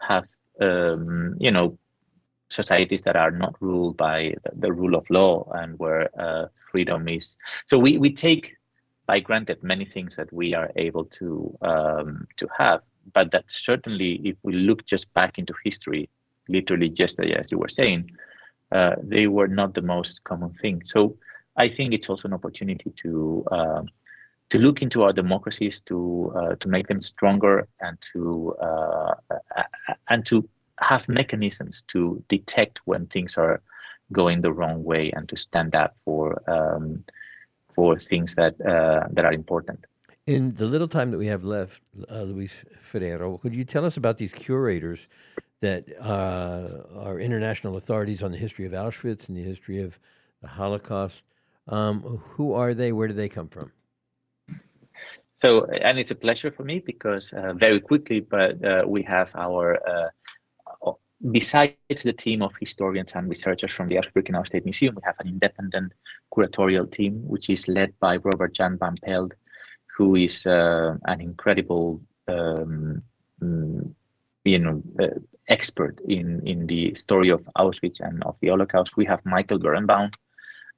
have, 0.00 0.24
um, 0.60 1.36
you 1.38 1.50
know, 1.50 1.78
societies 2.48 3.02
that 3.02 3.16
are 3.16 3.30
not 3.30 3.54
ruled 3.60 3.96
by 3.96 4.34
the, 4.44 4.50
the 4.56 4.72
rule 4.72 4.94
of 4.94 5.08
law 5.10 5.50
and 5.54 5.78
where 5.78 6.08
uh, 6.20 6.46
freedom 6.70 7.08
is. 7.08 7.36
So 7.66 7.78
we, 7.78 7.98
we 7.98 8.12
take 8.12 8.56
by 9.06 9.20
granted 9.20 9.62
many 9.62 9.84
things 9.84 10.16
that 10.16 10.32
we 10.32 10.54
are 10.54 10.70
able 10.76 11.04
to 11.04 11.56
um, 11.62 12.26
to 12.36 12.48
have, 12.58 12.80
but 13.12 13.30
that 13.32 13.44
certainly, 13.48 14.20
if 14.24 14.36
we 14.42 14.54
look 14.54 14.86
just 14.86 15.12
back 15.12 15.38
into 15.38 15.54
history, 15.62 16.08
literally 16.48 16.88
just 16.88 17.20
as 17.20 17.50
you 17.50 17.58
were 17.58 17.68
saying, 17.68 18.10
uh, 18.72 18.94
they 19.02 19.26
were 19.26 19.48
not 19.48 19.74
the 19.74 19.82
most 19.82 20.24
common 20.24 20.54
thing. 20.62 20.82
So 20.84 21.16
I 21.56 21.68
think 21.68 21.92
it's 21.92 22.08
also 22.08 22.28
an 22.28 22.34
opportunity 22.34 22.92
to 23.02 23.44
uh, 23.50 23.82
to 24.50 24.58
look 24.58 24.82
into 24.82 25.02
our 25.02 25.12
democracies, 25.12 25.80
to 25.82 26.32
uh, 26.36 26.54
to 26.56 26.68
make 26.68 26.86
them 26.86 27.00
stronger, 27.00 27.68
and 27.80 27.98
to 28.12 28.54
uh, 28.60 29.14
and 30.08 30.24
to 30.26 30.48
have 30.80 31.08
mechanisms 31.08 31.84
to 31.88 32.22
detect 32.28 32.80
when 32.84 33.06
things 33.06 33.36
are 33.36 33.62
going 34.12 34.40
the 34.40 34.52
wrong 34.52 34.84
way 34.84 35.10
and 35.14 35.28
to 35.28 35.36
stand 35.36 35.74
up 35.74 35.96
for 36.04 36.42
um, 36.50 37.04
for 37.74 37.98
things 37.98 38.34
that 38.34 38.54
uh, 38.60 39.06
that 39.12 39.24
are 39.24 39.32
important. 39.32 39.86
In 40.26 40.54
the 40.54 40.66
little 40.66 40.88
time 40.88 41.10
that 41.10 41.18
we 41.18 41.26
have 41.26 41.44
left, 41.44 41.82
uh, 42.10 42.22
Luis 42.22 42.64
Ferreiro, 42.90 43.40
could 43.40 43.54
you 43.54 43.64
tell 43.64 43.84
us 43.84 43.96
about 43.96 44.16
these 44.16 44.32
curators 44.32 45.06
that 45.60 45.84
uh, 46.00 46.68
are 46.98 47.18
international 47.18 47.76
authorities 47.76 48.22
on 48.22 48.32
the 48.32 48.38
history 48.38 48.64
of 48.64 48.72
Auschwitz 48.72 49.28
and 49.28 49.36
the 49.36 49.42
history 49.42 49.82
of 49.82 49.98
the 50.40 50.48
Holocaust? 50.48 51.22
Um, 51.68 52.00
who 52.00 52.54
are 52.54 52.74
they? 52.74 52.92
Where 52.92 53.08
do 53.08 53.14
they 53.14 53.28
come 53.28 53.48
from? 53.48 53.72
So, 55.36 55.66
and 55.66 55.98
it's 55.98 56.10
a 56.10 56.14
pleasure 56.14 56.50
for 56.50 56.64
me 56.64 56.78
because 56.78 57.32
uh, 57.32 57.52
very 57.54 57.80
quickly, 57.80 58.20
but 58.20 58.64
uh, 58.64 58.84
we 58.86 59.02
have 59.02 59.30
our 59.34 59.76
uh, 59.86 60.08
besides 61.30 62.02
the 62.02 62.12
team 62.12 62.42
of 62.42 62.52
historians 62.60 63.12
and 63.14 63.28
researchers 63.28 63.72
from 63.72 63.88
the 63.88 63.96
Auschwitz-Birkenau 63.96 64.46
State 64.46 64.64
Museum, 64.64 64.94
we 64.94 65.02
have 65.04 65.16
an 65.20 65.28
independent 65.28 65.92
curatorial 66.34 66.90
team, 66.90 67.20
which 67.26 67.48
is 67.50 67.68
led 67.68 67.92
by 68.00 68.16
Robert 68.16 68.52
Jan 68.52 68.78
van 68.78 68.96
Pelt, 69.02 69.32
who 69.96 70.16
is 70.16 70.46
uh, 70.46 70.96
an 71.06 71.20
incredible, 71.20 72.00
um, 72.28 73.02
mm, 73.40 73.94
you 74.44 74.58
know, 74.58 74.82
uh, 75.00 75.18
expert 75.48 76.00
in 76.08 76.46
in 76.46 76.66
the 76.66 76.94
story 76.94 77.30
of 77.30 77.48
Auschwitz 77.56 78.00
and 78.00 78.22
of 78.24 78.36
the 78.40 78.48
Holocaust. 78.48 78.96
We 78.96 79.04
have 79.06 79.24
Michael 79.24 79.58
Berenbaum, 79.58 80.12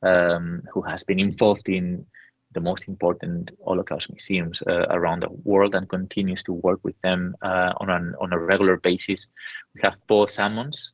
um, 0.03 0.63
who 0.73 0.83
has 0.83 1.03
been 1.03 1.19
involved 1.19 1.69
in 1.69 2.07
the 2.53 2.61
most 2.61 2.89
important 2.89 3.51
Holocaust 3.65 4.11
museums 4.11 4.63
uh, 4.67 4.87
around 4.91 5.23
the 5.23 5.31
world 5.45 5.75
and 5.75 5.89
continues 5.89 6.43
to 6.45 6.53
work 6.53 6.81
with 6.83 7.01
them 7.03 7.37
uh, 7.43 7.73
on, 7.81 7.91
an, 7.91 8.15
on 8.21 8.33
a 8.33 8.39
regular 8.39 8.77
basis. 8.79 9.29
We 9.75 9.81
have 9.85 9.95
Paul 10.09 10.27
Salmons. 10.29 10.93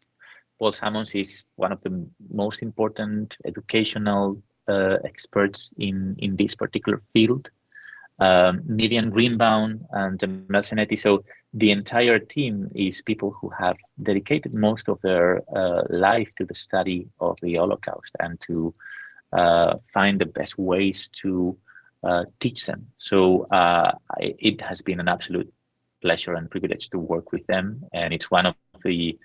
Paul 0.59 0.73
Salmons 0.73 1.15
is 1.15 1.45
one 1.57 1.73
of 1.73 1.81
the 1.83 2.07
most 2.33 2.63
important 2.63 3.37
educational 3.45 4.43
uh, 4.69 4.97
experts 5.05 5.73
in, 5.79 6.17
in 6.19 6.37
this 6.37 6.55
particular 6.55 7.03
field. 7.13 7.49
Um, 8.19 8.63
Greenbaum 9.11 9.85
and 9.91 10.47
Mel 10.49 10.63
Senetti. 10.63 10.97
So 10.97 11.25
the 11.55 11.71
entire 11.71 12.19
team 12.19 12.71
is 12.75 13.03
people 13.03 13.35
who 13.41 13.49
have 13.51 13.77
dedicated 14.03 14.55
most 14.55 14.89
of 14.89 15.01
their 15.03 15.43
uh, 15.57 15.83
life 15.91 16.29
to 16.39 16.45
the 16.45 16.55
study 16.55 17.09
of 17.21 17.37
the 17.43 17.57
Holocaust 17.57 18.15
and 18.21 18.41
to 18.43 18.73
find 19.33 20.21
the 20.21 20.27
best 20.27 20.59
ways 20.59 21.09
to 21.23 21.57
uh, 22.05 22.25
teach 22.41 22.67
them. 22.67 22.87
So 22.97 23.47
uh, 23.51 23.93
it 24.19 24.61
has 24.61 24.83
been 24.83 25.01
an 25.01 25.09
absolute 25.09 25.53
pleasure 26.01 26.35
and 26.35 26.51
privilege 26.51 26.91
to 26.91 26.99
work 26.99 27.33
with 27.33 27.47
them, 27.47 27.85
and 27.93 28.13
it's 28.13 28.31
one 28.31 28.47
of 28.47 28.55
the 28.85 29.19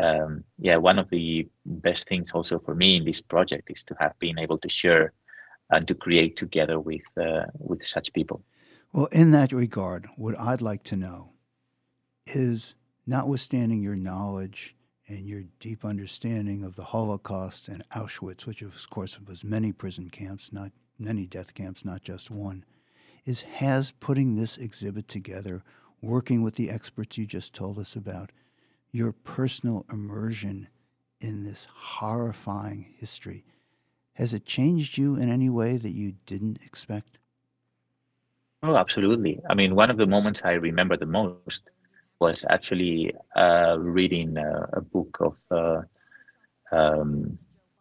um, 0.00 0.44
yeah 0.58 0.76
one 0.76 1.00
of 1.00 1.10
the 1.10 1.48
best 1.66 2.08
things 2.08 2.30
also 2.30 2.60
for 2.60 2.74
me 2.74 2.96
in 2.96 3.04
this 3.04 3.20
project 3.20 3.70
is 3.70 3.82
to 3.84 3.96
have 3.98 4.16
been 4.20 4.38
able 4.38 4.58
to 4.58 4.68
share 4.68 5.12
and 5.70 5.88
to 5.88 5.94
create 5.94 6.36
together 6.36 6.78
with 6.78 7.02
uh, 7.20 7.46
with 7.58 7.84
such 7.84 8.12
people. 8.12 8.42
Well, 8.92 9.06
in 9.06 9.30
that 9.32 9.52
regard, 9.52 10.08
what 10.16 10.38
I'd 10.38 10.60
like 10.60 10.82
to 10.84 10.96
know 10.96 11.30
is, 12.26 12.76
notwithstanding 13.06 13.82
your 13.82 13.96
knowledge 13.96 14.76
and 15.10 15.26
your 15.26 15.42
deep 15.58 15.84
understanding 15.84 16.62
of 16.62 16.76
the 16.76 16.84
Holocaust 16.84 17.66
and 17.66 17.84
Auschwitz, 17.90 18.46
which 18.46 18.62
of 18.62 18.88
course 18.90 19.18
was 19.20 19.42
many 19.42 19.72
prison 19.72 20.08
camps, 20.08 20.52
not 20.52 20.70
many 20.98 21.26
death 21.26 21.52
camps, 21.52 21.84
not 21.84 22.02
just 22.02 22.30
one, 22.30 22.64
is 23.26 23.42
has 23.42 23.90
putting 23.90 24.36
this 24.36 24.56
exhibit 24.56 25.08
together, 25.08 25.64
working 26.00 26.42
with 26.42 26.54
the 26.54 26.70
experts 26.70 27.18
you 27.18 27.26
just 27.26 27.52
told 27.52 27.78
us 27.78 27.96
about, 27.96 28.30
your 28.92 29.12
personal 29.12 29.84
immersion 29.92 30.68
in 31.20 31.42
this 31.42 31.66
horrifying 31.74 32.94
history. 32.96 33.44
Has 34.14 34.32
it 34.32 34.46
changed 34.46 34.96
you 34.96 35.16
in 35.16 35.28
any 35.28 35.50
way 35.50 35.76
that 35.76 35.90
you 35.90 36.14
didn't 36.24 36.64
expect? 36.64 37.18
Oh, 38.62 38.76
absolutely. 38.76 39.40
I 39.48 39.54
mean, 39.54 39.74
one 39.74 39.90
of 39.90 39.96
the 39.96 40.06
moments 40.06 40.42
I 40.44 40.52
remember 40.52 40.96
the 40.96 41.06
most 41.06 41.62
was 42.20 42.44
actually 42.50 43.14
uh, 43.36 43.76
reading 43.78 44.36
a, 44.36 44.80
book 44.80 45.18
of 45.20 45.36
uh, 45.50 45.82
um, 46.76 47.38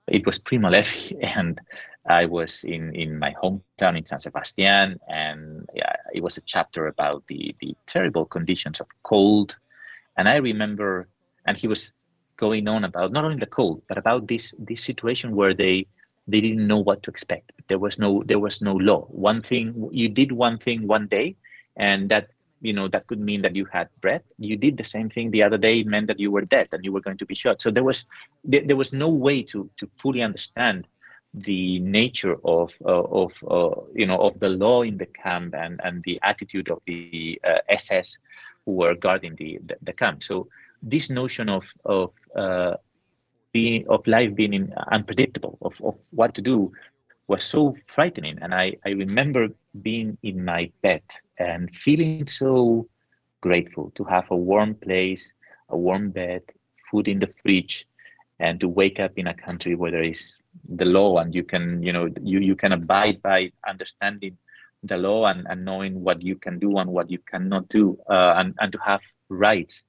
it 0.07 0.25
was 0.25 0.39
Primo 0.39 0.69
Levi, 0.69 1.15
and 1.21 1.59
I 2.09 2.25
was 2.25 2.63
in 2.63 2.95
in 2.95 3.19
my 3.19 3.35
hometown 3.41 3.97
in 3.97 4.05
San 4.05 4.19
Sebastian, 4.19 4.99
and 5.07 5.67
yeah, 5.75 5.93
it 6.13 6.23
was 6.23 6.37
a 6.37 6.41
chapter 6.41 6.87
about 6.87 7.23
the 7.27 7.55
the 7.61 7.75
terrible 7.87 8.25
conditions 8.25 8.79
of 8.79 8.87
cold, 9.03 9.55
and 10.17 10.27
I 10.27 10.35
remember, 10.37 11.07
and 11.45 11.57
he 11.57 11.67
was 11.67 11.91
going 12.37 12.67
on 12.67 12.85
about 12.85 13.11
not 13.11 13.25
only 13.25 13.37
the 13.37 13.45
cold, 13.45 13.83
but 13.87 13.97
about 13.97 14.27
this 14.27 14.55
this 14.57 14.83
situation 14.83 15.35
where 15.35 15.53
they 15.53 15.85
they 16.27 16.41
didn't 16.41 16.67
know 16.67 16.79
what 16.79 17.03
to 17.03 17.11
expect. 17.11 17.51
There 17.67 17.79
was 17.79 17.99
no 17.99 18.23
there 18.25 18.39
was 18.39 18.61
no 18.61 18.73
law. 18.75 19.05
One 19.09 19.41
thing 19.41 19.89
you 19.91 20.09
did 20.09 20.31
one 20.31 20.57
thing 20.57 20.87
one 20.87 21.07
day, 21.07 21.35
and 21.77 22.09
that 22.09 22.29
you 22.61 22.73
know 22.73 22.88
that 22.88 23.07
could 23.07 23.19
mean 23.19 23.41
that 23.41 23.56
you 23.56 23.65
had 23.65 23.88
breath 24.02 24.23
you 24.38 24.56
did 24.56 24.77
the 24.77 24.84
same 24.84 25.10
thing 25.10 25.31
the 25.31 25.44
other 25.44 25.57
day 25.57 25.80
it 25.80 25.88
meant 25.88 26.07
that 26.07 26.19
you 26.19 26.31
were 26.31 26.41
dead 26.41 26.68
and 26.72 26.84
you 26.84 26.91
were 26.91 27.02
going 27.02 27.18
to 27.18 27.26
be 27.26 27.36
shot 27.36 27.61
so 27.61 27.72
there 27.72 27.84
was 27.84 28.06
there, 28.44 28.64
there 28.65 28.76
was 28.76 28.94
no 28.94 29.10
way 29.10 29.41
to 29.41 29.69
to 29.77 29.90
fully 29.98 30.22
understand 30.22 30.86
the 31.34 31.80
nature 31.80 32.38
of 32.44 32.72
uh, 32.86 33.03
of 33.03 33.31
uh, 33.48 33.81
you 33.94 34.06
know 34.06 34.18
of 34.18 34.40
the 34.40 34.49
law 34.49 34.81
in 34.81 34.98
the 34.98 35.06
camp 35.06 35.53
and 35.53 35.80
and 35.84 36.03
the 36.03 36.19
attitude 36.23 36.69
of 36.69 36.80
the 36.88 37.40
uh, 37.48 37.60
SS 37.69 38.18
who 38.65 38.73
were 38.73 38.95
guarding 38.95 39.36
the, 39.36 39.60
the, 39.65 39.76
the 39.84 39.94
camp. 39.94 40.23
So 40.23 40.48
this 40.81 41.10
notion 41.10 41.49
of 41.49 41.65
of 41.86 42.11
uh, 42.36 42.76
being 43.52 43.88
of 43.90 44.06
life 44.07 44.36
being 44.36 44.73
unpredictable 44.91 45.57
of, 45.61 45.73
of 45.84 45.95
what 46.11 46.34
to 46.36 46.41
do 46.41 46.72
was 47.27 47.44
so 47.44 47.76
frightening. 47.88 48.40
And 48.41 48.53
I, 48.53 48.76
I 48.86 48.90
remember 48.90 49.49
being 49.81 50.18
in 50.23 50.44
my 50.44 50.72
bed 50.81 51.03
and 51.39 51.75
feeling 51.75 52.17
so 52.17 52.87
grateful 53.41 53.91
to 53.95 54.03
have 54.03 54.25
a 54.31 54.35
warm 54.35 54.75
place, 54.75 55.33
a 55.69 55.77
warm 55.77 56.09
bed, 56.11 56.41
food 56.89 57.07
in 57.07 57.19
the 57.19 57.27
fridge, 57.41 57.85
and 58.39 58.59
to 58.59 58.67
wake 58.67 58.99
up 58.99 59.11
in 59.17 59.27
a 59.27 59.33
country 59.33 59.75
where 59.75 59.91
there 59.91 60.03
is 60.03 60.37
the 60.75 60.85
law 60.85 61.17
and 61.19 61.33
you 61.35 61.43
can, 61.43 61.81
you 61.83 61.91
know, 61.93 62.09
you, 62.23 62.39
you 62.39 62.55
can 62.55 62.71
abide 62.73 63.21
by 63.21 63.51
understanding 63.67 64.37
the 64.83 64.97
law 64.97 65.25
and, 65.25 65.45
and 65.49 65.65
knowing 65.65 66.03
what 66.03 66.21
you 66.23 66.35
can 66.35 66.59
do 66.59 66.77
and 66.77 66.89
what 66.91 67.09
you 67.09 67.19
cannot 67.29 67.67
do 67.69 67.97
uh, 68.09 68.33
and, 68.37 68.55
and 68.59 68.71
to 68.71 68.79
have 68.79 69.01
rights. 69.29 69.85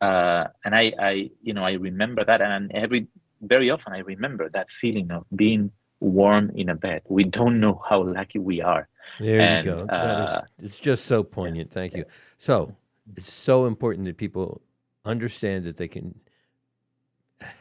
Uh, 0.00 0.44
and 0.64 0.74
I, 0.74 0.92
I, 0.98 1.30
you 1.42 1.54
know, 1.54 1.64
I 1.64 1.72
remember 1.72 2.24
that, 2.24 2.40
and 2.40 2.70
every 2.72 3.06
very 3.40 3.70
often 3.70 3.92
I 3.92 3.98
remember 4.00 4.48
that 4.50 4.68
feeling 4.70 5.10
of 5.10 5.24
being 5.34 5.70
warm 6.02 6.50
in 6.54 6.68
a 6.68 6.74
bed. 6.74 7.02
We 7.08 7.24
don't 7.24 7.60
know 7.60 7.80
how 7.88 8.02
lucky 8.04 8.38
we 8.38 8.60
are. 8.60 8.88
There 9.20 9.40
and, 9.40 9.64
you 9.64 9.72
go. 9.72 9.80
Uh, 9.82 9.86
that 9.86 10.44
is, 10.58 10.66
it's 10.66 10.80
just 10.80 11.06
so 11.06 11.22
poignant. 11.22 11.70
Thank 11.70 11.94
you. 11.94 12.04
So 12.38 12.74
it's 13.16 13.32
so 13.32 13.66
important 13.66 14.06
that 14.06 14.16
people 14.16 14.60
understand 15.04 15.64
that 15.64 15.76
they 15.76 15.88
can 15.88 16.18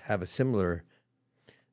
have 0.03 0.21
a 0.21 0.27
similar 0.27 0.83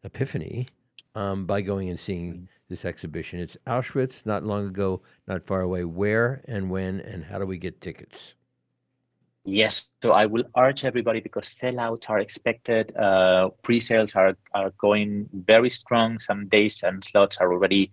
epiphany 0.03 0.69
um, 1.15 1.47
by 1.47 1.61
going 1.61 1.89
and 1.89 1.99
seeing 1.99 2.49
this 2.69 2.85
exhibition. 2.85 3.40
It's 3.40 3.57
Auschwitz, 3.66 4.24
not 4.24 4.45
long 4.45 4.66
ago, 4.66 5.03
not 5.27 5.47
far 5.47 5.61
away. 5.61 5.85
Where 5.85 6.43
and 6.47 6.70
when 6.70 7.01
and 7.01 7.24
how 7.24 7.39
do 7.39 7.47
we 7.47 7.59
get 7.59 7.81
tickets? 7.81 8.35
Yes, 9.51 9.89
so 10.03 10.12
I 10.12 10.27
will 10.27 10.45
urge 10.59 10.85
everybody 10.85 11.20
because 11.20 11.49
sellouts 11.49 12.11
are 12.11 12.19
expected. 12.19 12.95
Uh, 12.95 13.49
pre-sales 13.62 14.15
are, 14.15 14.37
are 14.53 14.73
going 14.79 15.27
very 15.33 15.70
strong. 15.70 16.19
Some 16.19 16.49
days 16.49 16.83
and 16.83 17.03
slots 17.03 17.39
are 17.39 17.51
already 17.51 17.91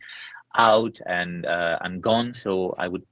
out 0.57 0.99
and 1.05 1.45
uh, 1.45 1.77
and 1.79 2.01
gone. 2.01 2.33
So 2.33 2.75
I 2.77 2.89
would, 2.89 3.03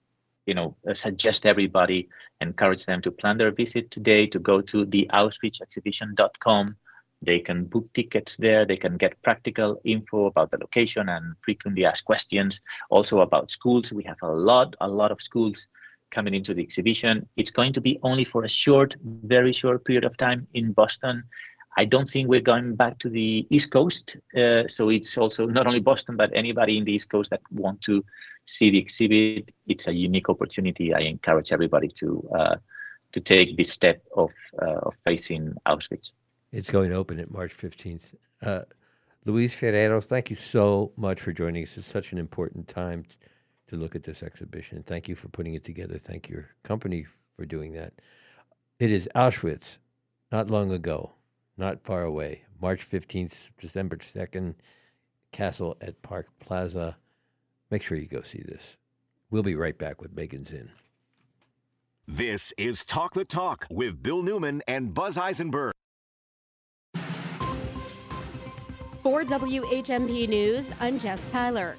you 0.45 0.55
know, 0.55 0.75
uh, 0.85 0.93
suggest 0.93 1.45
everybody 1.45 2.09
encourage 2.41 2.85
them 2.85 3.01
to 3.03 3.11
plan 3.11 3.37
their 3.37 3.51
visit 3.51 3.89
today 3.91 4.27
to 4.27 4.39
go 4.39 4.59
to 4.59 4.83
the 4.87 5.09
AuschwitzExhibition.com. 5.13 6.75
They 7.21 7.39
can 7.39 7.63
book 7.63 7.87
tickets 7.93 8.35
there. 8.35 8.65
They 8.65 8.75
can 8.75 8.97
get 8.97 9.21
practical 9.21 9.79
info 9.85 10.25
about 10.25 10.51
the 10.51 10.57
location 10.57 11.07
and 11.07 11.35
frequently 11.45 11.85
asked 11.85 12.03
questions. 12.03 12.59
Also 12.89 13.21
about 13.21 13.51
schools. 13.51 13.93
We 13.93 14.03
have 14.03 14.21
a 14.21 14.33
lot, 14.33 14.75
a 14.81 14.87
lot 14.89 15.11
of 15.13 15.21
schools 15.21 15.65
coming 16.13 16.33
into 16.33 16.53
the 16.53 16.61
exhibition. 16.61 17.27
It's 17.35 17.49
going 17.49 17.73
to 17.73 17.81
be 17.81 17.99
only 18.03 18.25
for 18.25 18.43
a 18.43 18.49
short, 18.49 18.95
very 19.03 19.51
short 19.51 19.83
period 19.83 20.05
of 20.05 20.15
time 20.17 20.47
in 20.53 20.71
Boston. 20.71 21.23
I 21.75 21.85
don't 21.85 22.07
think 22.07 22.29
we're 22.29 22.49
going 22.53 22.75
back 22.75 22.99
to 22.99 23.09
the 23.09 23.47
East 23.49 23.71
Coast. 23.71 24.17
Uh, 24.37 24.67
so 24.67 24.89
it's 24.89 25.17
also 25.17 25.45
not 25.57 25.67
only 25.67 25.79
Boston, 25.79 26.15
but 26.15 26.29
anybody 26.33 26.77
in 26.77 26.85
the 26.85 26.93
East 26.93 27.09
Coast 27.09 27.31
that 27.31 27.41
want 27.51 27.81
to 27.81 28.05
see 28.45 28.69
the 28.69 28.77
exhibit. 28.77 29.49
It's 29.67 29.87
a 29.87 29.93
unique 29.93 30.29
opportunity. 30.29 30.93
I 30.93 30.99
encourage 30.99 31.51
everybody 31.51 31.89
to 31.99 32.29
uh, 32.37 32.55
to 33.13 33.19
take 33.19 33.57
this 33.57 33.71
step 33.71 34.01
of 34.15 34.31
uh, 34.61 34.87
of 34.87 34.93
facing 35.03 35.55
Auschwitz. 35.65 36.11
It's 36.51 36.69
going 36.69 36.89
to 36.91 36.95
open 36.95 37.19
at 37.19 37.31
March 37.31 37.57
15th. 37.57 38.13
Uh, 38.41 38.61
Luis 39.25 39.55
Ferreiro, 39.55 40.03
thank 40.03 40.29
you 40.29 40.35
so 40.35 40.91
much 40.97 41.21
for 41.21 41.31
joining 41.31 41.63
us. 41.63 41.77
It's 41.77 41.87
such 41.87 42.11
an 42.11 42.19
important 42.19 42.67
time 42.67 43.05
to 43.73 43.79
look 43.79 43.95
at 43.95 44.03
this 44.03 44.21
exhibition. 44.21 44.83
Thank 44.85 45.09
you 45.09 45.15
for 45.15 45.29
putting 45.29 45.55
it 45.55 45.63
together. 45.63 45.97
Thank 45.97 46.29
your 46.29 46.49
company 46.61 47.07
for 47.35 47.43
doing 47.43 47.73
that. 47.73 47.93
It 48.79 48.91
is 48.91 49.09
Auschwitz, 49.15 49.77
not 50.31 50.51
long 50.51 50.71
ago, 50.71 51.13
not 51.57 51.83
far 51.83 52.03
away. 52.03 52.43
March 52.61 52.87
15th, 52.87 53.33
December 53.59 53.97
2nd, 53.97 54.53
Castle 55.31 55.75
at 55.81 56.03
Park 56.03 56.27
Plaza. 56.39 56.97
Make 57.71 57.81
sure 57.81 57.97
you 57.97 58.05
go 58.05 58.21
see 58.21 58.43
this. 58.45 58.61
We'll 59.31 59.41
be 59.41 59.55
right 59.55 59.77
back 59.77 60.01
with 60.01 60.15
Megan 60.15 60.45
Zinn. 60.45 60.69
This 62.07 62.53
is 62.55 62.83
Talk 62.83 63.13
the 63.13 63.25
Talk 63.25 63.65
with 63.71 64.03
Bill 64.03 64.21
Newman 64.21 64.61
and 64.67 64.93
Buzz 64.93 65.17
Eisenberg. 65.17 65.73
For 69.01 69.23
WHMP 69.23 70.29
News, 70.29 70.71
I'm 70.79 70.99
Jess 70.99 71.27
Tyler. 71.29 71.75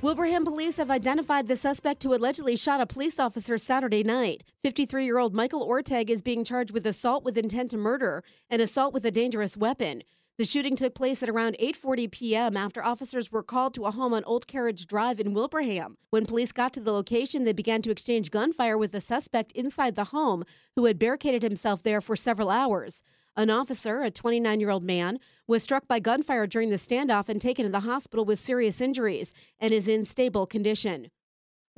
Wilbraham 0.00 0.44
police 0.44 0.76
have 0.76 0.92
identified 0.92 1.48
the 1.48 1.56
suspect 1.56 2.04
who 2.04 2.14
allegedly 2.14 2.54
shot 2.54 2.80
a 2.80 2.86
police 2.86 3.18
officer 3.18 3.58
Saturday 3.58 4.04
night. 4.04 4.44
53 4.62 5.04
year 5.04 5.18
old 5.18 5.34
Michael 5.34 5.66
Orteg 5.66 6.08
is 6.08 6.22
being 6.22 6.44
charged 6.44 6.70
with 6.70 6.86
assault 6.86 7.24
with 7.24 7.36
intent 7.36 7.72
to 7.72 7.76
murder 7.76 8.22
and 8.48 8.62
assault 8.62 8.94
with 8.94 9.04
a 9.04 9.10
dangerous 9.10 9.56
weapon. 9.56 10.04
The 10.38 10.44
shooting 10.44 10.76
took 10.76 10.94
place 10.94 11.20
at 11.20 11.28
around 11.28 11.56
8:40 11.60 12.12
p.m. 12.12 12.56
after 12.56 12.84
officers 12.84 13.32
were 13.32 13.42
called 13.42 13.74
to 13.74 13.86
a 13.86 13.90
home 13.90 14.14
on 14.14 14.22
Old 14.22 14.46
Carriage 14.46 14.86
Drive 14.86 15.18
in 15.18 15.34
Wilbraham. 15.34 15.96
When 16.10 16.26
police 16.26 16.52
got 16.52 16.72
to 16.74 16.80
the 16.80 16.92
location, 16.92 17.42
they 17.42 17.52
began 17.52 17.82
to 17.82 17.90
exchange 17.90 18.30
gunfire 18.30 18.78
with 18.78 18.92
the 18.92 19.00
suspect 19.00 19.50
inside 19.50 19.96
the 19.96 20.04
home, 20.04 20.44
who 20.76 20.84
had 20.84 21.00
barricaded 21.00 21.42
himself 21.42 21.82
there 21.82 22.00
for 22.00 22.14
several 22.14 22.50
hours. 22.50 23.02
An 23.38 23.50
officer, 23.50 24.02
a 24.02 24.10
29 24.10 24.58
year 24.58 24.68
old 24.68 24.82
man, 24.82 25.20
was 25.46 25.62
struck 25.62 25.86
by 25.86 26.00
gunfire 26.00 26.48
during 26.48 26.70
the 26.70 26.76
standoff 26.76 27.28
and 27.28 27.40
taken 27.40 27.64
to 27.64 27.70
the 27.70 27.86
hospital 27.86 28.24
with 28.24 28.40
serious 28.40 28.80
injuries 28.80 29.32
and 29.60 29.72
is 29.72 29.86
in 29.86 30.04
stable 30.04 30.44
condition. 30.44 31.08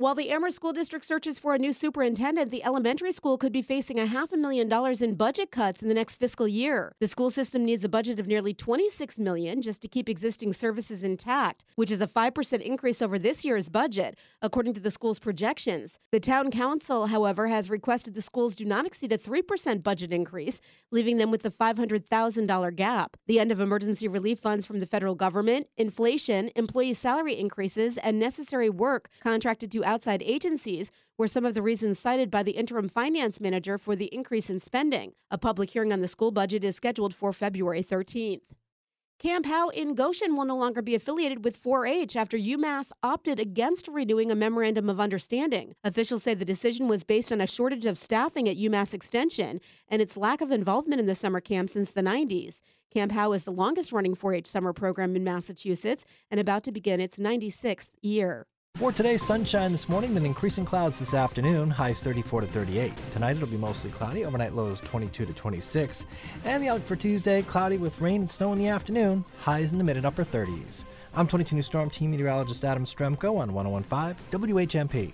While 0.01 0.15
the 0.15 0.31
Amherst 0.31 0.55
School 0.55 0.73
District 0.73 1.05
searches 1.05 1.37
for 1.37 1.53
a 1.53 1.59
new 1.59 1.73
superintendent, 1.73 2.49
the 2.49 2.63
elementary 2.63 3.11
school 3.11 3.37
could 3.37 3.51
be 3.51 3.61
facing 3.61 3.99
a 3.99 4.07
half 4.07 4.33
a 4.33 4.35
million 4.35 4.67
dollars 4.67 4.99
in 4.99 5.13
budget 5.13 5.51
cuts 5.51 5.83
in 5.83 5.89
the 5.89 5.93
next 5.93 6.15
fiscal 6.15 6.47
year. 6.47 6.95
The 6.99 7.05
school 7.05 7.29
system 7.29 7.63
needs 7.63 7.83
a 7.83 7.87
budget 7.87 8.19
of 8.19 8.25
nearly 8.25 8.51
26 8.51 9.19
million 9.19 9.61
just 9.61 9.79
to 9.83 9.87
keep 9.87 10.09
existing 10.09 10.53
services 10.53 11.03
intact, 11.03 11.65
which 11.75 11.91
is 11.91 12.01
a 12.01 12.07
5% 12.07 12.61
increase 12.61 12.99
over 12.99 13.19
this 13.19 13.45
year's 13.45 13.69
budget, 13.69 14.17
according 14.41 14.73
to 14.73 14.79
the 14.79 14.89
school's 14.89 15.19
projections. 15.19 15.99
The 16.11 16.19
town 16.19 16.49
council, 16.49 17.05
however, 17.05 17.49
has 17.49 17.69
requested 17.69 18.15
the 18.15 18.23
schools 18.23 18.55
do 18.55 18.65
not 18.65 18.87
exceed 18.87 19.13
a 19.13 19.19
3% 19.19 19.83
budget 19.83 20.11
increase, 20.11 20.61
leaving 20.89 21.19
them 21.19 21.29
with 21.29 21.45
a 21.45 21.51
$500,000 21.51 22.75
gap. 22.75 23.17
The 23.27 23.39
end 23.39 23.51
of 23.51 23.59
emergency 23.59 24.07
relief 24.07 24.39
funds 24.39 24.65
from 24.65 24.79
the 24.79 24.87
federal 24.87 25.13
government, 25.13 25.67
inflation, 25.77 26.49
employee 26.55 26.93
salary 26.93 27.37
increases, 27.37 27.99
and 27.99 28.17
necessary 28.17 28.67
work 28.71 29.07
contracted 29.19 29.71
to 29.73 29.90
outside 29.91 30.23
agencies 30.25 30.89
were 31.17 31.27
some 31.27 31.45
of 31.45 31.53
the 31.53 31.61
reasons 31.61 31.99
cited 31.99 32.31
by 32.31 32.43
the 32.43 32.51
interim 32.51 32.87
finance 32.87 33.41
manager 33.41 33.77
for 33.77 33.93
the 33.93 34.05
increase 34.05 34.49
in 34.49 34.61
spending. 34.61 35.11
A 35.29 35.37
public 35.37 35.71
hearing 35.71 35.91
on 35.91 35.99
the 35.99 36.07
school 36.07 36.31
budget 36.31 36.63
is 36.63 36.77
scheduled 36.77 37.13
for 37.13 37.33
February 37.33 37.83
13th. 37.83 38.41
Camp 39.19 39.45
Howe 39.45 39.67
in 39.67 39.93
Goshen 39.93 40.35
will 40.35 40.45
no 40.45 40.55
longer 40.55 40.81
be 40.81 40.95
affiliated 40.95 41.43
with 41.43 41.57
4 41.57 41.85
H 41.85 42.15
after 42.15 42.37
UMass 42.37 42.91
opted 43.03 43.39
against 43.39 43.87
renewing 43.89 44.31
a 44.31 44.35
memorandum 44.35 44.89
of 44.89 44.99
understanding. 44.99 45.75
Officials 45.83 46.23
say 46.23 46.33
the 46.33 46.45
decision 46.45 46.87
was 46.87 47.03
based 47.03 47.31
on 47.31 47.41
a 47.41 47.45
shortage 47.45 47.85
of 47.85 47.99
staffing 47.99 48.49
at 48.49 48.57
UMass 48.57 48.93
Extension 48.93 49.59
and 49.89 50.01
its 50.01 50.17
lack 50.17 50.41
of 50.41 50.51
involvement 50.51 51.01
in 51.01 51.05
the 51.05 51.13
summer 51.13 51.41
camp 51.41 51.69
since 51.69 51.91
the 51.91 52.01
90s. 52.01 52.59
Camp 52.91 53.11
Howe 53.11 53.33
is 53.33 53.43
the 53.43 53.51
longest 53.51 53.91
running 53.91 54.15
4 54.15 54.33
H 54.33 54.47
summer 54.47 54.73
program 54.73 55.15
in 55.15 55.23
Massachusetts 55.23 56.03
and 56.31 56.39
about 56.39 56.63
to 56.63 56.71
begin 56.71 56.99
its 56.99 57.17
96th 57.17 57.91
year. 58.01 58.47
For 58.81 58.91
today, 58.91 59.17
sunshine 59.17 59.71
this 59.71 59.87
morning, 59.87 60.15
then 60.15 60.25
increasing 60.25 60.65
clouds 60.65 60.97
this 60.97 61.13
afternoon, 61.13 61.69
highs 61.69 62.01
34 62.01 62.41
to 62.41 62.47
38. 62.47 62.91
Tonight 63.11 63.35
it'll 63.35 63.47
be 63.47 63.55
mostly 63.55 63.91
cloudy, 63.91 64.25
overnight 64.25 64.55
lows 64.55 64.79
22 64.79 65.27
to 65.27 65.33
26. 65.33 66.07
And 66.45 66.63
the 66.63 66.69
outlook 66.69 66.87
for 66.87 66.95
Tuesday, 66.95 67.43
cloudy 67.43 67.77
with 67.77 68.01
rain 68.01 68.21
and 68.21 68.29
snow 68.29 68.53
in 68.53 68.57
the 68.57 68.69
afternoon, 68.69 69.23
highs 69.37 69.71
in 69.71 69.77
the 69.77 69.83
mid 69.83 69.97
and 69.97 70.05
upper 70.07 70.25
30s. 70.25 70.85
I'm 71.13 71.27
22 71.27 71.57
News 71.57 71.67
Storm 71.67 71.91
Team 71.91 72.09
Meteorologist 72.09 72.65
Adam 72.65 72.85
Strzempko 72.85 73.37
on 73.37 73.53
1015 73.53 74.15
WHMP. 74.31 75.13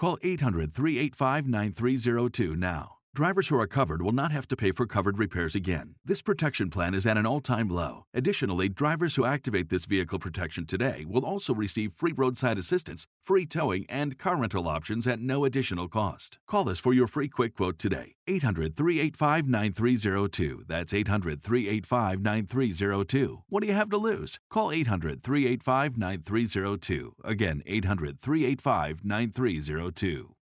Call 0.00 0.16
800 0.22 0.72
385 0.72 1.46
9302 1.46 2.56
now. 2.56 2.99
Drivers 3.12 3.48
who 3.48 3.58
are 3.58 3.66
covered 3.66 4.02
will 4.02 4.12
not 4.12 4.30
have 4.30 4.46
to 4.46 4.56
pay 4.56 4.70
for 4.70 4.86
covered 4.86 5.18
repairs 5.18 5.56
again. 5.56 5.96
This 6.04 6.22
protection 6.22 6.70
plan 6.70 6.94
is 6.94 7.06
at 7.06 7.16
an 7.16 7.26
all 7.26 7.40
time 7.40 7.68
low. 7.68 8.04
Additionally, 8.14 8.68
drivers 8.68 9.16
who 9.16 9.24
activate 9.24 9.68
this 9.68 9.84
vehicle 9.84 10.20
protection 10.20 10.64
today 10.64 11.04
will 11.08 11.24
also 11.26 11.52
receive 11.52 11.92
free 11.92 12.12
roadside 12.12 12.56
assistance, 12.56 13.08
free 13.20 13.46
towing, 13.46 13.84
and 13.88 14.16
car 14.16 14.36
rental 14.36 14.68
options 14.68 15.08
at 15.08 15.18
no 15.18 15.44
additional 15.44 15.88
cost. 15.88 16.38
Call 16.46 16.68
us 16.68 16.78
for 16.78 16.92
your 16.92 17.08
free 17.08 17.28
quick 17.28 17.56
quote 17.56 17.80
today. 17.80 18.14
800 18.28 18.76
385 18.76 19.48
9302. 19.48 20.64
That's 20.68 20.94
800 20.94 21.42
385 21.42 22.20
9302. 22.20 23.42
What 23.48 23.62
do 23.64 23.68
you 23.68 23.74
have 23.74 23.90
to 23.90 23.96
lose? 23.96 24.38
Call 24.48 24.70
800 24.70 25.20
385 25.24 25.98
9302. 25.98 27.14
Again, 27.24 27.62
800 27.66 28.20
385 28.20 29.04
9302. 29.04 30.36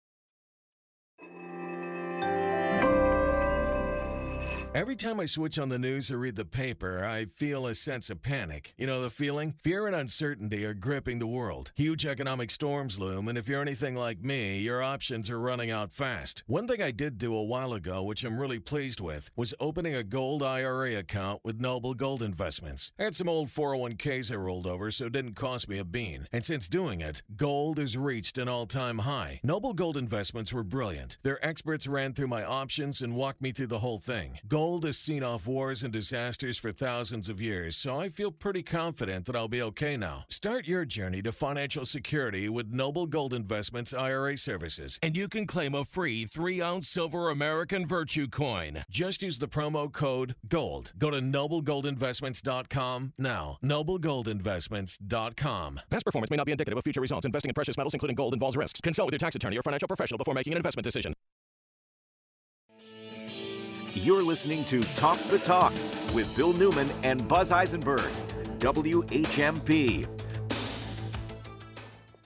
Every 4.76 4.94
time 4.94 5.20
I 5.20 5.24
switch 5.24 5.58
on 5.58 5.70
the 5.70 5.78
news 5.78 6.10
or 6.10 6.18
read 6.18 6.36
the 6.36 6.44
paper, 6.44 7.02
I 7.02 7.24
feel 7.24 7.66
a 7.66 7.74
sense 7.74 8.10
of 8.10 8.20
panic. 8.20 8.74
You 8.76 8.86
know 8.86 9.00
the 9.00 9.08
feeling? 9.08 9.54
Fear 9.58 9.86
and 9.86 9.96
uncertainty 9.96 10.66
are 10.66 10.74
gripping 10.74 11.18
the 11.18 11.26
world. 11.26 11.72
Huge 11.74 12.04
economic 12.04 12.50
storms 12.50 13.00
loom, 13.00 13.26
and 13.26 13.38
if 13.38 13.48
you're 13.48 13.62
anything 13.62 13.94
like 13.94 14.22
me, 14.22 14.58
your 14.58 14.82
options 14.82 15.30
are 15.30 15.40
running 15.40 15.70
out 15.70 15.94
fast. 15.94 16.44
One 16.46 16.68
thing 16.68 16.82
I 16.82 16.90
did 16.90 17.16
do 17.16 17.34
a 17.34 17.42
while 17.42 17.72
ago, 17.72 18.02
which 18.02 18.22
I'm 18.22 18.38
really 18.38 18.58
pleased 18.58 19.00
with, 19.00 19.30
was 19.34 19.54
opening 19.60 19.94
a 19.94 20.04
gold 20.04 20.42
IRA 20.42 20.96
account 20.96 21.40
with 21.42 21.58
Noble 21.58 21.94
Gold 21.94 22.22
Investments. 22.22 22.92
I 22.98 23.04
had 23.04 23.14
some 23.14 23.30
old 23.30 23.48
401ks 23.48 24.30
I 24.30 24.36
rolled 24.36 24.66
over, 24.66 24.90
so 24.90 25.06
it 25.06 25.12
didn't 25.12 25.36
cost 25.36 25.70
me 25.70 25.78
a 25.78 25.86
bean. 25.86 26.28
And 26.32 26.44
since 26.44 26.68
doing 26.68 27.00
it, 27.00 27.22
gold 27.34 27.78
has 27.78 27.96
reached 27.96 28.36
an 28.36 28.50
all 28.50 28.66
time 28.66 28.98
high. 28.98 29.40
Noble 29.42 29.72
Gold 29.72 29.96
Investments 29.96 30.52
were 30.52 30.64
brilliant. 30.64 31.16
Their 31.22 31.42
experts 31.42 31.86
ran 31.86 32.12
through 32.12 32.28
my 32.28 32.44
options 32.44 33.00
and 33.00 33.16
walked 33.16 33.40
me 33.40 33.52
through 33.52 33.68
the 33.68 33.78
whole 33.78 34.00
thing. 34.00 34.38
Gold 34.46 34.65
Gold 34.66 34.84
has 34.84 34.98
seen 34.98 35.22
off 35.22 35.46
wars 35.46 35.84
and 35.84 35.92
disasters 35.92 36.58
for 36.58 36.72
thousands 36.72 37.28
of 37.28 37.40
years, 37.40 37.76
so 37.76 38.00
I 38.00 38.08
feel 38.08 38.32
pretty 38.32 38.64
confident 38.64 39.24
that 39.26 39.36
I'll 39.36 39.46
be 39.46 39.62
okay 39.62 39.96
now. 39.96 40.24
Start 40.28 40.66
your 40.66 40.84
journey 40.84 41.22
to 41.22 41.30
financial 41.30 41.84
security 41.84 42.48
with 42.48 42.72
Noble 42.72 43.06
Gold 43.06 43.32
Investments 43.32 43.94
IRA 43.94 44.36
services, 44.36 44.98
and 45.04 45.16
you 45.16 45.28
can 45.28 45.46
claim 45.46 45.76
a 45.76 45.84
free 45.84 46.24
3 46.24 46.60
ounce 46.60 46.88
silver 46.88 47.30
American 47.30 47.86
Virtue 47.86 48.26
coin. 48.26 48.82
Just 48.90 49.22
use 49.22 49.38
the 49.38 49.46
promo 49.46 49.92
code 49.92 50.34
GOLD. 50.48 50.90
Go 50.98 51.12
to 51.12 51.20
noblegoldinvestments.com 51.20 53.12
now. 53.18 53.58
Noblegoldinvestments.com. 53.62 55.80
Past 55.90 56.04
performance 56.04 56.30
may 56.32 56.38
not 56.38 56.46
be 56.46 56.52
indicative 56.52 56.76
of 56.76 56.82
future 56.82 57.00
results. 57.00 57.24
Investing 57.24 57.50
in 57.50 57.54
precious 57.54 57.76
metals, 57.76 57.94
including 57.94 58.16
gold, 58.16 58.32
involves 58.32 58.56
risks. 58.56 58.80
Consult 58.80 59.06
with 59.06 59.12
your 59.12 59.20
tax 59.20 59.36
attorney 59.36 59.56
or 59.56 59.62
financial 59.62 59.86
professional 59.86 60.18
before 60.18 60.34
making 60.34 60.54
an 60.54 60.56
investment 60.56 60.82
decision. 60.82 61.14
You're 63.96 64.22
listening 64.22 64.64
to 64.66 64.82
Talk 64.82 65.16
the 65.30 65.38
Talk 65.38 65.72
with 66.14 66.30
Bill 66.36 66.52
Newman 66.52 66.90
and 67.02 67.26
Buzz 67.26 67.50
Eisenberg, 67.50 68.12
WHMP. 68.58 70.06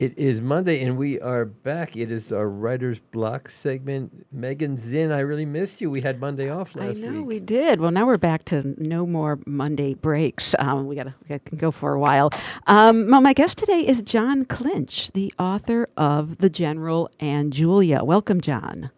It 0.00 0.18
is 0.18 0.40
Monday, 0.40 0.82
and 0.82 0.96
we 0.98 1.20
are 1.20 1.44
back. 1.44 1.96
It 1.96 2.10
is 2.10 2.32
our 2.32 2.48
writer's 2.48 2.98
block 2.98 3.48
segment. 3.48 4.26
Megan 4.32 4.78
Zinn, 4.78 5.12
I 5.12 5.20
really 5.20 5.44
missed 5.44 5.80
you. 5.80 5.90
We 5.90 6.00
had 6.00 6.18
Monday 6.18 6.50
off 6.50 6.76
I 6.76 6.88
last 6.88 6.98
know 6.98 7.18
week. 7.20 7.26
we 7.26 7.38
did. 7.38 7.80
Well, 7.80 7.92
now 7.92 8.04
we're 8.04 8.18
back 8.18 8.44
to 8.46 8.74
no 8.82 9.06
more 9.06 9.38
Monday 9.46 9.94
breaks. 9.94 10.54
Um, 10.60 10.88
we 10.88 10.96
gotta, 10.96 11.14
we 11.22 11.28
gotta 11.38 11.56
go 11.56 11.70
for 11.70 11.92
a 11.94 12.00
while. 12.00 12.30
Um, 12.66 13.08
well, 13.10 13.20
my 13.20 13.32
guest 13.32 13.58
today 13.58 13.86
is 13.86 14.02
Jon 14.02 14.44
Clinch, 14.44 15.12
the 15.12 15.32
author 15.38 15.86
of 15.96 16.38
*The 16.38 16.50
General 16.50 17.08
and 17.20 17.52
Julia*. 17.52 18.02
Welcome, 18.02 18.40
Jon. 18.40 18.90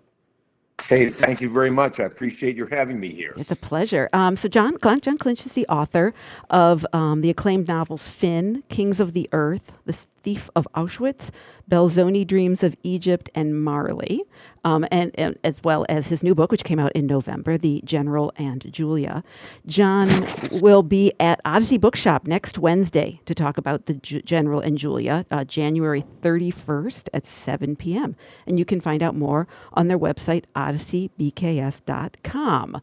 Hey, 0.89 1.11
thank 1.11 1.41
you 1.41 1.49
very 1.49 1.71
much. 1.71 2.01
I 2.01 2.05
appreciate 2.05 2.57
your 2.57 2.69
having 2.69 3.01
me 3.01 3.09
here. 3.09 3.35
It's 3.37 3.51
a 3.51 3.57
pleasure. 3.57 4.09
Um, 4.13 4.37
so, 4.37 4.49
Jon, 4.49 4.77
Jon 4.81 5.19
Clinch 5.19 5.47
is 5.47 5.55
the 5.55 5.67
author 5.69 6.13
of 6.51 6.87
um, 6.93 7.21
the 7.21 7.31
acclaimed 7.31 7.69
novels 7.69 8.09
Finn, 8.09 8.63
Kings 8.69 9.01
of 9.01 9.13
the 9.13 9.29
Earth, 9.33 9.73
The 9.87 10.07
Thief 10.23 10.51
of 10.55 10.69
Auschwitz, 10.75 11.31
Belzoni 11.71 12.27
Dreams 12.27 12.63
of 12.63 12.77
Egypt, 12.83 13.31
and 13.35 13.65
Marley, 13.65 14.25
um, 14.65 14.85
and, 14.91 15.11
and 15.15 15.39
as 15.43 15.61
well 15.65 15.87
as 15.89 16.09
his 16.09 16.23
new 16.23 16.35
book, 16.35 16.51
which 16.51 16.65
came 16.65 16.79
out 16.79 16.93
in 16.93 17.07
November, 17.07 17.57
The 17.59 17.83
General 17.85 18.33
and 18.37 18.71
Julia. 18.73 19.23
Jon 19.67 20.27
will 20.51 20.83
be 20.83 21.13
at 21.19 21.41
Odyssey 21.45 21.77
Bookshop 21.79 22.27
next 22.27 22.59
Wednesday 22.59 23.21
to 23.25 23.35
talk 23.35 23.59
about 23.59 23.87
The 23.87 23.95
General 23.95 24.61
and 24.61 24.79
Julia, 24.79 25.27
uh, 25.31 25.45
January 25.45 26.05
31st 26.21 27.09
at 27.13 27.27
7 27.27 27.77
p.m. 27.77 28.17
And 28.47 28.59
you 28.59 28.65
can 28.65 28.81
find 28.81 29.03
out 29.03 29.15
more 29.15 29.47
on 29.73 29.89
their 29.89 29.99
website, 29.99 30.45
odysseybks.com. 30.55 32.83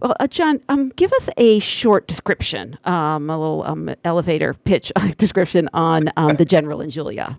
Well, 0.00 0.16
uh, 0.18 0.26
Jon, 0.26 0.60
um, 0.68 0.88
give 0.96 1.12
us 1.12 1.28
a 1.36 1.60
short 1.60 2.08
description, 2.08 2.78
um, 2.84 3.30
a 3.30 3.38
little 3.38 3.62
um, 3.64 3.94
elevator 4.04 4.54
pitch 4.54 4.90
description 5.18 5.68
on 5.72 6.10
um, 6.16 6.34
The 6.36 6.44
General 6.44 6.79
and 6.80 6.90
Julia. 6.90 7.38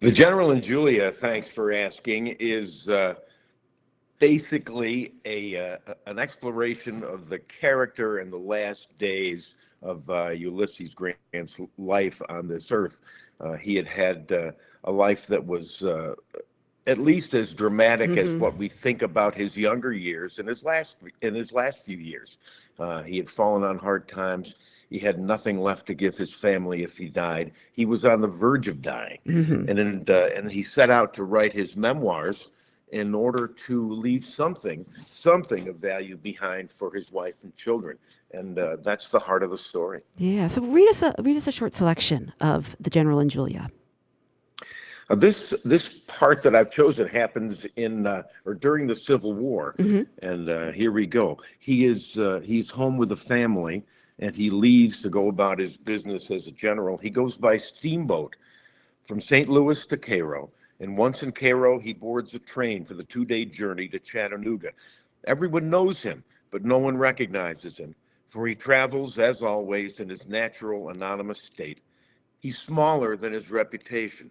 The 0.00 0.12
General 0.12 0.50
and 0.50 0.62
Julia, 0.62 1.10
thanks 1.10 1.48
for 1.48 1.72
asking, 1.72 2.36
is 2.38 2.88
uh, 2.88 3.14
basically 4.18 5.14
a 5.24 5.74
uh, 5.74 5.94
an 6.06 6.18
exploration 6.18 7.02
of 7.02 7.28
the 7.28 7.38
character 7.38 8.18
and 8.18 8.32
the 8.32 8.36
last 8.38 8.96
days 8.98 9.54
of 9.82 10.08
uh, 10.10 10.28
Ulysses 10.30 10.94
Grant's 10.94 11.58
life 11.78 12.20
on 12.28 12.48
this 12.48 12.70
earth. 12.70 13.00
Uh, 13.40 13.54
he 13.54 13.74
had 13.76 13.86
had 13.86 14.32
uh, 14.32 14.50
a 14.84 14.90
life 14.90 15.26
that 15.26 15.44
was 15.44 15.82
uh, 15.82 16.14
at 16.86 16.98
least 16.98 17.34
as 17.34 17.52
dramatic 17.52 18.10
as 18.16 18.28
Mhm. 18.28 18.38
what 18.38 18.56
we 18.56 18.68
think 18.68 19.02
about 19.02 19.34
his 19.34 19.56
younger 19.56 19.92
years 19.92 20.38
and 20.38 20.48
his 20.48 20.62
last 20.64 20.96
in 21.22 21.34
his 21.34 21.52
last 21.52 21.84
few 21.84 21.98
years. 21.98 22.38
Uh, 22.78 23.02
he 23.02 23.16
had 23.16 23.28
fallen 23.28 23.62
on 23.64 23.78
hard 23.78 24.06
times. 24.08 24.54
He 24.90 24.98
had 24.98 25.18
nothing 25.18 25.58
left 25.60 25.86
to 25.86 25.94
give 25.94 26.16
his 26.16 26.32
family 26.32 26.82
if 26.84 26.96
he 26.96 27.08
died. 27.08 27.52
He 27.72 27.86
was 27.86 28.04
on 28.04 28.20
the 28.20 28.28
verge 28.28 28.68
of 28.68 28.82
dying, 28.82 29.18
Mhm. 29.26 29.68
and 29.68 29.78
and, 29.78 30.10
uh, 30.10 30.28
and 30.34 30.50
he 30.50 30.62
set 30.62 30.90
out 30.90 31.12
to 31.14 31.24
write 31.24 31.52
his 31.52 31.76
memoirs 31.76 32.50
in 32.92 33.14
order 33.14 33.48
to 33.66 33.92
leave 33.94 34.24
something 34.24 34.86
something 35.08 35.66
of 35.68 35.76
value 35.78 36.16
behind 36.16 36.70
for 36.70 36.94
his 36.94 37.10
wife 37.10 37.42
and 37.42 37.54
children. 37.56 37.98
And 38.32 38.58
uh, 38.58 38.76
that's 38.82 39.08
the 39.08 39.18
heart 39.18 39.42
of 39.42 39.50
the 39.50 39.58
story. 39.58 40.02
Yeah. 40.18 40.46
So 40.46 40.62
read 40.62 40.88
us 40.88 41.02
a 41.02 41.14
read 41.20 41.36
us 41.36 41.46
a 41.48 41.52
short 41.52 41.74
selection 41.74 42.32
of 42.40 42.76
The 42.78 42.90
General 42.90 43.18
and 43.18 43.30
Julia. 43.30 43.68
Uh, 45.08 45.14
this 45.14 45.52
this 45.64 45.88
part 46.06 46.42
that 46.42 46.54
I've 46.54 46.70
chosen 46.70 47.08
happens 47.08 47.66
in 47.76 48.06
uh, 48.06 48.22
or 48.44 48.54
during 48.54 48.86
the 48.86 48.96
Civil 48.96 49.34
War, 49.34 49.74
Mhm. 49.78 50.06
and 50.20 50.48
uh, 50.48 50.70
here 50.72 50.92
we 50.92 51.06
go. 51.06 51.38
He 51.58 51.86
is 51.86 52.18
uh, 52.18 52.40
he's 52.44 52.70
home 52.70 52.96
with 52.98 53.08
the 53.10 53.16
family, 53.16 53.84
and 54.18 54.34
he 54.34 54.50
leaves 54.50 55.02
to 55.02 55.10
go 55.10 55.28
about 55.28 55.58
his 55.58 55.76
business 55.76 56.30
as 56.30 56.46
a 56.46 56.52
general. 56.52 56.96
He 56.96 57.10
goes 57.10 57.36
by 57.36 57.58
steamboat 57.58 58.36
from 59.06 59.20
St. 59.20 59.48
Louis 59.48 59.84
to 59.86 59.96
Cairo, 59.96 60.50
and 60.80 60.96
once 60.96 61.22
in 61.22 61.32
Cairo, 61.32 61.78
he 61.78 61.92
boards 61.92 62.34
a 62.34 62.38
train 62.38 62.84
for 62.84 62.94
the 62.94 63.04
two-day 63.04 63.44
journey 63.44 63.88
to 63.88 63.98
Chattanooga. 63.98 64.70
Everyone 65.26 65.70
knows 65.70 66.02
him, 66.02 66.24
but 66.50 66.64
no 66.64 66.78
one 66.78 66.96
recognizes 66.96 67.76
him, 67.76 67.94
for 68.30 68.46
he 68.46 68.54
travels 68.54 69.18
as 69.18 69.42
always 69.42 70.00
in 70.00 70.08
his 70.08 70.26
natural 70.26 70.90
anonymous 70.90 71.42
state. 71.42 71.80
He's 72.40 72.58
smaller 72.58 73.16
than 73.16 73.32
his 73.32 73.50
reputation 73.50 74.30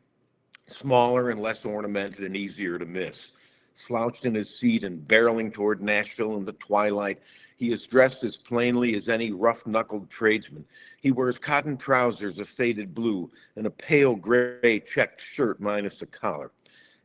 smaller 0.68 1.30
and 1.30 1.42
less 1.42 1.66
ornamented 1.66 2.24
and 2.24 2.36
easier 2.36 2.78
to 2.78 2.86
miss. 2.86 3.32
Slouched 3.74 4.26
in 4.26 4.34
his 4.34 4.58
seat 4.58 4.84
and 4.84 5.06
barreling 5.08 5.54
toward 5.54 5.82
Nashville 5.82 6.38
in 6.38 6.46
the 6.46 6.54
twilight, 6.54 7.20
he 7.56 7.72
is 7.72 7.88
dressed 7.88 8.24
as 8.24 8.36
plainly 8.36 8.96
as 8.96 9.08
any 9.08 9.32
rough 9.32 9.66
knuckled 9.66 10.10
tradesman. 10.10 10.66
He 11.02 11.12
wears 11.12 11.38
cotton 11.38 11.78
trousers 11.78 12.40
of 12.40 12.50
faded 12.50 12.94
blue 12.94 13.32
and 13.56 13.66
a 13.66 13.72
pale 13.72 14.16
gray 14.16 14.82
checked 14.82 15.22
shirt 15.22 15.62
minus 15.62 16.02
a 16.02 16.06
collar. 16.06 16.52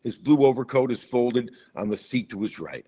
His 0.03 0.17
blue 0.17 0.45
overcoat 0.45 0.91
is 0.91 1.01
folded 1.01 1.53
on 1.77 1.89
the 1.89 1.97
seat 1.97 2.31
to 2.31 2.43
his 2.43 2.59
right. 2.59 2.87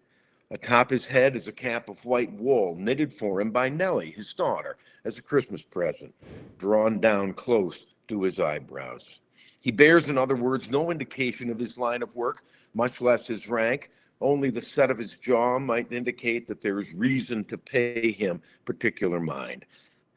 Atop 0.51 0.90
his 0.90 1.06
head 1.06 1.36
is 1.36 1.47
a 1.47 1.52
cap 1.52 1.89
of 1.89 2.05
white 2.05 2.32
wool 2.32 2.76
knitted 2.76 3.12
for 3.12 3.40
him 3.40 3.51
by 3.51 3.68
Nellie, 3.68 4.10
his 4.10 4.34
daughter, 4.34 4.76
as 5.05 5.16
a 5.16 5.22
Christmas 5.22 5.62
present, 5.62 6.14
drawn 6.59 7.01
down 7.01 7.32
close 7.32 7.86
to 8.09 8.22
his 8.22 8.39
eyebrows. 8.39 9.20
He 9.60 9.70
bears, 9.70 10.09
in 10.09 10.18
other 10.18 10.36
words, 10.36 10.68
no 10.68 10.90
indication 10.90 11.48
of 11.48 11.59
his 11.59 11.78
line 11.78 12.02
of 12.02 12.14
work, 12.16 12.44
much 12.74 13.01
less 13.01 13.26
his 13.26 13.48
rank. 13.48 13.90
Only 14.23 14.51
the 14.51 14.62
set 14.62 14.93
of 14.93 14.99
his 14.99 15.16
jaw 15.16 15.59
might 15.59 15.90
indicate 15.90 16.47
that 16.47 16.61
there 16.61 16.78
is 16.78 16.94
reason 16.94 17.43
to 17.47 17.59
pay 17.59 18.12
him 18.12 18.40
particular 18.65 19.19
mind. 19.19 19.65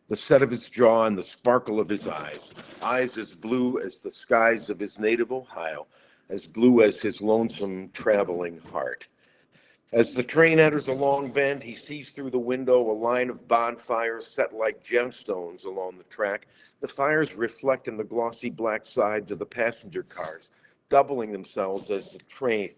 The 0.10 0.15
set 0.15 0.44
of 0.44 0.52
his 0.52 0.69
jaw 0.69 1.06
and 1.06 1.18
the 1.18 1.23
sparkle 1.23 1.80
of 1.80 1.90
his 1.90 2.07
eyes, 2.07 2.40
eyes 2.84 3.18
as 3.18 3.34
blue 3.34 3.80
as 3.80 4.03
the 4.03 4.11
skies 4.11 4.69
of 4.69 4.80
his 4.80 4.99
native 4.99 5.32
Ohio, 5.32 5.88
as 6.30 6.45
blue 6.45 6.84
as 6.84 7.02
his 7.02 7.19
lonesome 7.19 7.90
traveling 7.94 8.60
heart. 8.72 9.07
As 9.91 10.14
the 10.14 10.22
train 10.22 10.60
enters 10.60 10.88
a 10.88 10.94
long 10.94 11.32
bend, 11.32 11.64
he 11.64 11.76
sees 11.76 12.11
through 12.11 12.30
the 12.30 12.38
window 12.38 12.80
a 12.91 12.94
line 12.94 13.32
of 13.32 13.48
bonfires 13.48 14.27
set 14.27 14.53
like 14.53 14.84
gemstones 14.84 15.65
along 15.65 15.98
the 15.98 16.03
track. 16.03 16.45
The 16.80 16.88
fires 16.88 17.36
reflect 17.36 17.88
in 17.88 17.98
the 17.98 18.03
glossy 18.03 18.52
black 18.52 18.86
sides 18.86 19.32
of 19.32 19.40
the 19.40 19.45
passenger 19.48 20.03
cars, 20.03 20.49
doubling 20.90 21.32
themselves 21.32 21.90
as 21.90 22.11
the 22.11 22.19
train 22.19 22.69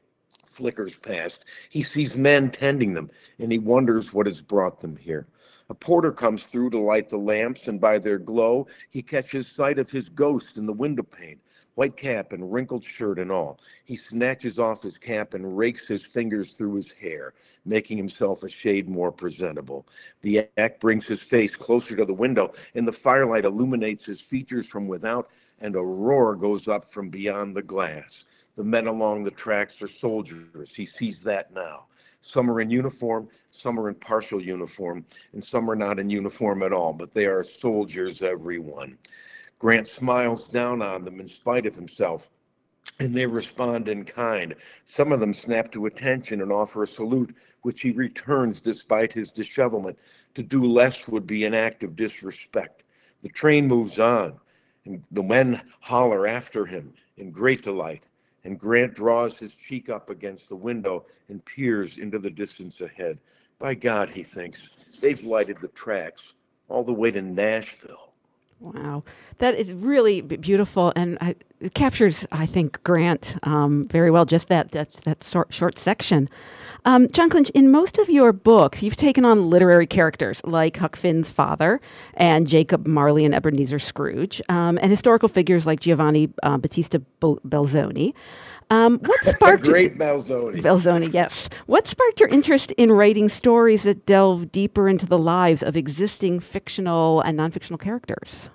flickers 0.58 0.96
past. 0.98 1.46
He 1.70 1.84
sees 1.84 2.16
men 2.16 2.52
tending 2.52 2.94
them, 2.94 3.10
and 3.40 3.52
he 3.52 3.60
wonders 3.60 4.14
what 4.14 4.28
has 4.28 4.42
brought 4.42 4.80
them 4.80 4.98
here. 4.98 5.28
A 5.70 5.74
porter 5.76 6.12
comes 6.12 6.44
through 6.44 6.72
to 6.72 6.80
light 6.80 7.10
the 7.10 7.18
lamps, 7.18 7.68
and 7.68 7.80
by 7.80 8.00
their 8.00 8.18
glow, 8.18 8.68
he 8.90 9.02
catches 9.02 9.48
sight 9.48 9.80
of 9.80 9.90
his 9.90 10.10
ghost 10.10 10.58
in 10.58 10.66
the 10.66 10.74
window 10.74 11.04
pane 11.04 11.40
white 11.78 11.96
cap 11.96 12.34
and 12.34 12.52
wrinkled 12.52 12.84
shirt 12.84 13.20
and 13.20 13.32
all. 13.32 13.60
He 13.86 13.96
snatches 13.96 14.58
off 14.58 14.82
his 14.82 14.98
cap 14.98 15.36
and 15.36 15.56
rakes 15.56 15.88
his 15.88 16.04
fingers 16.04 16.54
through 16.54 16.74
his 16.76 16.92
hair, 16.92 17.36
making 17.66 17.98
himself 17.98 18.42
a 18.42 18.50
shade 18.50 18.90
more 18.90 19.12
presentable. 19.12 19.88
The 20.22 20.48
act 20.58 20.82
brings 20.82 21.06
his 21.06 21.22
face 21.22 21.56
closer 21.56 21.96
to 21.96 22.06
the 22.06 22.16
window, 22.16 22.52
and 22.74 22.88
the 22.88 22.92
firelight 22.92 23.46
illuminates 23.46 24.08
his 24.08 24.20
features 24.20 24.68
from 24.68 24.88
without, 24.88 25.30
and 25.60 25.76
a 25.76 25.84
roar 25.84 26.36
goes 26.36 26.68
up 26.68 26.84
from 26.84 27.10
beyond 27.10 27.56
the 27.56 27.62
glass. 27.62 28.26
The 28.58 28.64
men 28.64 28.88
along 28.88 29.22
the 29.22 29.30
tracks 29.30 29.84
are 29.84 29.88
soldiers. 29.88 30.74
He 30.76 30.88
sees 30.88 31.22
that 31.22 31.54
now. 31.54 31.86
Some 32.20 32.50
are 32.50 32.60
in 32.60 32.72
uniform, 32.72 33.30
some 33.52 33.80
are 33.80 33.88
in 33.88 33.94
partial 33.96 34.42
uniform, 34.42 35.06
and 35.34 35.44
some 35.44 35.70
are 35.70 35.76
not 35.76 36.00
in 36.00 36.10
uniform 36.10 36.64
at 36.64 36.74
all, 36.74 36.92
but 36.92 37.14
they 37.14 37.28
are 37.28 37.44
soldiers, 37.44 38.24
everyone. 38.24 38.98
Grant 39.60 39.86
smiles 39.86 40.48
down 40.48 40.82
on 40.82 41.06
them 41.06 41.20
in 41.20 41.30
spite 41.30 41.68
of 41.68 41.76
himself, 41.76 42.32
and 43.00 43.14
they 43.14 43.28
respond 43.28 43.90
in 43.90 44.04
kind. 44.04 44.56
Some 44.86 45.12
of 45.12 45.20
them 45.20 45.36
snap 45.36 45.72
to 45.74 45.86
attention 45.86 46.42
and 46.42 46.52
offer 46.52 46.82
a 46.82 46.88
salute, 46.88 47.36
which 47.62 47.82
he 47.82 47.92
returns 47.92 48.60
despite 48.60 49.14
his 49.14 49.32
dishevelment. 49.32 50.00
To 50.34 50.42
do 50.42 50.66
less 50.66 51.08
would 51.08 51.28
be 51.28 51.46
an 51.46 51.54
act 51.54 51.84
of 51.84 51.96
disrespect. 51.96 52.82
The 53.22 53.30
train 53.30 53.68
moves 53.68 54.00
on, 54.00 54.40
and 54.86 55.04
the 55.12 55.22
men 55.22 55.62
holler 55.80 56.26
after 56.26 56.66
him 56.66 56.96
in 57.18 57.30
great 57.30 57.62
delight. 57.62 58.08
And 58.48 58.58
Grant 58.58 58.94
draws 58.94 59.38
his 59.38 59.52
cheek 59.52 59.90
up 59.90 60.10
against 60.10 60.48
the 60.48 60.56
window 60.56 61.04
and 61.28 61.44
peers 61.44 61.98
into 61.98 62.18
the 62.18 62.30
distance 62.30 62.80
ahead. 62.80 63.18
By 63.60 63.74
God, 63.74 64.10
he 64.10 64.24
thinks, 64.24 64.70
they've 65.02 65.22
lighted 65.22 65.58
the 65.60 65.68
tracks 65.68 66.32
all 66.70 66.86
the 66.86 66.94
way 66.94 67.12
to 67.12 67.22
Nashville. 67.22 68.07
Wow, 68.60 69.04
that 69.38 69.54
is 69.56 69.72
really 69.72 70.22
beautiful, 70.22 70.92
and 70.96 71.18
I, 71.22 71.36
it 71.60 71.76
captures, 71.76 72.26
I 72.32 72.48
think, 72.48 72.82
Grant 72.84 73.36
um, 73.44 73.84
very 73.84 74.10
well. 74.10 74.26
Just 74.26 74.48
that 74.48 74.72
that 74.72 74.94
that 75.04 75.24
short, 75.24 75.54
short 75.54 75.78
section. 75.78 76.28
Um, 76.84 77.08
Jon 77.10 77.30
Clinch, 77.30 77.50
in 77.52 77.70
most 77.70 78.00
of 78.00 78.10
your 78.10 78.34
books, 78.34 78.82
you've 78.82 78.96
taken 78.96 79.26
on 79.26 79.50
literary 79.50 79.86
characters 79.86 80.42
like 80.44 80.78
Huck 80.78 80.96
Finn's 80.96 81.30
father 81.30 81.82
and 82.16 82.48
Jacob 82.48 82.88
Marley 82.88 83.26
and 83.26 83.36
Ebenezer 83.36 83.78
Scrooge, 83.78 84.42
um, 84.50 84.80
and 84.82 84.90
historical 84.90 85.30
figures 85.30 85.68
like 85.68 85.80
Giovanni 85.80 86.30
uh, 86.42 86.58
Battista 86.58 87.02
Belzoni. 87.22 88.14
Um, 88.70 89.00
what 89.00 89.24
sparked 89.24 89.64
great 89.64 89.98
Belzoni? 89.98 90.62
Belzoni, 90.62 91.14
yes. 91.14 91.50
What 91.66 91.88
sparked 91.88 92.20
your 92.20 92.30
interest 92.30 92.72
in 92.72 92.92
writing 92.92 93.30
stories 93.30 93.84
that 93.84 94.06
delve 94.06 94.52
deeper 94.52 94.90
into 94.90 95.06
the 95.06 95.18
lives 95.18 95.64
of 95.64 95.78
existing 95.78 96.40
fictional 96.40 97.22
and 97.22 97.38
non-fictional 97.38 97.78
characters? 97.78 98.50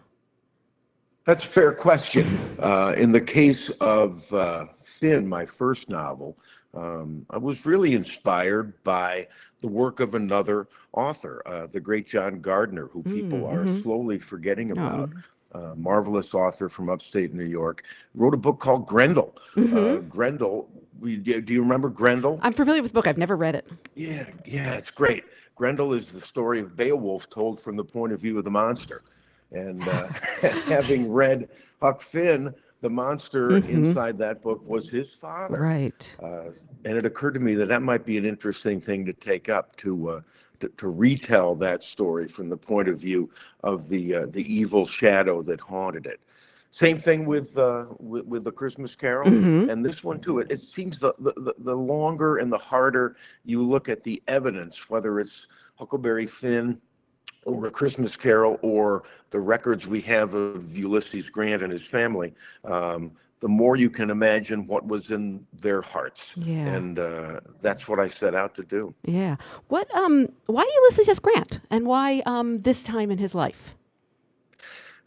That's 1.24 1.44
a 1.44 1.48
fair 1.48 1.72
question. 1.72 2.38
Uh, 2.58 2.94
in 2.96 3.12
the 3.12 3.20
case 3.20 3.70
of 3.80 4.32
uh, 4.34 4.66
Finn, 4.82 5.26
my 5.26 5.46
first 5.46 5.88
novel, 5.88 6.36
um, 6.74 7.26
I 7.30 7.38
was 7.38 7.64
really 7.64 7.94
inspired 7.94 8.82
by 8.82 9.28
the 9.60 9.68
work 9.68 10.00
of 10.00 10.14
another 10.14 10.68
author, 10.92 11.42
uh, 11.46 11.66
the 11.66 11.80
great 11.80 12.06
John 12.06 12.40
Gardner, 12.40 12.88
who 12.88 13.02
people 13.02 13.40
mm, 13.40 13.52
mm-hmm. 13.52 13.78
are 13.78 13.80
slowly 13.82 14.18
forgetting 14.18 14.72
about. 14.72 15.10
Uh, 15.54 15.74
marvelous 15.76 16.32
author 16.32 16.66
from 16.66 16.88
upstate 16.88 17.34
New 17.34 17.44
York, 17.44 17.84
wrote 18.14 18.32
a 18.32 18.38
book 18.38 18.58
called 18.58 18.86
Grendel. 18.86 19.36
Mm-hmm. 19.54 19.76
Uh, 19.76 19.96
Grendel, 20.08 20.66
we, 20.98 21.16
do 21.16 21.52
you 21.52 21.60
remember 21.60 21.90
Grendel? 21.90 22.40
I'm 22.42 22.54
familiar 22.54 22.80
with 22.80 22.92
the 22.92 22.94
book. 22.94 23.06
I've 23.06 23.18
never 23.18 23.36
read 23.36 23.54
it. 23.54 23.68
Yeah, 23.94 24.24
yeah, 24.46 24.72
it's 24.74 24.90
great. 24.90 25.24
Grendel 25.54 25.92
is 25.92 26.10
the 26.10 26.20
story 26.20 26.60
of 26.60 26.74
Beowulf 26.74 27.28
told 27.28 27.60
from 27.60 27.76
the 27.76 27.84
point 27.84 28.12
of 28.12 28.20
view 28.20 28.38
of 28.38 28.44
the 28.44 28.50
monster. 28.50 29.02
And 29.50 29.86
uh, 29.86 30.08
having 30.66 31.12
read 31.12 31.48
Huck 31.80 32.00
Finn, 32.00 32.54
the 32.80 32.90
monster 32.90 33.50
mm-hmm. 33.50 33.70
inside 33.70 34.18
that 34.18 34.42
book 34.42 34.60
was 34.66 34.88
his 34.88 35.12
father. 35.12 35.60
Right. 35.60 36.16
Uh, 36.22 36.50
and 36.84 36.96
it 36.96 37.06
occurred 37.06 37.34
to 37.34 37.40
me 37.40 37.54
that 37.54 37.68
that 37.68 37.82
might 37.82 38.04
be 38.04 38.18
an 38.18 38.24
interesting 38.24 38.80
thing 38.80 39.04
to 39.06 39.12
take 39.12 39.48
up 39.48 39.76
to 39.76 40.08
uh, 40.08 40.20
to, 40.62 40.68
to 40.76 40.88
retell 40.88 41.56
that 41.56 41.82
story 41.82 42.28
from 42.28 42.48
the 42.48 42.56
point 42.56 42.88
of 42.88 42.98
view 42.98 43.28
of 43.64 43.88
the 43.88 44.14
uh, 44.14 44.26
the 44.30 44.52
evil 44.52 44.86
shadow 44.86 45.42
that 45.42 45.60
haunted 45.60 46.06
it. 46.06 46.20
Same 46.70 46.96
thing 46.96 47.26
with 47.26 47.58
uh, 47.58 47.86
with, 47.98 48.24
with, 48.26 48.44
the 48.44 48.52
Christmas 48.52 48.94
Carol, 48.94 49.28
mm-hmm. 49.28 49.68
and 49.68 49.84
this 49.84 50.04
one 50.04 50.20
too. 50.20 50.38
It, 50.38 50.52
it 50.52 50.60
seems 50.60 50.98
the, 50.98 51.12
the 51.18 51.54
the 51.58 51.76
longer 51.76 52.38
and 52.38 52.50
the 52.50 52.58
harder 52.58 53.16
you 53.44 53.62
look 53.62 53.88
at 53.88 54.04
the 54.04 54.22
evidence, 54.28 54.88
whether 54.88 55.18
it's 55.18 55.48
Huckleberry 55.74 56.26
Finn 56.26 56.80
or 57.44 57.66
a 57.66 57.70
Christmas 57.70 58.16
Carol 58.16 58.56
or 58.62 59.02
the 59.30 59.40
records 59.40 59.88
we 59.88 60.00
have 60.02 60.34
of 60.34 60.76
Ulysses 60.78 61.28
Grant 61.28 61.62
and 61.62 61.72
his 61.72 61.82
family, 61.82 62.34
um, 62.64 63.10
the 63.42 63.48
more 63.48 63.74
you 63.74 63.90
can 63.90 64.08
imagine 64.08 64.66
what 64.66 64.86
was 64.86 65.10
in 65.10 65.44
their 65.52 65.82
hearts. 65.82 66.32
Yeah. 66.36 66.64
And 66.68 66.98
uh, 67.00 67.40
that's 67.60 67.88
what 67.88 67.98
I 67.98 68.06
set 68.06 68.36
out 68.36 68.54
to 68.54 68.62
do. 68.62 68.94
Yeah. 69.04 69.36
What? 69.68 69.92
Um. 69.94 70.28
Why 70.46 70.64
Ulysses 70.82 71.08
S. 71.08 71.18
Grant, 71.18 71.60
and 71.68 71.84
why 71.84 72.22
um 72.24 72.62
this 72.62 72.82
time 72.82 73.10
in 73.10 73.18
his 73.18 73.34
life? 73.34 73.74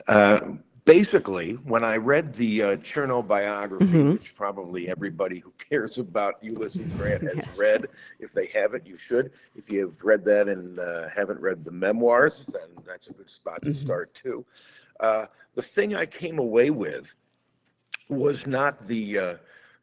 Uh, 0.08 0.42
basically, 0.84 1.54
when 1.64 1.86
I 1.86 1.96
read 1.96 2.34
the 2.34 2.62
uh, 2.62 2.76
Chernow 2.78 3.26
biography, 3.26 3.86
mm-hmm. 3.86 4.12
which 4.12 4.36
probably 4.36 4.90
everybody 4.90 5.40
who 5.40 5.54
cares 5.58 5.98
about 5.98 6.36
Ulysses 6.44 6.86
Grant 6.98 7.24
has 7.24 7.38
yes. 7.38 7.58
read, 7.58 7.88
if 8.20 8.34
they 8.34 8.48
haven't, 8.48 8.86
you 8.86 8.98
should. 8.98 9.32
If 9.56 9.72
you 9.72 9.80
have 9.80 10.04
read 10.04 10.26
that 10.26 10.50
and 10.50 10.78
uh, 10.78 11.08
haven't 11.08 11.40
read 11.40 11.64
the 11.64 11.72
memoirs, 11.72 12.46
then 12.48 12.68
that's 12.86 13.08
a 13.08 13.14
good 13.14 13.30
spot 13.30 13.62
to 13.62 13.70
mm-hmm. 13.70 13.86
start 13.86 14.14
too. 14.14 14.46
Uh, 15.00 15.26
the 15.56 15.64
thing 15.64 15.96
I 15.96 16.06
came 16.06 16.38
away 16.38 16.70
with 16.70 17.16
was 18.10 18.46
not 18.46 18.88
the 18.88 19.20
uh, 19.20 19.36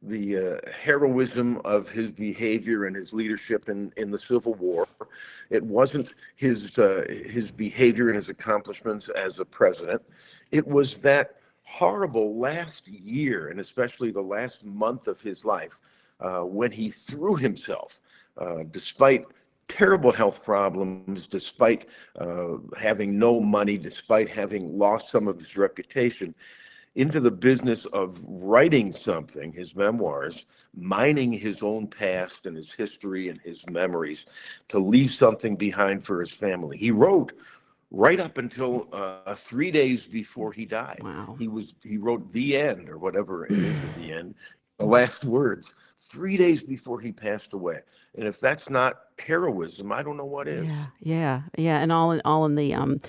the 0.03 0.36
uh, 0.36 0.70
heroism 0.77 1.61
of 1.65 1.89
his 1.89 2.11
behavior 2.11 2.86
and 2.86 2.97
his 2.97 3.12
leadership 3.12 3.69
in, 3.69 3.93
in 3.97 4.11
the 4.11 4.19
Civil 4.19 4.55
War. 4.55 4.89
It 5.49 5.62
wasn't 5.62 6.15
his 6.35 6.78
uh, 6.78 7.05
his 7.09 7.51
behavior 7.51 8.09
and 8.09 8.16
his 8.16 8.28
accomplishments 8.28 9.09
as 9.11 9.39
a 9.39 9.44
president. 9.44 10.03
It 10.51 10.66
was 10.66 11.01
that 11.03 11.36
horrible 11.62 12.39
last 12.39 12.89
year, 12.89 13.49
and 13.49 13.61
especially 13.61 14.11
the 14.11 14.20
last 14.20 14.65
month 14.65 15.07
of 15.07 15.20
his 15.20 15.44
life, 15.44 15.81
uh, 16.20 16.40
when 16.40 16.73
he 16.73 16.90
threw 16.90 17.36
himself, 17.36 18.01
uh, 18.39 18.65
despite 18.70 19.24
terrible 19.69 20.12
health 20.12 20.44
problems, 20.44 21.27
despite 21.27 21.86
uh, 22.19 22.57
having 22.78 23.19
no 23.19 23.40
money, 23.40 23.78
despite 23.78 24.28
having 24.28 24.77
lost 24.77 25.11
some 25.11 25.28
of 25.28 25.39
his 25.39 25.57
reputation 25.57 26.35
into 26.94 27.20
the 27.20 27.31
business 27.31 27.86
of 27.86 28.20
writing 28.27 28.93
something, 28.93 29.52
his 29.52 29.74
memoirs, 29.74 30.44
mining 30.74 31.32
his 31.32 31.62
own 31.62 31.86
past 31.86 32.47
and 32.47 32.56
his 32.56 32.73
history 32.73 33.28
and 33.28 33.40
his 33.40 33.64
memories 33.70 34.27
to 34.69 34.78
leave 34.78 35.12
something 35.12 35.56
behind 35.56 36.05
for 36.05 36.20
his 36.20 36.31
family. 36.31 36.77
He 36.77 36.90
wrote 36.90 37.32
right 37.90 38.20
up 38.20 38.39
until 38.39 38.89
uh, 38.93 39.35
three 39.35 39.70
days 39.70 40.06
before 40.06 40.52
he 40.52 40.64
died. 40.64 41.01
Wow. 41.02 41.36
He 41.39 41.48
was 41.48 41.74
he 41.82 41.98
wrote 41.98 42.31
the 42.31 42.56
end 42.56 42.89
or 42.89 42.98
whatever 42.98 43.47
it 43.47 43.52
is 43.52 43.85
at 43.85 43.94
the 43.97 44.12
end, 44.12 44.35
the 44.78 44.86
last 44.86 45.24
words, 45.24 45.73
three 45.98 46.36
days 46.36 46.62
before 46.62 47.01
he 47.01 47.12
passed 47.12 47.52
away. 47.52 47.81
And 48.14 48.27
if 48.27 48.40
that's 48.40 48.69
not 48.69 49.01
heroism, 49.19 49.93
I 49.93 50.02
don't 50.02 50.16
know 50.16 50.24
what 50.24 50.48
is. 50.48 50.66
Yeah, 50.66 50.86
yeah, 51.01 51.43
yeah, 51.56 51.78
and 51.78 51.93
all 51.93 52.12
in 52.12 52.20
all 52.24 52.44
in 52.47 52.55
the 52.55 52.74
um, 52.74 53.01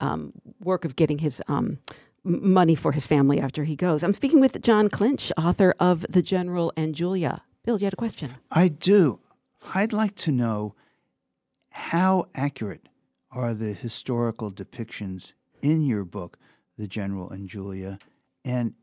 um, 0.00 0.32
work 0.62 0.84
of 0.84 0.96
getting 0.96 1.18
his 1.18 1.42
um, 1.48 1.78
money 2.24 2.74
for 2.74 2.92
his 2.92 3.06
family 3.06 3.40
after 3.40 3.64
he 3.64 3.76
goes. 3.76 4.02
I'm 4.02 4.14
speaking 4.14 4.40
with 4.40 4.60
Jon 4.62 4.88
Clinch, 4.88 5.32
author 5.36 5.74
of 5.80 6.06
The 6.08 6.22
General 6.22 6.72
and 6.76 6.94
Julia. 6.94 7.42
Bill, 7.64 7.78
you 7.78 7.86
had 7.86 7.92
a 7.92 7.96
question. 7.96 8.34
I 8.50 8.68
do. 8.68 9.20
I'd 9.74 9.92
like 9.92 10.16
to 10.16 10.32
know 10.32 10.74
how 11.70 12.26
accurate 12.34 12.88
are 13.30 13.54
the 13.54 13.72
historical 13.72 14.50
depictions 14.50 15.32
in 15.62 15.80
your 15.80 16.04
book, 16.04 16.38
The 16.76 16.88
General 16.88 17.30
and 17.30 17.48
Julia, 17.48 17.98
and 18.44 18.74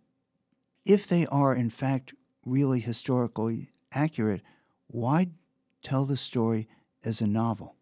if 0.85 1.07
they 1.07 1.25
are 1.27 1.53
in 1.53 1.69
fact 1.69 2.13
really 2.45 2.79
historically 2.79 3.69
accurate, 3.91 4.41
why 4.87 5.27
tell 5.83 6.05
the 6.05 6.17
story 6.17 6.67
as 7.03 7.21
a 7.21 7.27
novel? 7.27 7.75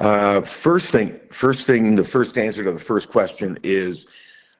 Uh, 0.00 0.40
first 0.40 0.86
thing, 0.86 1.20
first 1.30 1.66
thing, 1.66 1.94
the 1.94 2.04
first 2.04 2.36
answer 2.36 2.64
to 2.64 2.72
the 2.72 2.80
first 2.80 3.08
question 3.08 3.58
is 3.62 4.06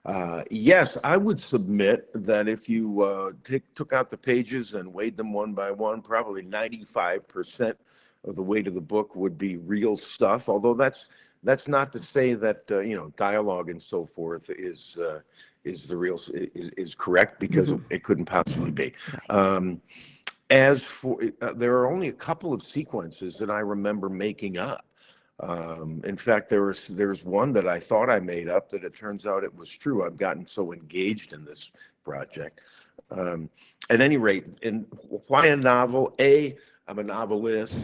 uh, 0.04 0.42
yes, 0.50 0.98
I 1.02 1.16
would 1.16 1.40
submit 1.40 2.10
that 2.12 2.46
if 2.46 2.68
you 2.68 3.02
uh, 3.02 3.32
take, 3.42 3.74
took 3.74 3.92
out 3.92 4.10
the 4.10 4.18
pages 4.18 4.74
and 4.74 4.92
weighed 4.92 5.16
them 5.16 5.32
one 5.32 5.54
by 5.54 5.70
one, 5.70 6.02
probably 6.02 6.42
95% 6.42 7.74
of 8.24 8.36
the 8.36 8.42
weight 8.42 8.66
of 8.66 8.74
the 8.74 8.80
book 8.80 9.16
would 9.16 9.38
be 9.38 9.56
real 9.56 9.96
stuff. 9.96 10.48
Although 10.48 10.74
that's 10.74 11.08
that's 11.42 11.68
not 11.68 11.92
to 11.92 11.98
say 11.98 12.34
that 12.34 12.62
uh, 12.70 12.80
you 12.80 12.96
know 12.96 13.12
dialogue 13.16 13.70
and 13.70 13.80
so 13.80 14.04
forth 14.04 14.48
is 14.50 14.98
uh, 14.98 15.20
is 15.64 15.86
the 15.86 15.96
real 15.96 16.20
is, 16.32 16.70
is 16.76 16.94
correct 16.94 17.40
because 17.40 17.70
mm-hmm. 17.70 17.84
it 17.90 18.02
couldn't 18.02 18.26
possibly 18.26 18.70
be. 18.70 18.92
Um, 19.30 19.80
as 20.50 20.82
for, 20.82 21.18
uh, 21.40 21.52
there 21.54 21.76
are 21.78 21.90
only 21.90 22.08
a 22.08 22.12
couple 22.12 22.52
of 22.52 22.62
sequences 22.62 23.36
that 23.38 23.50
I 23.50 23.60
remember 23.60 24.08
making 24.08 24.58
up. 24.58 24.84
Um, 25.40 26.00
in 26.04 26.16
fact, 26.16 26.48
there 26.48 26.62
was 26.62 26.80
there's 26.88 27.24
one 27.24 27.52
that 27.52 27.66
I 27.66 27.80
thought 27.80 28.08
I 28.08 28.20
made 28.20 28.48
up 28.48 28.70
that 28.70 28.84
it 28.84 28.96
turns 28.96 29.26
out 29.26 29.44
it 29.44 29.54
was 29.54 29.68
true. 29.68 30.04
I've 30.04 30.16
gotten 30.16 30.46
so 30.46 30.72
engaged 30.72 31.32
in 31.32 31.44
this 31.44 31.70
project. 32.04 32.60
Um, 33.10 33.50
at 33.90 34.00
any 34.00 34.16
rate, 34.16 34.46
in 34.62 34.86
why 35.28 35.46
a 35.46 35.56
novel? 35.56 36.14
A, 36.20 36.56
I'm 36.86 36.98
a 36.98 37.02
novelist. 37.02 37.76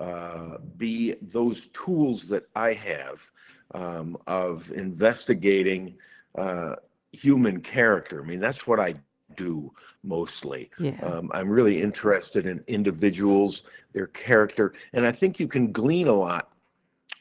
Uh, 0.00 0.58
B, 0.76 1.14
those 1.20 1.68
tools 1.68 2.22
that 2.28 2.44
I 2.56 2.72
have 2.72 3.30
um, 3.74 4.16
of 4.26 4.70
investigating 4.72 5.94
uh, 6.36 6.76
human 7.12 7.60
character. 7.60 8.22
I 8.22 8.26
mean, 8.26 8.40
that's 8.40 8.66
what 8.66 8.80
I 8.80 8.94
do 9.36 9.72
mostly. 10.02 10.70
Yeah. 10.78 10.98
Um, 11.02 11.30
I'm 11.34 11.48
really 11.48 11.80
interested 11.80 12.46
in 12.46 12.62
individuals, 12.66 13.64
their 13.92 14.08
character, 14.08 14.74
and 14.92 15.06
I 15.06 15.12
think 15.12 15.38
you 15.38 15.48
can 15.48 15.70
glean 15.72 16.08
a 16.08 16.14
lot 16.14 16.53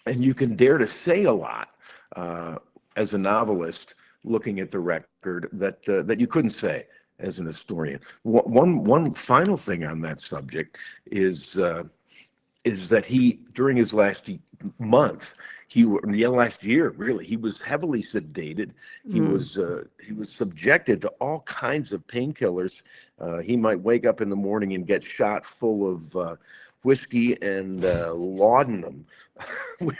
and 0.06 0.24
you 0.24 0.34
can 0.34 0.56
dare 0.56 0.78
to 0.78 0.88
say 0.88 1.24
a 1.24 1.32
lot 1.34 1.70
uh, 2.16 2.58
as 2.96 3.14
a 3.14 3.18
novelist 3.18 3.96
looking 4.24 4.60
at 4.60 4.72
the 4.72 4.80
record 4.80 5.32
that 5.34 5.68
uh, 5.72 5.86
that 5.86 6.02
you 6.02 6.28
couldn't 6.28 6.32
say 6.52 6.86
as 7.02 7.24
an 7.40 7.46
historian. 7.46 8.00
One 8.24 8.84
one 8.84 9.12
final 9.12 9.58
thing 9.58 9.86
on 9.86 10.02
that 10.02 10.20
subject 10.20 10.78
is 11.06 11.58
uh, 11.58 11.84
is 12.64 12.90
that 12.90 13.06
he 13.06 13.40
during 13.54 13.78
his 13.78 13.94
last 13.94 14.30
month 14.80 15.36
he 15.68 15.86
yeah 16.10 16.28
last 16.28 16.64
year 16.64 16.90
really 16.92 17.26
he 17.26 17.36
was 17.36 17.62
heavily 17.62 18.02
sedated 18.02 18.72
he 19.08 19.20
Mm. 19.20 19.28
was 19.32 19.58
uh, 19.58 19.84
he 20.02 20.14
was 20.14 20.32
subjected 20.32 21.02
to 21.02 21.10
all 21.20 21.42
kinds 21.42 21.92
of 21.94 22.06
painkillers 22.08 22.84
uh, 23.20 23.40
he 23.40 23.58
might 23.58 23.80
wake 23.80 24.06
up 24.06 24.22
in 24.22 24.30
the 24.30 24.36
morning 24.36 24.74
and 24.74 24.88
get 24.88 25.04
shot 25.04 25.46
full 25.46 25.92
of 25.92 26.16
uh, 26.16 26.36
whiskey 26.84 27.42
and 27.42 27.86
uh, 27.86 28.14
laudanum. 28.14 29.06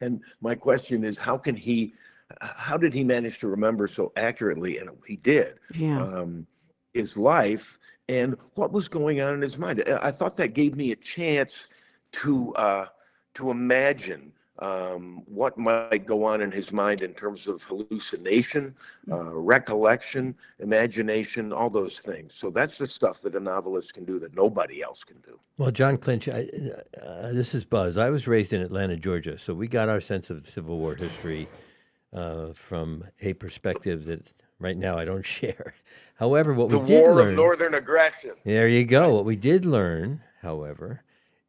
And 0.00 0.22
my 0.40 0.54
question 0.54 1.04
is 1.04 1.18
how 1.18 1.38
can 1.38 1.54
he 1.56 1.94
how 2.40 2.76
did 2.76 2.94
he 2.94 3.04
manage 3.04 3.38
to 3.40 3.48
remember 3.48 3.86
so 3.86 4.12
accurately? 4.16 4.78
And 4.78 4.90
he 5.06 5.16
did 5.16 5.58
Yeah. 5.70 6.04
um, 6.04 6.46
his 6.94 7.16
life 7.16 7.78
and 8.08 8.36
what 8.54 8.72
was 8.72 8.88
going 8.88 9.20
on 9.20 9.34
in 9.34 9.42
his 9.42 9.58
mind. 9.58 9.82
I 9.86 10.08
I 10.08 10.10
thought 10.10 10.36
that 10.38 10.54
gave 10.54 10.76
me 10.76 10.92
a 10.92 10.96
chance 10.96 11.68
to 12.12 12.54
uh, 12.54 12.86
to 13.34 13.50
imagine 13.50 14.32
um, 14.62 15.22
what 15.26 15.58
might 15.58 16.06
go 16.06 16.24
on 16.24 16.40
in 16.40 16.52
his 16.52 16.70
mind 16.70 17.02
in 17.02 17.14
terms 17.14 17.48
of 17.48 17.62
hallucination, 17.64 18.74
uh, 19.10 19.34
recollection, 19.34 20.36
imagination, 20.60 21.52
all 21.52 21.68
those 21.68 21.98
things. 21.98 22.32
So 22.34 22.48
that's 22.50 22.78
the 22.78 22.86
stuff 22.86 23.20
that 23.22 23.34
a 23.34 23.40
novelist 23.40 23.92
can 23.92 24.04
do 24.04 24.20
that 24.20 24.36
nobody 24.36 24.80
else 24.80 25.02
can 25.02 25.16
do. 25.26 25.38
Well, 25.58 25.72
Jon 25.72 25.98
Clinch, 25.98 26.28
I, 26.28 26.48
uh, 27.02 27.32
this 27.32 27.54
is 27.54 27.64
Buzz. 27.64 27.96
I 27.96 28.08
was 28.10 28.28
raised 28.28 28.52
in 28.52 28.62
Atlanta, 28.62 28.96
Georgia, 28.96 29.36
so 29.36 29.52
we 29.52 29.66
got 29.66 29.88
our 29.88 30.00
sense 30.00 30.30
of 30.30 30.48
Civil 30.48 30.78
War 30.78 30.94
history 30.94 31.48
uh, 32.12 32.52
from 32.54 33.04
a 33.20 33.32
perspective 33.32 34.04
that 34.04 34.22
right 34.60 34.76
now 34.76 34.96
I 34.96 35.04
don't 35.04 35.26
share. 35.38 35.74
However, 36.14 36.54
what 36.54 36.68
The 36.68 36.78
we 36.78 36.86
did 36.86 37.06
learn, 37.08 37.08
the 37.08 37.14
war 37.14 37.28
of 37.30 37.34
northern 37.34 37.74
aggression. 37.74 38.32
there 38.44 38.68
you 38.68 38.84
go. 38.84 39.12
What 39.12 39.24
we 39.24 39.34
did 39.34 39.64
learn, 39.64 40.20
however, 40.40 41.02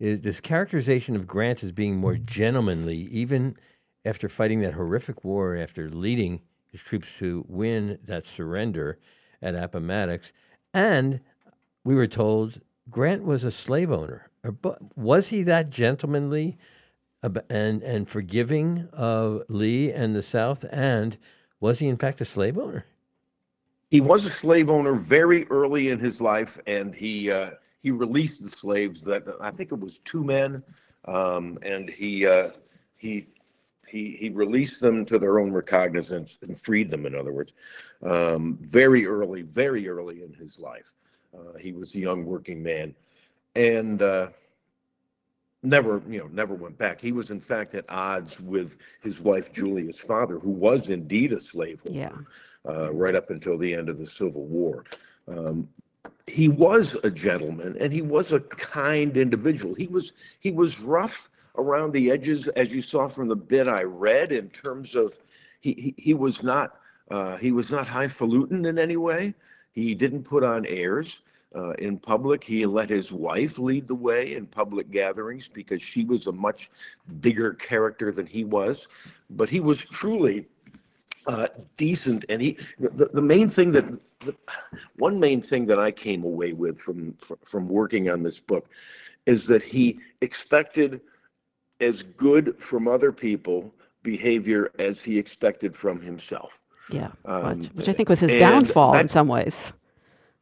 is 0.03 0.19
this 0.19 0.41
characterization 0.41 1.15
of 1.15 1.25
Grant 1.25 1.63
as 1.63 1.71
being 1.71 1.95
more 1.95 2.17
gentlemanly, 2.17 3.07
even 3.09 3.55
after 4.03 4.27
fighting 4.27 4.59
that 4.59 4.73
horrific 4.73 5.23
war, 5.23 5.55
after 5.55 5.89
leading 5.89 6.41
his 6.73 6.81
troops 6.81 7.07
to 7.19 7.45
win 7.47 7.97
that 8.03 8.25
surrender 8.25 8.99
at 9.41 9.55
Appomattox. 9.55 10.33
And 10.73 11.21
we 11.85 11.95
were 11.95 12.07
told 12.07 12.59
Grant 12.89 13.23
was 13.23 13.45
a 13.45 13.51
slave 13.51 13.93
owner. 13.93 14.29
Was 14.97 15.29
he 15.29 15.41
that 15.43 15.69
gentlemanly 15.69 16.57
and, 17.49 17.81
and 17.81 18.09
forgiving 18.09 18.89
of 18.91 19.43
Lee 19.47 19.89
and 19.89 20.13
the 20.13 20.23
South? 20.23 20.65
And 20.69 21.17
was 21.61 21.79
he, 21.79 21.87
in 21.87 21.95
fact, 21.95 22.19
a 22.19 22.25
slave 22.25 22.57
owner? 22.57 22.85
He 23.89 24.01
was 24.01 24.25
a 24.25 24.31
slave 24.31 24.69
owner 24.69 24.95
very 24.95 25.47
early 25.47 25.87
in 25.87 25.99
his 25.99 26.19
life, 26.19 26.59
and 26.67 26.93
he 26.93 27.31
uh, 27.31 27.51
he 27.83 27.91
released 27.91 28.41
the 28.41 28.49
slaves. 28.49 29.03
That 29.03 29.23
I 29.41 29.51
think 29.51 29.71
it 29.71 29.79
was 29.79 29.99
two 29.99 30.23
men, 30.23 30.63
um, 31.05 31.59
and 31.61 31.89
he 31.89 32.25
uh, 32.25 32.51
he 32.97 33.27
he 33.87 34.15
he 34.19 34.29
released 34.29 34.79
them 34.79 35.05
to 35.05 35.19
their 35.19 35.39
own 35.39 35.51
recognizance 35.51 36.39
and 36.41 36.57
freed 36.59 36.89
them. 36.89 37.05
In 37.05 37.13
other 37.13 37.33
words, 37.33 37.53
um, 38.01 38.57
very 38.61 39.05
early, 39.05 39.41
very 39.43 39.87
early 39.87 40.23
in 40.23 40.33
his 40.33 40.57
life, 40.57 40.93
uh, 41.37 41.57
he 41.59 41.73
was 41.73 41.93
a 41.93 41.99
young 41.99 42.25
working 42.25 42.63
man, 42.63 42.95
and. 43.55 44.01
Uh, 44.01 44.29
never 45.65 46.03
you 46.09 46.19
know 46.19 46.27
never 46.27 46.55
went 46.55 46.77
back 46.77 46.99
he 46.99 47.13
was 47.13 47.29
in 47.29 47.39
fact 47.39 47.73
at 47.73 47.85
odds 47.87 48.37
with 48.41 48.75
his 49.01 49.21
wife 49.21 49.53
julia's 49.53 49.97
father 49.97 50.37
who 50.37 50.49
was 50.49 50.89
indeed 50.89 51.31
a 51.31 51.39
slave 51.39 51.81
owner 51.87 51.97
Yeah. 51.97 52.11
uh, 52.69 52.91
right 52.93 53.15
up 53.15 53.29
until 53.29 53.57
the 53.57 53.73
end 53.73 53.87
of 53.87 53.97
the 53.97 54.05
Civil 54.05 54.45
War. 54.45 54.83
Um, 55.25 55.69
he 56.27 56.47
was 56.47 56.95
a 57.03 57.09
gentleman 57.09 57.75
and 57.79 57.91
he 57.91 58.01
was 58.01 58.31
a 58.31 58.39
kind 58.39 59.17
individual. 59.17 59.75
He 59.75 59.87
was 59.87 60.13
he 60.39 60.51
was 60.51 60.81
rough 60.81 61.29
around 61.57 61.91
the 61.91 62.11
edges, 62.11 62.47
as 62.49 62.73
you 62.73 62.81
saw 62.81 63.07
from 63.07 63.27
the 63.27 63.35
bit 63.35 63.67
I 63.67 63.83
read. 63.83 64.31
In 64.31 64.49
terms 64.49 64.95
of 64.95 65.17
he 65.61 65.73
he, 65.73 65.95
he 65.97 66.13
was 66.13 66.41
not 66.43 66.79
uh, 67.11 67.37
he 67.37 67.51
was 67.51 67.69
not 67.69 67.87
highfalutin 67.87 68.65
in 68.65 68.79
any 68.79 68.97
way. 68.97 69.33
He 69.73 69.93
didn't 69.95 70.23
put 70.23 70.43
on 70.43 70.65
airs. 70.65 71.21
Uh, 71.55 71.71
in 71.73 71.99
public, 71.99 72.43
he 72.43 72.65
let 72.65 72.89
his 72.89 73.11
wife 73.11 73.59
lead 73.59 73.87
the 73.87 73.93
way 73.93 74.33
in 74.33 74.47
public 74.47 74.89
gatherings 74.89 75.47
because 75.47 75.83
she 75.83 76.03
was 76.03 76.25
a 76.25 76.31
much 76.31 76.71
bigger 77.21 77.53
character 77.53 78.11
than 78.11 78.25
he 78.25 78.43
was. 78.43 78.87
But 79.29 79.49
he 79.49 79.59
was 79.59 79.77
truly 79.77 80.47
uh, 81.27 81.47
decent, 81.77 82.25
and 82.29 82.41
he 82.41 82.57
the, 82.79 83.05
the 83.13 83.21
main 83.21 83.49
thing 83.49 83.71
that 83.73 83.85
the, 84.25 84.35
one 84.97 85.19
main 85.19 85.41
thing 85.41 85.65
that 85.67 85.79
I 85.79 85.91
came 85.91 86.23
away 86.23 86.53
with 86.53 86.79
from 86.79 87.15
from 87.43 87.67
working 87.67 88.09
on 88.09 88.23
this 88.23 88.39
book 88.39 88.69
is 89.25 89.47
that 89.47 89.63
he 89.63 89.99
expected 90.21 91.01
as 91.79 92.03
good 92.03 92.57
from 92.57 92.87
other 92.87 93.11
people 93.11 93.73
behavior 94.03 94.71
as 94.79 95.01
he 95.01 95.17
expected 95.17 95.75
from 95.75 96.01
himself. 96.01 96.61
Yeah. 96.89 97.11
Um, 97.25 97.59
which, 97.59 97.69
which 97.73 97.89
I 97.89 97.93
think 97.93 98.09
was 98.09 98.19
his 98.19 98.31
downfall 98.31 98.95
in 98.97 99.09
some 99.09 99.27
ways. 99.27 99.71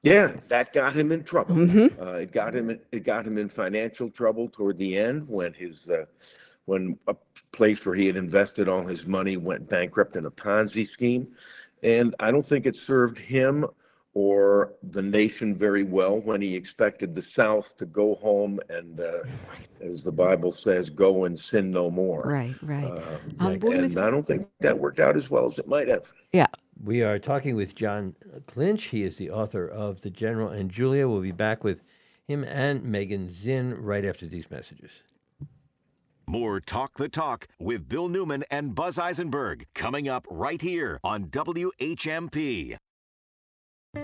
Yeah, 0.04 0.36
that 0.48 0.74
got 0.74 0.94
him 0.94 1.12
in 1.12 1.24
trouble. 1.24 1.56
Mhm. 1.56 2.02
Uh, 2.02 2.16
it 2.16 2.32
got 2.32 2.56
him. 2.56 2.80
It 2.92 3.04
got 3.04 3.26
him 3.26 3.38
in 3.38 3.50
financial 3.50 4.10
trouble 4.10 4.50
toward 4.50 4.78
the 4.78 4.98
end 4.98 5.28
when 5.28 5.54
his 5.54 5.90
uh, 5.90 6.06
when 6.66 6.98
a 7.08 7.16
place 7.52 7.86
where 7.86 7.94
he 7.94 8.08
had 8.08 8.16
invested 8.16 8.68
all 8.68 8.82
his 8.82 9.06
money 9.06 9.38
went 9.38 9.70
bankrupt 9.70 10.16
in 10.16 10.26
a 10.26 10.32
Ponzi 10.32 10.88
scheme, 10.88 11.28
and 11.84 12.16
I 12.20 12.32
don't 12.32 12.46
think 12.46 12.66
it 12.66 12.76
served 12.76 13.18
him 13.18 13.66
or 14.14 14.74
the 14.84 15.02
nation 15.02 15.56
very 15.56 15.84
well 15.84 16.20
when 16.20 16.42
he 16.42 16.54
expected 16.54 17.16
the 17.16 17.22
South 17.22 17.78
to 17.78 17.86
go 17.86 18.16
home 18.16 18.60
and, 18.70 19.00
uh, 19.00 19.20
as 19.80 20.04
the 20.04 20.12
Bible 20.12 20.52
says, 20.52 20.90
go 20.90 21.26
and 21.26 21.38
sin 21.38 21.72
no 21.72 21.90
more. 21.90 22.24
Right, 22.24 22.56
right. 22.62 22.84
Um, 22.84 23.36
Um, 23.40 23.60
we're 23.60 23.84
and 23.84 23.98
I 23.98 24.12
don't 24.12 24.26
think 24.26 24.48
that 24.60 24.78
worked 24.78 25.00
out 25.00 25.16
as 25.16 25.30
well 25.30 25.46
as 25.46 25.60
it 25.60 25.68
might 25.68 25.88
have. 25.88 26.12
Yeah. 26.34 26.48
We 26.84 27.04
are 27.04 27.20
talking 27.20 27.56
with 27.56 27.76
Jon 27.76 28.16
Clinch. 28.48 28.86
He 28.86 29.04
is 29.04 29.16
the 29.16 29.30
author 29.30 29.68
of 29.68 30.02
The 30.02 30.10
General 30.10 30.50
and 30.50 30.70
Julia. 30.70 31.08
We'll 31.08 31.22
be 31.22 31.32
back 31.32 31.64
with 31.64 31.82
him 32.28 32.44
and 32.44 32.84
Megan 32.84 33.32
Zinn 33.32 33.76
right 33.76 34.04
after 34.04 34.26
these 34.26 34.50
messages. 34.50 34.92
More 36.32 36.62
Talk 36.62 36.94
the 36.94 37.10
Talk 37.10 37.46
with 37.60 37.90
Bill 37.90 38.08
Newman 38.08 38.46
and 38.50 38.74
Buzz 38.74 38.98
Eisenberg 38.98 39.68
coming 39.76 40.08
up 40.08 40.26
right 40.30 40.62
here 40.62 40.98
on 41.04 41.26
WHMP. 41.26 42.78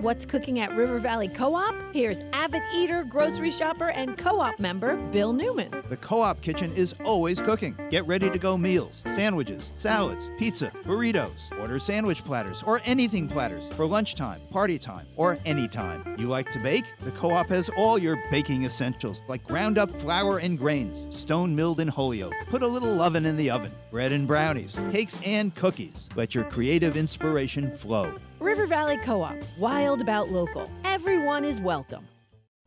What's 0.02 0.26
cooking 0.26 0.60
at 0.60 0.76
River 0.76 1.00
Valley 1.00 1.30
Co 1.30 1.56
op? 1.56 1.74
Here's 1.94 2.26
avid 2.34 2.62
eater, 2.76 3.06
grocery 3.06 3.50
shopper, 3.50 3.90
and 3.90 4.18
co 4.18 4.42
op 4.42 4.60
member 4.60 4.98
Bill 5.12 5.32
Newman. 5.32 5.72
The 5.88 5.96
Co 5.96 6.20
op 6.20 6.42
kitchen 6.42 6.74
is 6.74 6.94
always 7.06 7.40
cooking. 7.40 7.74
Get 7.90 8.06
ready 8.06 8.30
to 8.30 8.38
go 8.38 8.58
meals, 8.58 9.02
sandwiches, 9.06 9.72
salads, 9.76 10.30
pizza, 10.38 10.72
burritos. 10.84 11.58
Order 11.58 11.80
sandwich 11.80 12.24
platters 12.26 12.64
or 12.64 12.82
anything 12.84 13.30
platters 13.30 13.66
for 13.70 13.86
lunchtime, 13.86 14.42
party 14.52 14.78
time, 14.78 15.08
or 15.16 15.38
anytime. 15.46 16.04
You 16.20 16.28
like 16.28 16.52
to 16.52 16.60
bake? 16.60 16.86
The 17.00 17.12
Co 17.12 17.32
op 17.32 17.48
has 17.48 17.70
all 17.78 17.98
your 17.98 18.22
baking 18.30 18.66
essentials 18.66 19.22
like 19.30 19.48
ground 19.48 19.78
up 19.78 19.90
flour 19.90 20.40
and 20.40 20.60
grains, 20.60 21.08
stone 21.18 21.56
milled 21.56 21.80
in 21.80 21.88
Holyoke. 21.88 22.36
Put 22.50 22.62
a 22.62 22.68
little 22.68 23.02
oven 23.02 23.26
in 23.26 23.38
the 23.38 23.50
oven, 23.50 23.72
bread 23.90 24.12
and 24.12 24.28
brownies, 24.28 24.78
cakes 24.92 25.22
and 25.26 25.56
cookies. 25.56 26.10
Let 26.14 26.36
your 26.36 26.44
creative 26.44 26.98
inspiration 26.98 27.72
flow. 27.72 28.14
River 28.40 28.68
Valley 28.68 28.98
Co 28.98 29.24
op, 29.24 29.36
wild 29.58 30.00
about 30.00 30.30
local. 30.30 30.70
Everyone 30.86 31.44
is 31.44 31.60
welcome. 31.60 32.08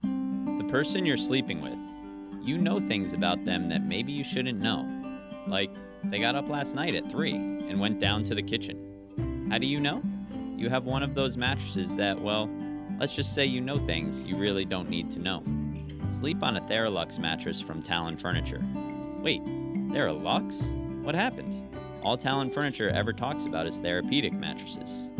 The 0.02 0.66
person 0.68 1.06
you're 1.06 1.16
sleeping 1.16 1.60
with, 1.60 1.78
you 2.44 2.58
know 2.58 2.80
things 2.80 3.12
about 3.12 3.44
them 3.44 3.68
that 3.68 3.84
maybe 3.84 4.10
you 4.10 4.24
shouldn't 4.24 4.60
know. 4.60 4.84
Like, 5.46 5.70
they 6.02 6.18
got 6.18 6.34
up 6.34 6.48
last 6.48 6.74
night 6.74 6.96
at 6.96 7.08
3 7.08 7.32
and 7.32 7.78
went 7.78 8.00
down 8.00 8.24
to 8.24 8.34
the 8.34 8.42
kitchen. 8.42 9.48
How 9.48 9.58
do 9.58 9.66
you 9.66 9.78
know? 9.78 10.02
You 10.56 10.68
have 10.70 10.86
one 10.86 11.04
of 11.04 11.14
those 11.14 11.36
mattresses 11.36 11.94
that, 11.94 12.20
well, 12.20 12.50
let's 12.98 13.14
just 13.14 13.32
say 13.32 13.44
you 13.44 13.60
know 13.60 13.78
things 13.78 14.24
you 14.24 14.36
really 14.36 14.64
don't 14.64 14.90
need 14.90 15.08
to 15.12 15.20
know. 15.20 15.44
Sleep 16.10 16.42
on 16.42 16.56
a 16.56 16.60
Theralux 16.60 17.20
mattress 17.20 17.60
from 17.60 17.80
Talon 17.80 18.16
Furniture. 18.16 18.62
Wait, 19.22 19.44
Theralux? 19.44 20.68
What 21.04 21.14
happened? 21.14 21.62
All 22.02 22.16
Talon 22.16 22.50
Furniture 22.50 22.88
ever 22.88 23.12
talks 23.12 23.46
about 23.46 23.68
is 23.68 23.78
therapeutic 23.78 24.32
mattresses. 24.32 25.10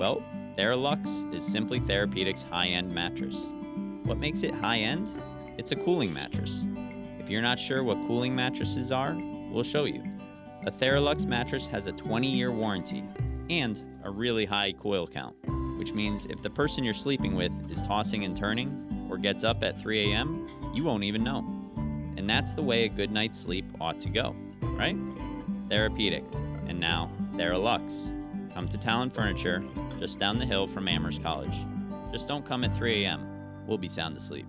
Well, 0.00 0.22
Theralux 0.56 1.30
is 1.34 1.44
simply 1.44 1.78
Therapedic's 1.78 2.42
high 2.42 2.68
end 2.68 2.90
mattress. 2.90 3.44
What 4.04 4.16
makes 4.16 4.44
it 4.44 4.54
high 4.54 4.78
end? 4.78 5.12
It's 5.58 5.72
a 5.72 5.76
cooling 5.76 6.14
mattress. 6.14 6.64
If 7.18 7.28
you're 7.28 7.42
not 7.42 7.58
sure 7.58 7.84
what 7.84 7.98
cooling 8.06 8.34
mattresses 8.34 8.90
are, 8.90 9.14
we'll 9.50 9.62
show 9.62 9.84
you. 9.84 10.02
A 10.66 10.70
Theralux 10.70 11.26
mattress 11.26 11.66
has 11.66 11.86
a 11.86 11.92
20 11.92 12.26
year 12.26 12.50
warranty 12.50 13.04
and 13.50 13.78
a 14.02 14.10
really 14.10 14.46
high 14.46 14.72
coil 14.72 15.06
count, 15.06 15.36
which 15.78 15.92
means 15.92 16.24
if 16.30 16.40
the 16.40 16.48
person 16.48 16.82
you're 16.82 16.94
sleeping 16.94 17.34
with 17.34 17.52
is 17.70 17.82
tossing 17.82 18.24
and 18.24 18.34
turning 18.34 19.06
or 19.10 19.18
gets 19.18 19.44
up 19.44 19.62
at 19.62 19.78
3 19.78 20.12
a.m., 20.12 20.48
you 20.74 20.82
won't 20.82 21.04
even 21.04 21.22
know. 21.22 21.40
And 22.16 22.28
that's 22.28 22.54
the 22.54 22.62
way 22.62 22.84
a 22.84 22.88
good 22.88 23.10
night's 23.10 23.38
sleep 23.38 23.66
ought 23.78 24.00
to 24.00 24.08
go, 24.08 24.34
right? 24.62 24.96
Therapeutic, 25.68 26.24
and 26.68 26.80
now 26.80 27.10
Theralux. 27.34 28.19
Come 28.54 28.68
to 28.68 28.78
Talon 28.78 29.10
Furniture, 29.10 29.62
just 29.98 30.18
down 30.18 30.38
the 30.38 30.46
hill 30.46 30.66
from 30.66 30.88
Amherst 30.88 31.22
College. 31.22 31.54
Just 32.12 32.28
don't 32.28 32.44
come 32.44 32.64
at 32.64 32.76
3 32.76 33.04
a.m. 33.04 33.20
We'll 33.66 33.78
be 33.78 33.88
sound 33.88 34.16
asleep. 34.16 34.46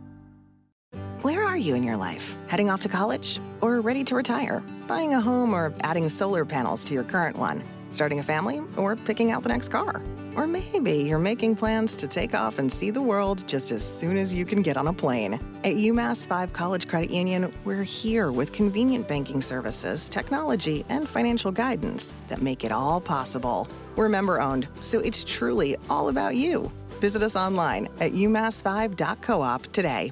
Where 1.21 1.43
are 1.43 1.57
you 1.57 1.75
in 1.75 1.83
your 1.83 1.97
life? 1.97 2.35
Heading 2.47 2.69
off 2.71 2.81
to 2.81 2.89
college? 2.89 3.39
Or 3.61 3.79
ready 3.81 4.03
to 4.05 4.15
retire? 4.15 4.63
Buying 4.87 5.13
a 5.13 5.21
home 5.21 5.53
or 5.53 5.73
adding 5.83 6.09
solar 6.09 6.45
panels 6.45 6.83
to 6.85 6.93
your 6.95 7.03
current 7.03 7.37
one? 7.37 7.63
Starting 7.91 8.19
a 8.19 8.23
family? 8.23 8.61
Or 8.77 8.95
picking 8.95 9.31
out 9.31 9.43
the 9.43 9.49
next 9.49 9.68
car? 9.68 10.01
Or 10.35 10.47
maybe 10.47 10.93
you're 10.93 11.19
making 11.19 11.57
plans 11.57 11.95
to 11.97 12.07
take 12.07 12.34
off 12.34 12.57
and 12.57 12.72
see 12.72 12.89
the 12.89 13.01
world 13.01 13.47
just 13.47 13.69
as 13.69 13.84
soon 13.84 14.18
as 14.18 14.34
you 14.34 14.45
can 14.45 14.61
get 14.61 14.77
on 14.77 14.88
a 14.88 14.93
plane. 14.93 15.34
At 15.63 15.76
UMass 15.76 16.26
5 16.26 16.53
College 16.53 16.88
Credit 16.88 17.11
Union, 17.11 17.53
we're 17.65 17.84
here 17.84 18.31
with 18.31 18.53
convenient 18.53 19.07
banking 19.07 19.41
services, 19.41 20.07
technology, 20.07 20.85
and 20.89 21.07
financial 21.07 21.51
guidance 21.51 22.13
that 22.30 22.41
make 22.41 22.63
it 22.63 22.72
all 22.72 23.01
possible. 23.01 23.68
We're 23.97 24.09
member 24.09 24.41
owned, 24.41 24.69
so 24.81 24.99
it's 25.01 25.26
truly 25.26 25.76
all 25.89 26.07
about 26.07 26.35
you. 26.38 26.72
Visit 27.01 27.23
us 27.23 27.35
online 27.35 27.89
at 27.99 28.13
umass5.coop 28.13 29.72
today. 29.73 30.11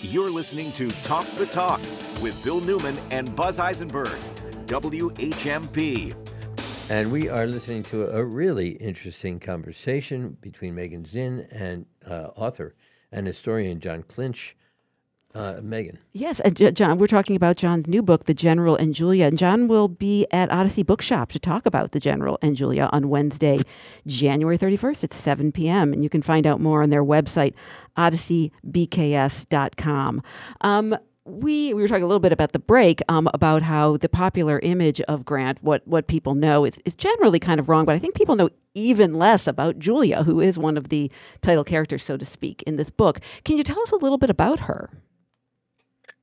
You're 0.00 0.30
listening 0.30 0.72
to 0.72 0.88
Talk 1.02 1.24
the 1.36 1.46
Talk 1.46 1.80
with 2.22 2.40
Bill 2.44 2.60
Newman 2.60 2.96
and 3.10 3.34
Buzz 3.34 3.58
Eisenberg, 3.58 4.16
WHMP. 4.68 6.14
And 6.90 7.10
we 7.10 7.28
are 7.30 7.46
listening 7.46 7.82
to 7.84 8.10
a 8.10 8.22
really 8.22 8.72
interesting 8.72 9.40
conversation 9.40 10.36
between 10.42 10.74
Megan 10.74 11.06
Zinn 11.06 11.48
and 11.50 11.86
uh, 12.06 12.28
author 12.36 12.74
and 13.10 13.26
historian 13.26 13.80
Jon 13.80 14.02
Clinch. 14.02 14.54
Uh, 15.34 15.60
Megan. 15.62 15.98
Yes, 16.12 16.40
and 16.40 16.56
Jon, 16.74 16.96
we're 16.96 17.06
talking 17.06 17.36
about 17.36 17.58
Jon's 17.58 17.86
new 17.86 18.02
book, 18.02 18.24
The 18.24 18.32
General 18.32 18.76
and 18.76 18.94
Julia. 18.94 19.26
And 19.26 19.36
Jon 19.36 19.68
will 19.68 19.86
be 19.86 20.26
at 20.30 20.50
Odyssey 20.50 20.82
Bookshop 20.82 21.32
to 21.32 21.38
talk 21.38 21.66
about 21.66 21.92
The 21.92 22.00
General 22.00 22.38
and 22.40 22.56
Julia 22.56 22.88
on 22.92 23.10
Wednesday, 23.10 23.60
January 24.06 24.56
31st 24.56 25.04
at 25.04 25.12
7 25.12 25.52
p.m. 25.52 25.92
And 25.92 26.02
you 26.02 26.08
can 26.08 26.22
find 26.22 26.46
out 26.46 26.62
more 26.62 26.82
on 26.82 26.88
their 26.88 27.04
website, 27.04 27.52
odysseybks.com. 27.98 30.22
Um, 30.62 30.96
we 31.28 31.74
we 31.74 31.82
were 31.82 31.88
talking 31.88 32.02
a 32.02 32.06
little 32.06 32.20
bit 32.20 32.32
about 32.32 32.52
the 32.52 32.58
break 32.58 33.00
um, 33.08 33.28
about 33.34 33.62
how 33.62 33.96
the 33.96 34.08
popular 34.08 34.58
image 34.60 35.00
of 35.02 35.24
Grant, 35.24 35.62
what 35.62 35.86
what 35.86 36.06
people 36.06 36.34
know, 36.34 36.64
is 36.64 36.80
is 36.84 36.96
generally 36.96 37.38
kind 37.38 37.60
of 37.60 37.68
wrong. 37.68 37.84
But 37.84 37.94
I 37.94 37.98
think 37.98 38.14
people 38.14 38.36
know 38.36 38.50
even 38.74 39.14
less 39.14 39.46
about 39.46 39.78
Julia, 39.78 40.22
who 40.22 40.40
is 40.40 40.58
one 40.58 40.76
of 40.76 40.88
the 40.88 41.10
title 41.42 41.64
characters, 41.64 42.04
so 42.04 42.16
to 42.16 42.24
speak, 42.24 42.62
in 42.64 42.76
this 42.76 42.90
book. 42.90 43.20
Can 43.44 43.56
you 43.56 43.64
tell 43.64 43.80
us 43.82 43.92
a 43.92 43.96
little 43.96 44.18
bit 44.18 44.30
about 44.30 44.60
her? 44.60 44.90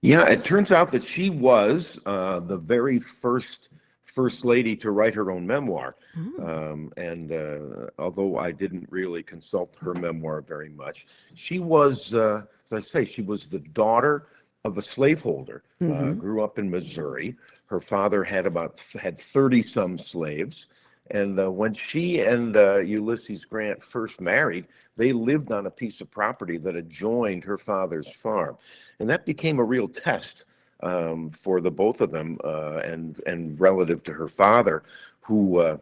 Yeah, 0.01 0.27
it 0.27 0.43
turns 0.43 0.71
out 0.71 0.91
that 0.91 1.03
she 1.03 1.29
was 1.29 1.99
uh, 2.05 2.39
the 2.39 2.57
very 2.57 2.99
first 2.99 3.69
first 4.03 4.45
lady 4.45 4.77
to 4.77 4.91
write 4.91 5.13
her 5.13 5.29
own 5.29 5.45
memoir. 5.45 5.97
Um, 6.41 6.93
and 6.95 7.33
uh, 7.33 7.87
although 7.99 8.37
I 8.37 8.53
didn't 8.53 8.87
really 8.89 9.21
consult 9.21 9.75
her 9.81 9.93
memoir 9.93 10.39
very 10.39 10.69
much, 10.69 11.05
she 11.33 11.59
was, 11.59 12.13
uh, 12.15 12.43
as 12.63 12.71
I 12.71 12.79
say, 12.79 13.03
she 13.03 13.21
was 13.21 13.47
the 13.47 13.59
daughter 13.59 14.27
of 14.65 14.77
a 14.77 14.81
slaveholder. 14.81 15.63
Uh, 15.81 16.13
Mhm. 16.13 16.17
grew 16.17 16.43
up 16.43 16.57
in 16.57 16.69
Missouri. 16.69 17.35
Her 17.67 17.79
father 17.79 18.23
had 18.23 18.45
about 18.47 18.81
had 18.99 19.19
thirty 19.19 19.61
some 19.61 19.97
slaves. 19.99 20.67
And 21.11 21.39
uh, 21.39 21.51
when 21.51 21.75
she 21.75 22.21
and 22.21 22.57
uh, 22.57 22.77
Ulysses 22.77 23.45
Grant 23.45 23.83
first 23.83 24.19
married, 24.19 24.65
they 24.97 25.13
lived 25.13 25.51
on 25.51 25.67
a 25.67 25.69
piece 25.69 26.01
of 26.01 26.09
property 26.09 26.57
that 26.57 26.75
adjoined 26.75 27.43
her 27.43 27.59
father's 27.59 28.09
farm, 28.09 28.57
and 28.99 29.07
that 29.11 29.27
became 29.27 29.59
a 29.59 29.63
real 29.63 29.87
test 29.87 30.45
um, 30.81 31.29
for 31.29 31.61
the 31.61 31.69
both 31.69 32.01
of 32.01 32.09
them, 32.09 32.39
uh, 32.43 32.81
and 32.83 33.21
and 33.27 33.59
relative 33.59 34.01
to 34.03 34.13
her 34.13 34.27
father, 34.27 34.81
who 35.21 35.59
uh, 35.59 35.77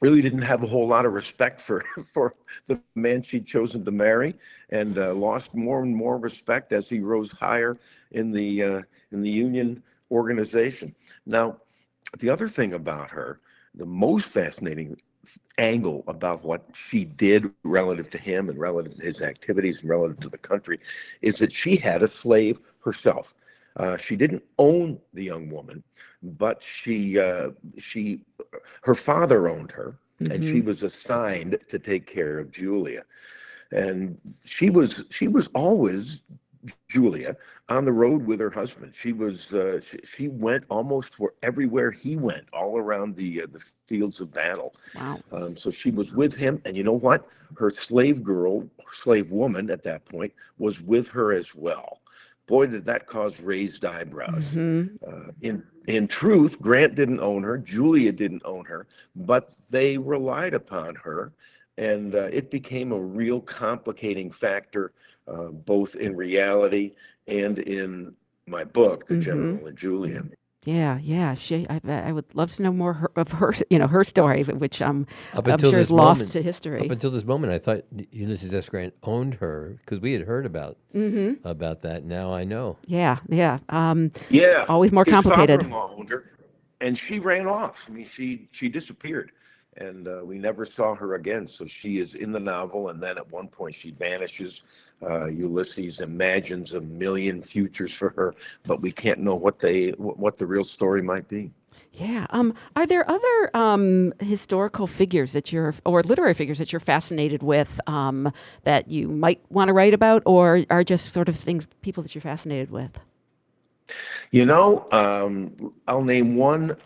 really 0.00 0.22
didn't 0.22 0.42
have 0.42 0.62
a 0.62 0.66
whole 0.66 0.86
lot 0.86 1.06
of 1.06 1.12
respect 1.12 1.60
for 1.60 1.84
for 2.12 2.34
the 2.66 2.80
man 2.94 3.22
she'd 3.22 3.46
chosen 3.46 3.84
to 3.84 3.90
marry, 3.90 4.34
and 4.70 4.98
uh, 4.98 5.14
lost 5.14 5.54
more 5.54 5.82
and 5.82 5.94
more 5.94 6.18
respect 6.18 6.72
as 6.72 6.88
he 6.88 7.00
rose 7.00 7.30
higher 7.32 7.78
in 8.12 8.32
the 8.32 8.62
uh, 8.62 8.82
in 9.12 9.22
the 9.22 9.30
Union 9.30 9.82
organization. 10.10 10.94
Now, 11.26 11.58
the 12.18 12.30
other 12.30 12.48
thing 12.48 12.72
about 12.72 13.10
her, 13.10 13.40
the 13.74 13.86
most 13.86 14.26
fascinating 14.26 14.96
angle 15.58 16.02
about 16.06 16.42
what 16.42 16.64
she 16.74 17.04
did 17.04 17.50
relative 17.62 18.10
to 18.10 18.18
him 18.18 18.48
and 18.48 18.58
relative 18.58 18.96
to 18.96 19.02
his 19.02 19.20
activities 19.20 19.82
and 19.82 19.90
relative 19.90 20.18
to 20.20 20.28
the 20.28 20.38
country 20.38 20.78
is 21.20 21.36
that 21.36 21.52
she 21.52 21.76
had 21.76 22.02
a 22.02 22.08
slave 22.08 22.60
herself. 22.82 23.34
Uh, 23.76 23.96
she 23.96 24.16
didn't 24.16 24.42
own 24.58 24.98
the 25.12 25.24
young 25.24 25.48
woman, 25.50 25.82
but 26.22 26.62
she 26.62 27.18
uh, 27.18 27.50
she 27.78 28.24
her 28.82 28.94
father 28.94 29.48
owned 29.48 29.72
her, 29.72 29.98
and 30.30 30.44
she 30.44 30.60
Mhm. 30.60 30.64
was 30.64 30.82
assigned 30.82 31.58
to 31.68 31.78
take 31.78 32.06
care 32.06 32.38
of 32.38 32.50
Julia, 32.50 33.04
and 33.72 34.18
she 34.44 34.70
was 34.70 35.04
she 35.10 35.28
was 35.28 35.48
always 35.54 36.22
Julia 36.64 37.18
on 37.52 37.68
the 37.68 37.92
road 37.92 38.08
with 38.08 38.24
her 38.40 38.50
husband. 38.50 38.78
She 38.78 39.12
was 39.12 39.52
uh, 39.52 39.80
she, 39.80 39.98
she 40.04 40.28
went 40.28 40.64
almost 40.68 41.14
for 41.14 41.34
everywhere 41.42 41.90
he 41.90 42.16
went, 42.16 42.46
all 42.52 42.76
around 42.78 43.16
the 43.16 43.42
uh, 43.42 43.46
the 43.50 43.60
fields 43.60 44.20
of 44.20 44.32
battle. 44.32 44.74
Wow. 44.94 45.22
Um, 45.32 45.56
so 45.56 45.70
she 45.70 45.90
was 45.90 46.14
with 46.14 46.34
him, 46.34 46.60
and 46.64 46.76
you 46.76 46.82
know 46.84 46.92
what? 46.92 47.26
Her 47.56 47.70
slave 47.70 48.22
girl, 48.22 48.68
slave 48.92 49.30
woman 49.32 49.70
at 49.70 49.82
that 49.84 50.04
point, 50.04 50.32
was 50.58 50.80
with 50.82 51.08
her 51.10 51.32
as 51.32 51.54
well. 51.54 52.00
Boy, 52.46 52.66
did 52.66 52.84
that 52.86 53.06
cause 53.06 53.40
raised 53.40 53.84
eyebrows. 53.84 54.44
Uh, 55.06 55.30
in 55.40 55.62
in 55.86 56.06
truth, 56.08 56.60
Grant 56.60 56.94
didn't 56.94 57.20
own 57.20 57.42
her, 57.42 57.56
Julia 57.58 58.12
didn't 58.12 58.42
own 58.44 58.64
her, 58.66 58.86
but 59.16 59.52
they 59.70 59.96
relied 59.98 60.52
upon 60.54 60.94
her, 60.96 61.32
and 61.78 62.14
uh, 62.14 62.28
it 62.32 62.50
became 62.50 62.92
a 62.92 63.00
real 63.00 63.40
complicating 63.40 64.30
factor, 64.30 64.92
uh, 65.26 65.48
both 65.48 65.94
in 65.96 66.14
reality 66.16 66.92
and 67.28 67.58
in 67.60 68.14
my 68.46 68.64
book, 68.64 69.06
The 69.06 69.14
Mhm. 69.14 69.20
General 69.22 69.66
and 69.66 69.78
Julia. 69.78 70.24
Yeah, 70.66 70.98
yeah. 71.02 71.34
She, 71.34 71.66
I, 71.70 71.80
I 71.88 72.12
would 72.12 72.34
love 72.34 72.54
to 72.56 72.62
know 72.62 72.72
more 72.72 72.92
her, 72.92 73.10
of 73.16 73.32
her, 73.32 73.54
you 73.70 73.78
know, 73.78 73.86
her 73.86 74.04
story, 74.04 74.42
which 74.44 74.82
um, 74.82 75.06
Up 75.32 75.46
I'm 75.48 75.58
sure 75.58 75.70
this 75.72 75.86
is 75.86 75.90
lost 75.90 76.20
moment, 76.20 76.32
to 76.32 76.42
history. 76.42 76.80
Up 76.80 76.90
until 76.90 77.10
this 77.10 77.24
moment, 77.24 77.52
I 77.52 77.58
thought 77.58 77.84
Ulysses 78.10 78.52
S. 78.52 78.68
Grant 78.68 78.92
owned 79.02 79.34
her 79.34 79.78
because 79.80 80.00
we 80.00 80.12
had 80.12 80.22
heard 80.22 80.44
about 80.44 80.76
Mhm. 80.94 81.38
about 81.44 81.80
that. 81.82 82.04
Now 82.04 82.34
I 82.34 82.44
know. 82.44 82.76
yeah, 82.86 83.18
yeah. 83.28 83.58
Um, 83.70 84.12
Yeah. 84.28 84.66
always 84.68 84.92
more 84.92 85.04
complicated. 85.06 85.60
father-in-law 85.60 85.94
owned 85.96 86.10
her, 86.10 86.24
and 86.82 86.98
she 86.98 87.20
ran 87.20 87.46
off. 87.46 87.86
I 87.88 87.92
mean, 87.92 88.06
she 88.06 88.48
she 88.50 88.68
disappeared, 88.68 89.32
and 89.78 90.06
uh, 90.08 90.20
we 90.24 90.38
never 90.38 90.66
saw 90.66 90.94
her 90.94 91.14
again. 91.14 91.46
So 91.46 91.64
she 91.66 91.98
is 91.98 92.14
in 92.14 92.32
the 92.32 92.40
novel, 92.40 92.90
and 92.90 93.02
then 93.02 93.16
at 93.16 93.30
one 93.30 93.48
point 93.48 93.74
she 93.74 93.92
vanishes. 93.92 94.62
Uh, 95.02 95.26
Ulysses 95.26 96.00
imagines 96.00 96.74
a 96.74 96.80
million 96.80 97.40
futures 97.40 97.92
for 97.92 98.10
her, 98.10 98.34
but 98.64 98.80
we 98.80 98.92
can't 98.92 99.20
know 99.20 99.34
what 99.34 99.58
they 99.58 99.90
what 99.90 100.36
the 100.36 100.46
real 100.46 100.64
story 100.64 101.02
might 101.02 101.26
be. 101.26 101.50
Yeah. 101.92 102.26
Um, 102.30 102.54
are 102.76 102.86
there 102.86 103.08
other 103.10 103.50
um, 103.54 104.12
historical 104.20 104.86
figures 104.86 105.32
that 105.32 105.52
you're, 105.52 105.74
or 105.84 106.02
literary 106.02 106.34
figures 106.34 106.58
that 106.58 106.72
you're 106.72 106.80
fascinated 106.80 107.42
with 107.42 107.80
um, 107.86 108.32
that 108.62 108.88
you 108.88 109.08
might 109.08 109.40
want 109.50 109.68
to 109.68 109.72
write 109.72 109.92
about, 109.92 110.22
or 110.24 110.64
are 110.70 110.84
just 110.84 111.12
sort 111.12 111.28
of 111.28 111.36
things, 111.36 111.66
people 111.82 112.02
that 112.02 112.14
you're 112.14 112.22
fascinated 112.22 112.70
with? 112.70 113.00
You 114.30 114.46
know, 114.46 114.86
um, 114.92 115.72
I'll 115.88 116.04
name 116.04 116.36
one 116.36 116.76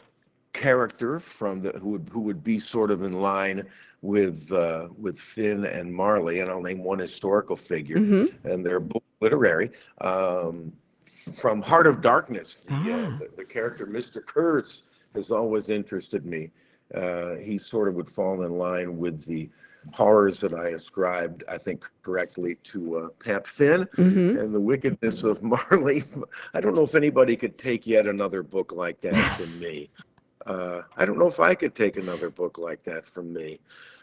character 0.68 1.18
from 1.20 1.60
the 1.60 1.72
who 1.72 1.90
would 1.90 2.08
who 2.10 2.20
would 2.20 2.42
be 2.42 2.58
sort 2.58 2.90
of 2.90 3.02
in 3.02 3.12
line 3.20 3.64
with 4.00 4.50
uh, 4.52 4.88
with 4.96 5.18
Finn 5.20 5.66
and 5.66 5.92
Marley, 5.92 6.40
and 6.40 6.50
I'll 6.50 6.62
name 6.62 6.82
one 6.82 6.98
historical 6.98 7.56
figure, 7.56 7.96
Mhm. 7.98 8.32
and 8.44 8.64
they're 8.64 8.80
both 8.80 9.02
literary. 9.20 9.70
Um, 10.00 10.72
from 11.36 11.60
Heart 11.62 11.86
of 11.86 12.00
Darkness, 12.00 12.54
the, 12.66 12.72
Ah. 12.74 13.06
uh, 13.06 13.18
the, 13.18 13.28
the 13.38 13.44
character 13.44 13.86
Mr. 13.86 14.24
Kurtz 14.24 14.82
has 15.14 15.30
always 15.30 15.68
interested 15.70 16.24
me. 16.26 16.50
Uh, 16.94 17.36
he 17.36 17.56
sort 17.58 17.88
of 17.88 17.94
would 17.94 18.08
fall 18.08 18.42
in 18.42 18.52
line 18.58 18.96
with 18.98 19.24
the 19.24 19.48
horrors 19.92 20.38
that 20.40 20.52
I 20.54 20.68
ascribed, 20.68 21.42
I 21.48 21.56
think, 21.58 21.84
correctly 22.02 22.56
to 22.64 22.96
uh, 22.96 23.08
Pap 23.24 23.46
Finn 23.46 23.86
Mhm. 23.96 24.38
and 24.38 24.54
the 24.54 24.60
wickedness 24.60 25.24
of 25.24 25.42
Marley. 25.54 26.04
I 26.52 26.60
don't 26.60 26.74
know 26.74 26.84
if 26.84 26.94
anybody 26.94 27.36
could 27.36 27.56
take 27.58 27.86
yet 27.86 28.06
another 28.06 28.42
book 28.42 28.72
like 28.72 29.00
that 29.00 29.14
from 29.38 29.58
me. 29.58 29.90
Uh, 30.46 30.82
I 30.96 31.04
don't 31.04 31.18
know 31.18 31.28
if 31.28 31.40
I 31.40 31.54
could 31.54 31.74
take 31.74 31.96
another 31.96 32.30
book 32.30 32.58
like 32.58 32.82
that 32.84 33.08
from 33.08 33.32
me. 33.32 33.60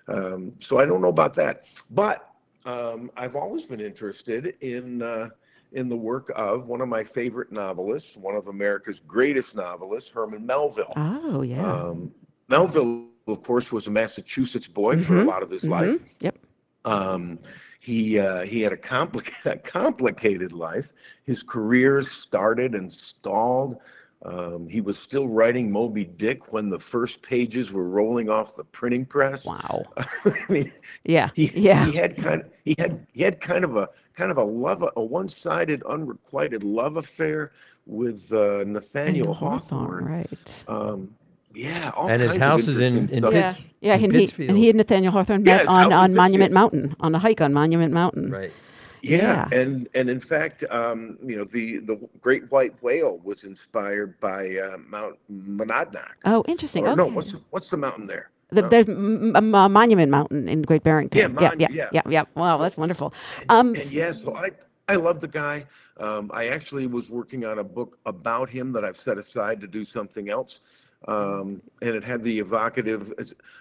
Um, 0.08 0.54
so 0.60 0.78
I 0.78 0.86
don't 0.86 1.02
know 1.02 1.10
about 1.10 1.34
that. 1.36 1.66
But 1.90 2.28
um, 2.66 3.12
I've 3.16 3.36
always 3.36 3.66
been 3.66 3.80
interested 3.80 4.56
in 4.62 5.02
uh, 5.02 5.30
in 5.72 5.88
the 5.90 5.98
work 5.98 6.32
of 6.36 6.68
one 6.68 6.82
of 6.82 6.88
my 6.90 7.04
favorite 7.04 7.52
novelists, 7.52 8.16
one 8.18 8.36
of 8.36 8.48
America's 8.48 9.00
greatest 9.00 9.56
novelists, 9.56 10.10
Herman 10.10 10.46
Melville. 10.46 10.98
Oh, 10.98 11.42
yeah. 11.42 11.84
Um, 11.84 12.12
Melville, 12.48 12.86
of 12.88 13.08
course, 13.08 13.34
was 13.34 13.88
a 13.88 13.92
Massachusetts 13.92 14.68
boy 14.68 14.98
for 14.98 15.18
a 15.20 15.24
Mhm, 15.24 15.26
lot 15.26 15.44
of 15.44 15.50
his 15.50 15.64
mhm, 15.64 15.68
life. 15.70 16.00
Yep. 16.20 16.38
Um, 16.86 17.40
he 17.80 18.20
uh, 18.20 18.42
he 18.42 18.62
had 18.62 18.74
a, 18.74 18.78
complica- 18.78 19.52
a 19.54 19.58
complicated 19.58 20.52
life. 20.52 20.92
His 21.24 21.44
career 21.44 22.02
started 22.02 22.74
and 22.76 22.92
stalled. 22.92 23.78
Um, 24.24 24.68
he 24.68 24.82
was 24.82 25.00
still 25.00 25.28
writing 25.28 25.72
Moby 25.72 26.06
Dick 26.06 26.54
when 26.54 26.70
the 26.70 26.80
first 26.80 27.24
pages 27.24 27.72
were 27.72 27.88
rolling 27.90 28.30
off 28.30 28.56
the 28.56 28.64
printing 28.66 29.06
press. 29.06 29.44
Wow. 29.46 29.84
I 29.98 30.32
mean, 30.48 30.72
Yeah. 31.04 31.30
he, 31.36 31.52
yeah. 31.56 31.86
he 31.88 31.94
had 31.98 32.18
kind 32.18 32.42
of 32.42 32.50
he 32.64 32.76
had 32.78 33.06
he 33.14 33.24
had 33.24 33.42
kind 33.42 33.64
of 33.64 33.78
a 33.78 33.90
kind 34.14 34.30
of 34.30 34.38
a 34.38 34.44
love 34.44 34.84
a 34.96 35.04
one-sided 35.04 35.82
unrequited 35.84 36.64
love 36.64 36.98
affair 36.98 37.52
with 37.88 38.32
uh, 38.32 38.64
Nathaniel 38.68 39.34
Hawthorne. 39.34 40.06
right. 40.06 40.30
Um, 40.68 41.16
yeah, 41.54 41.92
all 41.98 42.08
And 42.08 42.22
his 42.22 42.36
house 42.38 42.68
is 42.68 42.78
in- 42.80 43.10
in 43.10 43.24
stuff. 43.24 43.34
Yeah, 43.34 43.56
yeah, 43.82 43.96
in 43.96 44.04
and 44.06 44.16
he 44.16 44.48
and 44.48 44.58
he 44.58 44.70
and 44.70 44.78
Nathaniel 44.78 45.12
Hawthorne 45.12 45.44
met 45.44 45.62
his 45.62 45.68
on 45.68 45.92
on 45.92 46.14
Monument 46.14 46.54
Mountain 46.54 46.96
on 47.00 47.16
a 47.16 47.20
hike 47.20 47.42
on 47.42 47.52
Monument 47.54 47.92
Mountain. 47.92 48.30
Right. 48.32 48.54
Yeah, 49.02 49.48
and 49.52 49.88
and 49.94 50.10
in 50.10 50.20
fact, 50.20 50.64
um, 50.70 51.18
you 51.24 51.38
know, 51.38 51.44
the 51.44 51.80
the 51.80 51.98
great 52.22 52.50
white 52.52 52.74
whale 52.84 53.20
was 53.24 53.44
inspired 53.44 54.20
by 54.20 54.58
uh, 54.58 54.78
Mount 54.88 55.18
Monadnock. 55.32 56.16
Oh, 56.26 56.44
interesting. 56.48 56.86
Or 56.88 56.96
No, 56.96 57.06
what's 57.08 57.32
the, 57.32 57.42
what's 57.50 57.70
the 57.70 57.78
mountain 57.78 58.08
there? 58.08 58.30
The, 58.52 58.62
the 58.64 58.78
m- 58.80 59.36
m- 59.36 59.56
uh, 59.56 59.70
Monument 59.70 60.12
Mountain 60.12 60.50
in 60.50 60.62
Great 60.64 60.84
Barrington. 60.84 61.20
Yeah, 61.20 61.28
yeah, 61.28 61.50
Mon- 61.50 61.60
yeah, 61.60 61.68
yeah. 61.72 61.90
yeah, 61.94 62.02
yeah. 62.10 62.26
Wow, 62.36 62.58
that's 62.58 62.78
wonderful. 62.78 63.14
Um, 63.50 63.76
And 63.76 63.92
yes, 63.92 64.22
so 64.22 64.36
I 64.36 64.52
I 64.90 64.96
love 64.96 65.22
the 65.22 65.28
guy. 65.28 65.66
Um, 65.98 66.30
I 66.34 66.48
actually 66.50 66.88
was 66.88 67.10
working 67.10 67.46
on 67.46 67.60
a 67.60 67.64
book 67.64 67.98
about 68.06 68.50
him 68.50 68.72
that 68.74 68.84
I've 68.84 69.00
set 69.00 69.18
aside 69.18 69.62
to 69.62 69.68
do 69.68 69.84
something 69.86 70.30
else. 70.30 70.60
Um, 71.08 71.64
and 71.82 71.96
it 71.96 72.04
had 72.04 72.22
the 72.22 72.40
evocative. 72.40 73.12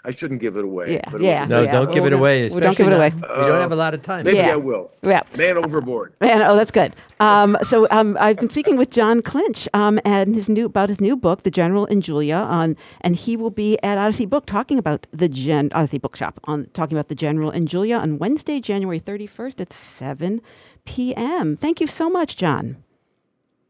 I 0.05 0.11
shouldn't 0.11 0.41
give 0.41 0.59
it 0.59 0.65
away. 0.65 0.93
Yeah, 0.95 1.01
but 1.07 1.15
it 1.15 1.19
was- 1.21 1.27
yeah, 1.27 1.47
No, 1.47 1.62
yeah. 1.62 1.73
don't 1.73 1.87
give 1.87 2.03
Well, 2.03 2.07
it 2.09 2.11
don't- 2.11 2.19
away. 2.21 2.49
well, 2.51 2.61
don't 2.61 2.77
give 2.77 2.87
it 2.89 2.93
away. 2.93 3.11
not- 3.11 3.31
we 3.31 3.47
don't 3.47 3.61
have 3.62 3.73
a 3.73 3.77
lot 3.77 3.95
of 3.95 4.03
time. 4.03 4.25
Maybe 4.27 4.37
Yeah. 4.37 4.53
I 4.53 4.57
will. 4.57 4.91
Yeah. 5.03 5.23
Man 5.39 5.57
overboard. 5.57 6.12
Man, 6.21 6.43
oh, 6.43 6.55
that's 6.55 6.71
good. 6.71 6.95
Um, 7.19 7.57
so 7.62 7.87
um, 7.91 8.19
I've 8.21 8.37
been 8.37 8.51
speaking 8.51 8.77
with 8.77 8.91
Jon 8.91 9.23
Clinch 9.23 9.67
um, 9.73 9.99
and 10.05 10.35
his 10.35 10.51
new 10.51 10.67
about 10.67 10.91
his 10.91 11.01
new 11.01 11.17
book, 11.17 11.43
The 11.43 11.51
General 11.51 11.87
and 11.87 12.03
Julia, 12.03 12.37
on, 12.37 12.77
and 13.01 13.17
he 13.17 13.39
will 13.39 13.51
be 13.51 13.79
at 13.83 13.97
Odyssey 13.97 14.27
Book 14.27 14.45
talking 14.45 14.79
about 14.79 15.07
the 15.11 15.29
Gen 15.29 15.71
Odyssey 15.73 15.97
Bookshop 15.99 16.41
on 16.45 16.67
talking 16.75 16.97
about 16.97 17.09
the 17.09 17.15
General 17.15 17.51
and 17.51 17.67
Julia 17.69 17.97
on 17.97 18.19
Wednesday, 18.19 18.61
January 18.61 18.99
thirty 18.99 19.27
first 19.27 19.62
at 19.62 19.73
seven 19.73 20.43
p.m. 20.85 21.57
Thank 21.57 21.81
you 21.81 21.87
so 21.87 22.11
much, 22.11 22.37
Jon. 22.37 22.77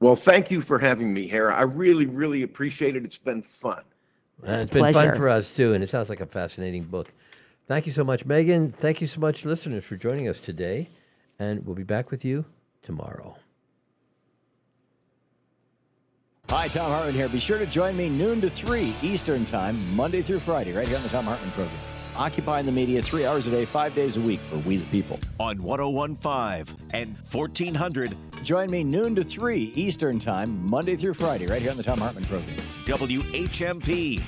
Well, 0.01 0.16
thank 0.16 0.51
you 0.51 0.62
for 0.62 0.78
having 0.78 1.12
me, 1.12 1.28
Hera. 1.28 1.55
I 1.55 1.62
really, 1.62 2.06
really 2.06 2.43
appreciate 2.43 2.97
it. 2.97 3.05
It's 3.05 3.18
been 3.18 3.43
fun. 3.43 3.82
Uh, 4.43 4.52
it's 4.52 4.70
been 4.70 4.81
Pleasure. 4.81 5.10
fun 5.10 5.16
for 5.18 5.28
us 5.28 5.51
too, 5.51 5.74
and 5.74 5.85
it 5.85 5.90
sounds 5.90 6.09
like 6.09 6.20
a 6.20 6.27
fascinating 6.27 6.85
book. 6.85 7.12
Thank 7.68 7.86
you 7.86 7.93
so 7.93 8.02
much, 8.02 8.24
Megan. 8.24 8.72
Thank 8.72 9.02
you 9.02 9.06
so 9.06 9.20
much, 9.20 9.44
listeners, 9.44 9.85
for 9.85 9.97
joining 9.97 10.27
us 10.27 10.40
today, 10.40 10.89
and 11.39 11.64
we'll 11.66 11.77
be 11.77 11.82
back 11.82 12.10
with 12.10 12.24
you 12.24 12.47
tomorrow. 12.82 13.36
Hi, 16.48 16.66
Thom 16.66 16.90
Hartmann 16.90 17.14
here. 17.14 17.28
Be 17.28 17.39
sure 17.39 17.59
to 17.59 17.66
join 17.66 17.97
me 17.97 18.09
noon 18.09 18.40
to 18.40 18.51
3 18.51 18.93
Eastern 19.02 19.44
Time, 19.44 19.78
Monday 19.94 20.22
through 20.22 20.40
Friday, 20.40 20.72
right 20.72 20.89
here 20.89 20.97
on 20.97 21.02
the 21.02 21.09
Thom 21.10 21.27
Hartmann 21.27 21.51
program. 21.51 21.77
Occupying 22.21 22.67
the 22.67 22.73
media 22.73 23.01
three 23.01 23.25
hours 23.25 23.47
a 23.49 23.51
day, 23.51 23.65
five 23.65 23.95
days 23.95 24.19
a 24.19 24.21
week 24.21 24.41
for 24.41 24.57
We 24.59 24.77
the 24.77 24.85
People. 24.91 25.19
On 25.39 25.63
1015 25.63 26.77
and 26.93 27.17
1400 27.33 28.15
Join 28.43 28.71
me 28.71 28.83
noon 28.83 29.15
to 29.17 29.25
3 29.25 29.73
Eastern 29.75 30.19
Time, 30.19 30.67
Monday 30.69 30.97
through 30.97 31.15
Friday, 31.15 31.47
right 31.47 31.61
here 31.61 31.71
on 31.71 31.77
the 31.77 31.83
Thom 31.83 31.99
Hartmann 31.99 32.25
program. 32.25 32.57
WHMP. 32.87 34.23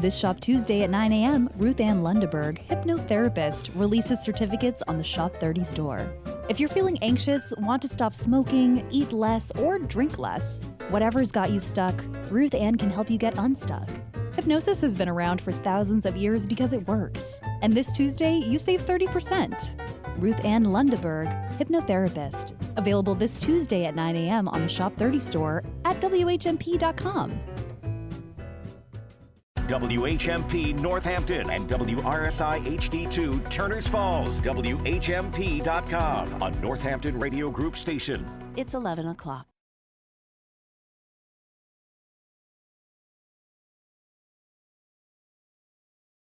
This 0.00 0.16
Shop 0.16 0.40
Tuesday 0.40 0.82
at 0.82 0.88
9 0.88 1.12
a.m., 1.12 1.50
Ruth 1.58 1.78
Ann 1.78 2.00
Lundeberg, 2.00 2.66
hypnotherapist, 2.68 3.78
releases 3.78 4.22
certificates 4.22 4.82
on 4.88 4.96
the 4.96 5.04
Shop 5.04 5.36
30 5.36 5.62
store. 5.62 6.10
If 6.48 6.58
you're 6.58 6.70
feeling 6.70 6.96
anxious, 7.02 7.52
want 7.58 7.82
to 7.82 7.88
stop 7.88 8.14
smoking, 8.14 8.86
eat 8.90 9.12
less, 9.12 9.50
or 9.58 9.78
drink 9.78 10.18
less, 10.18 10.62
whatever's 10.88 11.30
got 11.30 11.50
you 11.50 11.60
stuck, 11.60 11.94
Ruth 12.30 12.54
Ann 12.54 12.76
can 12.76 12.88
help 12.88 13.10
you 13.10 13.18
get 13.18 13.36
unstuck. 13.36 13.90
Hypnosis 14.34 14.80
has 14.80 14.96
been 14.96 15.08
around 15.10 15.42
for 15.42 15.52
thousands 15.52 16.06
of 16.06 16.16
years 16.16 16.46
because 16.46 16.72
it 16.72 16.88
works. 16.88 17.42
And 17.60 17.74
this 17.74 17.92
Tuesday, 17.92 18.36
you 18.36 18.58
save 18.58 18.80
30%. 18.86 20.18
Ruth 20.18 20.42
Ann 20.46 20.64
Lundeberg, 20.64 21.58
hypnotherapist. 21.58 22.54
Available 22.78 23.14
this 23.14 23.36
Tuesday 23.36 23.84
at 23.84 23.94
9 23.94 24.16
a.m. 24.16 24.48
on 24.48 24.62
the 24.62 24.68
Shop 24.68 24.96
30 24.96 25.20
store 25.20 25.62
at 25.84 26.00
WHMP.com. 26.00 27.38
WHMP 29.70 30.76
Northampton 30.80 31.48
and 31.48 31.68
WRSI 31.68 32.76
HD2 32.76 33.48
Turners 33.50 33.86
Falls. 33.86 34.40
WHMP.com, 34.40 36.42
a 36.42 36.50
Northampton 36.60 37.20
Radio 37.20 37.50
Group 37.50 37.76
station. 37.76 38.26
It's 38.56 38.74
11 38.74 39.06
o'clock. 39.06 39.49